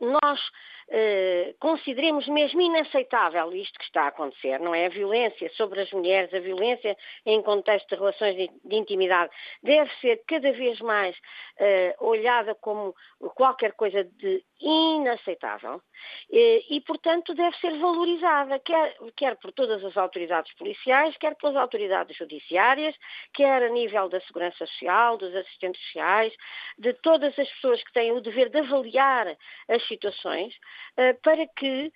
nós 0.00 0.40
eh, 0.88 1.54
consideremos 1.58 2.26
mesmo 2.28 2.60
inaceitável 2.60 3.52
isto 3.54 3.78
que 3.78 3.84
está 3.84 4.02
a 4.02 4.08
acontecer, 4.08 4.60
não 4.60 4.74
é? 4.74 4.86
A 4.86 4.90
violência 4.90 5.50
sobre 5.54 5.80
as 5.80 5.90
mulheres, 5.92 6.32
a 6.34 6.40
violência 6.40 6.96
em 7.24 7.42
contexto 7.42 7.88
de 7.88 7.94
relações 7.96 8.36
de, 8.36 8.50
de 8.64 8.76
intimidade, 8.76 9.32
deve 9.62 9.90
ser 10.00 10.22
cada 10.26 10.52
vez 10.52 10.80
mais 10.80 11.16
uh, 11.16 12.06
olhada 12.06 12.54
como 12.54 12.94
qualquer 13.34 13.72
coisa 13.72 14.04
de 14.04 14.44
inaceitável 14.60 15.80
e, 16.30 16.80
portanto, 16.86 17.34
deve 17.34 17.56
ser 17.58 17.78
valorizada, 17.78 18.58
quer, 18.58 18.96
quer 19.16 19.36
por 19.36 19.52
todas 19.52 19.84
as 19.84 19.96
autoridades 19.96 20.52
policiais, 20.54 21.16
quer 21.18 21.34
pelas 21.36 21.56
autoridades 21.56 22.16
judiciárias, 22.16 22.94
quer 23.32 23.62
a 23.62 23.68
nível 23.68 24.08
da 24.08 24.20
segurança 24.22 24.66
social, 24.66 25.16
dos 25.16 25.34
assistentes 25.34 25.80
sociais, 25.86 26.32
de 26.78 26.92
todas 26.94 27.38
as 27.38 27.48
pessoas 27.52 27.82
que 27.82 27.92
têm 27.92 28.12
o 28.12 28.20
dever 28.20 28.48
de 28.48 28.58
avaliar 28.58 29.36
as 29.68 29.86
situações, 29.86 30.54
eh, 30.96 31.12
para 31.14 31.46
que 31.48 31.92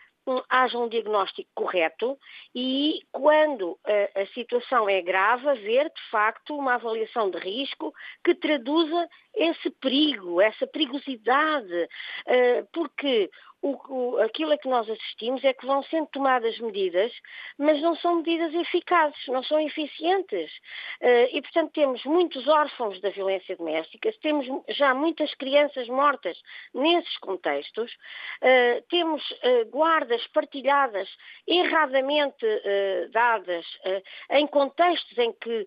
haja 0.49 0.79
um 0.79 0.89
diagnóstico 0.89 1.49
correto 1.55 2.19
e, 2.55 3.01
quando 3.11 3.79
a, 3.85 3.91
eh, 3.91 4.11
a, 4.15 4.27
situação 4.35 4.89
é 4.89 5.01
grave, 5.01 5.49
haver, 5.49 5.87
de 5.87 6.11
facto, 6.11 6.57
uma 6.57 6.75
avaliação 6.75 7.31
de 7.31 7.39
risco 7.39 7.95
que 8.23 8.35
traduza 8.35 9.09
esse 9.35 9.71
perigo, 9.71 10.41
essa 10.41 10.67
perigosidade, 10.67 11.89
eh, 12.27 12.65
porque 12.73 13.31
o, 13.61 13.77
o, 13.89 14.19
aquilo 14.21 14.53
a 14.53 14.59
que 14.59 14.69
nós 14.69 14.89
assistimos 14.89 15.43
é 15.45 15.53
que 15.53 15.67
vão 15.67 15.83
sendo 15.85 16.07
tomadas 16.09 16.59
medidas, 16.59 17.13
mas 17.59 17.81
não 17.81 17.97
são 17.97 18.17
medidas 18.17 18.55
eficazes, 18.55 19.19
não 19.27 19.43
são 19.43 19.61
eficientes. 19.61 20.51
Uh, 21.01 21.29
e, 21.33 21.43
portanto, 21.43 21.73
temos 21.73 22.05
muitos 22.05 22.47
órfãos 22.47 23.01
da 23.01 23.11
violência 23.11 23.57
doméstica, 23.57 24.13
temos 24.23 24.47
já 24.69 24.95
muitas 24.95 25.35
crianças 25.35 25.89
mortas 25.89 26.39
nesses 26.73 27.17
contextos, 27.19 27.93
uh, 27.93 28.83
temos 28.89 29.23
uh, 29.31 29.71
guardas 29.71 30.25
partilhadas, 30.29 31.09
erradamente 31.47 32.47
dadas, 33.13 33.65
em 34.31 34.47
contextos 34.47 35.17
em 35.19 35.33
que 35.33 35.67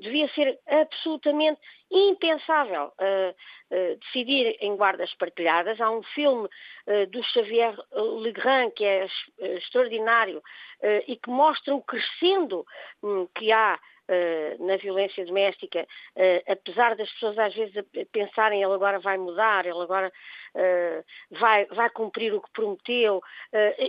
devia 0.00 0.28
ser 0.28 0.58
absolutamente 0.66 1.60
impensável 1.90 2.92
uh, 2.98 3.30
uh, 3.30 3.96
decidir 4.00 4.56
em 4.60 4.76
guardas 4.76 5.12
partilhadas. 5.14 5.80
Há 5.80 5.90
um 5.90 6.02
filme 6.02 6.48
uh, 6.86 7.06
do 7.10 7.22
Xavier 7.22 7.74
Legrand 7.92 8.70
que 8.70 8.84
é 8.84 9.06
extraordinário 9.38 10.42
e 11.08 11.16
que 11.16 11.28
mostra 11.28 11.74
o 11.74 11.82
crescendo 11.82 12.64
um, 13.02 13.26
que 13.34 13.50
há 13.50 13.80
na 14.60 14.76
violência 14.76 15.24
doméstica, 15.24 15.86
uh, 16.16 16.52
apesar 16.52 16.96
das 16.96 17.10
pessoas 17.12 17.38
às 17.38 17.54
vezes 17.54 17.74
pensarem 18.12 18.62
ele 18.62 18.72
agora 18.72 18.98
vai 18.98 19.18
mudar, 19.18 19.66
ele 19.66 19.80
agora 19.80 20.12
vai, 21.30 21.66
vai 21.66 21.88
cumprir 21.90 22.34
o 22.34 22.40
que 22.40 22.50
prometeu, 22.50 23.22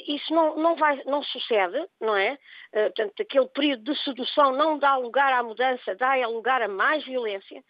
isso 0.07 0.31
não, 0.33 0.55
não, 0.55 0.75
vai, 0.75 1.01
não 1.05 1.23
sucede, 1.23 1.83
não 1.99 2.15
é? 2.15 2.37
portanto, 2.71 3.21
aquele 3.21 3.47
período 3.47 3.83
de 3.83 4.03
sedução 4.03 4.51
não 4.51 4.77
dá 4.77 4.95
lugar 4.97 5.33
à 5.33 5.41
mudança, 5.41 5.95
dá 5.95 6.13
lugar 6.27 6.61
a 6.61 6.67
mais 6.67 7.03
violência, 7.05 7.63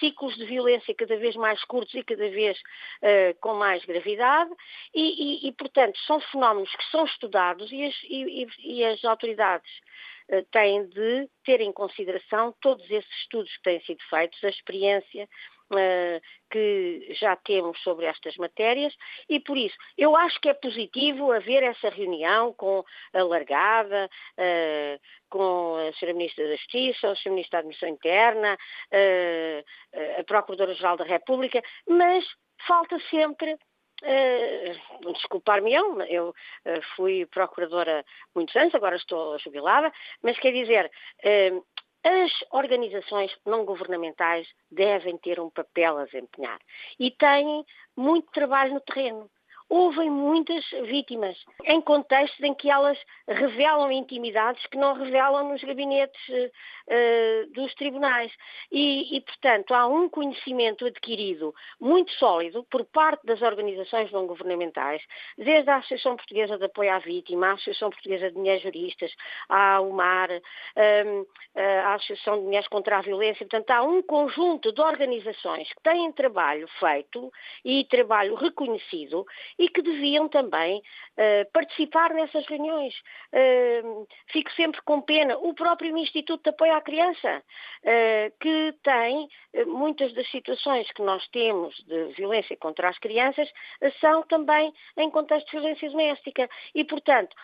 ciclos 0.00 0.34
de 0.34 0.44
violência 0.46 0.94
cada 0.94 1.16
vez 1.16 1.36
mais 1.36 1.62
curtos 1.64 1.94
e 1.94 2.02
cada 2.02 2.28
vez 2.28 2.58
com 3.40 3.54
mais 3.54 3.84
gravidade, 3.84 4.50
e, 4.94 5.46
e, 5.46 5.48
e, 5.48 5.52
portanto, 5.52 5.96
são 6.06 6.18
fenómenos 6.20 6.74
que 6.74 6.84
são 6.90 7.04
estudados 7.04 7.70
e 7.70 7.84
as, 7.84 7.94
e, 8.04 8.46
e 8.60 8.84
as 8.84 9.04
autoridades 9.04 9.70
uh, 10.30 10.42
têm 10.50 10.86
de 10.88 11.28
ter 11.44 11.60
em 11.60 11.72
consideração 11.72 12.54
todos 12.60 12.84
esses 12.90 13.10
estudos 13.20 13.54
que 13.56 13.62
têm 13.62 13.80
sido 13.82 14.02
feitos, 14.08 14.42
a 14.42 14.48
experiência 14.48 15.28
uh, 15.72 16.20
que 16.50 17.14
já 17.20 17.36
temos 17.36 17.80
sobre 17.82 18.06
estas 18.06 18.36
matérias 18.36 18.94
e 19.28 19.40
por 19.40 19.56
isso 19.56 19.76
eu 19.96 20.16
acho 20.16 20.40
que 20.40 20.48
é 20.48 20.54
positivo 20.54 21.32
haver 21.32 21.62
essa 21.62 21.88
reunião 21.88 22.52
com 22.54 22.84
alargada, 23.12 24.08
uh, 24.38 25.00
com 25.28 25.76
a 25.76 25.88
Sra. 25.90 26.12
Ministra 26.12 26.46
da 26.48 26.56
Justiça, 26.56 27.10
o 27.10 27.16
Sr. 27.16 27.30
Ministro 27.30 27.52
da 27.52 27.58
Administração 27.58 27.94
Interna, 27.94 28.58
a 30.18 30.24
Procuradora-Geral 30.24 30.96
da 30.96 31.04
República, 31.04 31.62
mas 31.86 32.24
falta 32.66 32.98
sempre 33.10 33.58
Uh, 34.02 35.12
Desculpar-me-ão, 35.12 36.02
eu 36.02 36.28
uh, 36.28 36.82
fui 36.94 37.24
procuradora 37.26 38.04
muitos 38.34 38.54
anos, 38.54 38.74
agora 38.74 38.96
estou 38.96 39.38
jubilada, 39.38 39.90
mas 40.22 40.38
quer 40.38 40.52
dizer, 40.52 40.90
uh, 41.24 41.64
as 42.04 42.30
organizações 42.50 43.36
não 43.44 43.64
governamentais 43.64 44.46
devem 44.70 45.16
ter 45.18 45.40
um 45.40 45.50
papel 45.50 45.98
a 45.98 46.04
desempenhar 46.04 46.60
e 47.00 47.10
têm 47.10 47.64
muito 47.96 48.30
trabalho 48.32 48.74
no 48.74 48.80
terreno 48.80 49.30
houve 49.68 50.08
muitas 50.08 50.64
vítimas, 50.84 51.36
em 51.64 51.80
contextos 51.80 52.40
em 52.40 52.54
que 52.54 52.70
elas 52.70 52.98
revelam 53.26 53.90
intimidades 53.90 54.64
que 54.66 54.76
não 54.76 54.94
revelam 54.94 55.48
nos 55.50 55.62
gabinetes 55.62 56.20
uh, 56.28 57.52
dos 57.52 57.74
tribunais. 57.74 58.32
E, 58.70 59.16
e, 59.16 59.20
portanto, 59.20 59.74
há 59.74 59.86
um 59.86 60.08
conhecimento 60.08 60.86
adquirido 60.86 61.54
muito 61.80 62.12
sólido 62.12 62.64
por 62.70 62.84
parte 62.84 63.26
das 63.26 63.42
organizações 63.42 64.10
não 64.12 64.26
governamentais, 64.26 65.02
desde 65.36 65.68
a 65.70 65.76
Associação 65.76 66.16
Portuguesa 66.16 66.56
de 66.56 66.64
Apoio 66.64 66.92
à 66.92 66.98
Vítima, 66.98 67.48
a 67.48 67.52
Associação 67.52 67.90
Portuguesa 67.90 68.30
de 68.30 68.38
Mulheres 68.38 68.62
Juristas, 68.62 69.12
a 69.48 69.80
UMAR, 69.80 70.30
um, 70.30 70.80
ehm, 70.80 71.26
a 71.56 71.94
Associação 71.94 72.38
de 72.38 72.44
Mulheres 72.44 72.68
contra 72.68 72.98
a 72.98 73.02
Violência. 73.02 73.46
Portanto, 73.46 73.70
há 73.70 73.82
um 73.82 74.02
conjunto 74.02 74.72
de 74.72 74.80
organizações 74.80 75.68
que 75.72 75.82
têm 75.82 76.12
trabalho 76.12 76.68
feito 76.78 77.32
e 77.64 77.84
trabalho 77.84 78.34
reconhecido 78.34 79.26
e 79.58 79.68
que 79.68 79.82
deviam 79.82 80.28
também 80.28 80.78
uh, 80.78 81.50
participar 81.52 82.12
nessas 82.12 82.46
reuniões. 82.46 82.94
Uh, 83.32 84.06
fico 84.32 84.50
sempre 84.52 84.80
com 84.82 85.00
pena. 85.00 85.36
O 85.38 85.54
próprio 85.54 85.96
Instituto 85.96 86.42
de 86.42 86.50
Apoio 86.50 86.74
à 86.74 86.80
Criança, 86.80 87.42
uh, 87.82 88.38
que 88.40 88.74
tem 88.82 89.28
muitas 89.66 90.12
das 90.12 90.30
situações 90.30 90.90
que 90.92 91.02
nós 91.02 91.26
temos 91.28 91.74
de 91.86 92.12
violência 92.14 92.56
contra 92.58 92.88
as 92.88 92.98
crianças, 92.98 93.50
são 94.00 94.22
também 94.24 94.72
em 94.98 95.10
contexto 95.10 95.46
de 95.46 95.52
violência 95.52 95.88
doméstica. 95.90 96.48
E, 96.74 96.84
portanto, 96.84 97.34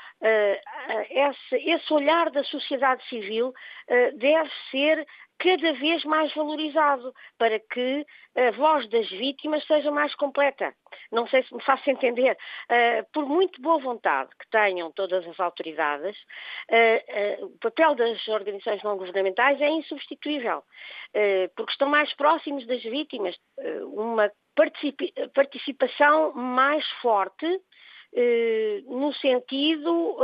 esse, 1.09 1.57
esse 1.57 1.93
olhar 1.93 2.31
da 2.31 2.45
sociedade 2.45 3.03
civil 3.09 3.55
deve 4.15 4.51
ser 4.71 5.07
cada 5.43 5.73
vez 5.73 6.05
mais 6.05 6.33
valorizado, 6.35 7.13
para 7.37 7.59
que 7.59 8.07
a 8.37 8.53
voz 8.53 8.89
das 8.89 9.11
vítimas 9.11 9.67
seja 9.67 9.91
mais 9.91 10.15
completa. 10.15 10.73
Não 11.11 11.27
sei 11.27 11.43
se 11.43 11.53
me 11.53 11.61
faço 11.63 11.91
entender. 11.91 12.37
Uh, 12.71 13.05
por 13.13 13.27
muito 13.27 13.61
boa 13.61 13.79
vontade 13.79 14.31
que 14.39 14.49
tenham 14.51 14.93
todas 14.93 15.27
as 15.27 15.41
autoridades, 15.41 16.17
uh, 16.71 17.43
uh, 17.43 17.47
o 17.47 17.59
papel 17.59 17.97
das 17.97 18.29
organizações 18.29 18.85
não 18.85 18.97
governamentais 18.97 19.61
é 19.61 19.69
insubstituível, 19.69 20.63
porque 21.57 21.73
estão 21.73 21.89
mais 21.89 22.13
próximos 22.15 22.65
das 22.67 22.83
vítimas. 22.83 23.37
uma 23.95 24.31
participação 25.35 26.33
mais 26.35 26.87
forte 27.03 27.47
no 28.87 29.13
sentido 29.15 30.17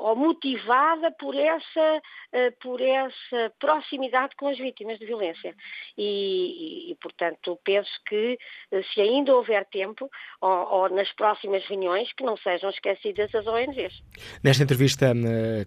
ou 0.00 0.14
motivada 0.14 1.10
por 1.18 1.34
essa, 1.34 2.02
uh, 2.32 2.52
por 2.60 2.80
essa 2.80 3.52
proximidade 3.58 4.34
com 4.36 4.48
as 4.48 4.56
vítimas 4.56 4.98
de 4.98 5.06
violência. 5.06 5.54
E, 5.98 6.92
e, 6.92 6.94
portanto, 6.96 7.58
penso 7.64 7.90
que 8.06 8.38
uh, 8.72 8.82
se 8.92 9.00
ainda 9.00 9.34
houver 9.34 9.64
tempo, 9.66 10.08
ou, 10.40 10.50
ou, 10.50 10.88
nas 10.90 11.10
próximas 11.12 11.64
reuniões, 11.66 12.12
que 12.12 12.24
não 12.24 12.36
sejam 12.36 12.70
esquecidas 12.70 13.34
as 13.34 13.46
ONGs. 13.46 14.02
Nesta 14.42 14.62
entrevista, 14.62 15.12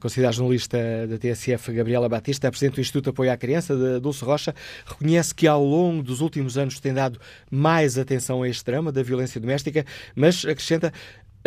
considerada 0.01 0.34
jornalista 0.34 0.77
da 1.07 1.17
TSF, 1.17 1.73
Gabriela 1.73 2.07
Batista, 2.07 2.47
a 2.47 2.51
Presidente 2.51 2.75
do 2.75 2.81
Instituto 2.81 3.05
de 3.05 3.09
Apoio 3.09 3.31
à 3.31 3.38
Criança, 3.38 3.75
de 3.75 3.99
Dulce 3.99 4.23
Rocha, 4.23 4.53
reconhece 4.85 5.34
que 5.34 5.47
ao 5.47 5.63
longo 5.63 6.03
dos 6.03 6.21
últimos 6.21 6.57
anos 6.57 6.79
tem 6.79 6.93
dado 6.93 7.19
mais 7.51 7.97
atenção 7.97 8.43
a 8.43 8.49
este 8.49 8.63
drama 8.65 8.91
da 8.91 9.03
violência 9.03 9.39
doméstica, 9.41 9.85
mas 10.15 10.45
acrescenta 10.45 10.91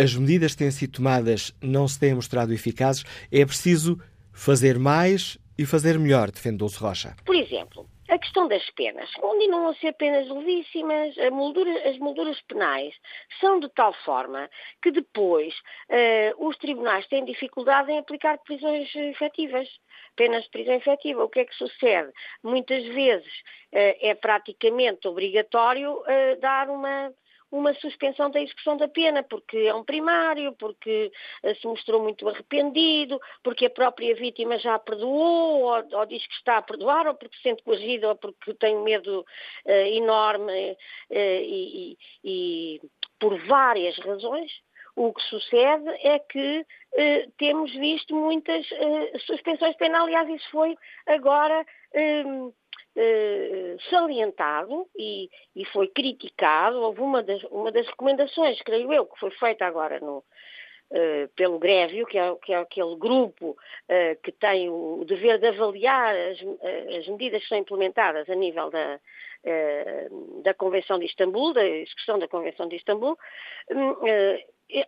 as 0.00 0.14
medidas 0.14 0.52
que 0.52 0.58
têm 0.58 0.70
sido 0.70 0.92
tomadas 0.92 1.54
não 1.62 1.86
se 1.86 2.00
têm 2.00 2.14
mostrado 2.14 2.54
eficazes, 2.54 3.04
é 3.30 3.44
preciso 3.44 4.00
fazer 4.32 4.78
mais 4.78 5.36
e 5.58 5.66
fazer 5.66 5.98
melhor, 5.98 6.30
defende 6.30 6.56
Dulce 6.56 6.78
Rocha. 6.78 7.14
Por 7.26 7.34
exemplo, 7.34 7.86
a 8.08 8.18
questão 8.18 8.48
das 8.48 8.68
penas. 8.70 9.10
Continuam 9.12 9.68
a 9.68 9.74
ser 9.74 9.92
penas 9.92 10.26
levíssimas, 10.28 11.14
moldura, 11.30 11.88
as 11.88 11.98
molduras 11.98 12.40
penais 12.48 12.94
são 13.40 13.60
de 13.60 13.68
tal 13.68 13.92
forma 14.04 14.48
que 14.82 14.90
depois 14.90 15.54
uh, 15.90 16.48
os 16.48 16.56
tribunais 16.56 17.06
têm 17.08 17.24
dificuldade 17.24 17.92
em 17.92 17.98
aplicar 17.98 18.38
prisões 18.38 18.88
efetivas, 18.94 19.68
penas 20.16 20.44
de 20.44 20.50
prisão 20.50 20.74
efetiva. 20.74 21.22
O 21.22 21.28
que 21.28 21.40
é 21.40 21.44
que 21.44 21.54
sucede? 21.54 22.10
Muitas 22.42 22.84
vezes 22.86 23.32
uh, 23.72 23.94
é 24.00 24.14
praticamente 24.14 25.06
obrigatório 25.06 25.92
uh, 25.92 26.40
dar 26.40 26.70
uma 26.70 27.12
uma 27.50 27.74
suspensão 27.74 28.30
da 28.30 28.40
execução 28.40 28.76
da 28.76 28.88
pena, 28.88 29.22
porque 29.22 29.58
é 29.58 29.74
um 29.74 29.84
primário, 29.84 30.52
porque 30.54 31.10
uh, 31.42 31.54
se 31.56 31.66
mostrou 31.66 32.02
muito 32.02 32.28
arrependido, 32.28 33.20
porque 33.42 33.66
a 33.66 33.70
própria 33.70 34.14
vítima 34.14 34.58
já 34.58 34.78
perdoou, 34.78 35.62
ou, 35.62 35.98
ou, 35.98 36.06
diz 36.06 36.26
que 36.26 36.34
está 36.34 36.58
a 36.58 36.62
perdoar, 36.62 37.06
ou 37.06 37.14
porque 37.14 37.36
se 37.36 37.42
sente 37.42 37.62
coagido, 37.62 38.08
ou 38.08 38.16
porque 38.16 38.54
tem 38.54 38.76
medo 38.78 39.20
uh, 39.20 39.70
enorme 39.70 40.72
uh, 40.72 40.76
e, 41.10 41.98
e, 42.24 42.80
por 43.18 43.38
várias 43.46 43.98
razões. 43.98 44.50
O 44.96 45.14
que 45.14 45.22
sucede 45.22 45.88
é 46.02 46.18
que 46.18 46.66
temos 47.38 47.72
visto 47.72 48.14
muitas 48.14 48.66
suspensões 49.24 49.76
penais, 49.76 50.02
aliás, 50.02 50.28
isso 50.28 50.50
foi 50.50 50.76
agora 51.06 51.64
eh, 51.94 52.24
salientado 53.88 54.86
e, 54.96 55.28
e, 55.54 55.64
foi 55.66 55.88
criticado. 55.88 56.80
Houve 56.80 57.00
uma 57.00 57.22
das, 57.22 57.42
uma 57.44 57.72
das 57.72 57.86
recomendações, 57.86 58.60
creio 58.62 58.92
eu, 58.92 59.06
que 59.06 59.18
foi 59.18 59.30
feita 59.32 59.64
agora 59.66 60.00
no, 60.00 60.24
Uh, 60.92 61.28
pelo 61.36 61.56
Grêvio, 61.60 62.04
que 62.04 62.18
é, 62.18 62.34
que 62.42 62.52
é, 62.52 62.56
aquele 62.56 62.96
grupo 62.96 63.50
uh, 63.50 64.20
que 64.24 64.32
tem 64.32 64.68
o 64.68 65.04
dever 65.06 65.38
de 65.38 65.46
avaliar 65.46 66.16
as, 66.16 66.38
as, 66.98 67.06
medidas 67.06 67.40
que 67.44 67.48
são 67.48 67.58
implementadas 67.58 68.28
a 68.28 68.34
nível 68.34 68.70
da, 68.70 68.98
da 70.42 70.52
Convenção 70.52 70.98
de 70.98 71.06
Istambul, 71.06 71.52
da 71.52 71.64
execução 71.64 72.18
da 72.18 72.26
Convenção 72.26 72.66
de 72.66 72.74
Istambul, 72.74 73.16
hum, 73.70 73.94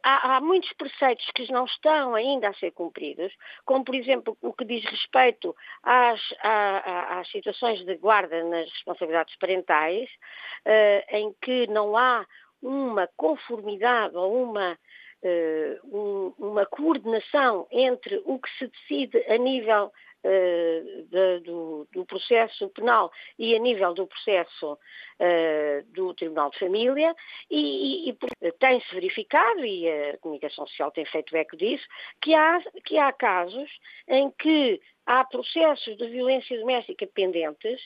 há, 0.02 0.36
há, 0.36 0.40
muitos 0.40 0.72
preceitos 0.74 1.26
que 1.34 1.50
não 1.52 1.64
estão 1.64 2.14
ainda 2.14 2.48
a 2.48 2.54
ser 2.54 2.70
cumpridos, 2.72 3.32
como, 3.64 3.84
por 3.84 3.94
exemplo, 3.94 4.36
o 4.40 4.52
que 4.52 4.64
diz 4.64 4.84
respeito 4.84 5.54
às, 5.82 6.20
às, 6.40 7.18
às 7.18 7.30
situações 7.30 7.84
de 7.84 7.96
guarda 7.96 8.42
nas 8.44 8.70
responsabilidades 8.70 9.36
parentais, 9.36 10.08
uh, 10.66 11.16
em 11.16 11.34
que 11.40 11.66
não 11.68 11.96
há 11.96 12.26
uma 12.62 13.08
conformidade 13.16 14.16
ou 14.16 14.44
uma, 14.44 14.78
um, 15.84 16.32
uma 16.38 16.64
coordenação 16.66 17.66
entre 17.72 18.22
o 18.24 18.38
que 18.38 18.48
se 18.58 18.68
decide 18.68 19.18
a 19.28 19.36
nível 19.36 19.92
uh, 20.24 21.02
de, 21.08 21.40
do, 21.40 21.88
do, 21.92 22.06
processo 22.06 22.68
penal 22.70 23.10
e 23.38 23.54
a 23.54 23.58
nível 23.58 23.94
do 23.94 24.06
processo 24.06 24.72
uh, 24.72 25.92
do 25.92 26.14
Tribunal 26.14 26.50
de 26.50 26.58
Família 26.58 27.14
e, 27.50 28.08
e, 28.08 28.10
e 28.10 28.52
tem-se 28.52 28.94
verificado, 28.94 29.64
e 29.64 29.88
a 29.88 30.18
comunicação 30.18 30.66
social 30.66 30.90
tem 30.90 31.04
feito 31.04 31.36
eco 31.36 31.56
disso, 31.56 31.86
que 32.20 32.34
há, 32.34 32.60
que 32.84 32.98
há 32.98 33.12
casos 33.12 33.70
em 34.08 34.30
que 34.30 34.80
há 35.06 35.24
processos 35.24 35.96
de 35.96 36.08
violência 36.08 36.58
doméstica 36.58 37.06
pendentes 37.06 37.80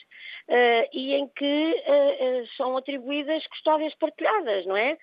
uh, 0.47 0.87
e 0.93 1.13
em 1.13 1.27
que 1.29 1.83
uh, 1.87 2.41
uh, 2.41 2.47
são 2.55 2.77
atribuídas 2.77 3.45
custódias 3.47 3.93
partilhadas, 3.95 4.65
não 4.65 4.77
é? 4.77 4.97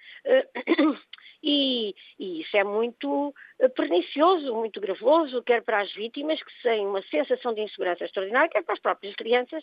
E, 1.44 1.94
e, 2.18 2.40
isso 2.40 2.56
é 2.56 2.64
muito 2.64 3.34
pernicioso, 3.76 4.54
muito 4.54 4.80
gravoso, 4.80 5.42
quer 5.42 5.62
para 5.62 5.80
as 5.80 5.92
vítimas 5.92 6.42
que 6.42 6.62
têm 6.62 6.86
uma 6.86 7.02
sensação 7.02 7.52
de 7.52 7.60
insegurança 7.60 8.04
extraordinária, 8.04 8.48
quer 8.48 8.62
para 8.62 8.72
as 8.72 8.80
próprias 8.80 9.14
crianças 9.14 9.62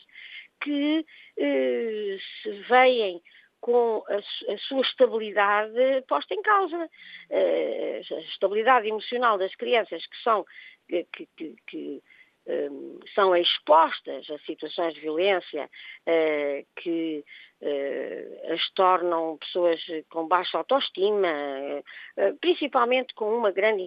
que 0.62 1.03
eh, 1.38 2.18
se 2.44 2.52
veem 2.70 3.22
com 3.60 4.03
a, 4.08 4.16
a, 4.53 4.58
sua 4.68 4.82
estabilidade 4.82 6.03
posta 6.08 6.34
em 6.34 6.41
causa. 6.41 6.90
Uh, 7.30 8.16
a 8.16 8.20
estabilidade 8.22 8.88
emocional 8.88 9.38
das 9.38 9.56
crianças 9.56 10.06
que 10.06 10.18
são 10.24 10.44
que, 10.88 11.28
que, 11.38 11.56
que 11.68 12.03
são 13.13 13.35
expostas 13.35 14.30
a 14.30 14.38
situações 14.39 14.93
de 14.93 15.01
violência 15.01 15.65
uh, 15.65 16.65
que 16.76 17.23
uh, 17.61 18.53
as 18.53 18.69
tornam 18.72 19.38
pessoas 19.38 19.80
com 20.09 20.27
baixa 20.27 20.57
autoestima, 20.57 21.27
uh, 21.27 22.38
principalmente 22.39 23.13
com 23.13 23.38
uma 23.38 23.51
grande 23.51 23.85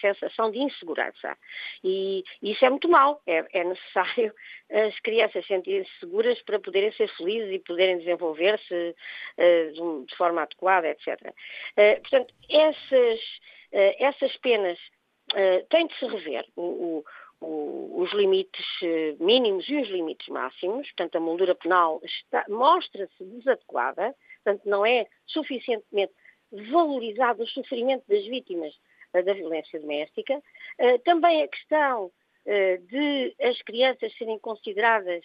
sensação 0.00 0.50
de 0.50 0.58
insegurança. 0.58 1.36
E 1.82 2.22
isso 2.42 2.64
é 2.64 2.70
muito 2.70 2.88
mau. 2.88 3.22
É, 3.26 3.46
é 3.52 3.64
necessário 3.64 4.34
as 4.70 4.98
crianças 5.00 5.46
sentirem-se 5.46 5.90
seguras 5.98 6.40
para 6.42 6.60
poderem 6.60 6.92
ser 6.92 7.08
felizes 7.16 7.52
e 7.52 7.58
poderem 7.60 7.98
desenvolver-se 7.98 8.94
de, 9.36 10.16
forma 10.16 10.42
adequada, 10.42 10.88
etc. 10.88 11.32
portanto, 12.00 12.34
essas, 12.50 13.20
essas 13.72 14.36
penas 14.38 14.78
têm 15.68 15.86
de 15.86 15.94
se 15.98 16.06
rever. 16.06 16.44
O, 16.56 17.04
os 17.40 18.12
limites 18.12 18.66
eh, 18.82 19.14
mínimos 19.20 19.68
e 19.68 19.76
os 19.76 19.88
limites 19.88 20.28
máximos, 20.28 20.86
portanto 20.88 21.16
a 21.16 21.20
moldura 21.20 21.54
penal 21.54 22.00
mostra-se 22.48 23.24
desadequada, 23.24 24.14
portanto 24.42 24.64
não 24.64 24.86
é 24.86 25.06
suficientemente 25.26 26.12
valorizado 26.70 27.42
o 27.42 27.46
sofrimento 27.48 28.04
das 28.08 28.24
vítimas 28.26 28.74
uh, 29.14 29.22
da 29.22 29.32
violência 29.34 29.80
doméstica. 29.80 30.42
Uh, 30.78 30.98
também 31.04 31.42
a 31.42 31.48
questão 31.48 32.10
de 32.88 33.34
as 33.42 33.60
crianças 33.62 34.16
serem 34.16 34.38
consideradas 34.38 35.24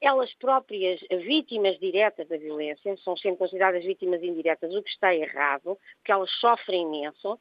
elas 0.00 0.32
próprias 0.34 1.00
vítimas 1.24 1.76
diretas 1.80 2.28
da 2.28 2.36
violência, 2.36 2.96
são 2.98 3.16
sempre 3.16 3.38
consideradas 3.38 3.84
vítimas 3.84 4.22
indiretas, 4.22 4.72
o 4.72 4.80
que 4.80 4.90
está 4.90 5.12
errado, 5.12 5.76
porque 5.96 6.12
elas 6.12 6.30
sofrem 6.38 6.82
imenso. 6.82 7.40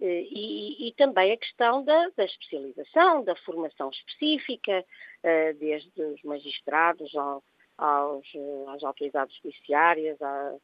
Eh, 0.00 0.26
e, 0.30 0.88
e, 0.88 0.94
também 0.94 1.32
a 1.32 1.36
questão 1.36 1.84
da, 1.84 2.08
da, 2.16 2.24
especialização, 2.24 3.24
da 3.24 3.34
formação 3.36 3.90
específica, 3.90 4.84
eh, 5.24 5.52
desde 5.54 6.00
os 6.00 6.22
magistrados 6.22 7.14
ao, 7.16 7.42
aos, 7.76 8.26
eh, 8.34 8.64
às 8.68 8.84
autoridades 8.84 9.36
judiciárias, 9.42 10.16
ao, 10.22 10.60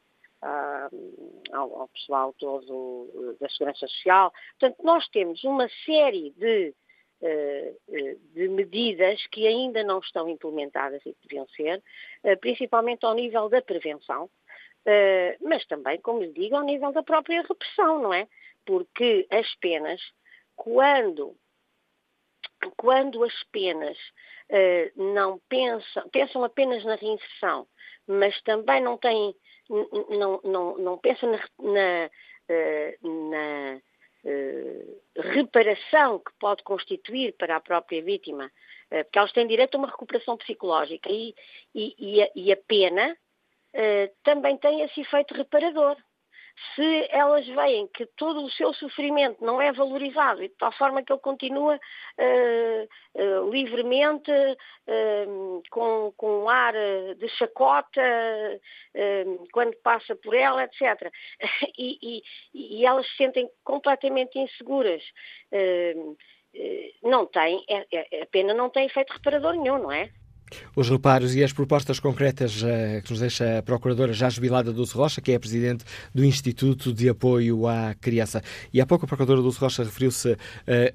ao, 1.80 1.88
pessoal 1.88 2.32
todo 2.38 3.36
da 3.40 3.48
Segurança 3.48 3.88
Social. 3.88 4.32
Portanto, 4.58 4.84
nós 4.84 5.08
temos 5.08 5.42
uma 5.42 5.68
série 5.86 6.30
de, 6.32 6.74
de 8.34 8.48
medidas 8.48 9.26
que 9.28 9.46
ainda 9.46 9.82
não 9.82 10.00
estão 10.00 10.28
implementadas 10.28 11.00
e 11.06 11.14
que 11.14 11.28
deviam 11.28 11.48
ser, 11.48 11.82
principalmente 12.40 13.06
ao 13.06 13.14
nível 13.14 13.48
da 13.48 13.62
prevenção, 13.62 14.28
mas 15.40 15.64
também, 15.64 15.98
como 16.02 16.20
lhe 16.20 16.32
digo, 16.32 16.56
ao 16.56 16.62
nível 16.62 16.92
da 16.92 17.02
própria 17.02 17.40
repressão, 17.40 18.02
não 18.02 18.12
é? 18.12 18.28
Porque 18.64 19.26
as 19.30 19.54
penas, 19.56 20.00
quando, 20.56 21.36
quando 22.76 23.22
as 23.24 23.42
penas 23.44 23.98
uh, 24.50 25.12
não 25.14 25.40
pensam, 25.48 26.08
pensam 26.10 26.44
apenas 26.44 26.84
na 26.84 26.94
reinserção, 26.94 27.66
mas 28.06 28.40
também 28.42 28.80
não 28.80 28.96
têm, 28.98 29.34
não, 30.10 30.40
não, 30.44 30.78
não 30.78 30.98
pensam 30.98 31.30
na, 31.30 31.38
na, 31.58 32.10
uh, 32.50 33.30
na 33.30 33.80
uh, 34.24 35.00
reparação 35.16 36.18
que 36.18 36.32
pode 36.38 36.62
constituir 36.62 37.34
para 37.36 37.56
a 37.56 37.60
própria 37.60 38.02
vítima, 38.02 38.50
porque 38.88 39.18
elas 39.18 39.32
têm 39.32 39.46
direito 39.46 39.74
a 39.74 39.78
uma 39.78 39.88
recuperação 39.88 40.36
psicológica 40.36 41.10
e, 41.10 41.34
e, 41.74 41.94
e, 41.98 42.22
a, 42.22 42.30
e 42.36 42.52
a, 42.52 42.56
pena 42.56 43.16
também 44.22 44.56
tem 44.56 44.82
esse 44.82 45.00
efeito 45.00 45.34
reparador 45.34 45.96
se 46.74 47.08
elas 47.10 47.46
veem 47.46 47.86
que 47.88 48.06
todo 48.06 48.44
o 48.44 48.50
seu 48.50 48.72
sofrimento 48.74 49.44
não 49.44 49.60
é 49.60 49.72
valorizado 49.72 50.42
e 50.42 50.48
de 50.48 50.54
tal 50.54 50.72
forma 50.72 51.02
que 51.02 51.12
ele 51.12 51.20
continua 51.20 51.76
uh, 51.76 53.20
uh, 53.22 53.50
livremente, 53.50 54.30
uh, 54.30 55.62
com, 55.70 56.12
com 56.16 56.44
um 56.44 56.48
ar 56.48 56.74
de 57.16 57.28
chacota, 57.30 58.00
quando 59.52 59.76
passa 59.82 60.14
por 60.16 60.34
ela, 60.34 60.64
etc. 60.64 61.10
E, 61.76 61.98
e, 62.02 62.22
e, 62.54 62.86
elas 62.86 63.06
se 63.08 63.16
sentem 63.16 63.50
completamente 63.64 64.38
inseguras. 64.38 65.02
não 67.02 67.26
tem, 67.26 67.64
é, 67.68 67.86
é, 67.92 68.22
a 68.22 68.26
pena 68.26 68.54
não 68.54 68.70
tem 68.70 68.86
efeito 68.86 69.12
reparador 69.12 69.54
nenhum, 69.54 69.78
não 69.78 69.92
é? 69.92 70.10
Os 70.76 70.88
reparos 70.88 71.34
e 71.34 71.44
as 71.44 71.52
propostas 71.52 72.00
concretas 72.00 72.62
uh, 72.62 73.02
que 73.02 73.10
nos 73.10 73.20
deixa 73.20 73.58
a 73.58 73.62
Procuradora 73.62 74.12
já 74.12 74.28
jubilada 74.28 74.72
Dulce 74.72 74.94
Rocha, 74.94 75.20
que 75.20 75.32
é 75.32 75.36
a 75.36 75.40
Presidente 75.40 75.84
do 76.14 76.24
Instituto 76.24 76.92
de 76.92 77.08
Apoio 77.08 77.66
à 77.66 77.94
Criança. 77.94 78.42
E 78.72 78.80
há 78.80 78.86
pouco 78.86 79.04
a 79.04 79.08
Procuradora 79.08 79.40
Dulce 79.40 79.60
Rocha 79.60 79.84
referiu-se 79.84 80.32
uh, 80.32 80.36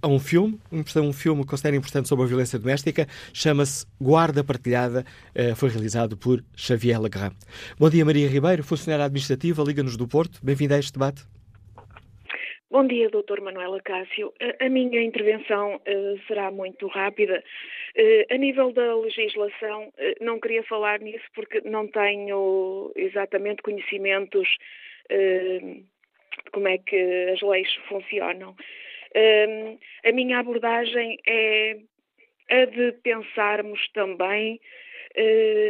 a 0.01 0.07
um 0.07 0.19
filme, 0.19 0.59
um 0.71 1.13
filme 1.13 1.43
que 1.43 1.49
considera 1.49 1.75
importante 1.75 2.07
sobre 2.07 2.25
a 2.25 2.27
violência 2.27 2.59
doméstica, 2.59 3.07
chama-se 3.33 3.85
Guarda 3.99 4.43
Partilhada, 4.43 5.05
uh, 5.35 5.55
foi 5.55 5.69
realizado 5.69 6.17
por 6.17 6.43
Xavier 6.55 6.99
Legrand. 6.99 7.33
Bom 7.77 7.89
dia, 7.89 8.03
Maria 8.03 8.27
Ribeiro, 8.27 8.63
funcionária 8.63 9.05
administrativa, 9.05 9.63
Liga-nos 9.63 9.97
do 9.97 10.07
Porto. 10.07 10.39
Bem-vinda 10.43 10.75
a 10.75 10.79
este 10.79 10.93
debate. 10.93 11.23
Bom 12.71 12.85
dia, 12.85 13.09
Dr. 13.09 13.41
Manuela 13.41 13.81
Cássio. 13.81 14.31
A 14.61 14.69
minha 14.69 15.01
intervenção 15.01 15.81
será 16.27 16.51
muito 16.51 16.85
rápida. 16.87 17.43
Uh, 17.97 18.33
a 18.33 18.37
nível 18.37 18.71
da 18.71 18.95
legislação, 18.95 19.87
uh, 19.87 20.23
não 20.23 20.39
queria 20.39 20.63
falar 20.63 20.99
nisso 20.99 21.25
porque 21.33 21.61
não 21.61 21.87
tenho 21.87 22.91
exatamente 22.95 23.61
conhecimentos 23.61 24.47
de 25.09 25.83
como 26.51 26.67
é 26.67 26.77
que 26.77 27.29
as 27.33 27.41
leis 27.41 27.73
funcionam. 27.87 28.55
a 30.05 30.11
minha 30.11 30.39
abordagem 30.39 31.17
é 31.27 31.79
a 32.49 32.65
de 32.65 32.91
pensarmos 33.03 33.79
também 33.93 34.59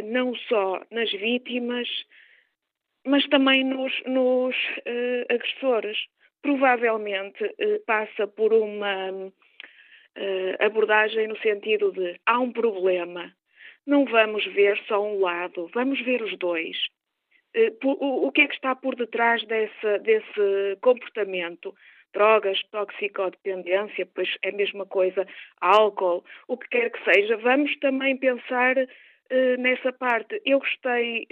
não 0.04 0.34
só 0.34 0.82
nas 0.90 1.10
vítimas, 1.10 1.88
mas 3.06 3.26
também 3.28 3.64
nos, 3.64 3.92
nos 4.04 4.54
agressores 5.30 5.96
provavelmente 6.42 7.44
eh, 7.58 7.80
passa 7.86 8.26
por 8.26 8.52
uma 8.52 9.10
eh, 9.10 9.32
abordagem 10.58 11.28
no 11.28 11.38
sentido 11.38 11.92
de 11.92 12.18
há 12.26 12.38
um 12.38 12.52
problema, 12.52 13.32
não 13.86 14.04
vamos 14.04 14.44
ver 14.46 14.78
só 14.86 15.02
um 15.02 15.20
lado, 15.20 15.70
vamos 15.72 16.00
ver 16.02 16.22
os 16.22 16.36
dois. 16.38 16.76
Eh, 17.54 17.72
o 17.82 18.30
que 18.30 18.42
é 18.42 18.46
que 18.46 18.54
está 18.54 18.74
por 18.76 18.94
detrás 18.94 19.44
desse, 19.44 19.98
desse 20.00 20.76
comportamento? 20.80 21.74
Drogas, 22.12 22.60
toxicodependência, 22.72 24.06
pois 24.14 24.28
é 24.42 24.48
a 24.48 24.52
mesma 24.52 24.84
coisa, 24.84 25.26
álcool, 25.60 26.24
o 26.48 26.56
que 26.56 26.68
quer 26.68 26.90
que 26.90 27.04
seja. 27.04 27.36
Vamos 27.36 27.76
também 27.78 28.16
pensar 28.16 28.74
nessa 29.60 29.92
parte. 29.92 30.42
Eu 30.44 30.58
gostei 30.58 31.28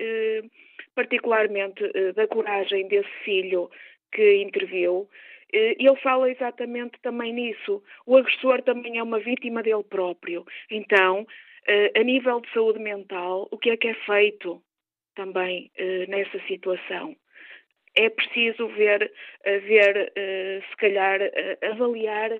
particularmente 0.94 1.82
da 2.14 2.28
coragem 2.28 2.86
desse 2.86 3.10
filho 3.24 3.68
que 4.12 4.42
interviu, 4.42 5.08
eh, 5.10 5.27
ele 5.52 5.96
fala 5.96 6.30
exatamente 6.30 6.98
também 7.00 7.32
nisso. 7.32 7.82
O 8.06 8.16
agressor 8.16 8.62
também 8.62 8.98
é 8.98 9.02
uma 9.02 9.18
vítima 9.18 9.62
dele 9.62 9.84
próprio. 9.84 10.44
Então, 10.70 11.26
eh, 11.66 11.92
a 11.96 12.02
nível 12.02 12.40
de 12.40 12.52
saúde 12.52 12.78
mental, 12.78 13.48
o 13.50 13.58
que 13.58 13.70
é 13.70 13.76
que 13.76 13.88
é 13.88 13.94
feito 13.94 14.62
também 15.14 15.70
eh, 15.76 16.06
nessa 16.06 16.38
situação? 16.46 17.16
É 17.96 18.08
preciso 18.10 18.68
ver, 18.68 19.12
ver 19.44 20.12
se 20.70 20.76
calhar, 20.76 21.20
avaliar 21.72 22.30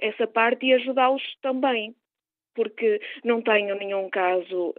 essa 0.00 0.26
parte 0.26 0.66
e 0.66 0.74
ajudá-los 0.74 1.22
também, 1.40 1.94
porque 2.54 3.00
não 3.22 3.40
tenho 3.40 3.76
nenhum 3.76 4.10
caso 4.10 4.74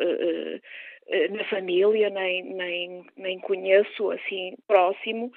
na 1.29 1.43
família, 1.45 2.09
nem, 2.09 2.43
nem, 2.43 3.05
nem 3.15 3.39
conheço 3.39 4.11
assim 4.11 4.57
próximo, 4.67 5.31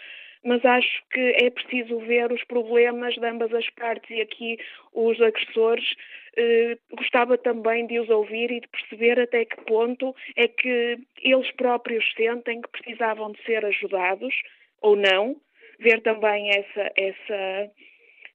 mas 0.44 0.65
acho 0.65 1.02
que 1.10 1.35
é 1.43 1.51
preciso 1.51 1.98
ver 2.01 2.32
os 2.32 2.43
problemas 2.44 3.15
de 3.15 3.27
ambas 3.27 3.52
as 3.52 3.69
partes 3.70 4.09
e 4.10 4.20
aqui 4.20 4.59
os 4.93 5.20
agressores 5.20 5.94
eh, 6.36 6.78
gostava 6.93 7.36
também 7.36 7.86
de 7.86 7.98
os 7.98 8.09
ouvir 8.09 8.51
e 8.51 8.60
de 8.60 8.69
perceber 8.69 9.20
até 9.20 9.44
que 9.44 9.60
ponto 9.62 10.15
é 10.36 10.47
que 10.47 10.98
eles 11.23 11.51
próprios 11.52 12.05
sentem 12.16 12.60
que 12.60 12.69
precisavam 12.69 13.32
de 13.32 13.43
ser 13.44 13.65
ajudados 13.65 14.35
ou 14.81 14.94
não, 14.94 15.36
ver 15.81 16.01
também 16.02 16.51
essa, 16.51 16.93
essa, 16.97 17.70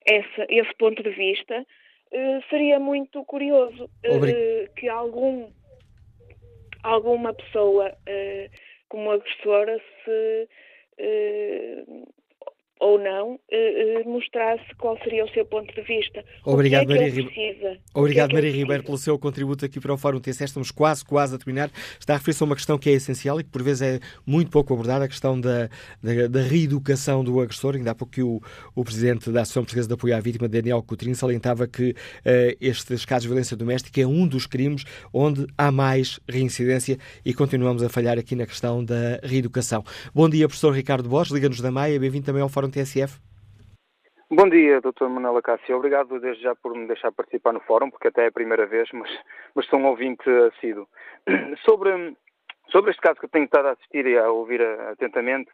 essa, 0.06 0.46
esse 0.50 0.74
ponto 0.76 1.02
de 1.02 1.12
vista. 1.12 1.66
Eh, 2.12 2.40
seria 2.50 2.80
muito 2.80 3.24
curioso 3.26 3.90
eh, 4.04 4.70
que 4.76 4.90
algum, 4.90 5.50
alguma 6.84 7.34
pessoa 7.34 7.96
como 8.90 9.12
agressora 9.12 9.82
se 10.04 10.50
uh, 11.00 12.13
ou 12.84 13.00
não, 13.00 13.40
eh, 13.50 14.02
eh, 14.02 14.04
mostrasse 14.04 14.66
qual 14.78 14.98
seria 14.98 15.24
o 15.24 15.30
seu 15.30 15.46
ponto 15.46 15.74
de 15.74 15.82
vista. 15.84 16.22
Obrigado, 16.44 16.92
é 16.92 16.96
Maria, 16.96 17.10
Ribeiro. 17.10 17.80
Obrigado, 17.94 18.32
é 18.32 18.34
Maria 18.34 18.52
Ribeiro, 18.52 18.84
pelo 18.84 18.98
seu 18.98 19.18
contributo 19.18 19.64
aqui 19.64 19.80
para 19.80 19.94
o 19.94 19.98
Fórum 19.98 20.20
TCS. 20.20 20.50
Estamos 20.50 20.70
quase, 20.70 21.06
quase 21.06 21.34
a 21.34 21.38
terminar. 21.38 21.72
Está 21.98 22.16
a 22.16 22.18
referir-se 22.18 22.44
a 22.44 22.46
uma 22.46 22.56
questão 22.58 22.78
que 22.78 22.90
é 22.90 22.94
essencial 22.94 23.40
e 23.40 23.44
que 23.46 23.50
por 23.50 23.64
vezes 23.64 23.82
é 23.84 24.00
muito 24.26 24.52
pouco 24.52 24.74
abordada, 24.74 25.06
a 25.06 25.08
questão 25.08 25.40
da, 25.40 25.70
da, 26.04 26.28
da 26.30 26.42
reeducação 26.42 27.24
do 27.24 27.40
agressor. 27.40 27.76
Ainda 27.76 27.92
há 27.92 27.96
pouco 27.96 28.12
que 28.12 28.22
o, 28.22 28.42
o 28.76 28.84
Presidente 28.84 29.32
da 29.32 29.44
Associação 29.44 29.64
Portuguesa 29.64 29.88
de 29.88 29.94
Apoio 29.94 30.18
à 30.18 30.20
Vítima, 30.20 30.50
Daniel 30.50 30.84
Coutrinho, 30.84 31.16
salientava 31.16 31.66
que 31.66 31.92
uh, 31.92 31.96
estes 32.60 33.06
casos 33.06 33.24
de 33.24 33.28
violência 33.30 33.56
doméstica 33.56 34.02
é 34.02 34.06
um 34.06 34.28
dos 34.28 34.46
crimes 34.46 34.84
onde 35.14 35.48
há 35.58 35.72
mais 35.72 36.20
reincidência 36.28 36.98
e 37.24 37.34
continuamos 37.34 37.82
a 37.82 37.88
falhar 37.88 38.20
aqui 38.20 38.36
na 38.36 38.46
questão 38.46 38.84
da 38.84 39.22
reeducação. 39.24 39.86
Bom 40.14 40.28
dia, 40.28 40.50
professor 40.50 40.74
Ricardo 40.74 41.08
Borges, 41.08 41.32
Liga-nos 41.32 41.62
da 41.62 41.72
Maia, 41.72 41.98
bem-vindo 41.98 42.26
também 42.26 42.42
ao 42.42 42.50
Fórum 42.50 42.73
TSF. 42.74 43.22
Bom 44.36 44.50
dia, 44.50 44.82
Dr. 44.82 45.10
Manuela 45.10 45.44
Cássio. 45.44 45.78
Obrigado 45.78 46.20
desde 46.20 46.42
já 46.42 46.56
por 46.56 46.76
me 46.76 46.88
deixar 46.88 47.12
participar 47.12 47.54
no 47.54 47.60
fórum, 47.60 47.92
porque 47.92 48.08
até 48.08 48.24
é 48.24 48.28
a 48.28 48.32
primeira 48.32 48.66
vez, 48.66 48.90
mas, 48.92 49.10
mas 49.54 49.68
sou 49.68 49.78
um 49.78 49.86
ouvinte 49.86 50.28
assíduo. 50.48 50.88
Sobre, 51.64 52.18
sobre 52.72 52.90
este 52.90 53.02
caso 53.02 53.20
que 53.20 53.26
eu 53.26 53.30
tenho 53.30 53.46
estado 53.46 53.68
a 53.68 53.72
assistir 53.74 54.08
e 54.08 54.18
a 54.18 54.32
ouvir 54.32 54.60
atentamente, 54.92 55.52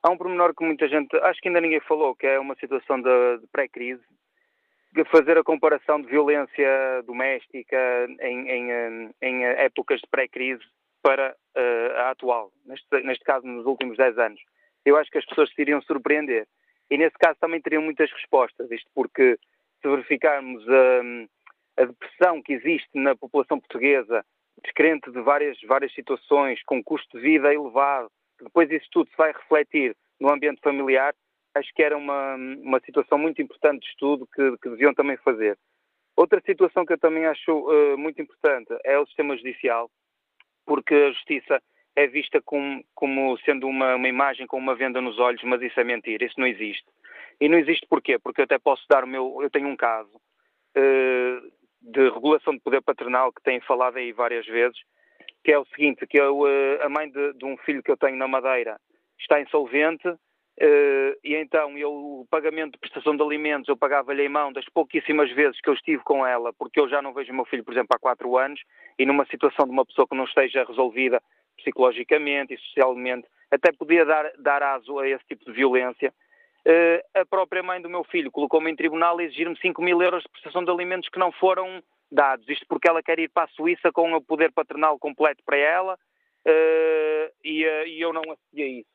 há 0.00 0.10
um 0.10 0.16
pormenor 0.16 0.54
que 0.54 0.64
muita 0.64 0.86
gente, 0.86 1.16
acho 1.16 1.40
que 1.40 1.48
ainda 1.48 1.60
ninguém 1.60 1.80
falou, 1.80 2.14
que 2.14 2.26
é 2.26 2.38
uma 2.38 2.54
situação 2.54 3.02
de, 3.02 3.38
de 3.38 3.46
pré-crise, 3.48 4.02
de 4.92 5.04
fazer 5.06 5.36
a 5.36 5.42
comparação 5.42 6.00
de 6.00 6.06
violência 6.06 7.02
doméstica 7.06 7.76
em, 8.20 8.48
em, 8.48 9.10
em 9.20 9.44
épocas 9.44 10.00
de 10.00 10.06
pré-crise 10.08 10.62
para 11.02 11.34
uh, 11.56 11.96
a 11.96 12.10
atual, 12.10 12.52
neste, 12.64 13.02
neste 13.02 13.24
caso 13.24 13.44
nos 13.44 13.66
últimos 13.66 13.96
10 13.96 14.18
anos. 14.18 14.40
Eu 14.84 14.96
acho 14.96 15.10
que 15.10 15.18
as 15.18 15.26
pessoas 15.26 15.50
se 15.50 15.60
iriam 15.60 15.82
surpreender 15.82 16.46
e 16.90 16.98
nesse 16.98 17.16
caso 17.18 17.38
também 17.40 17.60
teriam 17.60 17.82
muitas 17.82 18.10
respostas, 18.10 18.70
isto 18.70 18.90
porque 18.94 19.38
se 19.80 19.88
verificarmos 19.88 20.62
a, 20.68 21.82
a 21.82 21.84
depressão 21.86 22.42
que 22.42 22.52
existe 22.52 22.88
na 22.94 23.14
população 23.16 23.58
portuguesa, 23.58 24.24
descrente 24.62 25.10
de 25.10 25.20
várias, 25.20 25.58
várias 25.62 25.92
situações, 25.94 26.62
com 26.64 26.82
custo 26.82 27.16
de 27.16 27.22
vida 27.22 27.54
elevado, 27.54 28.10
que 28.38 28.44
depois 28.44 28.70
isso 28.70 28.86
tudo 28.90 29.08
se 29.10 29.16
vai 29.16 29.32
refletir 29.32 29.96
no 30.18 30.32
ambiente 30.32 30.60
familiar, 30.60 31.14
acho 31.54 31.72
que 31.74 31.82
era 31.82 31.96
uma, 31.96 32.34
uma 32.34 32.80
situação 32.80 33.18
muito 33.18 33.40
importante 33.40 33.82
de 33.82 33.88
estudo 33.88 34.28
que, 34.34 34.56
que 34.58 34.68
deviam 34.68 34.94
também 34.94 35.16
fazer. 35.18 35.58
Outra 36.16 36.40
situação 36.44 36.84
que 36.84 36.92
eu 36.92 36.98
também 36.98 37.24
acho 37.26 37.50
uh, 37.50 37.96
muito 37.96 38.20
importante 38.20 38.76
é 38.84 38.98
o 38.98 39.06
sistema 39.06 39.36
judicial, 39.36 39.90
porque 40.66 40.94
a 40.94 41.12
justiça 41.12 41.62
é 41.96 42.06
vista 42.06 42.40
como, 42.42 42.82
como 42.94 43.38
sendo 43.40 43.66
uma, 43.66 43.96
uma, 43.96 44.08
imagem 44.08 44.46
com 44.46 44.56
uma 44.56 44.74
venda 44.74 45.00
nos 45.00 45.18
olhos, 45.18 45.42
mas 45.44 45.60
isso 45.62 45.78
é 45.78 45.84
mentira, 45.84 46.24
isso 46.24 46.38
não 46.38 46.46
existe. 46.46 46.86
E 47.40 47.48
não 47.48 47.58
existe 47.58 47.86
porquê? 47.88 48.18
Porque 48.18 48.40
eu 48.40 48.44
até 48.44 48.58
posso 48.58 48.84
dar 48.88 49.04
o 49.04 49.06
meu. 49.06 49.38
Eu 49.40 49.50
tenho 49.50 49.68
um 49.68 49.76
caso 49.76 50.14
uh, 50.14 51.52
de 51.80 52.10
regulação 52.10 52.52
de 52.52 52.60
poder 52.60 52.82
paternal 52.82 53.32
que 53.32 53.42
tenho 53.42 53.62
falado 53.62 53.96
aí 53.96 54.12
várias 54.12 54.46
vezes, 54.46 54.78
que 55.42 55.52
é 55.52 55.58
o 55.58 55.64
seguinte: 55.66 56.06
que 56.06 56.20
eu, 56.20 56.40
uh, 56.40 56.82
a 56.82 56.88
mãe 56.88 57.10
de, 57.10 57.32
de, 57.34 57.44
um 57.44 57.56
filho 57.58 57.82
que 57.82 57.90
eu 57.90 57.96
tenho 57.96 58.16
na 58.16 58.28
Madeira 58.28 58.78
está 59.18 59.40
insolvente. 59.40 60.08
Uh, 60.62 61.16
e 61.24 61.34
então 61.36 61.78
eu, 61.78 61.90
o 61.90 62.26
pagamento 62.30 62.72
de 62.72 62.78
prestação 62.78 63.16
de 63.16 63.22
alimentos 63.22 63.66
eu 63.66 63.78
pagava-lhe 63.78 64.26
em 64.26 64.28
mão 64.28 64.52
das 64.52 64.66
pouquíssimas 64.74 65.30
vezes 65.32 65.58
que 65.58 65.70
eu 65.70 65.74
estive 65.74 66.02
com 66.02 66.26
ela, 66.26 66.52
porque 66.52 66.78
eu 66.78 66.86
já 66.86 67.00
não 67.00 67.14
vejo 67.14 67.32
o 67.32 67.34
meu 67.34 67.46
filho, 67.46 67.64
por 67.64 67.72
exemplo, 67.72 67.96
há 67.96 67.98
quatro 67.98 68.36
anos, 68.36 68.60
e 68.98 69.06
numa 69.06 69.24
situação 69.26 69.64
de 69.64 69.72
uma 69.72 69.86
pessoa 69.86 70.06
que 70.06 70.14
não 70.14 70.24
esteja 70.24 70.64
resolvida 70.64 71.22
psicologicamente 71.60 72.54
e 72.54 72.58
socialmente, 72.58 73.26
até 73.50 73.72
podia 73.72 74.04
dar, 74.04 74.30
dar 74.38 74.62
aso 74.62 74.98
a 74.98 75.08
esse 75.08 75.24
tipo 75.26 75.44
de 75.44 75.52
violência. 75.52 76.12
Uh, 76.60 77.20
a 77.20 77.24
própria 77.24 77.62
mãe 77.62 77.80
do 77.80 77.88
meu 77.88 78.04
filho 78.04 78.30
colocou-me 78.30 78.70
em 78.70 78.76
tribunal 78.76 79.20
e 79.20 79.24
exigir-me 79.24 79.58
5 79.58 79.80
mil 79.82 80.02
euros 80.02 80.22
de 80.22 80.28
prestação 80.28 80.62
de 80.62 80.70
alimentos 80.70 81.08
que 81.08 81.18
não 81.18 81.32
foram 81.32 81.82
dados. 82.12 82.46
Isto 82.48 82.66
porque 82.68 82.88
ela 82.88 83.02
quer 83.02 83.18
ir 83.18 83.30
para 83.30 83.44
a 83.44 83.48
Suíça 83.48 83.90
com 83.92 84.12
o 84.12 84.20
poder 84.20 84.52
paternal 84.52 84.98
completo 84.98 85.42
para 85.44 85.56
ela 85.56 85.94
uh, 85.94 87.32
e, 87.42 87.64
uh, 87.64 87.86
e, 87.86 88.00
eu 88.00 88.12
não 88.12 88.22
assistia 88.30 88.64
a 88.64 88.68
isso. 88.68 88.90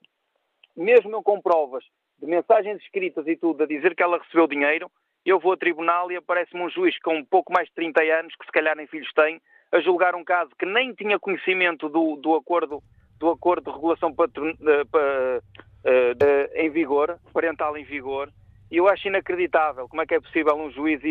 Mesmo 0.75 1.11
eu 1.11 1.23
com 1.23 1.41
provas 1.41 1.83
de 2.19 2.27
mensagens 2.27 2.81
escritas 2.83 3.27
e 3.27 3.35
tudo 3.35 3.63
a 3.63 3.67
dizer 3.67 3.95
que 3.95 4.03
ela 4.03 4.19
recebeu 4.19 4.47
dinheiro, 4.47 4.91
eu 5.25 5.39
vou 5.39 5.53
a 5.53 5.57
tribunal 5.57 6.11
e 6.11 6.17
aparece-me 6.17 6.61
um 6.61 6.69
juiz 6.69 6.97
com 6.99 7.25
pouco 7.25 7.51
mais 7.51 7.67
de 7.67 7.73
30 7.73 8.01
anos, 8.19 8.35
que 8.35 8.45
se 8.45 8.51
calhar 8.51 8.75
nem 8.75 8.85
filhos 8.85 9.11
tem, 9.13 9.41
a 9.71 9.79
julgar 9.81 10.15
um 10.15 10.23
caso 10.23 10.51
que 10.57 10.65
nem 10.65 10.93
tinha 10.93 11.19
conhecimento 11.19 11.89
do, 11.89 12.15
do 12.17 12.35
acordo 12.35 12.81
do 13.19 13.29
acordo 13.29 13.65
de 13.65 13.71
regulação 13.71 14.13
patron, 14.13 14.51
uh, 14.51 15.37
uh, 15.37 16.55
em 16.55 16.69
vigor, 16.69 17.17
parental 17.33 17.77
em 17.77 17.83
vigor, 17.85 18.29
e 18.69 18.77
eu 18.77 18.87
acho 18.87 19.07
inacreditável 19.07 19.87
como 19.87 20.01
é 20.01 20.05
que 20.05 20.15
é 20.15 20.19
possível 20.19 20.55
um 20.55 20.71
juiz 20.71 21.01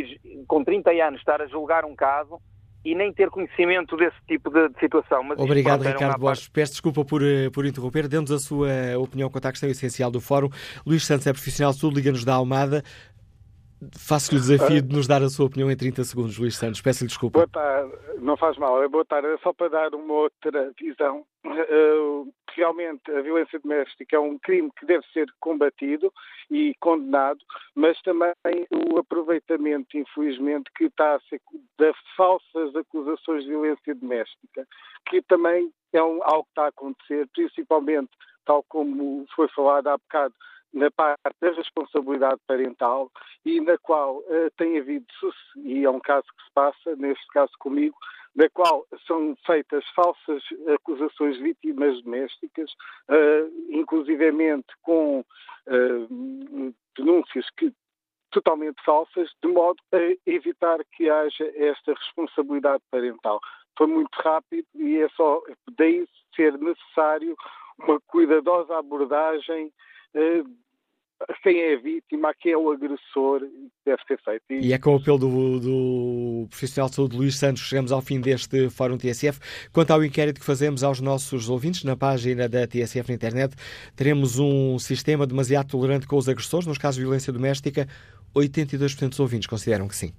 com 0.46 0.62
30 0.62 0.90
anos 0.90 1.20
estar 1.20 1.40
a 1.40 1.46
julgar 1.46 1.84
um 1.84 1.94
caso 1.94 2.38
e 2.84 2.94
nem 2.94 3.12
ter 3.12 3.30
conhecimento 3.30 3.96
desse 3.96 4.16
tipo 4.28 4.50
de, 4.50 4.68
de 4.68 4.78
situação. 4.78 5.22
Mas 5.22 5.38
Obrigado, 5.38 5.82
Ricardo 5.82 6.18
Borges. 6.18 6.48
Peço 6.48 6.72
desculpa 6.72 7.02
por, 7.02 7.22
eh, 7.22 7.48
por 7.48 7.64
interromper. 7.64 8.06
Dê-nos 8.06 8.30
a 8.30 8.38
sua 8.38 8.68
opinião 8.98 9.30
quanto 9.30 9.46
à 9.46 9.50
questão 9.50 9.70
essencial 9.70 10.10
do 10.10 10.20
Fórum. 10.20 10.50
Luís 10.84 11.06
Santos 11.06 11.26
é 11.26 11.32
profissional 11.32 11.72
sul, 11.72 11.90
liga-nos 11.90 12.26
da 12.26 12.34
Almada. 12.34 12.82
Faço-lhe 13.96 14.38
o 14.38 14.40
desafio 14.40 14.82
de 14.82 14.94
nos 14.94 15.06
dar 15.06 15.22
a 15.22 15.28
sua 15.28 15.46
opinião 15.46 15.70
em 15.70 15.76
30 15.76 16.04
segundos, 16.04 16.38
Luís 16.38 16.56
Santos. 16.56 16.80
Peço-lhe 16.80 17.08
desculpa. 17.08 17.40
Boa 17.40 17.48
tarde, 17.48 17.92
não 18.20 18.36
faz 18.36 18.56
mal. 18.56 18.82
É 18.82 18.88
boa 18.88 19.04
tarde, 19.04 19.28
é 19.28 19.38
só 19.38 19.52
para 19.52 19.68
dar 19.68 19.94
uma 19.94 20.14
outra 20.14 20.72
visão. 20.80 21.24
Realmente, 22.54 23.10
a 23.10 23.20
violência 23.20 23.58
doméstica 23.58 24.16
é 24.16 24.18
um 24.18 24.38
crime 24.38 24.70
que 24.78 24.86
deve 24.86 25.04
ser 25.12 25.26
combatido 25.40 26.12
e 26.50 26.74
condenado, 26.80 27.40
mas 27.74 28.00
também 28.02 28.32
o 28.70 28.98
aproveitamento, 28.98 29.96
infelizmente, 29.96 30.70
que 30.76 30.84
está 30.84 31.16
a 31.16 31.20
ser 31.28 31.40
das 31.78 31.96
falsas 32.16 32.74
acusações 32.76 33.42
de 33.42 33.50
violência 33.50 33.94
doméstica, 33.94 34.66
que 35.08 35.20
também 35.22 35.70
é 35.92 36.02
um, 36.02 36.20
algo 36.22 36.44
que 36.44 36.50
está 36.50 36.64
a 36.64 36.68
acontecer, 36.68 37.28
principalmente, 37.34 38.10
tal 38.44 38.62
como 38.68 39.26
foi 39.34 39.48
falado 39.48 39.88
há 39.88 39.96
bocado, 39.96 40.34
na 40.74 40.90
parte 40.90 41.20
da 41.40 41.52
responsabilidade 41.52 42.40
parental 42.46 43.10
e 43.44 43.60
na 43.60 43.78
qual 43.78 44.18
uh, 44.18 44.50
tem 44.56 44.78
havido, 44.78 45.06
e 45.56 45.84
é 45.84 45.90
um 45.90 46.00
caso 46.00 46.26
que 46.36 46.44
se 46.44 46.50
passa, 46.52 46.96
neste 46.96 47.26
caso 47.28 47.52
comigo, 47.58 47.96
na 48.34 48.48
qual 48.50 48.84
são 49.06 49.36
feitas 49.46 49.84
falsas 49.94 50.42
acusações 50.74 51.38
vítimas 51.38 52.02
domésticas, 52.02 52.70
uh, 53.08 53.70
inclusivamente 53.70 54.66
com 54.82 55.20
uh, 55.20 56.74
denúncias 56.96 57.48
que 57.56 57.72
totalmente 58.32 58.82
falsas, 58.84 59.30
de 59.40 59.48
modo 59.48 59.80
a 59.92 59.98
evitar 60.26 60.84
que 60.96 61.08
haja 61.08 61.52
esta 61.54 61.94
responsabilidade 61.94 62.82
parental. 62.90 63.38
Foi 63.78 63.86
muito 63.86 64.14
rápido 64.16 64.66
e 64.74 64.98
é 64.98 65.08
só 65.10 65.40
daí 65.76 66.04
ser 66.34 66.58
necessário 66.58 67.36
uma 67.78 68.00
cuidadosa 68.08 68.76
abordagem 68.76 69.72
quem 71.42 71.60
é 71.60 71.74
a 71.74 71.78
vítima, 71.78 72.30
a 72.30 72.34
quem 72.34 72.52
é 72.52 72.56
o 72.56 72.70
agressor, 72.70 73.40
deve 73.84 74.02
ser 74.06 74.18
feito. 74.24 74.42
E, 74.50 74.68
e 74.68 74.72
é 74.72 74.78
com 74.78 74.94
o 74.94 74.96
apelo 74.96 75.18
do, 75.18 75.60
do 75.60 76.46
profissional 76.48 76.88
de 76.88 76.96
saúde 76.96 77.16
Luís 77.16 77.36
Santos 77.36 77.62
chegamos 77.62 77.92
ao 77.92 78.00
fim 78.00 78.20
deste 78.20 78.70
Fórum 78.70 78.96
TSF. 78.96 79.38
Quanto 79.72 79.90
ao 79.90 80.04
inquérito 80.04 80.40
que 80.40 80.46
fazemos 80.46 80.82
aos 80.82 81.00
nossos 81.00 81.48
ouvintes, 81.48 81.84
na 81.84 81.96
página 81.96 82.48
da 82.48 82.66
TSF 82.66 83.08
na 83.08 83.14
internet, 83.14 83.54
teremos 83.94 84.38
um 84.38 84.78
sistema 84.78 85.26
demasiado 85.26 85.68
tolerante 85.68 86.06
com 86.06 86.16
os 86.16 86.28
agressores, 86.28 86.66
nos 86.66 86.78
casos 86.78 86.96
de 86.96 87.02
violência 87.02 87.32
doméstica, 87.32 87.86
82% 88.34 89.10
dos 89.10 89.20
ouvintes 89.20 89.46
consideram 89.46 89.86
que 89.86 89.96
sim. 89.96 90.12